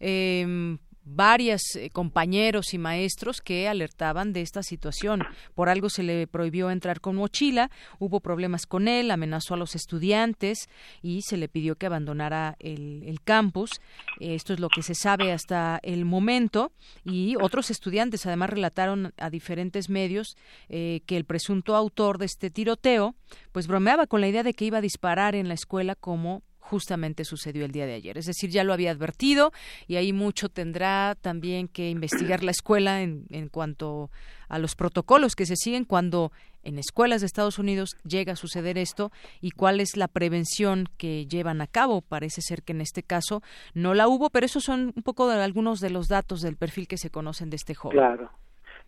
eh, 0.00 0.76
varios 1.04 1.76
eh, 1.76 1.90
compañeros 1.90 2.74
y 2.74 2.78
maestros 2.78 3.40
que 3.40 3.68
alertaban 3.68 4.32
de 4.32 4.40
esta 4.40 4.62
situación. 4.62 5.22
Por 5.54 5.68
algo 5.68 5.90
se 5.90 6.02
le 6.02 6.26
prohibió 6.26 6.70
entrar 6.70 7.00
con 7.00 7.16
mochila, 7.16 7.70
hubo 7.98 8.20
problemas 8.20 8.66
con 8.66 8.88
él, 8.88 9.10
amenazó 9.10 9.54
a 9.54 9.56
los 9.58 9.74
estudiantes 9.74 10.68
y 11.02 11.22
se 11.22 11.36
le 11.36 11.48
pidió 11.48 11.76
que 11.76 11.86
abandonara 11.86 12.56
el, 12.58 13.04
campus. 13.24 13.80
Esto 14.20 14.52
es 14.52 14.60
lo 14.60 14.68
que 14.68 14.82
se 14.82 14.94
sabe 14.94 15.32
hasta 15.32 15.78
el 15.82 16.04
momento 16.04 16.72
y 17.04 17.36
otros 17.40 17.70
estudiantes 17.70 18.26
además 18.26 18.50
relataron 18.50 19.14
a 19.16 19.30
diferentes 19.30 19.88
medios 19.88 20.36
eh, 20.68 21.00
que 21.06 21.16
el 21.16 21.24
presunto 21.24 21.76
autor 21.76 22.18
de 22.18 22.26
este 22.26 22.50
tiroteo 22.50 23.14
pues 23.52 23.66
bromeaba 23.66 24.06
con 24.06 24.20
la 24.20 24.28
idea 24.28 24.42
de 24.42 24.52
que 24.52 24.66
iba 24.66 24.78
a 24.78 24.82
disparar 24.82 25.34
en 25.34 25.48
la 25.48 25.54
escuela 25.54 25.94
como 25.94 26.42
justamente 26.74 27.24
sucedió 27.24 27.64
el 27.64 27.70
día 27.70 27.86
de 27.86 27.94
ayer. 27.94 28.18
Es 28.18 28.26
decir, 28.26 28.50
ya 28.50 28.64
lo 28.64 28.72
había 28.72 28.90
advertido 28.90 29.52
y 29.86 29.94
ahí 29.94 30.12
mucho 30.12 30.48
tendrá 30.48 31.14
también 31.14 31.68
que 31.68 31.88
investigar 31.88 32.42
la 32.42 32.50
escuela 32.50 33.00
en, 33.00 33.26
en 33.30 33.48
cuanto 33.48 34.10
a 34.48 34.58
los 34.58 34.74
protocolos 34.74 35.36
que 35.36 35.46
se 35.46 35.54
siguen 35.54 35.84
cuando 35.84 36.32
en 36.64 36.76
escuelas 36.80 37.20
de 37.20 37.26
Estados 37.26 37.60
Unidos 37.60 37.90
llega 38.02 38.32
a 38.32 38.36
suceder 38.36 38.76
esto 38.76 39.12
y 39.40 39.52
cuál 39.52 39.78
es 39.78 39.96
la 39.96 40.08
prevención 40.08 40.86
que 40.98 41.26
llevan 41.26 41.60
a 41.60 41.68
cabo. 41.68 42.02
Parece 42.02 42.42
ser 42.42 42.64
que 42.64 42.72
en 42.72 42.80
este 42.80 43.04
caso 43.04 43.40
no 43.72 43.94
la 43.94 44.08
hubo, 44.08 44.30
pero 44.30 44.46
esos 44.46 44.64
son 44.64 44.92
un 44.96 45.02
poco 45.04 45.30
algunos 45.30 45.78
de 45.78 45.90
los 45.90 46.08
datos 46.08 46.40
del 46.40 46.56
perfil 46.56 46.88
que 46.88 46.96
se 46.96 47.10
conocen 47.10 47.50
de 47.50 47.56
este 47.56 47.76
joven. 47.76 47.98
Claro. 47.98 48.30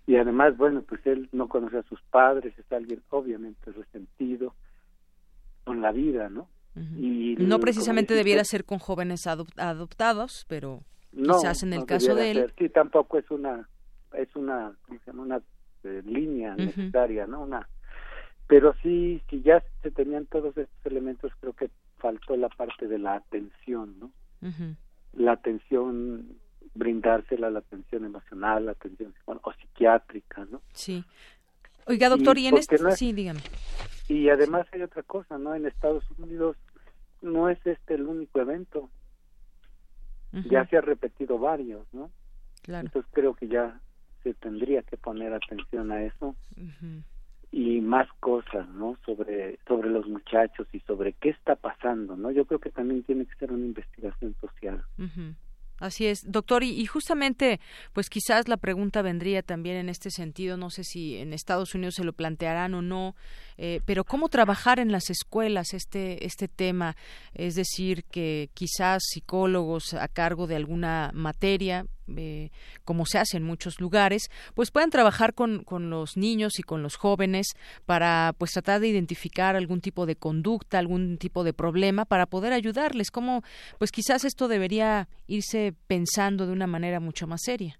Y 0.08 0.16
además, 0.16 0.56
bueno, 0.56 0.82
pues 0.82 1.06
él 1.06 1.28
no 1.30 1.46
conoce 1.46 1.78
a 1.78 1.82
sus 1.84 2.02
padres, 2.10 2.52
es 2.58 2.72
alguien 2.72 3.00
obviamente 3.10 3.70
resentido 3.70 4.54
con 5.62 5.82
la 5.82 5.92
vida, 5.92 6.28
¿no? 6.28 6.48
Y 6.98 7.36
no 7.38 7.58
precisamente 7.58 8.14
debiera 8.14 8.44
ser 8.44 8.64
con 8.64 8.78
jóvenes 8.78 9.26
adoptados, 9.26 10.44
pero 10.48 10.82
quizás 11.10 11.62
en 11.62 11.72
el 11.72 11.86
caso 11.86 12.14
de 12.14 12.30
él. 12.30 12.52
Sí, 12.58 12.68
tampoco 12.68 13.18
es 13.18 13.30
una 13.30 13.68
es 14.12 14.34
una 14.36 14.72
una 15.14 15.40
eh, 15.84 16.02
línea 16.04 16.54
necesaria, 16.54 17.26
¿no? 17.26 17.42
Una 17.42 17.66
pero 18.46 18.74
sí, 18.82 19.20
si 19.28 19.42
ya 19.42 19.62
se 19.82 19.90
tenían 19.90 20.26
todos 20.26 20.56
estos 20.56 20.86
elementos, 20.86 21.32
creo 21.40 21.52
que 21.52 21.70
faltó 21.98 22.36
la 22.36 22.48
parte 22.48 22.86
de 22.86 22.98
la 22.98 23.14
atención, 23.14 23.98
¿no? 23.98 24.10
La 25.14 25.32
atención 25.32 26.36
brindársela 26.74 27.50
la 27.50 27.60
atención 27.60 28.04
emocional, 28.04 28.66
la 28.66 28.72
atención 28.72 29.14
o 29.26 29.52
psiquiátrica, 29.54 30.46
¿no? 30.50 30.60
Sí. 30.72 31.04
Oiga, 31.86 32.08
doctor, 32.08 32.38
y, 32.38 32.46
en 32.46 32.58
este... 32.58 32.78
sí, 32.92 33.12
dígame. 33.12 33.40
Y 34.08 34.28
además 34.28 34.66
hay 34.72 34.82
otra 34.82 35.02
cosa, 35.02 35.38
¿no? 35.38 35.54
En 35.54 35.66
Estados 35.66 36.04
Unidos 36.18 36.56
no 37.22 37.48
es 37.48 37.58
este 37.66 37.94
el 37.94 38.06
único 38.06 38.40
evento. 38.40 38.90
Ya 40.50 40.66
se 40.66 40.76
ha 40.76 40.82
repetido 40.82 41.38
varios, 41.38 41.86
¿no? 41.94 42.10
Claro. 42.62 42.86
Entonces 42.86 43.10
creo 43.14 43.34
que 43.34 43.48
ya 43.48 43.80
se 44.22 44.34
tendría 44.34 44.82
que 44.82 44.96
poner 44.98 45.32
atención 45.32 45.92
a 45.92 46.02
eso. 46.02 46.34
Y 47.52 47.80
más 47.80 48.08
cosas, 48.20 48.68
¿no? 48.70 48.98
Sobre 49.06 49.58
sobre 49.66 49.88
los 49.88 50.06
muchachos 50.06 50.66
y 50.72 50.80
sobre 50.80 51.14
qué 51.14 51.30
está 51.30 51.54
pasando, 51.54 52.16
¿no? 52.16 52.30
Yo 52.30 52.44
creo 52.44 52.60
que 52.60 52.70
también 52.70 53.02
tiene 53.04 53.24
que 53.24 53.34
ser 53.36 53.52
una 53.52 53.64
investigación 53.64 54.34
social. 54.40 54.84
Así 55.78 56.06
es, 56.06 56.20
doctor, 56.26 56.64
y, 56.64 56.86
justamente, 56.86 57.60
pues 57.92 58.08
quizás 58.08 58.48
la 58.48 58.56
pregunta 58.56 59.02
vendría 59.02 59.42
también 59.42 59.76
en 59.76 59.90
este 59.90 60.10
sentido, 60.10 60.56
no 60.56 60.70
sé 60.70 60.84
si 60.84 61.18
en 61.18 61.34
Estados 61.34 61.74
Unidos 61.74 61.96
se 61.96 62.04
lo 62.04 62.14
plantearán 62.14 62.72
o 62.74 62.80
no, 62.80 63.14
eh, 63.58 63.80
pero 63.84 64.04
cómo 64.04 64.30
trabajar 64.30 64.78
en 64.78 64.90
las 64.90 65.10
escuelas 65.10 65.74
este 65.74 66.24
este 66.24 66.48
tema, 66.48 66.96
es 67.34 67.56
decir, 67.56 68.04
que 68.04 68.48
quizás 68.54 69.02
psicólogos 69.06 69.92
a 69.92 70.08
cargo 70.08 70.46
de 70.46 70.56
alguna 70.56 71.10
materia, 71.12 71.86
eh, 72.16 72.50
como 72.84 73.06
se 73.06 73.18
hace 73.18 73.36
en 73.36 73.42
muchos 73.42 73.80
lugares, 73.80 74.28
pues 74.54 74.70
puedan 74.70 74.90
trabajar 74.90 75.34
con, 75.34 75.64
con 75.64 75.90
los 75.90 76.16
niños 76.16 76.58
y 76.58 76.62
con 76.62 76.82
los 76.82 76.96
jóvenes 76.96 77.48
para 77.84 78.34
pues 78.38 78.52
tratar 78.52 78.80
de 78.80 78.88
identificar 78.88 79.56
algún 79.56 79.80
tipo 79.80 80.06
de 80.06 80.16
conducta, 80.16 80.78
algún 80.78 81.18
tipo 81.18 81.44
de 81.44 81.52
problema 81.52 82.04
para 82.04 82.26
poder 82.26 82.52
ayudarles. 82.52 83.10
Como 83.10 83.42
pues 83.78 83.90
quizás 83.90 84.24
esto 84.24 84.48
debería 84.48 85.08
irse 85.26 85.74
pensando 85.86 86.46
de 86.46 86.52
una 86.52 86.66
manera 86.66 87.00
mucho 87.00 87.26
más 87.26 87.42
seria. 87.42 87.78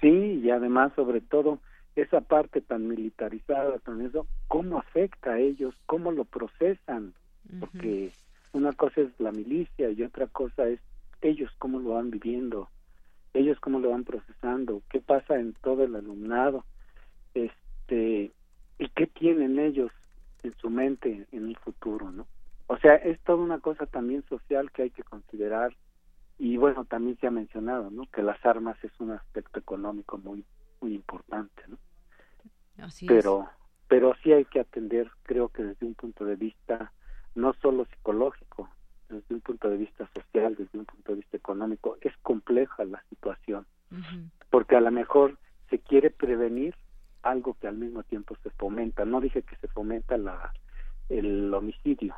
Sí, 0.00 0.40
y 0.42 0.50
además 0.50 0.92
sobre 0.96 1.20
todo 1.20 1.60
esa 1.94 2.22
parte 2.22 2.60
tan 2.60 2.88
militarizada, 2.88 3.78
tan 3.80 4.00
eso, 4.00 4.26
cómo 4.48 4.78
afecta 4.78 5.32
a 5.32 5.38
ellos, 5.38 5.74
cómo 5.86 6.10
lo 6.10 6.24
procesan, 6.24 7.12
porque 7.60 8.12
una 8.52 8.72
cosa 8.72 9.02
es 9.02 9.08
la 9.18 9.30
milicia 9.30 9.90
y 9.90 10.02
otra 10.02 10.26
cosa 10.26 10.68
es 10.68 10.80
ellos 11.20 11.50
cómo 11.58 11.78
lo 11.78 11.90
van 11.90 12.10
viviendo 12.10 12.68
ellos 13.34 13.58
cómo 13.60 13.80
lo 13.80 13.90
van 13.90 14.04
procesando, 14.04 14.82
qué 14.90 15.00
pasa 15.00 15.38
en 15.38 15.54
todo 15.54 15.84
el 15.84 15.94
alumnado, 15.94 16.64
este, 17.34 18.32
y 18.78 18.88
qué 18.88 19.06
tienen 19.06 19.58
ellos 19.58 19.90
en 20.42 20.54
su 20.56 20.70
mente 20.70 21.26
en 21.32 21.48
el 21.48 21.56
futuro, 21.56 22.10
¿no? 22.10 22.26
O 22.66 22.76
sea, 22.78 22.94
es 22.96 23.20
toda 23.20 23.42
una 23.42 23.58
cosa 23.58 23.86
también 23.86 24.24
social 24.28 24.70
que 24.72 24.82
hay 24.82 24.90
que 24.90 25.02
considerar 25.02 25.76
y 26.38 26.56
bueno, 26.56 26.84
también 26.84 27.16
se 27.18 27.26
ha 27.26 27.30
mencionado, 27.30 27.90
¿no? 27.90 28.06
Que 28.10 28.22
las 28.22 28.44
armas 28.44 28.76
es 28.82 28.92
un 28.98 29.12
aspecto 29.12 29.58
económico 29.58 30.18
muy 30.18 30.44
muy 30.80 30.94
importante, 30.94 31.62
¿no? 31.68 31.78
Así 32.78 33.06
pero 33.06 33.48
pero 33.88 34.14
sí 34.22 34.32
hay 34.32 34.46
que 34.46 34.60
atender, 34.60 35.10
creo 35.22 35.48
que 35.50 35.62
desde 35.62 35.86
un 35.86 35.94
punto 35.94 36.24
de 36.24 36.36
vista 36.36 36.92
no 37.34 37.52
solo 37.60 37.84
psicológico, 37.84 38.68
desde 39.12 39.34
un 39.34 39.40
punto 39.40 39.68
de 39.68 39.76
vista 39.76 40.08
social, 40.14 40.56
desde 40.56 40.78
un 40.78 40.84
punto 40.84 41.12
de 41.12 41.16
vista 41.16 41.36
económico, 41.36 41.96
es 42.00 42.12
compleja 42.22 42.84
la 42.84 43.02
situación, 43.08 43.66
porque 44.50 44.76
a 44.76 44.80
lo 44.80 44.90
mejor 44.90 45.38
se 45.70 45.78
quiere 45.78 46.10
prevenir 46.10 46.74
algo 47.22 47.56
que 47.60 47.68
al 47.68 47.76
mismo 47.76 48.02
tiempo 48.02 48.36
se 48.42 48.50
fomenta. 48.50 49.04
No 49.04 49.20
dije 49.20 49.42
que 49.42 49.56
se 49.56 49.68
fomenta 49.68 50.16
la, 50.16 50.52
el 51.08 51.52
homicidio, 51.54 52.14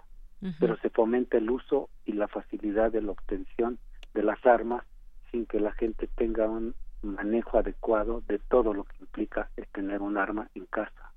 pero 0.60 0.76
se 0.78 0.90
fomenta 0.90 1.38
el 1.38 1.50
uso 1.50 1.88
y 2.04 2.12
la 2.12 2.28
facilidad 2.28 2.92
de 2.92 3.02
la 3.02 3.12
obtención 3.12 3.78
de 4.12 4.22
las 4.22 4.44
armas 4.46 4.84
sin 5.30 5.46
que 5.46 5.58
la 5.58 5.72
gente 5.72 6.08
tenga 6.14 6.48
un 6.48 6.74
manejo 7.02 7.58
adecuado 7.58 8.22
de 8.28 8.38
todo 8.38 8.72
lo 8.72 8.84
que 8.84 8.96
implica 9.00 9.50
el 9.56 9.66
tener 9.68 10.00
un 10.00 10.16
arma 10.16 10.48
en 10.54 10.66
casa. 10.66 11.12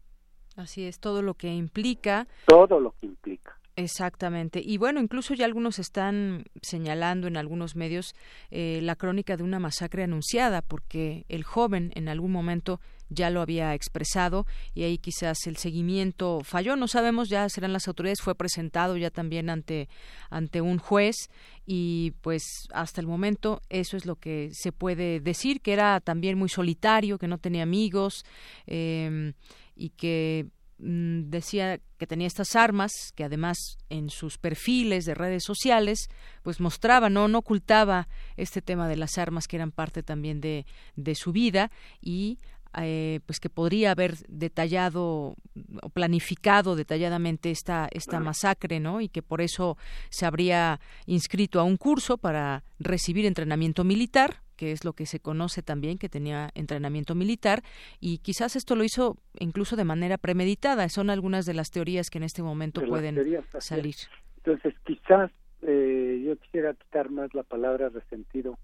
Así 0.56 0.86
es, 0.88 1.00
todo 1.00 1.22
lo 1.22 1.36
que 1.36 1.54
implica. 1.54 2.28
Todo 2.48 2.80
lo 2.80 2.96
que 3.00 3.06
implica. 3.06 3.58
Exactamente. 3.78 4.60
Y 4.66 4.80
bueno, 4.80 5.00
incluso 5.00 5.36
ya 5.36 5.46
algunos 5.46 5.78
están 5.78 6.46
señalando 6.64 7.28
en 7.28 7.38
algunos 7.38 7.76
medios 7.76 8.16
eh, 8.50 8.80
la 8.82 8.96
crónica 8.96 9.38
de 9.38 9.44
una 9.44 9.60
masacre 9.60 10.02
anunciada, 10.02 10.64
porque 10.64 11.26
el 11.30 11.44
joven 11.44 11.92
en 11.94 12.10
algún 12.10 12.32
momento 12.32 12.82
ya 13.10 13.30
lo 13.30 13.40
había 13.40 13.76
expresado 13.76 14.48
y 14.74 14.82
ahí 14.82 14.98
quizás 14.98 15.46
el 15.46 15.58
seguimiento 15.58 16.42
falló. 16.44 16.76
No 16.76 16.88
sabemos, 16.88 17.30
ya 17.30 17.48
serán 17.50 17.72
las 17.72 17.88
autoridades. 17.88 18.20
Fue 18.20 18.34
presentado 18.34 18.98
ya 18.98 19.12
también 19.12 19.48
ante 19.48 19.90
ante 20.32 20.60
un 20.60 20.80
juez 20.80 21.30
y 21.68 22.14
pues 22.22 22.42
hasta 22.74 23.00
el 23.00 23.06
momento 23.06 23.62
eso 23.70 23.96
es 23.96 24.08
lo 24.08 24.16
que 24.16 24.50
se 24.54 24.72
puede 24.72 25.20
decir 25.20 25.62
que 25.62 25.74
era 25.74 26.00
también 26.00 26.36
muy 26.36 26.50
solitario, 26.50 27.20
que 27.20 27.28
no 27.28 27.38
tenía 27.38 27.62
amigos 27.62 28.26
eh, 28.66 29.34
y 29.76 29.90
que 29.90 30.48
decía 30.80 31.80
que 31.98 32.06
tenía 32.06 32.28
estas 32.28 32.56
armas 32.56 32.92
que 33.16 33.24
además 33.24 33.78
en 33.90 34.10
sus 34.10 34.38
perfiles 34.38 35.06
de 35.06 35.16
redes 35.16 35.44
sociales 35.44 36.08
pues 36.44 36.60
mostraba 36.60 37.10
no 37.10 37.28
no 37.28 37.40
ocultaba 37.40 38.08
este 38.36 38.62
tema 38.62 38.88
de 38.88 38.96
las 38.96 39.18
armas 39.18 39.48
que 39.48 39.56
eran 39.56 39.72
parte 39.72 40.04
también 40.04 40.40
de, 40.40 40.68
de 40.96 41.16
su 41.16 41.32
vida 41.32 41.72
y 42.00 42.38
eh, 42.80 43.22
pues 43.26 43.40
que 43.40 43.50
podría 43.50 43.92
haber 43.92 44.18
detallado 44.28 45.36
o 45.82 45.90
planificado 45.90 46.76
detalladamente 46.76 47.50
esta 47.50 47.88
esta 47.92 48.20
masacre, 48.20 48.80
¿no? 48.80 49.02
Y 49.02 49.10
que 49.10 49.24
por 49.24 49.42
eso 49.42 49.78
se 50.10 50.28
habría 50.28 50.80
inscrito 51.08 51.60
a 51.60 51.64
un 51.64 51.78
curso 51.78 52.18
para 52.18 52.64
recibir 52.78 53.26
entrenamiento 53.26 53.84
militar, 53.84 54.44
que 54.58 54.74
es 54.74 54.84
lo 54.84 54.94
que 54.94 55.06
se 55.06 55.20
conoce 55.20 55.62
también 55.62 55.98
que 55.98 56.10
tenía 56.10 56.50
entrenamiento 56.56 57.16
militar 57.16 57.64
y 58.00 58.18
quizás 58.18 58.56
esto 58.56 58.76
lo 58.76 58.84
hizo 58.84 59.18
incluso 59.40 59.76
de 59.76 59.86
manera 59.86 60.18
premeditada. 60.18 60.90
Son 60.90 61.10
algunas 61.10 61.46
de 61.46 61.54
las 61.54 61.72
teorías 61.72 62.10
que 62.10 62.18
en 62.18 62.24
este 62.24 62.44
momento 62.44 62.82
pueden 62.86 63.18
salir. 63.60 63.96
Entonces, 64.38 64.74
quizás 64.86 65.32
eh, 65.62 66.24
yo 66.26 66.36
quisiera 66.38 66.74
quitar 66.74 67.10
más 67.10 67.34
la 67.34 67.44
palabra 67.44 67.90
resentido 67.90 68.58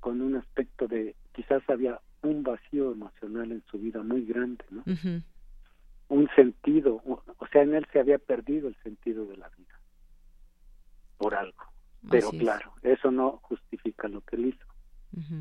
con 0.00 0.20
un 0.20 0.36
aspecto 0.36 0.86
de 0.86 1.16
quizás 1.32 1.62
había 1.68 2.00
un 2.22 2.42
vacío 2.42 2.92
emocional 2.92 3.50
en 3.52 3.62
su 3.70 3.78
vida 3.78 4.02
muy 4.02 4.24
grande, 4.24 4.64
¿no? 4.70 4.84
Un 6.08 6.28
sentido, 6.36 7.02
o 7.06 7.46
sea, 7.50 7.62
en 7.62 7.74
él 7.74 7.86
se 7.90 7.98
había 7.98 8.18
perdido 8.18 8.68
el 8.68 8.76
sentido 8.82 9.24
de 9.24 9.36
la 9.38 9.48
vida 9.56 9.80
por 11.16 11.34
algo. 11.34 11.72
Pero 12.10 12.30
claro, 12.30 12.72
eso 12.82 13.10
no 13.10 13.38
justifica 13.42 14.08
lo 14.08 14.20
que 14.22 14.36
él 14.36 14.46
hizo. 14.46 14.66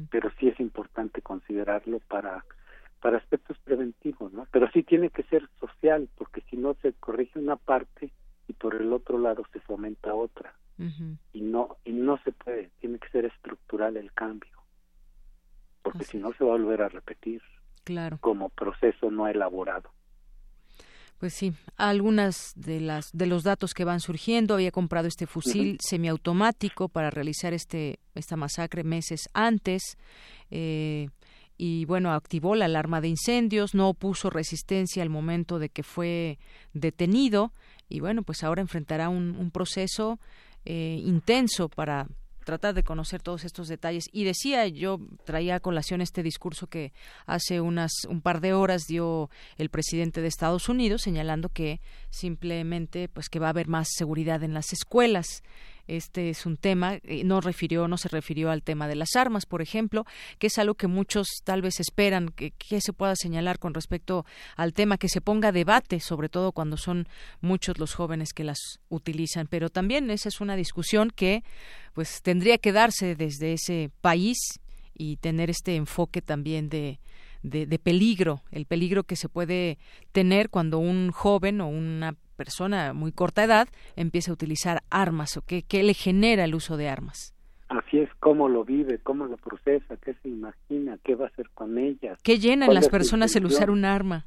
Pero 0.09 0.31
sí 0.39 0.49
es 0.49 0.59
importante 0.59 1.21
considerarlo 1.21 1.99
para 1.99 2.45
para 2.99 3.17
aspectos 3.17 3.57
preventivos, 3.63 4.31
¿no? 4.31 4.45
Pero 4.51 4.69
sí 4.71 4.83
tiene 4.83 5.09
que 5.09 5.23
ser 5.23 5.49
social, 5.59 6.07
porque 6.17 6.41
si 6.49 6.55
no 6.57 6.75
se 6.83 6.93
corrige 6.93 7.39
una 7.39 7.55
parte 7.55 8.11
y 8.47 8.53
por 8.53 8.75
el 8.75 8.93
otro 8.93 9.17
lado 9.17 9.43
se 9.51 9.59
fomenta 9.61 10.13
otra. 10.13 10.53
Y 11.31 11.41
no 11.41 11.77
y 11.85 11.91
no 11.91 12.17
se 12.23 12.31
puede, 12.31 12.71
tiene 12.79 12.97
que 12.97 13.09
ser 13.09 13.25
estructural 13.25 13.97
el 13.97 14.11
cambio 14.13 14.61
porque 15.81 16.05
si 16.05 16.17
no 16.17 16.31
se 16.33 16.43
va 16.43 16.51
a 16.51 16.57
volver 16.57 16.81
a 16.81 16.89
repetir. 16.89 17.41
Claro. 17.83 18.17
Como 18.21 18.49
proceso 18.49 19.09
no 19.09 19.27
elaborado. 19.27 19.89
Pues 21.21 21.35
sí, 21.35 21.53
algunas 21.77 22.51
de 22.55 22.79
las 22.79 23.11
de 23.13 23.27
los 23.27 23.43
datos 23.43 23.75
que 23.75 23.85
van 23.85 23.99
surgiendo, 23.99 24.55
había 24.55 24.71
comprado 24.71 25.07
este 25.07 25.27
fusil 25.27 25.77
semiautomático 25.79 26.89
para 26.89 27.11
realizar 27.11 27.53
este 27.53 27.99
esta 28.15 28.37
masacre 28.37 28.83
meses 28.83 29.29
antes. 29.31 29.99
Eh, 30.49 31.09
y 31.59 31.85
bueno, 31.85 32.11
activó 32.11 32.55
la 32.55 32.65
alarma 32.65 33.01
de 33.01 33.09
incendios, 33.09 33.75
no 33.75 33.89
opuso 33.89 34.31
resistencia 34.31 35.03
al 35.03 35.11
momento 35.11 35.59
de 35.59 35.69
que 35.69 35.83
fue 35.83 36.39
detenido 36.73 37.53
y 37.87 37.99
bueno, 37.99 38.23
pues 38.23 38.43
ahora 38.43 38.63
enfrentará 38.63 39.09
un, 39.09 39.35
un 39.37 39.51
proceso 39.51 40.19
eh, 40.65 40.99
intenso 41.05 41.69
para 41.69 42.07
tratar 42.43 42.73
de 42.73 42.83
conocer 42.83 43.21
todos 43.21 43.43
estos 43.43 43.67
detalles. 43.67 44.05
Y 44.11 44.23
decía, 44.23 44.67
yo 44.67 44.99
traía 45.25 45.55
a 45.55 45.59
colación 45.59 46.01
este 46.01 46.23
discurso 46.23 46.67
que 46.67 46.93
hace 47.25 47.61
unas 47.61 47.91
un 48.07 48.21
par 48.21 48.41
de 48.41 48.53
horas 48.53 48.85
dio 48.87 49.29
el 49.57 49.69
presidente 49.69 50.21
de 50.21 50.27
Estados 50.27 50.69
Unidos, 50.69 51.01
señalando 51.03 51.49
que 51.49 51.81
simplemente 52.09 53.09
pues 53.09 53.29
que 53.29 53.39
va 53.39 53.47
a 53.47 53.51
haber 53.51 53.67
más 53.67 53.89
seguridad 53.91 54.43
en 54.43 54.53
las 54.53 54.73
escuelas 54.73 55.43
este 55.87 56.29
es 56.29 56.45
un 56.45 56.57
tema, 56.57 56.95
eh, 57.03 57.23
no 57.23 57.41
refirió, 57.41 57.87
no 57.87 57.97
se 57.97 58.09
refirió 58.09 58.51
al 58.51 58.63
tema 58.63 58.87
de 58.87 58.95
las 58.95 59.15
armas, 59.15 59.45
por 59.45 59.61
ejemplo, 59.61 60.05
que 60.39 60.47
es 60.47 60.57
algo 60.57 60.75
que 60.75 60.87
muchos 60.87 61.27
tal 61.43 61.61
vez 61.61 61.79
esperan 61.79 62.29
que, 62.29 62.53
se 62.81 62.93
pueda 62.93 63.15
señalar 63.15 63.59
con 63.59 63.73
respecto 63.73 64.25
al 64.55 64.73
tema, 64.73 64.97
que 64.97 65.09
se 65.09 65.21
ponga 65.21 65.51
debate, 65.51 65.99
sobre 65.99 66.29
todo 66.29 66.51
cuando 66.51 66.77
son 66.77 67.07
muchos 67.41 67.77
los 67.77 67.93
jóvenes 67.93 68.33
que 68.33 68.43
las 68.43 68.79
utilizan. 68.89 69.47
Pero 69.47 69.69
también 69.69 70.09
esa 70.09 70.29
es 70.29 70.41
una 70.41 70.55
discusión 70.55 71.11
que 71.13 71.43
pues 71.93 72.21
tendría 72.21 72.57
que 72.57 72.71
darse 72.71 73.15
desde 73.15 73.53
ese 73.53 73.91
país 74.01 74.37
y 74.93 75.17
tener 75.17 75.49
este 75.49 75.75
enfoque 75.75 76.21
también 76.21 76.69
de, 76.69 76.99
de, 77.43 77.79
peligro, 77.79 78.43
el 78.51 78.65
peligro 78.65 79.03
que 79.03 79.15
se 79.15 79.29
puede 79.29 79.77
tener 80.11 80.49
cuando 80.49 80.79
un 80.79 81.11
joven 81.11 81.61
o 81.61 81.67
una 81.67 82.15
persona 82.41 82.91
muy 82.93 83.11
corta 83.11 83.43
edad 83.43 83.67
empieza 83.95 84.31
a 84.31 84.33
utilizar 84.33 84.81
armas 84.89 85.37
o 85.37 85.43
qué, 85.43 85.61
qué 85.61 85.83
le 85.83 85.93
genera 85.93 86.43
el 86.45 86.55
uso 86.55 86.75
de 86.75 86.89
armas. 86.89 87.35
Así 87.69 87.99
es, 87.99 88.09
cómo 88.19 88.49
lo 88.49 88.65
vive, 88.65 88.97
cómo 88.97 89.27
lo 89.27 89.37
procesa, 89.37 89.95
qué 89.97 90.15
se 90.15 90.27
imagina, 90.27 90.97
qué 91.03 91.13
va 91.13 91.25
a 91.25 91.27
hacer 91.27 91.51
con 91.53 91.77
ellas. 91.77 92.17
¿Qué 92.23 92.39
llenan 92.39 92.73
las 92.73 92.89
personas 92.89 93.35
el 93.35 93.45
usar 93.45 93.69
un 93.69 93.85
arma? 93.85 94.25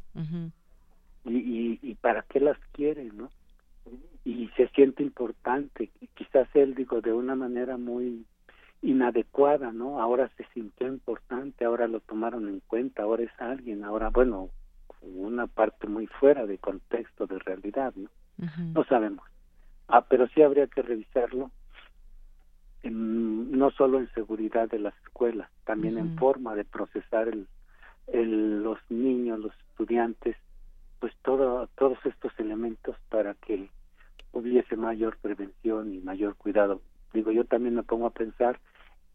y, 1.25 1.81
y, 1.83 1.95
para 1.97 2.23
qué 2.23 2.39
las 2.39 2.57
quiere, 2.71 3.05
¿no? 3.13 3.31
Y 4.25 4.49
se 4.57 4.69
siente 4.69 5.03
importante. 5.03 5.91
Quizás 6.15 6.47
él, 6.55 6.77
digo, 6.77 7.01
de 7.01 7.13
una 7.13 7.35
manera 7.35 7.77
muy 7.77 8.25
inadecuada, 8.81 9.73
¿no? 9.73 10.01
Ahora 10.01 10.31
se 10.37 10.47
sintió 10.55 10.87
importante, 10.87 11.65
ahora 11.65 11.89
lo 11.89 11.99
tomaron 11.99 12.49
en 12.49 12.61
cuenta, 12.61 13.03
ahora 13.03 13.25
es 13.25 13.33
alguien, 13.41 13.83
ahora, 13.83 14.11
bueno, 14.11 14.51
una 15.15 15.47
parte 15.47 15.87
muy 15.87 16.07
fuera 16.07 16.47
de 16.47 16.59
contexto 16.59 17.27
de 17.27 17.39
realidad, 17.39 17.95
¿no? 17.97 18.09
No 18.73 18.85
sabemos. 18.85 19.25
Ah, 19.89 20.07
pero 20.09 20.27
sí 20.29 20.43
habría 20.43 20.67
que 20.67 20.83
revisarlo 20.83 21.51
en, 22.83 23.53
no 23.53 23.71
solo 23.71 23.99
en 23.99 24.13
seguridad 24.13 24.69
de 24.69 24.79
las 24.79 24.95
escuelas, 25.05 25.51
también 25.65 25.99
en 25.99 26.17
forma 26.17 26.55
de 26.55 26.65
procesar 26.65 27.29
el, 27.29 27.47
el, 28.09 28.63
los 28.63 28.79
niños, 28.89 29.39
los 29.39 29.53
estudiantes, 29.71 30.37
pues 31.01 31.13
todo, 31.23 31.69
todos 31.77 31.99
estos 32.05 32.33
elementos 32.39 32.97
para 33.09 33.35
que 33.35 33.69
hubiese 34.33 34.77
mayor 34.77 35.17
prevención 35.19 35.95
y 35.95 35.99
mayor 35.99 36.37
cuidado. 36.37 36.81
Digo, 37.13 37.31
yo 37.31 37.45
también 37.45 37.77
me 37.77 37.83
pongo 37.83 38.07
a 38.07 38.11
pensar 38.11 38.59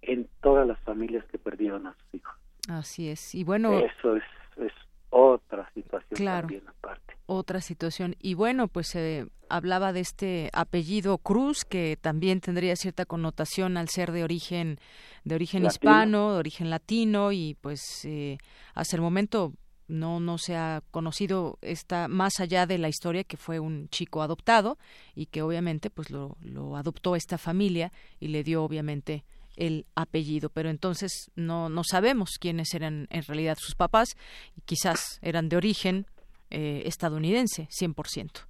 en 0.02 0.28
todas 0.42 0.68
las 0.68 0.80
familias 0.80 1.26
que 1.26 1.38
perdieron 1.38 1.88
a 1.88 1.94
sus 1.94 2.16
hijos. 2.16 2.36
Así 2.70 3.10
es. 3.10 3.36
Y 3.36 3.44
bueno, 3.44 3.74
eso 3.80 4.16
es, 4.16 4.24
es 4.58 4.72
otra 5.10 5.70
situación 5.74 6.26
también 6.26 6.68
aparte. 6.68 7.16
Otra 7.26 7.62
situación. 7.62 8.16
Y 8.20 8.34
bueno, 8.34 8.68
pues 8.68 8.88
se 8.88 9.28
hablaba 9.50 9.94
de 9.94 10.02
este 10.02 10.50
apellido 10.54 11.18
Cruz, 11.18 11.66
que 11.66 11.98
también 12.00 12.42
tendría 12.42 12.76
cierta 12.76 13.06
connotación 13.06 13.78
al 13.78 13.90
ser 13.90 14.12
de 14.12 14.24
origen, 14.24 14.80
de 15.24 15.36
origen 15.36 15.66
hispano, 15.66 16.34
de 16.34 16.40
origen 16.40 16.70
latino, 16.70 17.32
y 17.32 17.56
pues 17.62 18.06
eh, 18.06 18.38
hasta 18.74 18.96
el 18.96 19.02
momento 19.02 19.54
no 19.88 20.20
no 20.20 20.38
se 20.38 20.56
ha 20.56 20.84
conocido 20.92 21.58
esta 21.62 22.08
más 22.08 22.40
allá 22.40 22.68
de 22.68 22.78
la 22.78 22.90
historia 22.90 23.24
que 23.24 23.38
fue 23.38 23.60
un 23.60 23.90
chico 23.90 24.22
adoptado 24.22 24.78
y 25.16 25.26
que 25.26 25.42
obviamente 25.42 25.90
pues 25.90 26.12
lo, 26.12 26.38
lo 26.42 26.78
adoptó 26.78 27.16
esta 27.16 27.40
familia 27.40 27.92
y 28.20 28.28
le 28.28 28.44
dio 28.44 28.64
obviamente 28.64 29.26
el 29.60 29.86
apellido, 29.96 30.50
pero 30.50 30.70
entonces 30.70 31.32
no, 31.36 31.70
no 31.70 31.84
sabemos 31.84 32.38
quiénes 32.40 32.74
eran 32.74 33.08
en 33.12 33.24
realidad 33.24 33.58
sus 33.60 33.76
papás 33.76 34.16
y 34.58 34.62
quizás 34.62 35.20
eran 35.22 35.50
de 35.50 35.58
origen 35.58 36.06
eh, 36.50 36.84
estadounidense, 36.86 37.68
100%. 37.68 38.46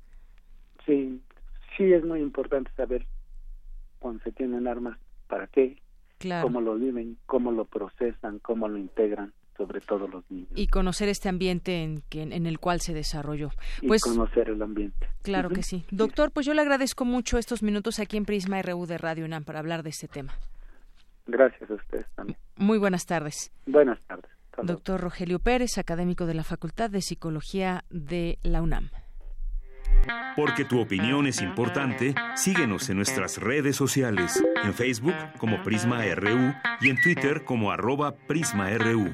Sí, 0.85 1.21
sí 1.75 1.91
es 1.91 2.05
muy 2.05 2.21
importante 2.21 2.71
saber 2.77 3.05
cuando 3.99 4.23
se 4.23 4.31
tienen 4.31 4.67
armas, 4.67 4.97
para 5.27 5.47
qué, 5.47 5.81
cómo 6.41 6.61
lo 6.61 6.75
viven, 6.75 7.17
cómo 7.25 7.51
lo 7.51 7.65
procesan, 7.65 8.39
cómo 8.39 8.67
lo 8.67 8.77
integran 8.77 9.33
sobre 9.57 9.81
todo 9.81 10.07
los 10.07 10.23
niños. 10.31 10.47
Y 10.55 10.67
conocer 10.67 11.09
este 11.09 11.27
ambiente 11.27 11.83
en, 11.83 12.01
que, 12.07 12.21
en 12.21 12.45
el 12.45 12.59
cual 12.59 12.79
se 12.79 12.93
desarrolló. 12.93 13.49
Pues, 13.85 14.01
y 14.05 14.09
conocer 14.09 14.49
el 14.49 14.61
ambiente. 14.61 15.07
Claro 15.21 15.49
que 15.49 15.63
sí. 15.63 15.83
Doctor, 15.91 16.31
pues 16.31 16.45
yo 16.45 16.53
le 16.53 16.61
agradezco 16.61 17.03
mucho 17.03 17.37
estos 17.37 17.61
minutos 17.61 17.99
aquí 17.99 18.15
en 18.15 18.23
Prisma 18.23 18.61
RU 18.61 18.85
de 18.85 18.97
Radio 18.97 19.25
UNAM 19.25 19.43
para 19.43 19.59
hablar 19.59 19.83
de 19.83 19.89
este 19.89 20.07
tema. 20.07 20.33
Gracias 21.29 21.69
a 21.69 21.73
ustedes 21.75 22.05
también. 22.15 22.37
Muy 22.57 22.77
buenas 22.77 23.05
tardes. 23.05 23.51
Buenas 23.65 23.99
tardes. 24.07 24.29
Doctor 24.61 24.99
Rogelio 24.99 25.39
Pérez, 25.39 25.77
académico 25.77 26.25
de 26.25 26.33
la 26.33 26.43
Facultad 26.43 26.89
de 26.89 27.01
Psicología 27.01 27.85
de 27.89 28.39
la 28.41 28.61
UNAM. 28.61 28.89
Porque 30.35 30.65
tu 30.65 30.81
opinión 30.81 31.27
es 31.27 31.41
importante, 31.41 32.15
síguenos 32.35 32.89
en 32.89 32.97
nuestras 32.97 33.37
redes 33.37 33.75
sociales, 33.75 34.43
en 34.63 34.73
Facebook 34.73 35.15
como 35.37 35.61
Prisma 35.63 36.03
RU 36.15 36.53
y 36.81 36.89
en 36.89 37.01
Twitter 37.01 37.45
como 37.45 37.71
arroba 37.71 38.15
PrismaRU. 38.15 39.13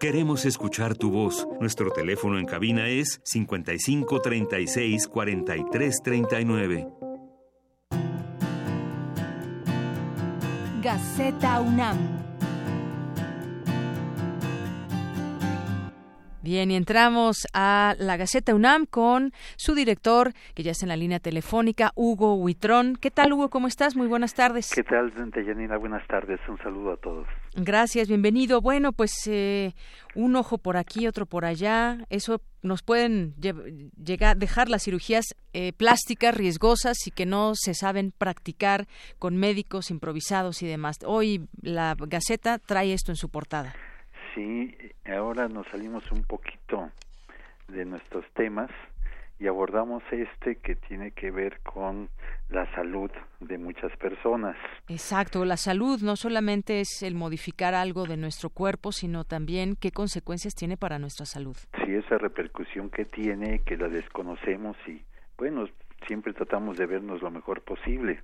Queremos 0.00 0.44
escuchar 0.44 0.96
tu 0.96 1.10
voz. 1.10 1.48
Nuestro 1.60 1.90
teléfono 1.90 2.38
en 2.38 2.44
cabina 2.44 2.88
es 2.88 3.20
55 3.24 4.20
36 4.20 5.08
Gaceta 10.84 11.60
UNAM. 11.62 12.23
Bien, 16.44 16.70
y 16.70 16.76
entramos 16.76 17.46
a 17.54 17.94
la 17.98 18.18
Gaceta 18.18 18.54
UNAM 18.54 18.84
con 18.84 19.32
su 19.56 19.74
director, 19.74 20.34
que 20.54 20.62
ya 20.62 20.72
está 20.72 20.84
en 20.84 20.90
la 20.90 20.96
línea 20.98 21.18
telefónica, 21.18 21.92
Hugo 21.94 22.34
Huitrón. 22.34 22.96
¿Qué 23.00 23.10
tal, 23.10 23.32
Hugo? 23.32 23.48
¿Cómo 23.48 23.66
estás? 23.66 23.96
Muy 23.96 24.08
buenas 24.08 24.34
tardes. 24.34 24.70
¿Qué 24.74 24.82
tal, 24.82 25.10
Deyanira? 25.30 25.78
Buenas 25.78 26.06
tardes. 26.06 26.38
Un 26.46 26.58
saludo 26.58 26.92
a 26.92 26.96
todos. 26.98 27.26
Gracias, 27.54 28.08
bienvenido. 28.08 28.60
Bueno, 28.60 28.92
pues 28.92 29.12
eh, 29.26 29.72
un 30.14 30.36
ojo 30.36 30.58
por 30.58 30.76
aquí, 30.76 31.06
otro 31.06 31.24
por 31.24 31.46
allá. 31.46 32.04
Eso 32.10 32.42
nos 32.60 32.82
pueden 32.82 33.34
llegar, 33.36 34.36
dejar 34.36 34.68
las 34.68 34.82
cirugías 34.82 35.24
eh, 35.54 35.72
plásticas 35.72 36.36
riesgosas 36.36 37.06
y 37.06 37.10
que 37.10 37.24
no 37.24 37.54
se 37.54 37.72
saben 37.72 38.12
practicar 38.12 38.86
con 39.18 39.38
médicos 39.38 39.90
improvisados 39.90 40.62
y 40.62 40.66
demás. 40.66 40.98
Hoy 41.06 41.48
la 41.62 41.96
Gaceta 41.98 42.58
trae 42.58 42.92
esto 42.92 43.12
en 43.12 43.16
su 43.16 43.30
portada 43.30 43.74
sí, 44.34 44.76
ahora 45.06 45.48
nos 45.48 45.66
salimos 45.68 46.10
un 46.12 46.22
poquito 46.24 46.90
de 47.68 47.84
nuestros 47.84 48.24
temas 48.34 48.70
y 49.38 49.46
abordamos 49.46 50.02
este 50.10 50.56
que 50.56 50.76
tiene 50.76 51.10
que 51.10 51.30
ver 51.30 51.60
con 51.60 52.08
la 52.50 52.72
salud 52.74 53.10
de 53.40 53.58
muchas 53.58 53.94
personas. 53.96 54.56
Exacto, 54.88 55.44
la 55.44 55.56
salud 55.56 56.00
no 56.02 56.16
solamente 56.16 56.80
es 56.80 57.02
el 57.02 57.14
modificar 57.14 57.74
algo 57.74 58.06
de 58.06 58.16
nuestro 58.16 58.50
cuerpo, 58.50 58.92
sino 58.92 59.24
también 59.24 59.76
qué 59.76 59.90
consecuencias 59.90 60.54
tiene 60.54 60.76
para 60.76 60.98
nuestra 60.98 61.26
salud. 61.26 61.56
Sí, 61.84 61.94
esa 61.94 62.18
repercusión 62.18 62.90
que 62.90 63.04
tiene, 63.04 63.60
que 63.60 63.76
la 63.76 63.88
desconocemos 63.88 64.76
y 64.86 65.02
bueno, 65.36 65.66
siempre 66.06 66.32
tratamos 66.32 66.76
de 66.76 66.86
vernos 66.86 67.20
lo 67.20 67.30
mejor 67.30 67.62
posible. 67.62 68.22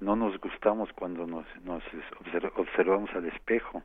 No 0.00 0.14
nos 0.14 0.38
gustamos 0.38 0.90
cuando 0.92 1.26
nos, 1.26 1.46
nos 1.64 1.82
observamos 2.56 3.10
al 3.14 3.26
espejo 3.26 3.82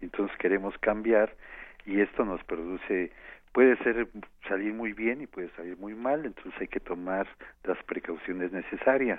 entonces 0.00 0.36
queremos 0.38 0.76
cambiar 0.78 1.34
y 1.86 2.00
esto 2.00 2.24
nos 2.24 2.42
produce 2.44 3.10
puede 3.52 3.76
ser 3.78 4.08
salir 4.48 4.72
muy 4.72 4.92
bien 4.92 5.22
y 5.22 5.26
puede 5.26 5.50
salir 5.56 5.76
muy 5.76 5.94
mal, 5.94 6.24
entonces 6.24 6.54
hay 6.60 6.68
que 6.68 6.80
tomar 6.80 7.26
las 7.64 7.82
precauciones 7.84 8.52
necesarias. 8.52 9.18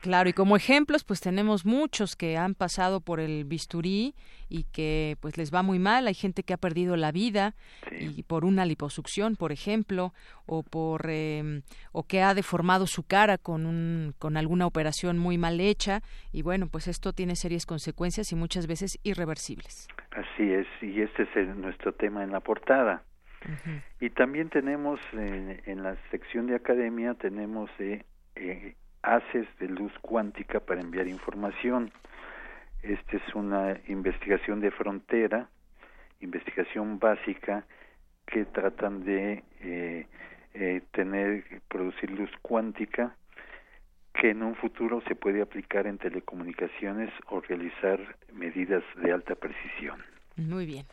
Claro, 0.00 0.28
y 0.28 0.34
como 0.34 0.56
ejemplos, 0.56 1.02
pues 1.02 1.20
tenemos 1.20 1.64
muchos 1.64 2.14
que 2.14 2.36
han 2.36 2.54
pasado 2.54 3.00
por 3.00 3.20
el 3.20 3.44
bisturí 3.44 4.14
y 4.48 4.64
que 4.64 5.16
pues 5.20 5.38
les 5.38 5.52
va 5.52 5.62
muy 5.62 5.78
mal. 5.78 6.06
Hay 6.06 6.14
gente 6.14 6.42
que 6.42 6.52
ha 6.52 6.58
perdido 6.58 6.96
la 6.96 7.10
vida 7.10 7.54
y 7.90 8.22
por 8.22 8.44
una 8.44 8.66
liposucción, 8.66 9.36
por 9.36 9.50
ejemplo, 9.50 10.12
o 10.46 10.62
por 10.62 11.06
eh, 11.08 11.62
o 11.92 12.02
que 12.02 12.22
ha 12.22 12.34
deformado 12.34 12.86
su 12.86 13.02
cara 13.02 13.38
con 13.38 13.64
un 13.64 14.14
con 14.18 14.36
alguna 14.36 14.66
operación 14.66 15.18
muy 15.18 15.38
mal 15.38 15.58
hecha 15.58 16.02
y 16.32 16.42
bueno, 16.42 16.68
pues 16.68 16.86
esto 16.86 17.12
tiene 17.12 17.34
serias 17.34 17.64
consecuencias 17.64 18.30
y 18.32 18.36
muchas 18.36 18.66
veces 18.66 18.98
irreversibles. 19.02 19.88
Así 20.10 20.52
es, 20.52 20.66
y 20.82 21.00
este 21.00 21.22
es 21.34 21.56
nuestro 21.56 21.92
tema 21.92 22.24
en 22.24 22.32
la 22.32 22.40
portada. 22.40 23.04
Y 24.00 24.10
también 24.10 24.50
tenemos 24.50 25.00
eh, 25.12 25.62
en 25.66 25.82
la 25.82 25.96
sección 26.10 26.46
de 26.46 26.56
academia 26.56 27.14
tenemos 27.14 27.70
eh, 27.78 28.04
eh 28.34 28.74
haces 29.02 29.46
de 29.58 29.68
luz 29.68 29.92
cuántica 30.00 30.60
para 30.60 30.80
enviar 30.80 31.08
información. 31.08 31.90
Esta 32.82 33.16
es 33.16 33.34
una 33.34 33.78
investigación 33.88 34.60
de 34.60 34.70
frontera, 34.70 35.48
investigación 36.20 36.98
básica 36.98 37.64
que 38.26 38.44
tratan 38.44 39.04
de 39.04 39.42
eh, 39.60 40.06
eh, 40.54 40.82
tener, 40.92 41.44
producir 41.68 42.10
luz 42.10 42.30
cuántica 42.42 43.16
que 44.14 44.30
en 44.30 44.42
un 44.42 44.56
futuro 44.56 45.00
se 45.06 45.14
puede 45.14 45.40
aplicar 45.40 45.86
en 45.86 45.98
telecomunicaciones 45.98 47.10
o 47.28 47.40
realizar 47.40 48.00
medidas 48.32 48.82
de 48.96 49.12
alta 49.12 49.34
precisión. 49.36 50.02
Muy 50.36 50.66
bien. 50.66 50.86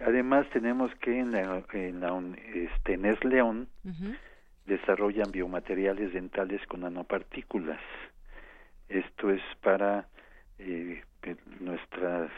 Además 0.00 0.48
tenemos 0.50 0.92
que 0.96 1.18
en 1.18 1.32
la, 1.32 1.62
en 1.72 2.00
la 2.00 2.20
este, 2.54 2.96
León 3.28 3.68
desarrollan 4.66 5.30
biomateriales 5.30 6.12
dentales 6.12 6.64
con 6.66 6.80
nanopartículas. 6.80 7.80
Esto 8.88 9.30
es 9.30 9.42
para 9.62 10.08
eh, 10.58 11.02
nuestras 11.60 12.30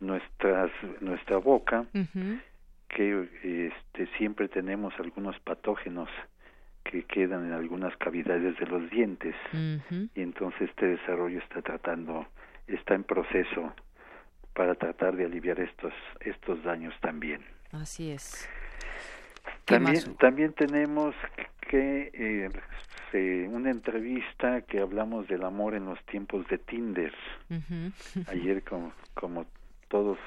nuestras 0.00 0.70
nuestra 1.00 1.36
boca 1.36 1.84
que 2.88 3.28
este 3.42 4.06
siempre 4.16 4.48
tenemos 4.48 4.94
algunos 4.98 5.38
patógenos 5.40 6.08
que 6.84 7.04
quedan 7.04 7.46
en 7.46 7.52
algunas 7.52 7.94
cavidades 7.98 8.58
de 8.58 8.66
los 8.66 8.88
dientes 8.90 9.34
y 9.52 10.22
entonces 10.22 10.70
este 10.70 10.86
desarrollo 10.86 11.38
está 11.40 11.60
tratando 11.60 12.26
está 12.66 12.94
en 12.94 13.04
proceso 13.04 13.74
para 14.54 14.74
tratar 14.74 15.16
de 15.16 15.26
aliviar 15.26 15.60
estos 15.60 15.92
estos 16.20 16.62
daños 16.64 16.94
también. 17.00 17.44
Así 17.72 18.10
es. 18.10 18.48
También, 19.70 20.16
también 20.16 20.52
tenemos 20.52 21.14
que 21.68 22.10
eh, 23.12 23.48
una 23.50 23.70
entrevista 23.70 24.62
que 24.62 24.80
hablamos 24.80 25.28
del 25.28 25.44
amor 25.44 25.74
en 25.74 25.86
los 25.86 26.02
tiempos 26.06 26.46
de 26.48 26.58
Tinder. 26.58 27.14
Ayer 28.28 28.62
como, 28.62 28.92
como 29.14 29.46
todos 29.88 30.18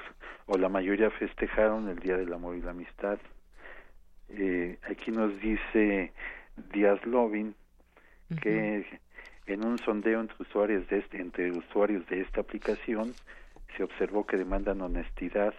o 0.46 0.58
la 0.58 0.70
mayoría 0.70 1.10
festejaron 1.12 1.90
el 1.90 2.00
Día 2.00 2.18
del 2.18 2.34
Amor 2.34 2.56
y 2.56 2.62
la 2.62 2.72
Amistad. 2.72 3.18
Eh, 4.30 4.78
aquí 4.90 5.12
nos 5.12 5.40
dice 5.40 6.12
Díaz 6.74 7.06
Lovin 7.06 7.56
que 8.42 8.86
en 9.46 9.66
un 9.66 9.78
sondeo 9.78 10.22
entre 10.22 10.36
usuarios 10.40 10.88
de 10.88 11.00
este, 11.00 11.22
entre 11.22 11.52
usuarios 11.52 12.08
de 12.08 12.22
esta 12.22 12.42
aplicación 12.42 13.14
se 13.78 13.84
observó 13.84 14.26
que 14.26 14.38
demandan 14.38 14.82
honestidad 14.82 15.54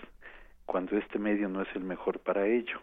cuando 0.66 0.97
este 0.97 1.19
medio 1.19 1.48
no 1.48 1.62
es 1.62 1.69
el 1.74 1.85
mejor 1.85 2.19
para 2.20 2.47
ello. 2.47 2.81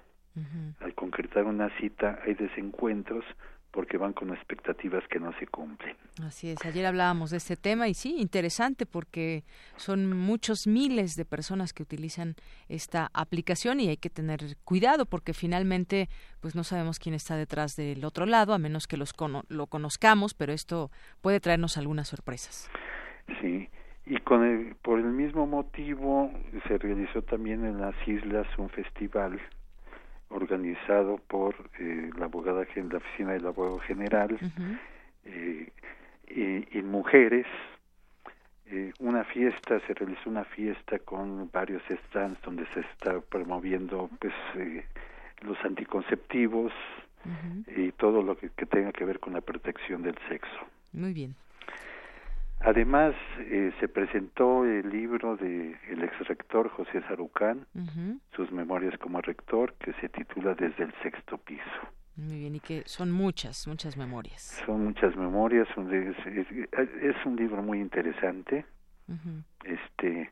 Al 0.80 0.96
concretar 0.96 1.46
una 1.46 1.70
cita 1.78 2.20
hay 2.26 2.36
desencuentros 2.36 3.26
porque 3.72 3.98
van 3.98 4.14
con 4.14 4.34
expectativas 4.34 5.04
que 5.08 5.20
no 5.20 5.32
se 5.40 5.48
cumplen. 5.48 5.96
Así 6.22 6.50
es, 6.50 6.64
ayer 6.66 6.86
hablábamos 6.86 7.32
de 7.32 7.38
este 7.38 7.56
tema 7.56 7.88
y 7.88 7.94
sí, 7.94 8.18
interesante 8.20 8.86
porque 8.86 9.44
son 9.78 10.18
muchos 10.18 10.68
miles 10.68 11.16
de 11.16 11.26
personas 11.26 11.74
que 11.74 11.84
utilizan 11.84 12.36
esta 12.68 13.10
aplicación 13.14 13.80
y 13.80 13.88
hay 13.88 13.98
que 13.98 14.10
tener 14.10 14.58
cuidado 14.66 15.06
porque 15.06 15.34
finalmente 15.34 16.10
pues 16.42 16.54
no 16.54 16.64
sabemos 16.64 17.00
quién 17.00 17.16
está 17.16 17.38
detrás 17.38 17.76
del 17.76 18.04
otro 18.04 18.26
lado 18.26 18.54
a 18.54 18.60
menos 18.60 18.88
que 18.88 18.98
los 18.98 19.14
lo 19.48 19.68
conozcamos, 19.68 20.34
pero 20.34 20.52
esto 20.52 20.92
puede 21.22 21.40
traernos 21.40 21.78
algunas 21.78 22.10
sorpresas. 22.10 22.70
Sí, 23.40 23.70
y 24.06 24.18
con 24.18 24.44
el, 24.44 24.76
por 24.76 25.00
el 25.00 25.06
mismo 25.06 25.48
motivo 25.48 26.32
se 26.68 26.78
realizó 26.78 27.22
también 27.22 27.66
en 27.66 27.80
las 27.80 27.96
islas 28.06 28.48
un 28.58 28.70
festival 28.70 29.40
organizado 30.32 31.18
por 31.28 31.56
eh, 31.80 32.10
la 32.18 32.26
abogada 32.26 32.66
la 32.76 32.98
oficina 32.98 33.34
del 33.34 33.46
abogado 33.46 33.80
general 33.80 34.38
eh, 35.26 35.72
y, 36.74 36.82
mujeres. 36.82 37.46
Eh, 38.68 38.94
una 39.00 39.24
fiesta 39.26 39.80
se 39.86 39.94
realizó 39.94 40.30
una 40.30 40.46
fiesta 40.46 41.00
con 41.00 41.50
varios 41.52 41.84
stands 42.08 42.42
donde 42.42 42.66
se 42.74 42.80
está 42.80 43.20
promoviendo 43.20 44.10
pues 44.20 44.34
los 45.42 45.58
anticonceptivos 45.66 46.72
y 47.76 47.92
todo 47.92 48.22
lo 48.24 48.38
que, 48.38 48.50
que 48.50 48.66
tenga 48.66 48.92
que 48.92 49.06
ver 49.06 49.20
con 49.20 49.34
la 49.34 49.42
protección 49.42 50.02
del 50.02 50.16
sexo. 50.30 50.60
Muy 50.94 51.14
bien 51.14 51.36
Además, 52.64 53.16
eh, 53.40 53.72
se 53.80 53.88
presentó 53.88 54.66
el 54.66 54.90
libro 54.90 55.36
del 55.36 55.76
el 55.90 56.04
ex 56.04 56.28
rector 56.28 56.70
José 56.70 57.02
Sarucán, 57.08 57.66
sus 58.36 58.52
memorias 58.52 58.98
como 59.00 59.20
rector, 59.22 59.74
que 59.80 59.94
se 59.94 60.10
titula 60.10 60.54
Desde 60.54 60.84
el 60.84 60.94
sexto 61.02 61.38
piso. 61.40 61.64
Muy 62.16 62.40
bien, 62.40 62.56
y 62.56 62.60
que 62.60 62.84
son 62.86 63.12
muchas, 63.12 63.68
muchas 63.68 63.98
memorias. 63.98 64.62
Son 64.66 64.84
muchas 64.84 65.16
memorias, 65.16 65.68
es, 65.70 67.26
un 67.26 67.36
libro 67.36 67.64
muy 67.64 67.80
interesante, 67.80 68.66
este, 69.64 70.32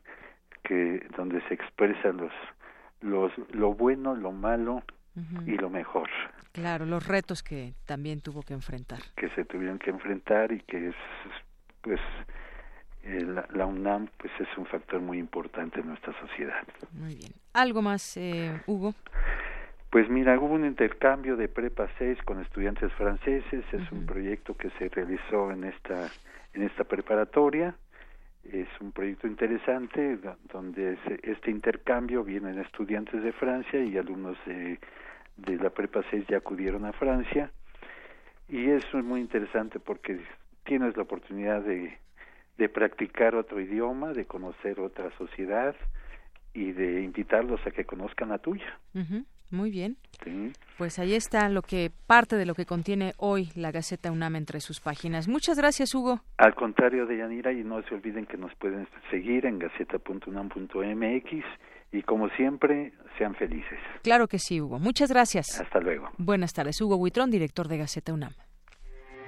que 0.62 1.06
donde 1.16 1.40
se 1.48 1.54
expresa 1.54 2.12
los, 2.12 2.32
los, 3.00 3.32
lo 3.52 3.74
bueno, 3.74 4.14
lo 4.14 4.30
malo 4.30 4.82
y 5.46 5.56
lo 5.56 5.68
mejor. 5.68 6.08
Claro, 6.52 6.86
los 6.86 7.06
retos 7.06 7.42
que 7.42 7.74
también 7.86 8.20
tuvo 8.20 8.42
que 8.42 8.54
enfrentar. 8.54 9.00
Que 9.16 9.28
se 9.30 9.44
tuvieron 9.44 9.78
que 9.78 9.90
enfrentar 9.90 10.52
y 10.52 10.60
que 10.60 10.88
es 10.88 10.94
pues 11.82 12.00
eh, 13.02 13.24
la, 13.52 13.66
UNAM 13.66 14.08
pues 14.18 14.32
es 14.40 14.48
un 14.58 14.66
factor 14.66 15.00
muy 15.00 15.18
importante 15.18 15.80
en 15.80 15.88
nuestra 15.88 16.12
sociedad. 16.20 16.62
Muy 16.92 17.14
bien. 17.14 17.32
¿Algo 17.52 17.82
más, 17.82 18.16
eh, 18.16 18.60
Hugo? 18.66 18.94
Pues 19.90 20.08
mira, 20.08 20.38
hubo 20.38 20.54
un 20.54 20.64
intercambio 20.64 21.36
de 21.36 21.48
Prepa 21.48 21.88
6 21.98 22.18
con 22.24 22.40
estudiantes 22.40 22.92
franceses, 22.92 23.64
es 23.72 23.90
un 23.90 24.06
proyecto 24.06 24.56
que 24.56 24.70
se 24.78 24.88
realizó 24.88 25.50
en 25.50 25.64
esta, 25.64 26.08
en 26.54 26.62
esta 26.62 26.84
preparatoria, 26.84 27.74
es 28.44 28.68
un 28.80 28.92
proyecto 28.92 29.26
interesante 29.26 30.18
donde 30.52 30.96
este 31.22 31.50
intercambio 31.50 32.22
vienen 32.22 32.58
estudiantes 32.58 33.22
de 33.22 33.32
Francia 33.32 33.82
y 33.82 33.98
alumnos 33.98 34.36
de, 34.46 34.78
de 35.36 35.56
la 35.56 35.70
Prepa 35.70 36.02
6 36.10 36.24
ya 36.28 36.38
acudieron 36.38 36.84
a 36.84 36.92
Francia 36.92 37.50
y 38.48 38.70
eso 38.70 38.98
es 38.98 39.04
muy 39.04 39.20
interesante 39.20 39.78
porque 39.78 40.20
tienes 40.64 40.96
la 40.96 41.02
oportunidad 41.02 41.62
de, 41.62 41.98
de 42.58 42.68
practicar 42.68 43.34
otro 43.34 43.60
idioma, 43.60 44.12
de 44.12 44.26
conocer 44.26 44.80
otra 44.80 45.10
sociedad 45.16 45.74
y 46.52 46.72
de 46.72 47.02
invitarlos 47.02 47.60
a 47.66 47.70
que 47.70 47.84
conozcan 47.84 48.30
la 48.30 48.38
tuya. 48.38 48.78
Muy 49.50 49.70
bien. 49.70 49.96
Pues 50.78 50.98
ahí 50.98 51.14
está 51.14 51.48
lo 51.48 51.62
que 51.62 51.90
parte 52.06 52.36
de 52.36 52.46
lo 52.46 52.54
que 52.54 52.66
contiene 52.66 53.14
hoy 53.16 53.50
la 53.56 53.72
Gaceta 53.72 54.12
UNAM 54.12 54.36
entre 54.36 54.60
sus 54.60 54.80
páginas. 54.80 55.26
Muchas 55.26 55.58
gracias, 55.58 55.94
Hugo. 55.94 56.20
Al 56.38 56.54
contrario 56.54 57.06
de 57.06 57.18
Yanira, 57.18 57.52
y 57.52 57.64
no 57.64 57.82
se 57.82 57.94
olviden 57.94 58.26
que 58.26 58.36
nos 58.36 58.54
pueden 58.56 58.86
seguir 59.10 59.46
en 59.46 59.58
gaceta.unam.mx 59.58 61.44
y 61.92 62.02
como 62.02 62.28
siempre, 62.30 62.92
sean 63.18 63.34
felices. 63.34 63.78
Claro 64.02 64.28
que 64.28 64.38
sí, 64.38 64.60
Hugo. 64.60 64.78
Muchas 64.78 65.10
gracias. 65.10 65.60
Hasta 65.60 65.80
luego. 65.80 66.08
Buenas 66.18 66.52
tardes, 66.52 66.80
Hugo 66.80 66.96
Buitrón, 66.96 67.30
director 67.30 67.66
de 67.66 67.78
Gaceta 67.78 68.12
UNAM. 68.12 68.32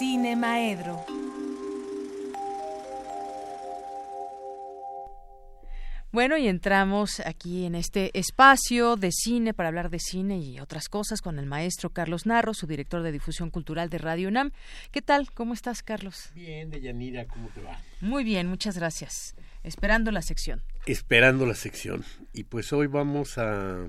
Cine 0.00 0.34
Maedro. 0.34 1.04
Bueno, 6.10 6.38
y 6.38 6.48
entramos 6.48 7.20
aquí 7.20 7.66
en 7.66 7.74
este 7.74 8.18
espacio 8.18 8.96
de 8.96 9.12
cine 9.12 9.52
para 9.52 9.68
hablar 9.68 9.90
de 9.90 9.98
cine 9.98 10.38
y 10.38 10.58
otras 10.58 10.88
cosas 10.88 11.20
con 11.20 11.38
el 11.38 11.44
maestro 11.44 11.90
Carlos 11.90 12.24
Narro, 12.24 12.54
su 12.54 12.66
director 12.66 13.02
de 13.02 13.12
difusión 13.12 13.50
cultural 13.50 13.90
de 13.90 13.98
Radio 13.98 14.28
UNAM. 14.28 14.52
¿Qué 14.90 15.02
tal? 15.02 15.30
¿Cómo 15.32 15.52
estás, 15.52 15.82
Carlos? 15.82 16.30
Bien, 16.34 16.70
Deyanira, 16.70 17.26
¿cómo 17.26 17.50
te 17.50 17.60
va? 17.60 17.78
Muy 18.00 18.24
bien, 18.24 18.46
muchas 18.46 18.78
gracias. 18.78 19.34
Esperando 19.64 20.10
la 20.12 20.22
sección. 20.22 20.62
Esperando 20.86 21.44
la 21.44 21.54
sección. 21.54 22.06
Y 22.32 22.44
pues 22.44 22.72
hoy 22.72 22.86
vamos 22.86 23.36
a 23.36 23.86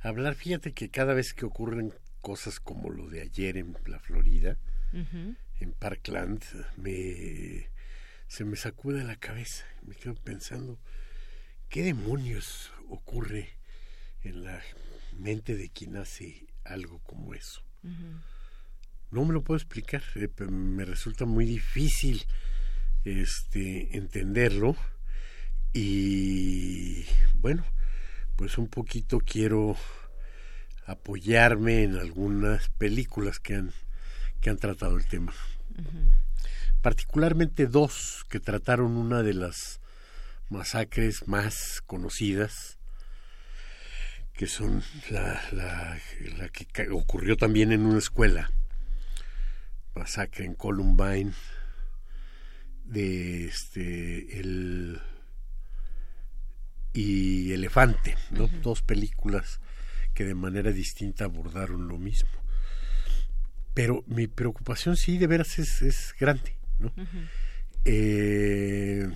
hablar, 0.00 0.34
fíjate 0.34 0.72
que 0.72 0.88
cada 0.88 1.12
vez 1.12 1.34
que 1.34 1.44
ocurren 1.44 1.92
cosas 2.22 2.58
como 2.58 2.88
lo 2.88 3.10
de 3.10 3.20
ayer 3.20 3.58
en 3.58 3.76
la 3.84 3.98
Florida, 3.98 4.56
en 4.92 5.72
Parkland, 5.78 6.42
me 6.76 7.68
se 8.28 8.44
me 8.44 8.56
sacude 8.56 9.04
la 9.04 9.16
cabeza. 9.16 9.64
Me 9.82 9.94
quedo 9.94 10.14
pensando, 10.14 10.78
¿qué 11.68 11.82
demonios 11.82 12.70
ocurre 12.88 13.48
en 14.22 14.44
la 14.44 14.60
mente 15.18 15.56
de 15.56 15.70
quien 15.70 15.96
hace 15.96 16.46
algo 16.64 17.00
como 17.00 17.34
eso? 17.34 17.62
No 19.10 19.24
me 19.24 19.32
lo 19.32 19.42
puedo 19.42 19.56
explicar, 19.56 20.02
eh, 20.16 20.28
me 20.50 20.84
resulta 20.84 21.24
muy 21.24 21.46
difícil 21.46 22.26
este 23.04 23.96
entenderlo 23.96 24.76
y 25.72 27.06
bueno, 27.36 27.64
pues 28.36 28.58
un 28.58 28.68
poquito 28.68 29.20
quiero 29.20 29.76
apoyarme 30.84 31.84
en 31.84 31.96
algunas 31.96 32.68
películas 32.70 33.40
que 33.40 33.54
han 33.54 33.72
que 34.40 34.50
han 34.50 34.58
tratado 34.58 34.96
el 34.96 35.06
tema 35.06 35.32
particularmente 36.82 37.66
dos 37.66 38.24
que 38.28 38.40
trataron 38.40 38.96
una 38.96 39.22
de 39.22 39.34
las 39.34 39.80
masacres 40.48 41.28
más 41.28 41.82
conocidas, 41.86 42.78
que 44.32 44.46
son 44.46 44.82
la, 45.10 45.40
la, 45.52 45.98
que 46.48 46.90
ocurrió 46.90 47.36
también 47.36 47.72
en 47.72 47.84
una 47.84 47.98
escuela, 47.98 48.50
masacre 49.94 50.44
en 50.44 50.54
Columbine, 50.54 51.32
de 52.84 53.46
este 53.46 54.40
el 54.40 55.00
y 56.94 57.52
Elefante, 57.52 58.16
¿no? 58.30 58.48
Dos 58.62 58.82
películas 58.82 59.60
que 60.14 60.24
de 60.24 60.34
manera 60.34 60.72
distinta 60.72 61.24
abordaron 61.24 61.86
lo 61.86 61.98
mismo. 61.98 62.30
Pero 63.78 64.02
mi 64.08 64.26
preocupación 64.26 64.96
sí 64.96 65.18
de 65.18 65.28
veras 65.28 65.56
es, 65.60 65.82
es 65.82 66.12
grande. 66.18 66.56
Eh, 67.84 69.08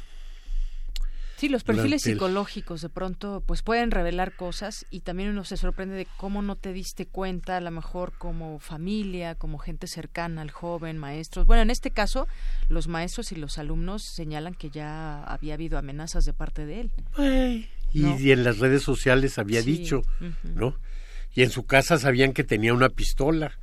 sí, 1.36 1.48
los 1.48 1.64
perfiles 1.64 2.02
psicológicos 2.02 2.80
de 2.80 2.88
pronto 2.88 3.42
pues 3.44 3.62
pueden 3.62 3.90
revelar 3.90 4.36
cosas 4.36 4.86
y 4.88 5.00
también 5.00 5.30
uno 5.30 5.42
se 5.42 5.56
sorprende 5.56 5.96
de 5.96 6.06
cómo 6.16 6.42
no 6.42 6.54
te 6.54 6.72
diste 6.72 7.06
cuenta, 7.06 7.56
a 7.56 7.60
lo 7.60 7.72
mejor 7.72 8.12
como 8.18 8.60
familia, 8.60 9.34
como 9.34 9.58
gente 9.58 9.88
cercana 9.88 10.42
al 10.42 10.52
joven, 10.52 10.96
maestros. 10.96 11.44
Bueno, 11.44 11.62
en 11.62 11.70
este 11.70 11.90
caso, 11.90 12.28
los 12.68 12.86
maestros 12.86 13.32
y 13.32 13.34
los 13.34 13.58
alumnos 13.58 14.04
señalan 14.04 14.54
que 14.54 14.70
ya 14.70 15.24
había 15.24 15.54
habido 15.54 15.76
amenazas 15.76 16.24
de 16.24 16.34
parte 16.34 16.66
de 16.66 16.82
él. 16.82 17.66
y, 17.92 18.30
en 18.30 18.44
las 18.44 18.60
redes 18.60 18.84
sociales 18.84 19.40
había 19.40 19.60
dicho, 19.60 20.02
¿no? 20.54 20.76
Y 21.34 21.42
en 21.42 21.50
su 21.50 21.64
casa 21.64 21.98
sabían 21.98 22.32
que 22.32 22.44
tenía 22.44 22.74
una 22.74 22.90
pistola 22.90 23.58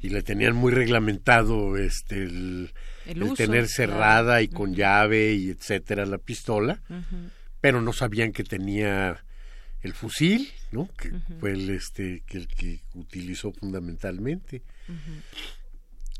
y 0.00 0.08
le 0.08 0.22
tenían 0.22 0.56
muy 0.56 0.72
reglamentado 0.72 1.76
este 1.76 2.22
el, 2.24 2.72
tener 3.36 3.68
cerrada 3.68 4.42
y 4.42 4.48
con 4.48 4.74
llave 4.74 5.34
y 5.34 5.50
etcétera 5.50 6.06
la 6.06 6.18
pistola 6.18 6.80
pero 7.60 7.82
no 7.82 7.92
sabían 7.92 8.32
que 8.32 8.44
tenía 8.44 9.24
el 9.82 9.92
fusil 9.92 10.50
no 10.72 10.88
que 10.96 11.12
fue 11.38 11.52
el 11.52 11.70
este 11.70 12.22
que 12.26 12.38
el 12.38 12.48
que 12.48 12.80
utilizó 12.94 13.52
fundamentalmente. 13.52 14.62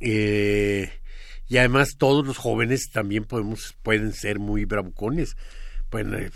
Eh, 0.01 0.90
y 1.48 1.59
además 1.59 1.97
todos 1.98 2.27
los 2.27 2.39
jóvenes 2.39 2.90
también 2.90 3.24
podemos 3.24 3.74
pueden 3.82 4.12
ser 4.12 4.39
muy 4.39 4.64
bravucones. 4.64 5.36
Pueden 5.89 6.31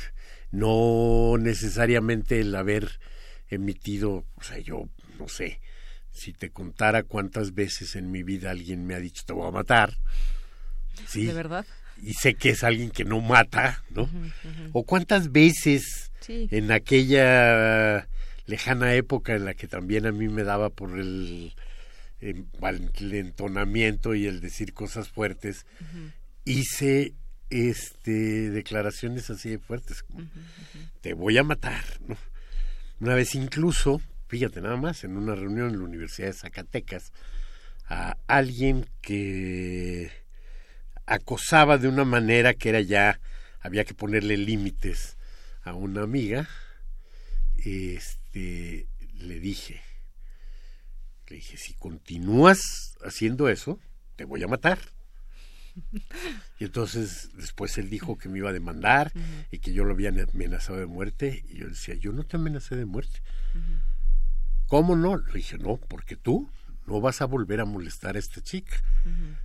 no 0.51 1.37
necesariamente 1.39 2.41
el 2.41 2.55
haber 2.55 3.01
emitido, 3.55 4.25
o 4.35 4.43
sea, 4.43 4.59
yo 4.59 4.89
no 5.19 5.29
sé, 5.29 5.61
si 6.11 6.33
te 6.33 6.51
contara 6.51 7.03
cuántas 7.03 7.55
veces 7.55 7.97
en 7.97 8.11
mi 8.11 8.23
vida 8.23 8.51
alguien 8.51 8.87
me 8.87 8.95
ha 8.95 9.01
dicho 9.01 9.25
te 9.27 9.33
voy 9.33 9.49
a 9.49 9.51
matar. 9.51 9.97
¿sí? 11.09 11.27
¿De 11.27 11.33
verdad? 11.33 11.67
Y 12.03 12.15
sé 12.15 12.35
que 12.35 12.51
es 12.51 12.65
alguien 12.65 12.91
que 12.91 13.05
no 13.05 13.21
mata, 13.21 13.83
¿no? 13.91 14.09
O 14.73 14.85
cuántas 14.85 15.33
veces 15.33 16.11
en 16.29 16.73
aquella 16.73 18.09
lejana 18.47 18.95
época 18.95 19.35
en 19.35 19.45
la 19.45 19.55
que 19.55 19.69
también 19.69 20.07
a 20.07 20.13
mí 20.13 20.29
me 20.29 20.43
daba 20.43 20.71
por 20.71 20.99
el, 20.99 21.55
el 22.21 23.15
entonamiento 23.15 24.15
y 24.15 24.27
el 24.27 24.41
decir 24.41 24.73
cosas 24.73 25.09
fuertes, 25.09 25.67
hice 26.45 27.15
este 27.51 28.51
declaraciones 28.51 29.31
así 29.31 29.51
de 29.51 29.59
fuertes 29.59 30.03
como 30.03 30.27
te 31.01 31.15
voy 31.15 31.39
a 31.39 31.45
matar, 31.45 31.85
¿no? 32.07 32.17
Una 33.05 33.17
vez 33.17 33.35
incluso, 33.35 34.01
fíjate 34.29 34.63
nada 34.63 34.79
más, 34.79 35.05
en 35.05 35.19
una 35.19 35.35
reunión 35.35 35.69
en 35.69 35.79
la 35.79 35.85
Universidad 35.85 36.29
de 36.29 36.33
Zacatecas, 36.33 37.13
a 37.87 38.17
alguien 38.29 38.89
que 39.03 40.11
acosaba 41.05 41.77
de 41.77 41.89
una 41.89 42.07
manera 42.07 42.55
que 42.55 42.71
era 42.71 42.81
ya, 42.81 43.21
había 43.61 43.85
que 43.85 43.93
ponerle 43.93 44.39
límites 44.39 45.19
a 45.65 45.75
una 45.75 46.01
amiga, 46.01 46.49
este, 47.59 48.87
le 49.19 49.39
dije, 49.39 49.83
le 51.27 51.37
dije, 51.37 51.59
si 51.59 51.75
continúas 51.75 52.97
haciendo 53.05 53.51
eso, 53.51 53.79
te 54.17 54.25
voy 54.25 54.43
a 54.45 54.49
matar. 54.49 54.79
Y 56.61 56.65
entonces 56.65 57.31
después 57.37 57.77
él 57.79 57.91
dijo 57.91 58.17
que 58.17 58.29
me 58.29 58.39
iba 58.39 58.51
a 58.51 58.53
demandar 58.53 59.13
y 59.51 59.59
que 59.59 59.73
yo 59.73 59.85
lo 59.85 59.93
había 59.93 60.11
amenazado 60.11 60.79
de 60.79 60.87
muerte. 60.87 61.45
Y 61.49 61.59
yo 61.59 61.69
decía, 61.69 61.95
yo 61.95 62.13
no 62.13 62.25
te 62.25 62.37
amenacé 62.37 62.77
de 62.77 62.85
muerte. 62.85 63.21
¿Cómo 64.69 64.97
no? 64.97 65.17
Le 65.17 65.33
dije, 65.33 65.59
no, 65.59 65.77
porque 65.77 66.17
tú 66.17 66.49
no 66.87 67.01
vas 67.01 67.21
a 67.23 67.27
volver 67.27 67.61
a 67.61 67.65
molestar 67.65 68.17
a 68.17 68.19
esta 68.19 68.41
chica. 68.41 68.77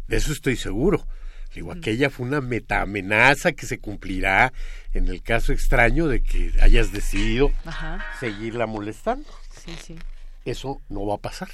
De 0.07 0.17
eso 0.17 0.31
estoy 0.31 0.55
seguro. 0.55 1.05
Digo, 1.53 1.71
aquella 1.71 2.11
fue 2.11 2.27
una 2.27 2.41
meta 2.41 2.81
amenaza 2.81 3.53
que 3.53 3.65
se 3.65 3.79
cumplirá 3.79 4.53
en 4.93 5.07
el 5.07 5.23
caso 5.23 5.51
extraño 5.51 6.07
de 6.07 6.21
que 6.21 6.53
hayas 6.61 6.91
decidido 6.91 7.51
seguirla 8.19 8.67
molestando. 8.67 9.27
Sí, 9.65 9.75
sí. 9.81 9.95
Eso 10.45 10.81
no 10.89 11.05
va 11.07 11.15
a 11.15 11.17
pasar. 11.17 11.49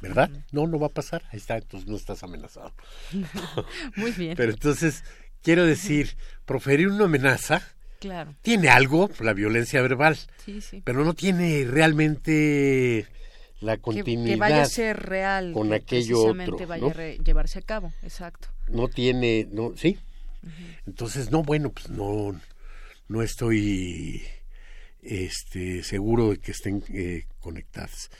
¿Verdad? 0.00 0.30
No, 0.52 0.66
no 0.66 0.78
va 0.78 0.88
a 0.88 0.90
pasar. 0.90 1.22
Ahí 1.30 1.38
está, 1.38 1.56
entonces 1.56 1.88
no 1.88 1.96
estás 1.96 2.22
amenazado. 2.22 2.72
Muy 3.96 4.12
bien. 4.12 4.36
Pero 4.36 4.52
entonces, 4.52 5.04
quiero 5.42 5.64
decir, 5.66 6.16
proferir 6.44 6.88
una 6.88 7.04
amenaza 7.04 7.62
claro. 8.00 8.34
tiene 8.42 8.68
algo, 8.68 9.10
la 9.20 9.32
violencia 9.32 9.80
verbal, 9.82 10.18
sí, 10.44 10.60
sí. 10.60 10.82
pero 10.84 11.04
no 11.04 11.14
tiene 11.14 11.64
realmente 11.64 13.06
la 13.60 13.76
continuidad 13.76 14.34
que, 14.34 14.36
vaya 14.36 14.62
a 14.62 14.66
ser 14.66 14.96
real 14.98 15.52
con 15.52 15.72
aquello 15.72 16.24
otro, 16.24 16.66
vaya 16.66 16.86
a 16.86 17.22
llevarse 17.22 17.58
a 17.58 17.62
cabo, 17.62 17.92
exacto. 18.02 18.48
No 18.68 18.88
tiene, 18.88 19.48
no, 19.50 19.74
sí. 19.76 19.98
Entonces, 20.86 21.30
no, 21.30 21.42
bueno, 21.42 21.70
pues 21.70 21.90
no, 21.90 22.40
no 23.08 23.22
estoy 23.22 24.22
este, 25.02 25.82
seguro 25.82 26.30
de 26.30 26.38
que 26.38 26.52
estén 26.52 26.82
eh, 26.88 27.26
conectadas. 27.40 28.10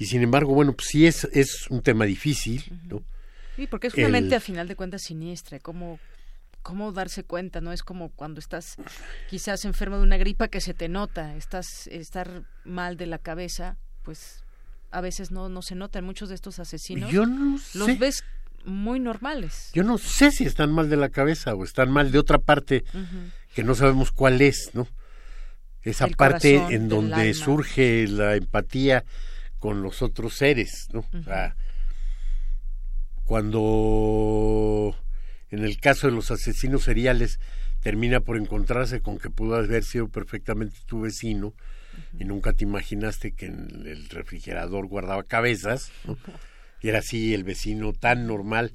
Y 0.00 0.06
sin 0.06 0.22
embargo, 0.22 0.54
bueno, 0.54 0.72
pues 0.72 0.88
sí 0.88 1.06
es, 1.06 1.28
es 1.32 1.66
un 1.68 1.82
tema 1.82 2.06
difícil, 2.06 2.64
¿no? 2.88 3.02
Sí, 3.56 3.66
porque 3.66 3.88
es 3.88 3.92
justamente 3.92 4.34
a 4.34 4.40
final 4.40 4.66
de 4.66 4.74
cuentas 4.74 5.02
siniestra, 5.02 5.58
como 5.58 6.00
cómo 6.62 6.90
darse 6.90 7.22
cuenta, 7.22 7.60
¿no? 7.60 7.70
Es 7.70 7.82
como 7.82 8.08
cuando 8.08 8.40
estás 8.40 8.76
quizás 9.28 9.66
enfermo 9.66 9.98
de 9.98 10.02
una 10.02 10.16
gripa 10.16 10.48
que 10.48 10.62
se 10.62 10.72
te 10.72 10.88
nota, 10.88 11.36
estás 11.36 11.86
estar 11.88 12.44
mal 12.64 12.96
de 12.96 13.04
la 13.04 13.18
cabeza, 13.18 13.76
pues 14.02 14.42
a 14.90 15.02
veces 15.02 15.32
no 15.32 15.50
no 15.50 15.60
se 15.60 15.74
notan 15.74 16.06
muchos 16.06 16.30
de 16.30 16.34
estos 16.34 16.58
asesinos. 16.60 17.10
Yo 17.10 17.26
no 17.26 17.58
Los 17.74 17.98
ves 17.98 18.24
muy 18.64 19.00
normales. 19.00 19.68
Yo 19.74 19.84
no 19.84 19.98
sé 19.98 20.32
si 20.32 20.44
están 20.44 20.72
mal 20.72 20.88
de 20.88 20.96
la 20.96 21.10
cabeza 21.10 21.54
o 21.54 21.62
están 21.62 21.90
mal 21.90 22.10
de 22.10 22.18
otra 22.18 22.38
parte 22.38 22.84
que 23.54 23.64
no 23.64 23.74
sabemos 23.74 24.12
cuál 24.12 24.40
es, 24.40 24.70
¿no? 24.72 24.88
Esa 25.82 26.08
parte 26.08 26.56
en 26.70 26.88
donde 26.88 27.34
surge 27.34 28.06
la 28.08 28.36
empatía 28.36 29.04
con 29.60 29.82
los 29.82 30.02
otros 30.02 30.34
seres, 30.34 30.88
¿no? 30.92 31.04
o 31.12 31.22
sea, 31.22 31.54
cuando 33.24 34.96
en 35.50 35.64
el 35.64 35.78
caso 35.78 36.08
de 36.08 36.12
los 36.12 36.30
asesinos 36.30 36.82
seriales 36.82 37.38
termina 37.80 38.20
por 38.20 38.36
encontrarse 38.36 39.00
con 39.00 39.18
que 39.18 39.30
pudo 39.30 39.54
haber 39.56 39.84
sido 39.84 40.08
perfectamente 40.08 40.78
tu 40.86 41.02
vecino 41.02 41.54
y 42.18 42.24
nunca 42.24 42.52
te 42.52 42.64
imaginaste 42.64 43.32
que 43.32 43.46
en 43.46 43.86
el 43.86 44.08
refrigerador 44.08 44.86
guardaba 44.86 45.22
cabezas 45.22 45.92
y 46.80 46.88
era 46.88 47.00
así 47.00 47.34
el 47.34 47.44
vecino 47.44 47.92
tan 47.92 48.26
normal 48.26 48.72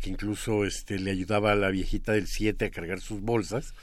que 0.00 0.10
incluso 0.10 0.64
este 0.64 0.98
le 0.98 1.10
ayudaba 1.10 1.52
a 1.52 1.56
la 1.56 1.68
viejita 1.70 2.12
del 2.12 2.26
7 2.26 2.64
a 2.64 2.70
cargar 2.70 3.00
sus 3.00 3.20
bolsas 3.20 3.74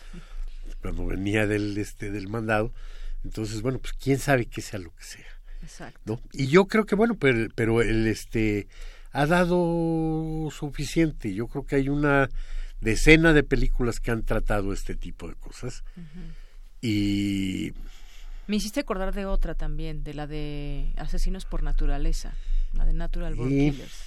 cuando 0.82 1.06
venía 1.06 1.46
del 1.46 1.78
este 1.78 2.10
del 2.12 2.28
mandado. 2.28 2.74
Entonces 3.24 3.62
bueno 3.62 3.80
pues 3.80 3.94
quién 3.94 4.20
sabe 4.20 4.46
qué 4.46 4.62
sea 4.62 4.80
lo 4.80 4.96
que 4.96 5.04
sea 5.04 5.37
Exacto. 5.62 6.00
¿no? 6.06 6.22
y 6.34 6.48
yo 6.48 6.66
creo 6.66 6.86
que 6.86 6.96
bueno 6.96 7.16
pero 7.16 7.48
pero 7.56 7.82
el 7.82 8.08
este 8.08 8.68
ha 9.18 9.26
dado 9.26 10.50
suficiente. 10.52 11.34
Yo 11.34 11.48
creo 11.48 11.66
que 11.66 11.76
hay 11.76 11.90
una 11.90 12.30
decena 12.82 13.34
de 13.34 13.44
películas 13.44 14.00
que 14.00 14.12
han 14.12 14.24
tratado 14.24 14.74
este 14.74 14.96
tipo 14.96 15.28
de 15.28 15.34
cosas. 15.34 15.84
Y... 16.82 17.74
Me 18.46 18.58
hiciste 18.58 18.80
acordar 18.80 19.16
de 19.16 19.26
otra 19.26 19.56
también, 19.56 20.04
de 20.04 20.14
la 20.14 20.28
de 20.28 20.94
Asesinos 20.98 21.46
por 21.46 21.64
Naturaleza, 21.64 22.36
la 22.74 22.86
de 22.86 22.94
Natural 22.94 23.34
Born 23.34 23.50
Killers. 23.50 24.04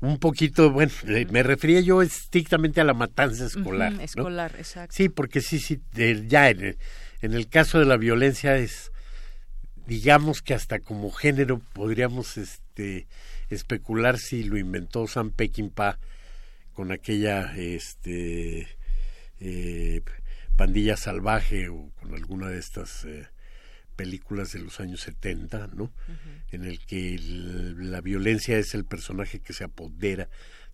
Un 0.00 0.18
poquito, 0.18 0.70
bueno, 0.70 0.92
me 1.30 1.42
refería 1.42 1.80
yo 1.80 2.00
estrictamente 2.00 2.80
a 2.80 2.84
la 2.84 2.94
matanza 2.94 3.44
escolar. 3.44 3.92
escolar, 4.00 4.54
exacto. 4.56 4.94
Sí, 4.96 5.10
porque 5.10 5.42
sí, 5.42 5.58
sí, 5.58 5.80
ya 6.26 6.48
en 6.48 6.64
el, 6.64 6.78
en 7.20 7.34
el 7.34 7.48
caso 7.48 7.78
de 7.78 7.84
la 7.84 7.98
violencia 7.98 8.56
es, 8.56 8.92
digamos 9.86 10.42
que 10.42 10.54
hasta 10.54 10.80
como 10.80 11.10
género 11.10 11.60
podríamos 11.72 12.36
este, 12.36 13.06
especular 13.50 14.18
si 14.18 14.44
lo 14.44 14.58
inventó 14.58 15.06
Sam 15.06 15.30
Peckinpah 15.30 15.98
con 16.72 16.92
aquella 16.92 17.56
este 17.56 18.68
eh, 19.40 20.02
pandilla 20.56 20.96
salvaje 20.96 21.68
o 21.68 21.90
con 22.00 22.14
alguna 22.14 22.48
de 22.48 22.58
estas 22.58 23.04
eh, 23.04 23.26
películas 23.96 24.52
de 24.52 24.60
los 24.60 24.78
años 24.80 25.00
70, 25.00 25.70
¿no? 25.74 25.90
En 26.50 26.64
el 26.64 26.78
que 26.80 27.18
la 27.20 28.00
violencia 28.00 28.58
es 28.58 28.74
el 28.74 28.84
personaje 28.84 29.40
que 29.40 29.52
se 29.52 29.64
apodera 29.64 30.28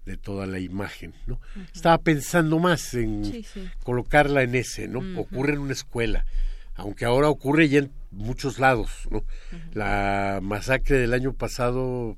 de 0.04 0.16
toda 0.16 0.46
la 0.46 0.58
imagen, 0.58 1.14
¿no? 1.26 1.40
Estaba 1.72 1.98
pensando 1.98 2.58
más 2.58 2.94
en 2.94 3.44
colocarla 3.84 4.42
en 4.42 4.56
ese, 4.56 4.88
¿no? 4.88 5.20
Ocurre 5.20 5.52
en 5.54 5.60
una 5.60 5.72
escuela, 5.72 6.26
aunque 6.74 7.04
ahora 7.04 7.28
ocurre 7.28 7.68
ya 7.68 7.78
en 7.78 7.92
muchos 8.12 8.58
lados, 8.58 8.90
¿no? 9.10 9.24
La 9.72 10.40
masacre 10.42 10.98
del 10.98 11.14
año 11.14 11.32
pasado 11.32 12.16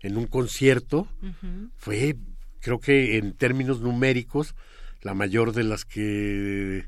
en 0.00 0.16
un 0.16 0.26
concierto 0.26 1.08
fue, 1.76 2.16
creo 2.60 2.80
que 2.80 3.18
en 3.18 3.34
términos 3.34 3.80
numéricos, 3.80 4.54
la 5.02 5.14
mayor 5.14 5.52
de 5.52 5.64
las 5.64 5.84
que 5.84 6.86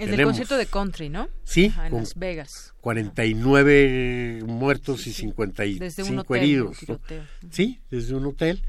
el 0.00 0.10
del 0.16 0.24
concierto 0.24 0.56
de 0.56 0.66
country, 0.66 1.10
¿no? 1.10 1.28
Sí, 1.44 1.72
en 1.84 1.94
Las 1.94 2.14
Vegas. 2.14 2.72
49 2.80 4.42
muertos 4.46 5.06
y 5.06 5.12
55 5.12 6.34
heridos. 6.34 6.78
Sí, 7.50 7.80
desde 7.90 8.14
un 8.14 8.24
hotel. 8.26 8.62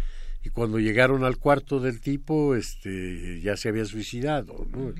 Y 0.44 0.50
cuando 0.50 0.80
llegaron 0.80 1.24
al 1.24 1.38
cuarto 1.38 1.80
del 1.80 2.02
tipo, 2.02 2.56
este, 2.56 3.40
ya 3.42 3.56
se 3.56 3.70
había 3.70 3.86
suicidado, 3.86 4.68
¿no? 4.72 4.94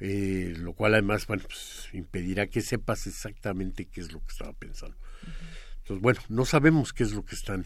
Eh, 0.00 0.54
lo 0.58 0.72
cual 0.72 0.94
además, 0.94 1.26
bueno, 1.26 1.44
pues, 1.46 1.88
impedirá 1.92 2.46
que 2.46 2.60
sepas 2.60 3.06
exactamente 3.06 3.86
qué 3.86 4.00
es 4.00 4.12
lo 4.12 4.20
que 4.20 4.32
estaba 4.32 4.52
pensando. 4.52 4.96
Entonces, 5.78 6.02
bueno, 6.02 6.20
no 6.28 6.44
sabemos 6.44 6.92
qué 6.92 7.04
es 7.04 7.12
lo 7.12 7.24
que 7.24 7.34
están, 7.34 7.64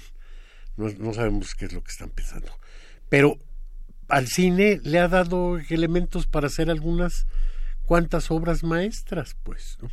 no, 0.76 1.14
sabemos 1.14 1.55
qué 1.55 1.64
es 1.66 1.72
lo 1.72 1.82
que 1.82 1.90
están 1.90 2.10
pensando. 2.10 2.52
Pero 3.09 3.38
al 4.09 4.26
cine 4.26 4.80
le 4.84 4.98
ha 4.98 5.09
dado 5.09 5.59
elementos 5.59 6.26
para 6.26 6.48
hacer 6.48 6.70
algunas 6.70 7.26
cuantas 7.84 8.30
obras 8.30 8.62
maestras, 8.62 9.36
pues, 9.42 9.78
¿no? 9.80 9.90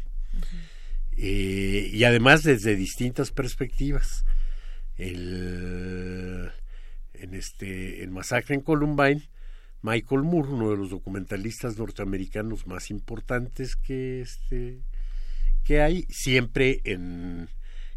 Eh, 1.18 1.90
y 1.94 2.04
además 2.04 2.44
desde 2.44 2.76
distintas 2.76 3.32
perspectivas. 3.32 4.26
El, 4.98 6.52
en 7.14 7.34
este, 7.34 8.04
en 8.04 8.14
Masacre 8.14 8.56
en 8.56 8.62
Columbine, 8.62 9.30
Michael 9.86 10.24
Moore, 10.24 10.50
uno 10.50 10.72
de 10.72 10.78
los 10.78 10.90
documentalistas 10.90 11.78
norteamericanos 11.78 12.66
más 12.66 12.90
importantes 12.90 13.76
que 13.76 14.22
este 14.22 14.82
que 15.64 15.82
hay, 15.82 16.06
siempre 16.10 16.82
en 16.86 17.50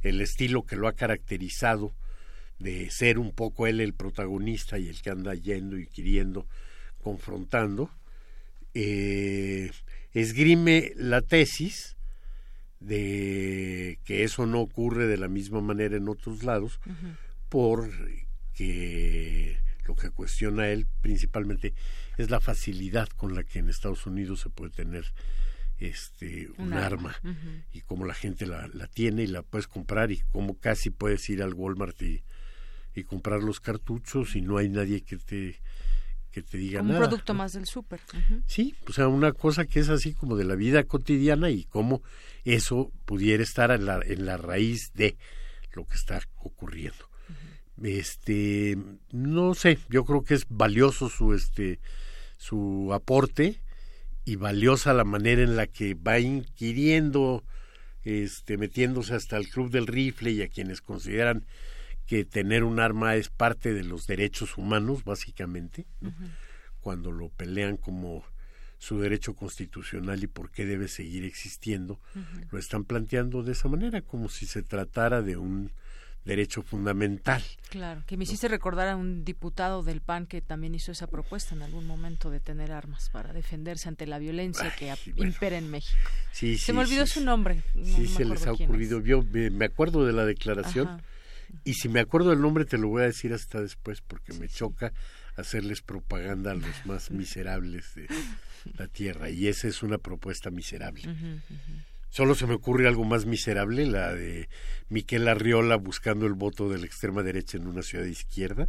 el 0.03 0.21
estilo 0.21 0.65
que 0.65 0.77
lo 0.77 0.87
ha 0.87 0.93
caracterizado 0.93 1.95
de 2.59 2.91
ser 2.91 3.19
un 3.19 3.33
poco 3.33 3.67
él 3.67 3.81
el 3.81 3.95
protagonista 3.95 4.79
y 4.79 4.89
el 4.89 5.01
que 5.01 5.11
anda 5.11 5.35
yendo 5.35 5.79
y 5.79 5.87
queriendo, 5.87 6.47
confrontando, 7.03 7.91
eh, 8.75 9.71
esgrime 10.13 10.93
la 10.97 11.23
tesis 11.23 11.97
de 12.81 13.99
que 14.05 14.25
eso 14.25 14.45
no 14.45 14.61
ocurre 14.61 15.07
de 15.07 15.17
la 15.17 15.29
misma 15.29 15.63
manera 15.63 15.97
en 15.97 16.09
otros 16.09 16.43
lados, 16.43 16.81
porque 17.49 19.59
lo 19.89 19.97
que 19.97 20.11
cuestiona 20.11 20.69
él 20.69 20.87
principalmente 21.01 21.75
es 22.19 22.31
la 22.31 22.41
facilidad 22.41 23.09
con 23.09 23.35
la 23.35 23.43
que 23.43 23.59
en 23.59 23.71
Estados 23.71 24.07
Unidos 24.07 24.41
se 24.41 24.51
puede 24.51 24.71
tener 24.71 25.07
este 25.79 26.49
un, 26.59 26.73
arma, 26.73 27.17
y 27.73 27.83
cómo 27.83 28.05
la 28.05 28.15
gente 28.15 28.47
la, 28.47 28.69
la, 28.75 28.89
tiene 28.89 29.23
y 29.23 29.29
la 29.29 29.43
puedes 29.43 29.69
comprar 29.69 30.11
y 30.11 30.21
cómo 30.33 30.59
casi 30.59 30.91
puedes 30.91 31.29
ir 31.31 31.41
al 31.41 31.55
Walmart 31.55 32.03
y, 32.03 32.25
y 32.95 33.05
comprar 33.05 33.43
los 33.43 33.61
cartuchos 33.61 34.35
y 34.35 34.43
no 34.43 34.59
hay 34.59 34.69
nadie 34.69 35.03
que 35.03 35.17
te 35.17 35.61
que 36.33 36.43
te 36.43 36.59
diga 36.59 36.81
como 36.81 36.93
nada. 36.93 37.05
Un 37.05 37.09
producto 37.09 37.33
más 37.33 37.53
del 37.55 37.67
súper. 37.67 38.01
Sí, 38.47 38.75
o 38.87 38.93
sea, 38.93 39.09
una 39.09 39.33
cosa 39.33 39.65
que 39.65 39.81
es 39.81 39.89
así 39.89 40.13
como 40.13 40.37
de 40.37 40.45
la 40.45 40.57
vida 40.57 40.85
cotidiana 40.85 41.49
y 41.49 41.65
cómo 41.65 42.03
eso 42.45 42.93
pudiera 43.07 43.43
estar 43.43 43.71
en 43.71 43.87
la, 43.87 44.01
en 44.05 44.27
la 44.27 44.37
raíz 44.37 44.93
de 44.93 45.17
lo 45.73 45.87
que 45.87 45.97
está 45.97 46.21
ocurriendo. 46.37 47.08
Este, 47.83 48.77
no 49.13 49.55
sé, 49.55 49.79
yo 49.89 50.05
creo 50.05 50.23
que 50.25 50.35
es 50.35 50.47
valioso 50.49 51.09
su 51.09 51.33
este 51.33 51.79
su 52.37 52.91
aporte 52.93 53.61
y 54.25 54.37
valiosa 54.37 54.95
la 54.95 55.05
manera 55.05 55.43
en 55.43 55.57
la 55.57 55.67
que 55.67 55.95
va 55.95 56.19
inquiriendo, 56.19 57.45
este, 58.05 58.57
metiéndose 58.57 59.15
hasta 59.15 59.37
el 59.37 59.49
club 59.49 59.71
del 59.71 59.87
rifle 59.87 60.31
y 60.31 60.43
a 60.43 60.49
quienes 60.49 60.81
consideran 60.81 61.47
que 62.07 62.25
tener 62.25 62.65
un 62.65 62.81
arma 62.81 63.17
es 63.17 63.29
parte 63.29 63.75
de 63.75 63.85
los 63.85 64.07
derechos 64.07 64.57
humanos, 64.57 65.05
básicamente, 65.05 65.87
cuando 66.81 67.11
lo 67.11 67.29
pelean 67.29 67.77
como 67.77 68.25
su 68.79 69.01
derecho 69.01 69.35
constitucional 69.35 70.23
y 70.23 70.27
por 70.27 70.51
qué 70.51 70.65
debe 70.65 70.89
seguir 70.89 71.25
existiendo, 71.25 72.01
lo 72.51 72.59
están 72.59 72.85
planteando 72.85 73.43
de 73.43 73.53
esa 73.53 73.69
manera, 73.69 74.01
como 74.01 74.29
si 74.29 74.47
se 74.47 74.63
tratara 74.63 75.23
de 75.23 75.37
un 75.37 75.73
derecho 76.29 76.63
fundamental. 76.63 77.43
Claro, 77.71 78.05
que 78.07 78.19
me 78.19 78.25
hiciste 78.25 78.49
recordar 78.49 78.89
a 78.89 78.97
un 78.97 79.25
diputado 79.25 79.83
del 79.83 80.03
PAN 80.03 80.27
que 80.27 80.43
también 80.43 80.75
hizo 80.75 80.93
esa 80.93 81.07
propuesta 81.07 81.55
en 81.55 81.63
algún 81.63 81.87
momento 81.87 82.31
de 82.31 82.39
tener 82.39 82.71
armas 82.71 83.09
para 83.09 83.33
defenderse 83.33 83.89
ante 83.89 84.07
la 84.07 84.19
violencia 84.19 84.75
que 84.79 84.95
impera 85.17 85.57
en 85.57 85.71
México. 85.71 85.99
Sí, 86.33 86.59
se 86.59 86.75
me 86.75 86.81
olvidó 86.81 87.07
su 87.07 87.23
nombre. 87.23 87.63
sí, 87.83 88.07
se 88.07 88.27
les 88.27 88.47
ha 88.47 88.53
ocurrido. 88.53 89.01
Yo 89.01 89.25
me 89.33 89.65
acuerdo 89.65 90.05
de 90.05 90.13
la 90.13 90.27
declaración 90.27 91.03
y 91.65 91.75
si 91.75 91.89
me 91.89 92.01
acuerdo 92.01 92.29
del 92.29 92.43
nombre 92.43 92.67
te 92.67 92.77
lo 92.77 92.89
voy 92.89 93.03
a 93.03 93.07
decir 93.07 93.33
hasta 93.33 93.63
después 93.63 94.03
porque 94.03 94.35
me 94.35 94.49
choca 94.49 94.93
hacerles 95.37 95.81
propaganda 95.81 96.51
a 96.51 96.55
los 96.55 96.85
más 96.85 97.11
miserables 97.11 97.95
de 97.95 98.07
la 98.77 98.87
tierra 98.87 99.31
y 99.31 99.49
esa 99.49 99.67
es 99.67 99.83
una 99.83 99.97
propuesta 99.97 100.51
miserable. 100.51 101.03
Solo 102.11 102.35
se 102.35 102.47
me 102.47 102.55
ocurre 102.55 102.89
algo 102.89 103.05
más 103.05 103.27
miserable, 103.27 103.85
la 103.87 104.15
de 104.15 104.49
Miquel 104.89 105.29
Arriola 105.29 105.77
buscando 105.77 106.27
el 106.27 106.33
voto 106.33 106.69
de 106.71 106.79
la 106.79 106.87
extrema 106.87 107.23
derecha 107.23 107.59
en 107.59 107.67
una 107.67 107.83
ciudad 107.83 108.05
de 108.05 108.11
izquierda. 108.11 108.69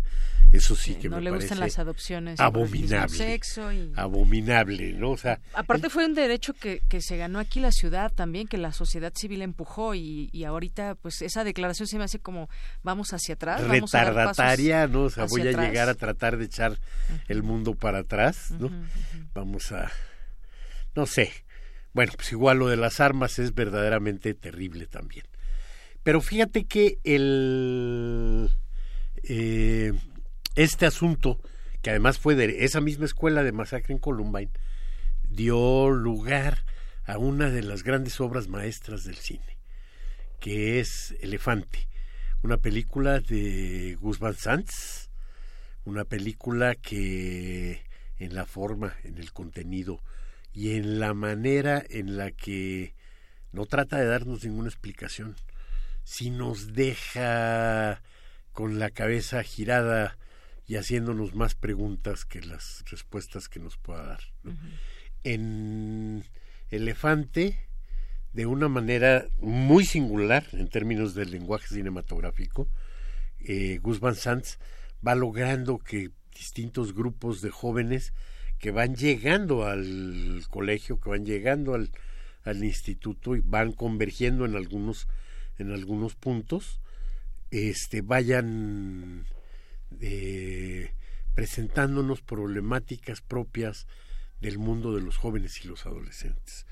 Eso 0.52 0.76
sí 0.76 0.96
que 0.96 1.08
no 1.08 1.18
me 1.18 1.24
le 1.24 1.30
parece 1.30 1.48
gustan 1.48 1.60
las 1.60 1.80
adopciones 1.80 2.40
abominable. 2.40 3.16
Sexo 3.16 3.72
y... 3.72 3.94
Abominable, 3.96 4.94
¿no? 4.94 5.12
O 5.12 5.18
sea, 5.18 5.40
aparte 5.54 5.90
fue 5.90 6.06
un 6.06 6.16
derecho 6.16 6.54
que, 6.54 6.82
que 6.90 7.02
se 7.02 7.16
ganó 7.18 7.40
aquí 7.40 7.60
la 7.60 7.72
ciudad 7.72 8.12
también, 8.12 8.48
que 8.48 8.58
la 8.58 8.74
sociedad 8.74 9.14
civil 9.16 9.42
empujó 9.42 9.96
y, 9.96 10.30
y 10.34 10.44
ahorita 10.44 10.96
pues 10.96 11.22
esa 11.22 11.44
declaración 11.44 11.88
se 11.88 11.98
me 11.98 12.04
hace 12.04 12.20
como 12.20 12.50
vamos 12.84 13.14
hacia 13.14 13.36
atrás, 13.36 13.66
retardataria, 13.66 14.88
vamos 14.88 14.92
¿no? 14.92 15.04
O 15.04 15.10
sea, 15.10 15.26
voy 15.26 15.48
a 15.48 15.52
llegar 15.52 15.88
a 15.88 15.96
tratar 15.96 16.38
de 16.38 16.46
echar 16.46 16.78
el 17.28 17.44
mundo 17.44 17.76
para 17.76 18.00
atrás, 18.00 18.52
¿no? 18.52 18.70
Vamos 19.34 19.72
a 19.72 19.92
no 20.96 21.06
sé. 21.06 21.32
Bueno, 21.94 22.14
pues 22.16 22.32
igual 22.32 22.60
lo 22.60 22.68
de 22.68 22.78
las 22.78 23.00
armas 23.00 23.40
es 23.40 23.54
verdaderamente 23.56 24.34
terrible 24.34 24.86
también. 24.86 25.26
Pero 26.04 26.22
fíjate 26.22 26.66
que 26.66 27.00
el 27.04 28.50
eh, 29.24 29.94
este 30.56 30.86
asunto, 30.86 31.40
que 31.82 31.90
además 31.90 32.20
fue 32.20 32.36
de 32.36 32.64
esa 32.66 32.82
misma 32.82 33.06
escuela 33.06 33.44
de 33.44 33.52
masacre 33.52 33.94
en 33.94 34.00
Columbine, 34.00 34.52
dio 35.28 35.90
lugar 35.90 36.66
a 37.06 37.18
una 37.18 37.50
de 37.50 37.64
las 37.64 37.84
grandes 37.84 38.20
obras 38.20 38.48
maestras 38.48 39.04
del 39.04 39.16
cine, 39.16 39.58
que 40.40 40.80
es 40.80 41.16
Elefante, 41.22 41.88
una 42.44 42.58
película 42.58 43.20
de 43.20 43.98
Gus 44.00 44.20
Van 44.20 44.36
Sant, 44.36 44.70
una 45.86 46.06
película 46.06 46.76
que 46.76 47.84
en 48.18 48.36
la 48.36 48.46
forma, 48.46 48.96
en 49.04 49.18
el 49.18 49.32
contenido 49.32 50.02
y 50.60 50.76
en 50.76 51.00
la 51.00 51.14
manera 51.14 51.82
en 51.90 52.18
la 52.18 52.32
que 52.32 52.94
no 53.54 53.66
trata 53.66 53.98
de 53.98 54.06
darnos 54.06 54.44
ninguna 54.44 54.68
explicación, 54.68 55.38
si 56.04 56.32
nos 56.32 56.74
deja 56.74 58.02
con 58.52 58.78
la 58.78 58.90
cabeza 58.90 59.42
girada 59.42 60.18
y 60.68 60.76
haciéndonos 60.76 61.34
más 61.34 61.56
preguntas 61.56 62.26
que 62.26 62.42
las 62.42 62.84
respuestas 62.92 63.48
que 63.48 63.62
nos 63.62 63.78
pueda 63.78 64.06
dar. 64.06 64.20
En 65.24 66.26
Elefante, 66.72 67.70
de 68.34 68.46
una 68.46 68.68
manera 68.68 69.28
muy 69.40 69.86
singular 69.86 70.46
en 70.52 70.68
términos 70.68 71.16
del 71.16 71.32
lenguaje 71.32 71.70
cinematográfico, 71.70 72.68
eh, 73.40 73.80
Gus 73.82 74.02
Van 74.02 74.16
Sant 74.16 74.46
va 75.08 75.16
logrando 75.16 75.78
que 75.78 76.12
distintos 76.36 76.94
grupos 76.94 77.40
de 77.40 77.50
jóvenes 77.50 78.14
que 78.60 78.72
van 78.72 78.96
llegando 78.96 79.66
al 79.66 80.44
colegio, 80.50 81.00
que 81.00 81.10
van 81.10 81.26
llegando 81.26 81.74
al, 81.74 81.92
al 82.44 82.64
instituto 82.64 83.36
y 83.36 83.42
van 83.42 83.72
convergiendo 83.72 84.46
en 84.46 84.56
algunos 84.56 85.08
en 85.58 85.72
algunos 85.72 86.16
puntos 86.16 86.80
este 87.52 88.02
vayan 88.02 89.26
eh, 90.00 90.94
presentándonos 91.36 92.22
problemáticas 92.22 93.22
propias 93.22 93.88
del 94.40 94.58
mundo 94.58 94.96
de 94.96 95.02
los 95.02 95.18
jóvenes 95.18 95.64
y 95.64 95.68
los 95.68 95.86
adolescentes. 95.86 96.66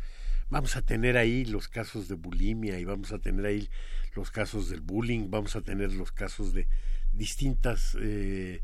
Vamos 0.49 0.77
a 0.77 0.81
tener 0.81 1.17
ahí 1.17 1.43
los 1.45 1.67
casos 1.67 2.07
de 2.07 2.15
bulimia 2.15 2.79
y 2.79 2.85
vamos 2.85 3.11
a 3.11 3.19
tener 3.19 3.45
ahí 3.45 3.69
los 4.15 4.31
casos 4.31 4.69
del 4.69 4.81
bullying, 4.81 5.29
vamos 5.29 5.55
a 5.55 5.61
tener 5.61 5.91
los 5.93 6.11
casos 6.11 6.53
de 6.53 6.67
distintas 7.11 7.97
eh, 7.99 8.61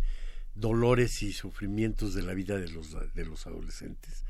dolores 0.55 1.23
y 1.23 1.33
sufrimientos 1.33 2.13
de 2.13 2.23
la 2.23 2.33
vida 2.33 2.57
de 2.57 2.69
los, 2.69 2.95
de 3.13 3.25
los 3.25 3.47
adolescentes. 3.47 4.23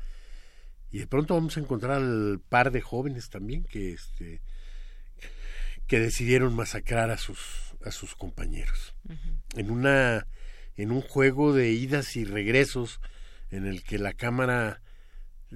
Y 0.90 0.98
de 0.98 1.06
pronto 1.06 1.34
vamos 1.34 1.56
a 1.56 1.60
encontrar 1.60 2.00
al 2.00 2.40
par 2.48 2.70
de 2.70 2.80
jóvenes 2.80 3.28
también 3.28 3.64
que 3.64 3.92
este 3.92 4.40
que 5.86 6.00
decidieron 6.00 6.54
masacrar 6.54 7.10
a 7.10 7.18
sus 7.18 7.74
a 7.84 7.90
sus 7.90 8.14
compañeros. 8.14 8.94
En 9.54 9.70
una 9.70 10.26
en 10.76 10.92
un 10.92 11.02
juego 11.02 11.52
de 11.52 11.72
idas 11.72 12.16
y 12.16 12.24
regresos 12.24 13.00
en 13.50 13.66
el 13.66 13.82
que 13.82 13.98
la 13.98 14.12
cámara 14.12 14.80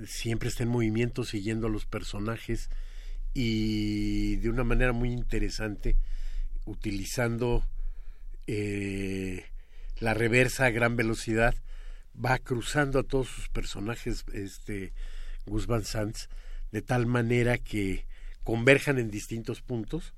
siempre 0.06 0.48
está 0.48 0.62
en 0.62 0.68
movimiento 0.68 1.24
siguiendo 1.24 1.66
a 1.66 1.70
los 1.70 1.86
personajes 1.86 2.68
y 3.34 4.36
de 4.36 4.50
una 4.50 4.64
manera 4.64 4.92
muy 4.92 5.12
interesante 5.12 5.96
utilizando 6.64 7.64
eh, 8.46 9.44
la 10.00 10.14
reversa 10.14 10.66
a 10.66 10.70
gran 10.70 10.96
velocidad 10.96 11.54
va 12.14 12.38
cruzando 12.38 12.98
a 12.98 13.02
todos 13.04 13.28
sus 13.28 13.48
personajes 13.48 14.24
este 14.32 14.92
Gus 15.46 15.66
Van 15.66 15.84
Sant 15.84 16.16
de 16.72 16.82
tal 16.82 17.06
manera 17.06 17.58
que 17.58 18.06
converjan 18.44 18.98
en 18.98 19.10
distintos 19.10 19.60
puntos 19.60 20.14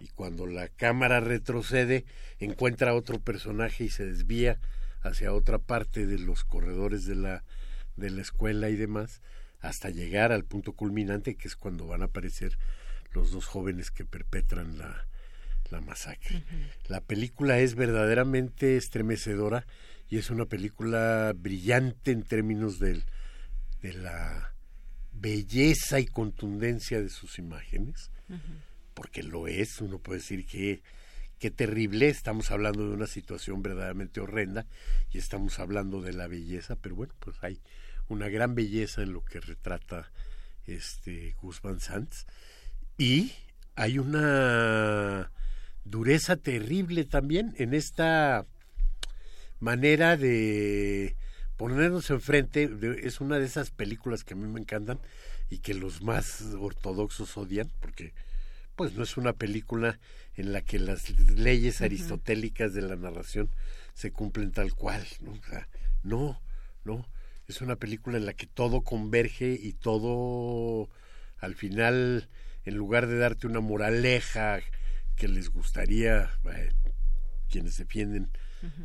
y 0.00 0.08
cuando 0.08 0.46
la 0.46 0.68
cámara 0.68 1.20
retrocede 1.20 2.04
encuentra 2.38 2.92
a 2.92 2.94
otro 2.94 3.18
personaje 3.20 3.84
y 3.84 3.88
se 3.88 4.06
desvía 4.06 4.58
hacia 5.02 5.32
otra 5.32 5.58
parte 5.58 6.06
de 6.06 6.18
los 6.18 6.44
corredores 6.44 7.04
de 7.04 7.16
la 7.16 7.44
de 7.96 8.10
la 8.10 8.22
escuela 8.22 8.70
y 8.70 8.76
demás 8.76 9.22
hasta 9.60 9.90
llegar 9.90 10.32
al 10.32 10.44
punto 10.44 10.72
culminante 10.72 11.36
que 11.36 11.48
es 11.48 11.56
cuando 11.56 11.86
van 11.86 12.02
a 12.02 12.06
aparecer 12.06 12.58
los 13.12 13.30
dos 13.30 13.46
jóvenes 13.46 13.90
que 13.90 14.04
perpetran 14.04 14.78
la, 14.78 15.06
la 15.70 15.80
masacre. 15.80 16.44
La 16.88 17.00
película 17.00 17.58
es 17.58 17.74
verdaderamente 17.74 18.76
estremecedora 18.76 19.66
y 20.08 20.18
es 20.18 20.30
una 20.30 20.46
película 20.46 21.32
brillante 21.34 22.10
en 22.10 22.22
términos 22.22 22.78
del, 22.78 23.04
de 23.82 23.94
la 23.94 24.54
belleza 25.12 26.00
y 26.00 26.06
contundencia 26.06 27.00
de 27.00 27.08
sus 27.08 27.38
imágenes, 27.38 28.10
porque 28.94 29.22
lo 29.22 29.48
es, 29.48 29.80
uno 29.80 29.98
puede 29.98 30.20
decir 30.20 30.46
que 30.46 30.82
qué 31.38 31.50
terrible, 31.50 32.08
estamos 32.08 32.50
hablando 32.50 32.88
de 32.88 32.94
una 32.94 33.06
situación 33.06 33.62
verdaderamente 33.62 34.20
horrenda 34.20 34.66
y 35.10 35.18
estamos 35.18 35.58
hablando 35.58 36.00
de 36.00 36.12
la 36.12 36.26
belleza, 36.26 36.76
pero 36.76 36.94
bueno, 36.94 37.14
pues 37.18 37.36
hay 37.42 37.60
una 38.08 38.28
gran 38.28 38.54
belleza 38.54 39.02
en 39.02 39.12
lo 39.12 39.24
que 39.24 39.40
retrata 39.40 40.10
este 40.66 41.34
Gus 41.40 41.60
Van 41.60 41.78
y 42.96 43.32
hay 43.74 43.98
una 43.98 45.30
dureza 45.84 46.36
terrible 46.36 47.04
también 47.04 47.54
en 47.58 47.74
esta 47.74 48.46
manera 49.60 50.16
de 50.16 51.16
ponernos 51.56 52.10
enfrente, 52.10 52.68
es 53.02 53.20
una 53.20 53.38
de 53.38 53.46
esas 53.46 53.70
películas 53.70 54.24
que 54.24 54.34
a 54.34 54.36
mí 54.36 54.46
me 54.48 54.60
encantan 54.60 54.98
y 55.50 55.58
que 55.58 55.74
los 55.74 56.02
más 56.02 56.42
ortodoxos 56.58 57.36
odian, 57.36 57.70
porque 57.80 58.12
pues 58.76 58.94
no 58.94 59.04
es 59.04 59.16
una 59.16 59.32
película 59.32 59.98
en 60.36 60.52
la 60.52 60.62
que 60.62 60.78
las 60.78 61.10
leyes 61.30 61.80
aristotélicas 61.80 62.74
de 62.74 62.82
la 62.82 62.96
narración 62.96 63.48
se 63.94 64.10
cumplen 64.10 64.50
tal 64.50 64.74
cual, 64.74 65.06
¿no? 65.20 65.32
O 65.32 65.42
sea, 65.48 65.68
no, 66.02 66.40
no, 66.84 67.06
es 67.46 67.60
una 67.60 67.76
película 67.76 68.16
en 68.16 68.26
la 68.26 68.32
que 68.32 68.46
todo 68.46 68.80
converge 68.80 69.58
y 69.60 69.74
todo 69.74 70.88
al 71.38 71.54
final, 71.54 72.28
en 72.64 72.74
lugar 72.74 73.06
de 73.06 73.18
darte 73.18 73.46
una 73.46 73.60
moraleja 73.60 74.60
que 75.16 75.28
les 75.28 75.50
gustaría, 75.50 76.30
eh, 76.44 76.72
quienes 77.48 77.76
defienden 77.76 78.30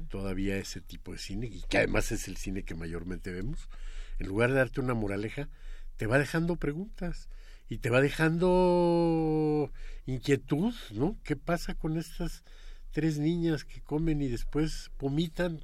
todavía 0.10 0.58
ese 0.58 0.82
tipo 0.82 1.14
de 1.14 1.20
cine, 1.20 1.48
y 1.48 1.62
que 1.62 1.78
además 1.78 2.12
es 2.12 2.28
el 2.28 2.36
cine 2.36 2.64
que 2.64 2.76
mayormente 2.76 3.32
vemos, 3.32 3.70
en 4.20 4.28
lugar 4.28 4.50
de 4.50 4.58
darte 4.58 4.82
una 4.82 4.94
moraleja, 4.94 5.48
te 5.96 6.06
va 6.06 6.20
dejando 6.20 6.58
preguntas 6.58 7.30
y 7.70 7.78
te 7.78 7.90
va 7.90 8.02
dejando 8.02 9.72
inquietud, 10.06 10.74
¿no? 10.92 11.18
¿Qué 11.24 11.36
pasa 11.36 11.76
con 11.76 11.98
estas 11.98 12.44
tres 12.92 13.20
niñas 13.20 13.64
que 13.64 13.82
comen 13.82 14.22
y 14.22 14.28
después 14.28 14.92
vomitan? 15.00 15.62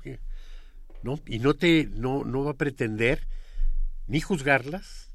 ¿No? 1.03 1.19
Y 1.25 1.39
no 1.39 1.53
te, 1.55 1.87
no, 1.87 2.23
no 2.23 2.43
va 2.43 2.51
a 2.51 2.57
pretender 2.57 3.27
ni 4.07 4.21
juzgarlas, 4.21 5.11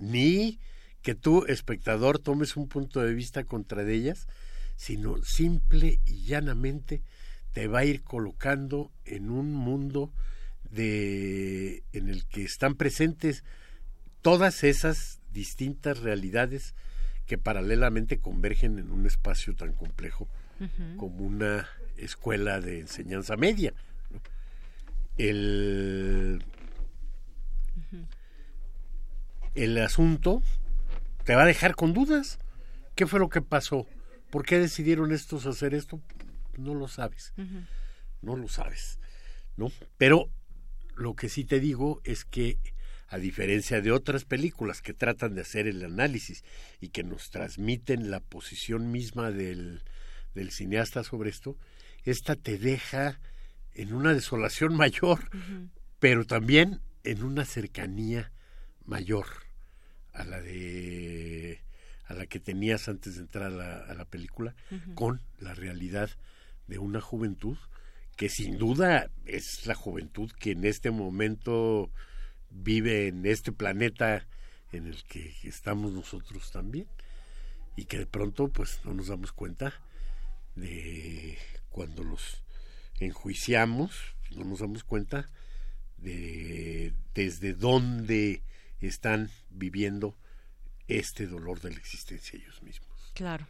ni 0.00 0.60
que 1.02 1.14
tú, 1.14 1.44
espectador, 1.46 2.18
tomes 2.18 2.56
un 2.56 2.68
punto 2.68 3.00
de 3.00 3.12
vista 3.12 3.44
contra 3.44 3.88
ellas, 3.88 4.26
sino 4.76 5.22
simple 5.22 6.00
y 6.04 6.24
llanamente 6.24 7.02
te 7.52 7.68
va 7.68 7.80
a 7.80 7.84
ir 7.84 8.02
colocando 8.02 8.90
en 9.04 9.30
un 9.30 9.52
mundo 9.52 10.12
de 10.70 11.84
en 11.92 12.08
el 12.08 12.26
que 12.26 12.42
están 12.42 12.74
presentes 12.74 13.44
todas 14.22 14.64
esas 14.64 15.20
distintas 15.32 16.00
realidades 16.00 16.74
que 17.26 17.38
paralelamente 17.38 18.18
convergen 18.18 18.78
en 18.78 18.90
un 18.90 19.06
espacio 19.06 19.54
tan 19.54 19.72
complejo 19.72 20.28
como 20.96 21.24
una 21.24 21.68
escuela 21.96 22.60
de 22.60 22.80
enseñanza 22.80 23.36
media. 23.36 23.72
El, 25.16 26.44
el 29.54 29.78
asunto 29.78 30.42
te 31.24 31.34
va 31.34 31.42
a 31.42 31.46
dejar 31.46 31.74
con 31.74 31.92
dudas. 31.92 32.38
¿Qué 32.94 33.06
fue 33.06 33.20
lo 33.20 33.28
que 33.28 33.42
pasó? 33.42 33.86
¿Por 34.34 34.44
qué 34.44 34.58
decidieron 34.58 35.12
estos 35.12 35.46
hacer 35.46 35.74
esto? 35.74 36.02
No 36.58 36.74
lo 36.74 36.88
sabes. 36.88 37.32
No 38.20 38.34
lo 38.34 38.48
sabes. 38.48 38.98
¿No? 39.56 39.70
Pero 39.96 40.28
lo 40.96 41.14
que 41.14 41.28
sí 41.28 41.44
te 41.44 41.60
digo 41.60 42.00
es 42.02 42.24
que 42.24 42.58
a 43.06 43.18
diferencia 43.18 43.80
de 43.80 43.92
otras 43.92 44.24
películas 44.24 44.82
que 44.82 44.92
tratan 44.92 45.36
de 45.36 45.42
hacer 45.42 45.68
el 45.68 45.84
análisis 45.84 46.42
y 46.80 46.88
que 46.88 47.04
nos 47.04 47.30
transmiten 47.30 48.10
la 48.10 48.18
posición 48.18 48.90
misma 48.90 49.30
del, 49.30 49.82
del 50.34 50.50
cineasta 50.50 51.04
sobre 51.04 51.30
esto, 51.30 51.56
esta 52.02 52.34
te 52.34 52.58
deja 52.58 53.20
en 53.72 53.92
una 53.92 54.14
desolación 54.14 54.74
mayor, 54.76 55.30
pero 56.00 56.24
también 56.24 56.80
en 57.04 57.22
una 57.22 57.44
cercanía 57.44 58.32
mayor 58.84 59.26
a 60.12 60.24
la 60.24 60.40
de 60.40 61.62
a 62.06 62.14
la 62.14 62.26
que 62.26 62.40
tenías 62.40 62.88
antes 62.88 63.16
de 63.16 63.22
entrar 63.22 63.52
a 63.52 63.94
la, 63.94 64.04
película 64.04 64.54
con 64.94 65.22
la 65.38 65.54
realidad 65.54 66.10
de 66.66 66.78
una 66.78 67.00
juventud 67.00 67.56
que 68.16 68.28
sin 68.28 68.58
duda 68.58 69.10
es 69.24 69.66
la 69.66 69.74
juventud 69.74 70.30
que 70.38 70.52
en 70.52 70.64
este 70.64 70.90
momento 70.90 71.90
vive 72.50 73.08
en 73.08 73.26
este 73.26 73.52
planeta 73.52 74.26
en 74.72 74.86
el 74.86 75.02
que 75.04 75.34
estamos 75.42 75.92
nosotros 75.92 76.50
también. 76.52 76.86
Y 77.76 77.86
que 77.86 77.98
de 77.98 78.06
pronto 78.06 78.48
pues 78.48 78.80
no 78.84 78.94
nos 78.94 79.08
damos 79.08 79.32
cuenta 79.32 79.72
de 80.54 81.38
cuando 81.70 82.04
los 82.04 82.44
enjuiciamos 83.00 84.14
no 84.36 84.44
nos 84.44 84.60
damos 84.60 84.84
cuenta 84.84 85.28
de 85.98 86.92
desde 87.14 87.54
dónde 87.54 88.42
están 88.80 89.30
viviendo 89.50 90.16
este 90.88 91.26
dolor 91.26 91.60
de 91.60 91.70
la 91.70 91.78
existencia 91.78 92.38
ellos 92.38 92.62
mismos. 92.62 93.12
Claro. 93.14 93.46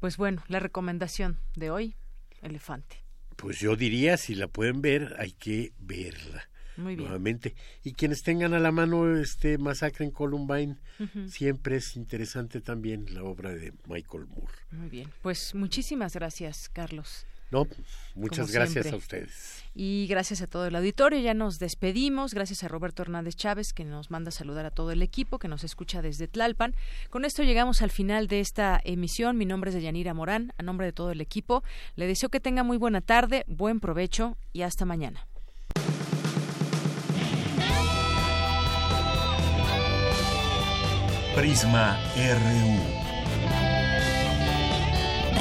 Pues 0.00 0.16
bueno, 0.16 0.42
la 0.48 0.58
recomendación 0.58 1.38
de 1.54 1.70
hoy, 1.70 1.94
elefante. 2.40 3.04
Pues 3.36 3.60
yo 3.60 3.76
diría, 3.76 4.16
si 4.16 4.34
la 4.34 4.48
pueden 4.48 4.82
ver, 4.82 5.16
hay 5.18 5.32
que 5.32 5.72
verla. 5.78 6.48
Muy 6.76 6.96
bien. 6.96 7.08
Nuevamente. 7.08 7.54
Y 7.82 7.92
quienes 7.92 8.22
tengan 8.22 8.54
a 8.54 8.58
la 8.58 8.72
mano 8.72 9.16
este 9.16 9.58
Masacre 9.58 10.04
en 10.04 10.10
Columbine, 10.10 10.76
siempre 11.28 11.76
es 11.76 11.96
interesante 11.96 12.60
también 12.60 13.14
la 13.14 13.22
obra 13.22 13.50
de 13.50 13.74
Michael 13.86 14.26
Moore. 14.26 14.54
Muy 14.70 14.88
bien. 14.88 15.10
Pues 15.20 15.54
muchísimas 15.54 16.14
gracias, 16.14 16.68
Carlos. 16.68 17.26
No, 17.52 17.68
muchas 18.14 18.50
gracias 18.50 18.90
a 18.90 18.96
ustedes. 18.96 19.62
Y 19.74 20.06
gracias 20.08 20.40
a 20.40 20.46
todo 20.46 20.66
el 20.66 20.74
auditorio. 20.74 21.20
Ya 21.20 21.34
nos 21.34 21.58
despedimos. 21.58 22.32
Gracias 22.32 22.64
a 22.64 22.68
Roberto 22.68 23.02
Hernández 23.02 23.36
Chávez, 23.36 23.74
que 23.74 23.84
nos 23.84 24.10
manda 24.10 24.30
a 24.30 24.32
saludar 24.32 24.64
a 24.64 24.70
todo 24.70 24.90
el 24.90 25.02
equipo 25.02 25.38
que 25.38 25.48
nos 25.48 25.62
escucha 25.62 26.00
desde 26.00 26.28
Tlalpan. 26.28 26.74
Con 27.10 27.26
esto 27.26 27.42
llegamos 27.42 27.82
al 27.82 27.90
final 27.90 28.26
de 28.26 28.40
esta 28.40 28.80
emisión. 28.84 29.36
Mi 29.36 29.44
nombre 29.44 29.68
es 29.68 29.74
Deyanira 29.74 30.14
Morán. 30.14 30.54
A 30.56 30.62
nombre 30.62 30.86
de 30.86 30.92
todo 30.92 31.10
el 31.10 31.20
equipo, 31.20 31.62
le 31.94 32.06
deseo 32.06 32.30
que 32.30 32.40
tenga 32.40 32.62
muy 32.62 32.78
buena 32.78 33.02
tarde, 33.02 33.44
buen 33.46 33.80
provecho 33.80 34.38
y 34.54 34.62
hasta 34.62 34.86
mañana. 34.86 35.26
Prisma 41.34 41.98
RU. 42.16 43.02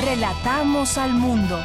Relatamos 0.06 0.98
al 0.98 1.14
mundo. 1.14 1.62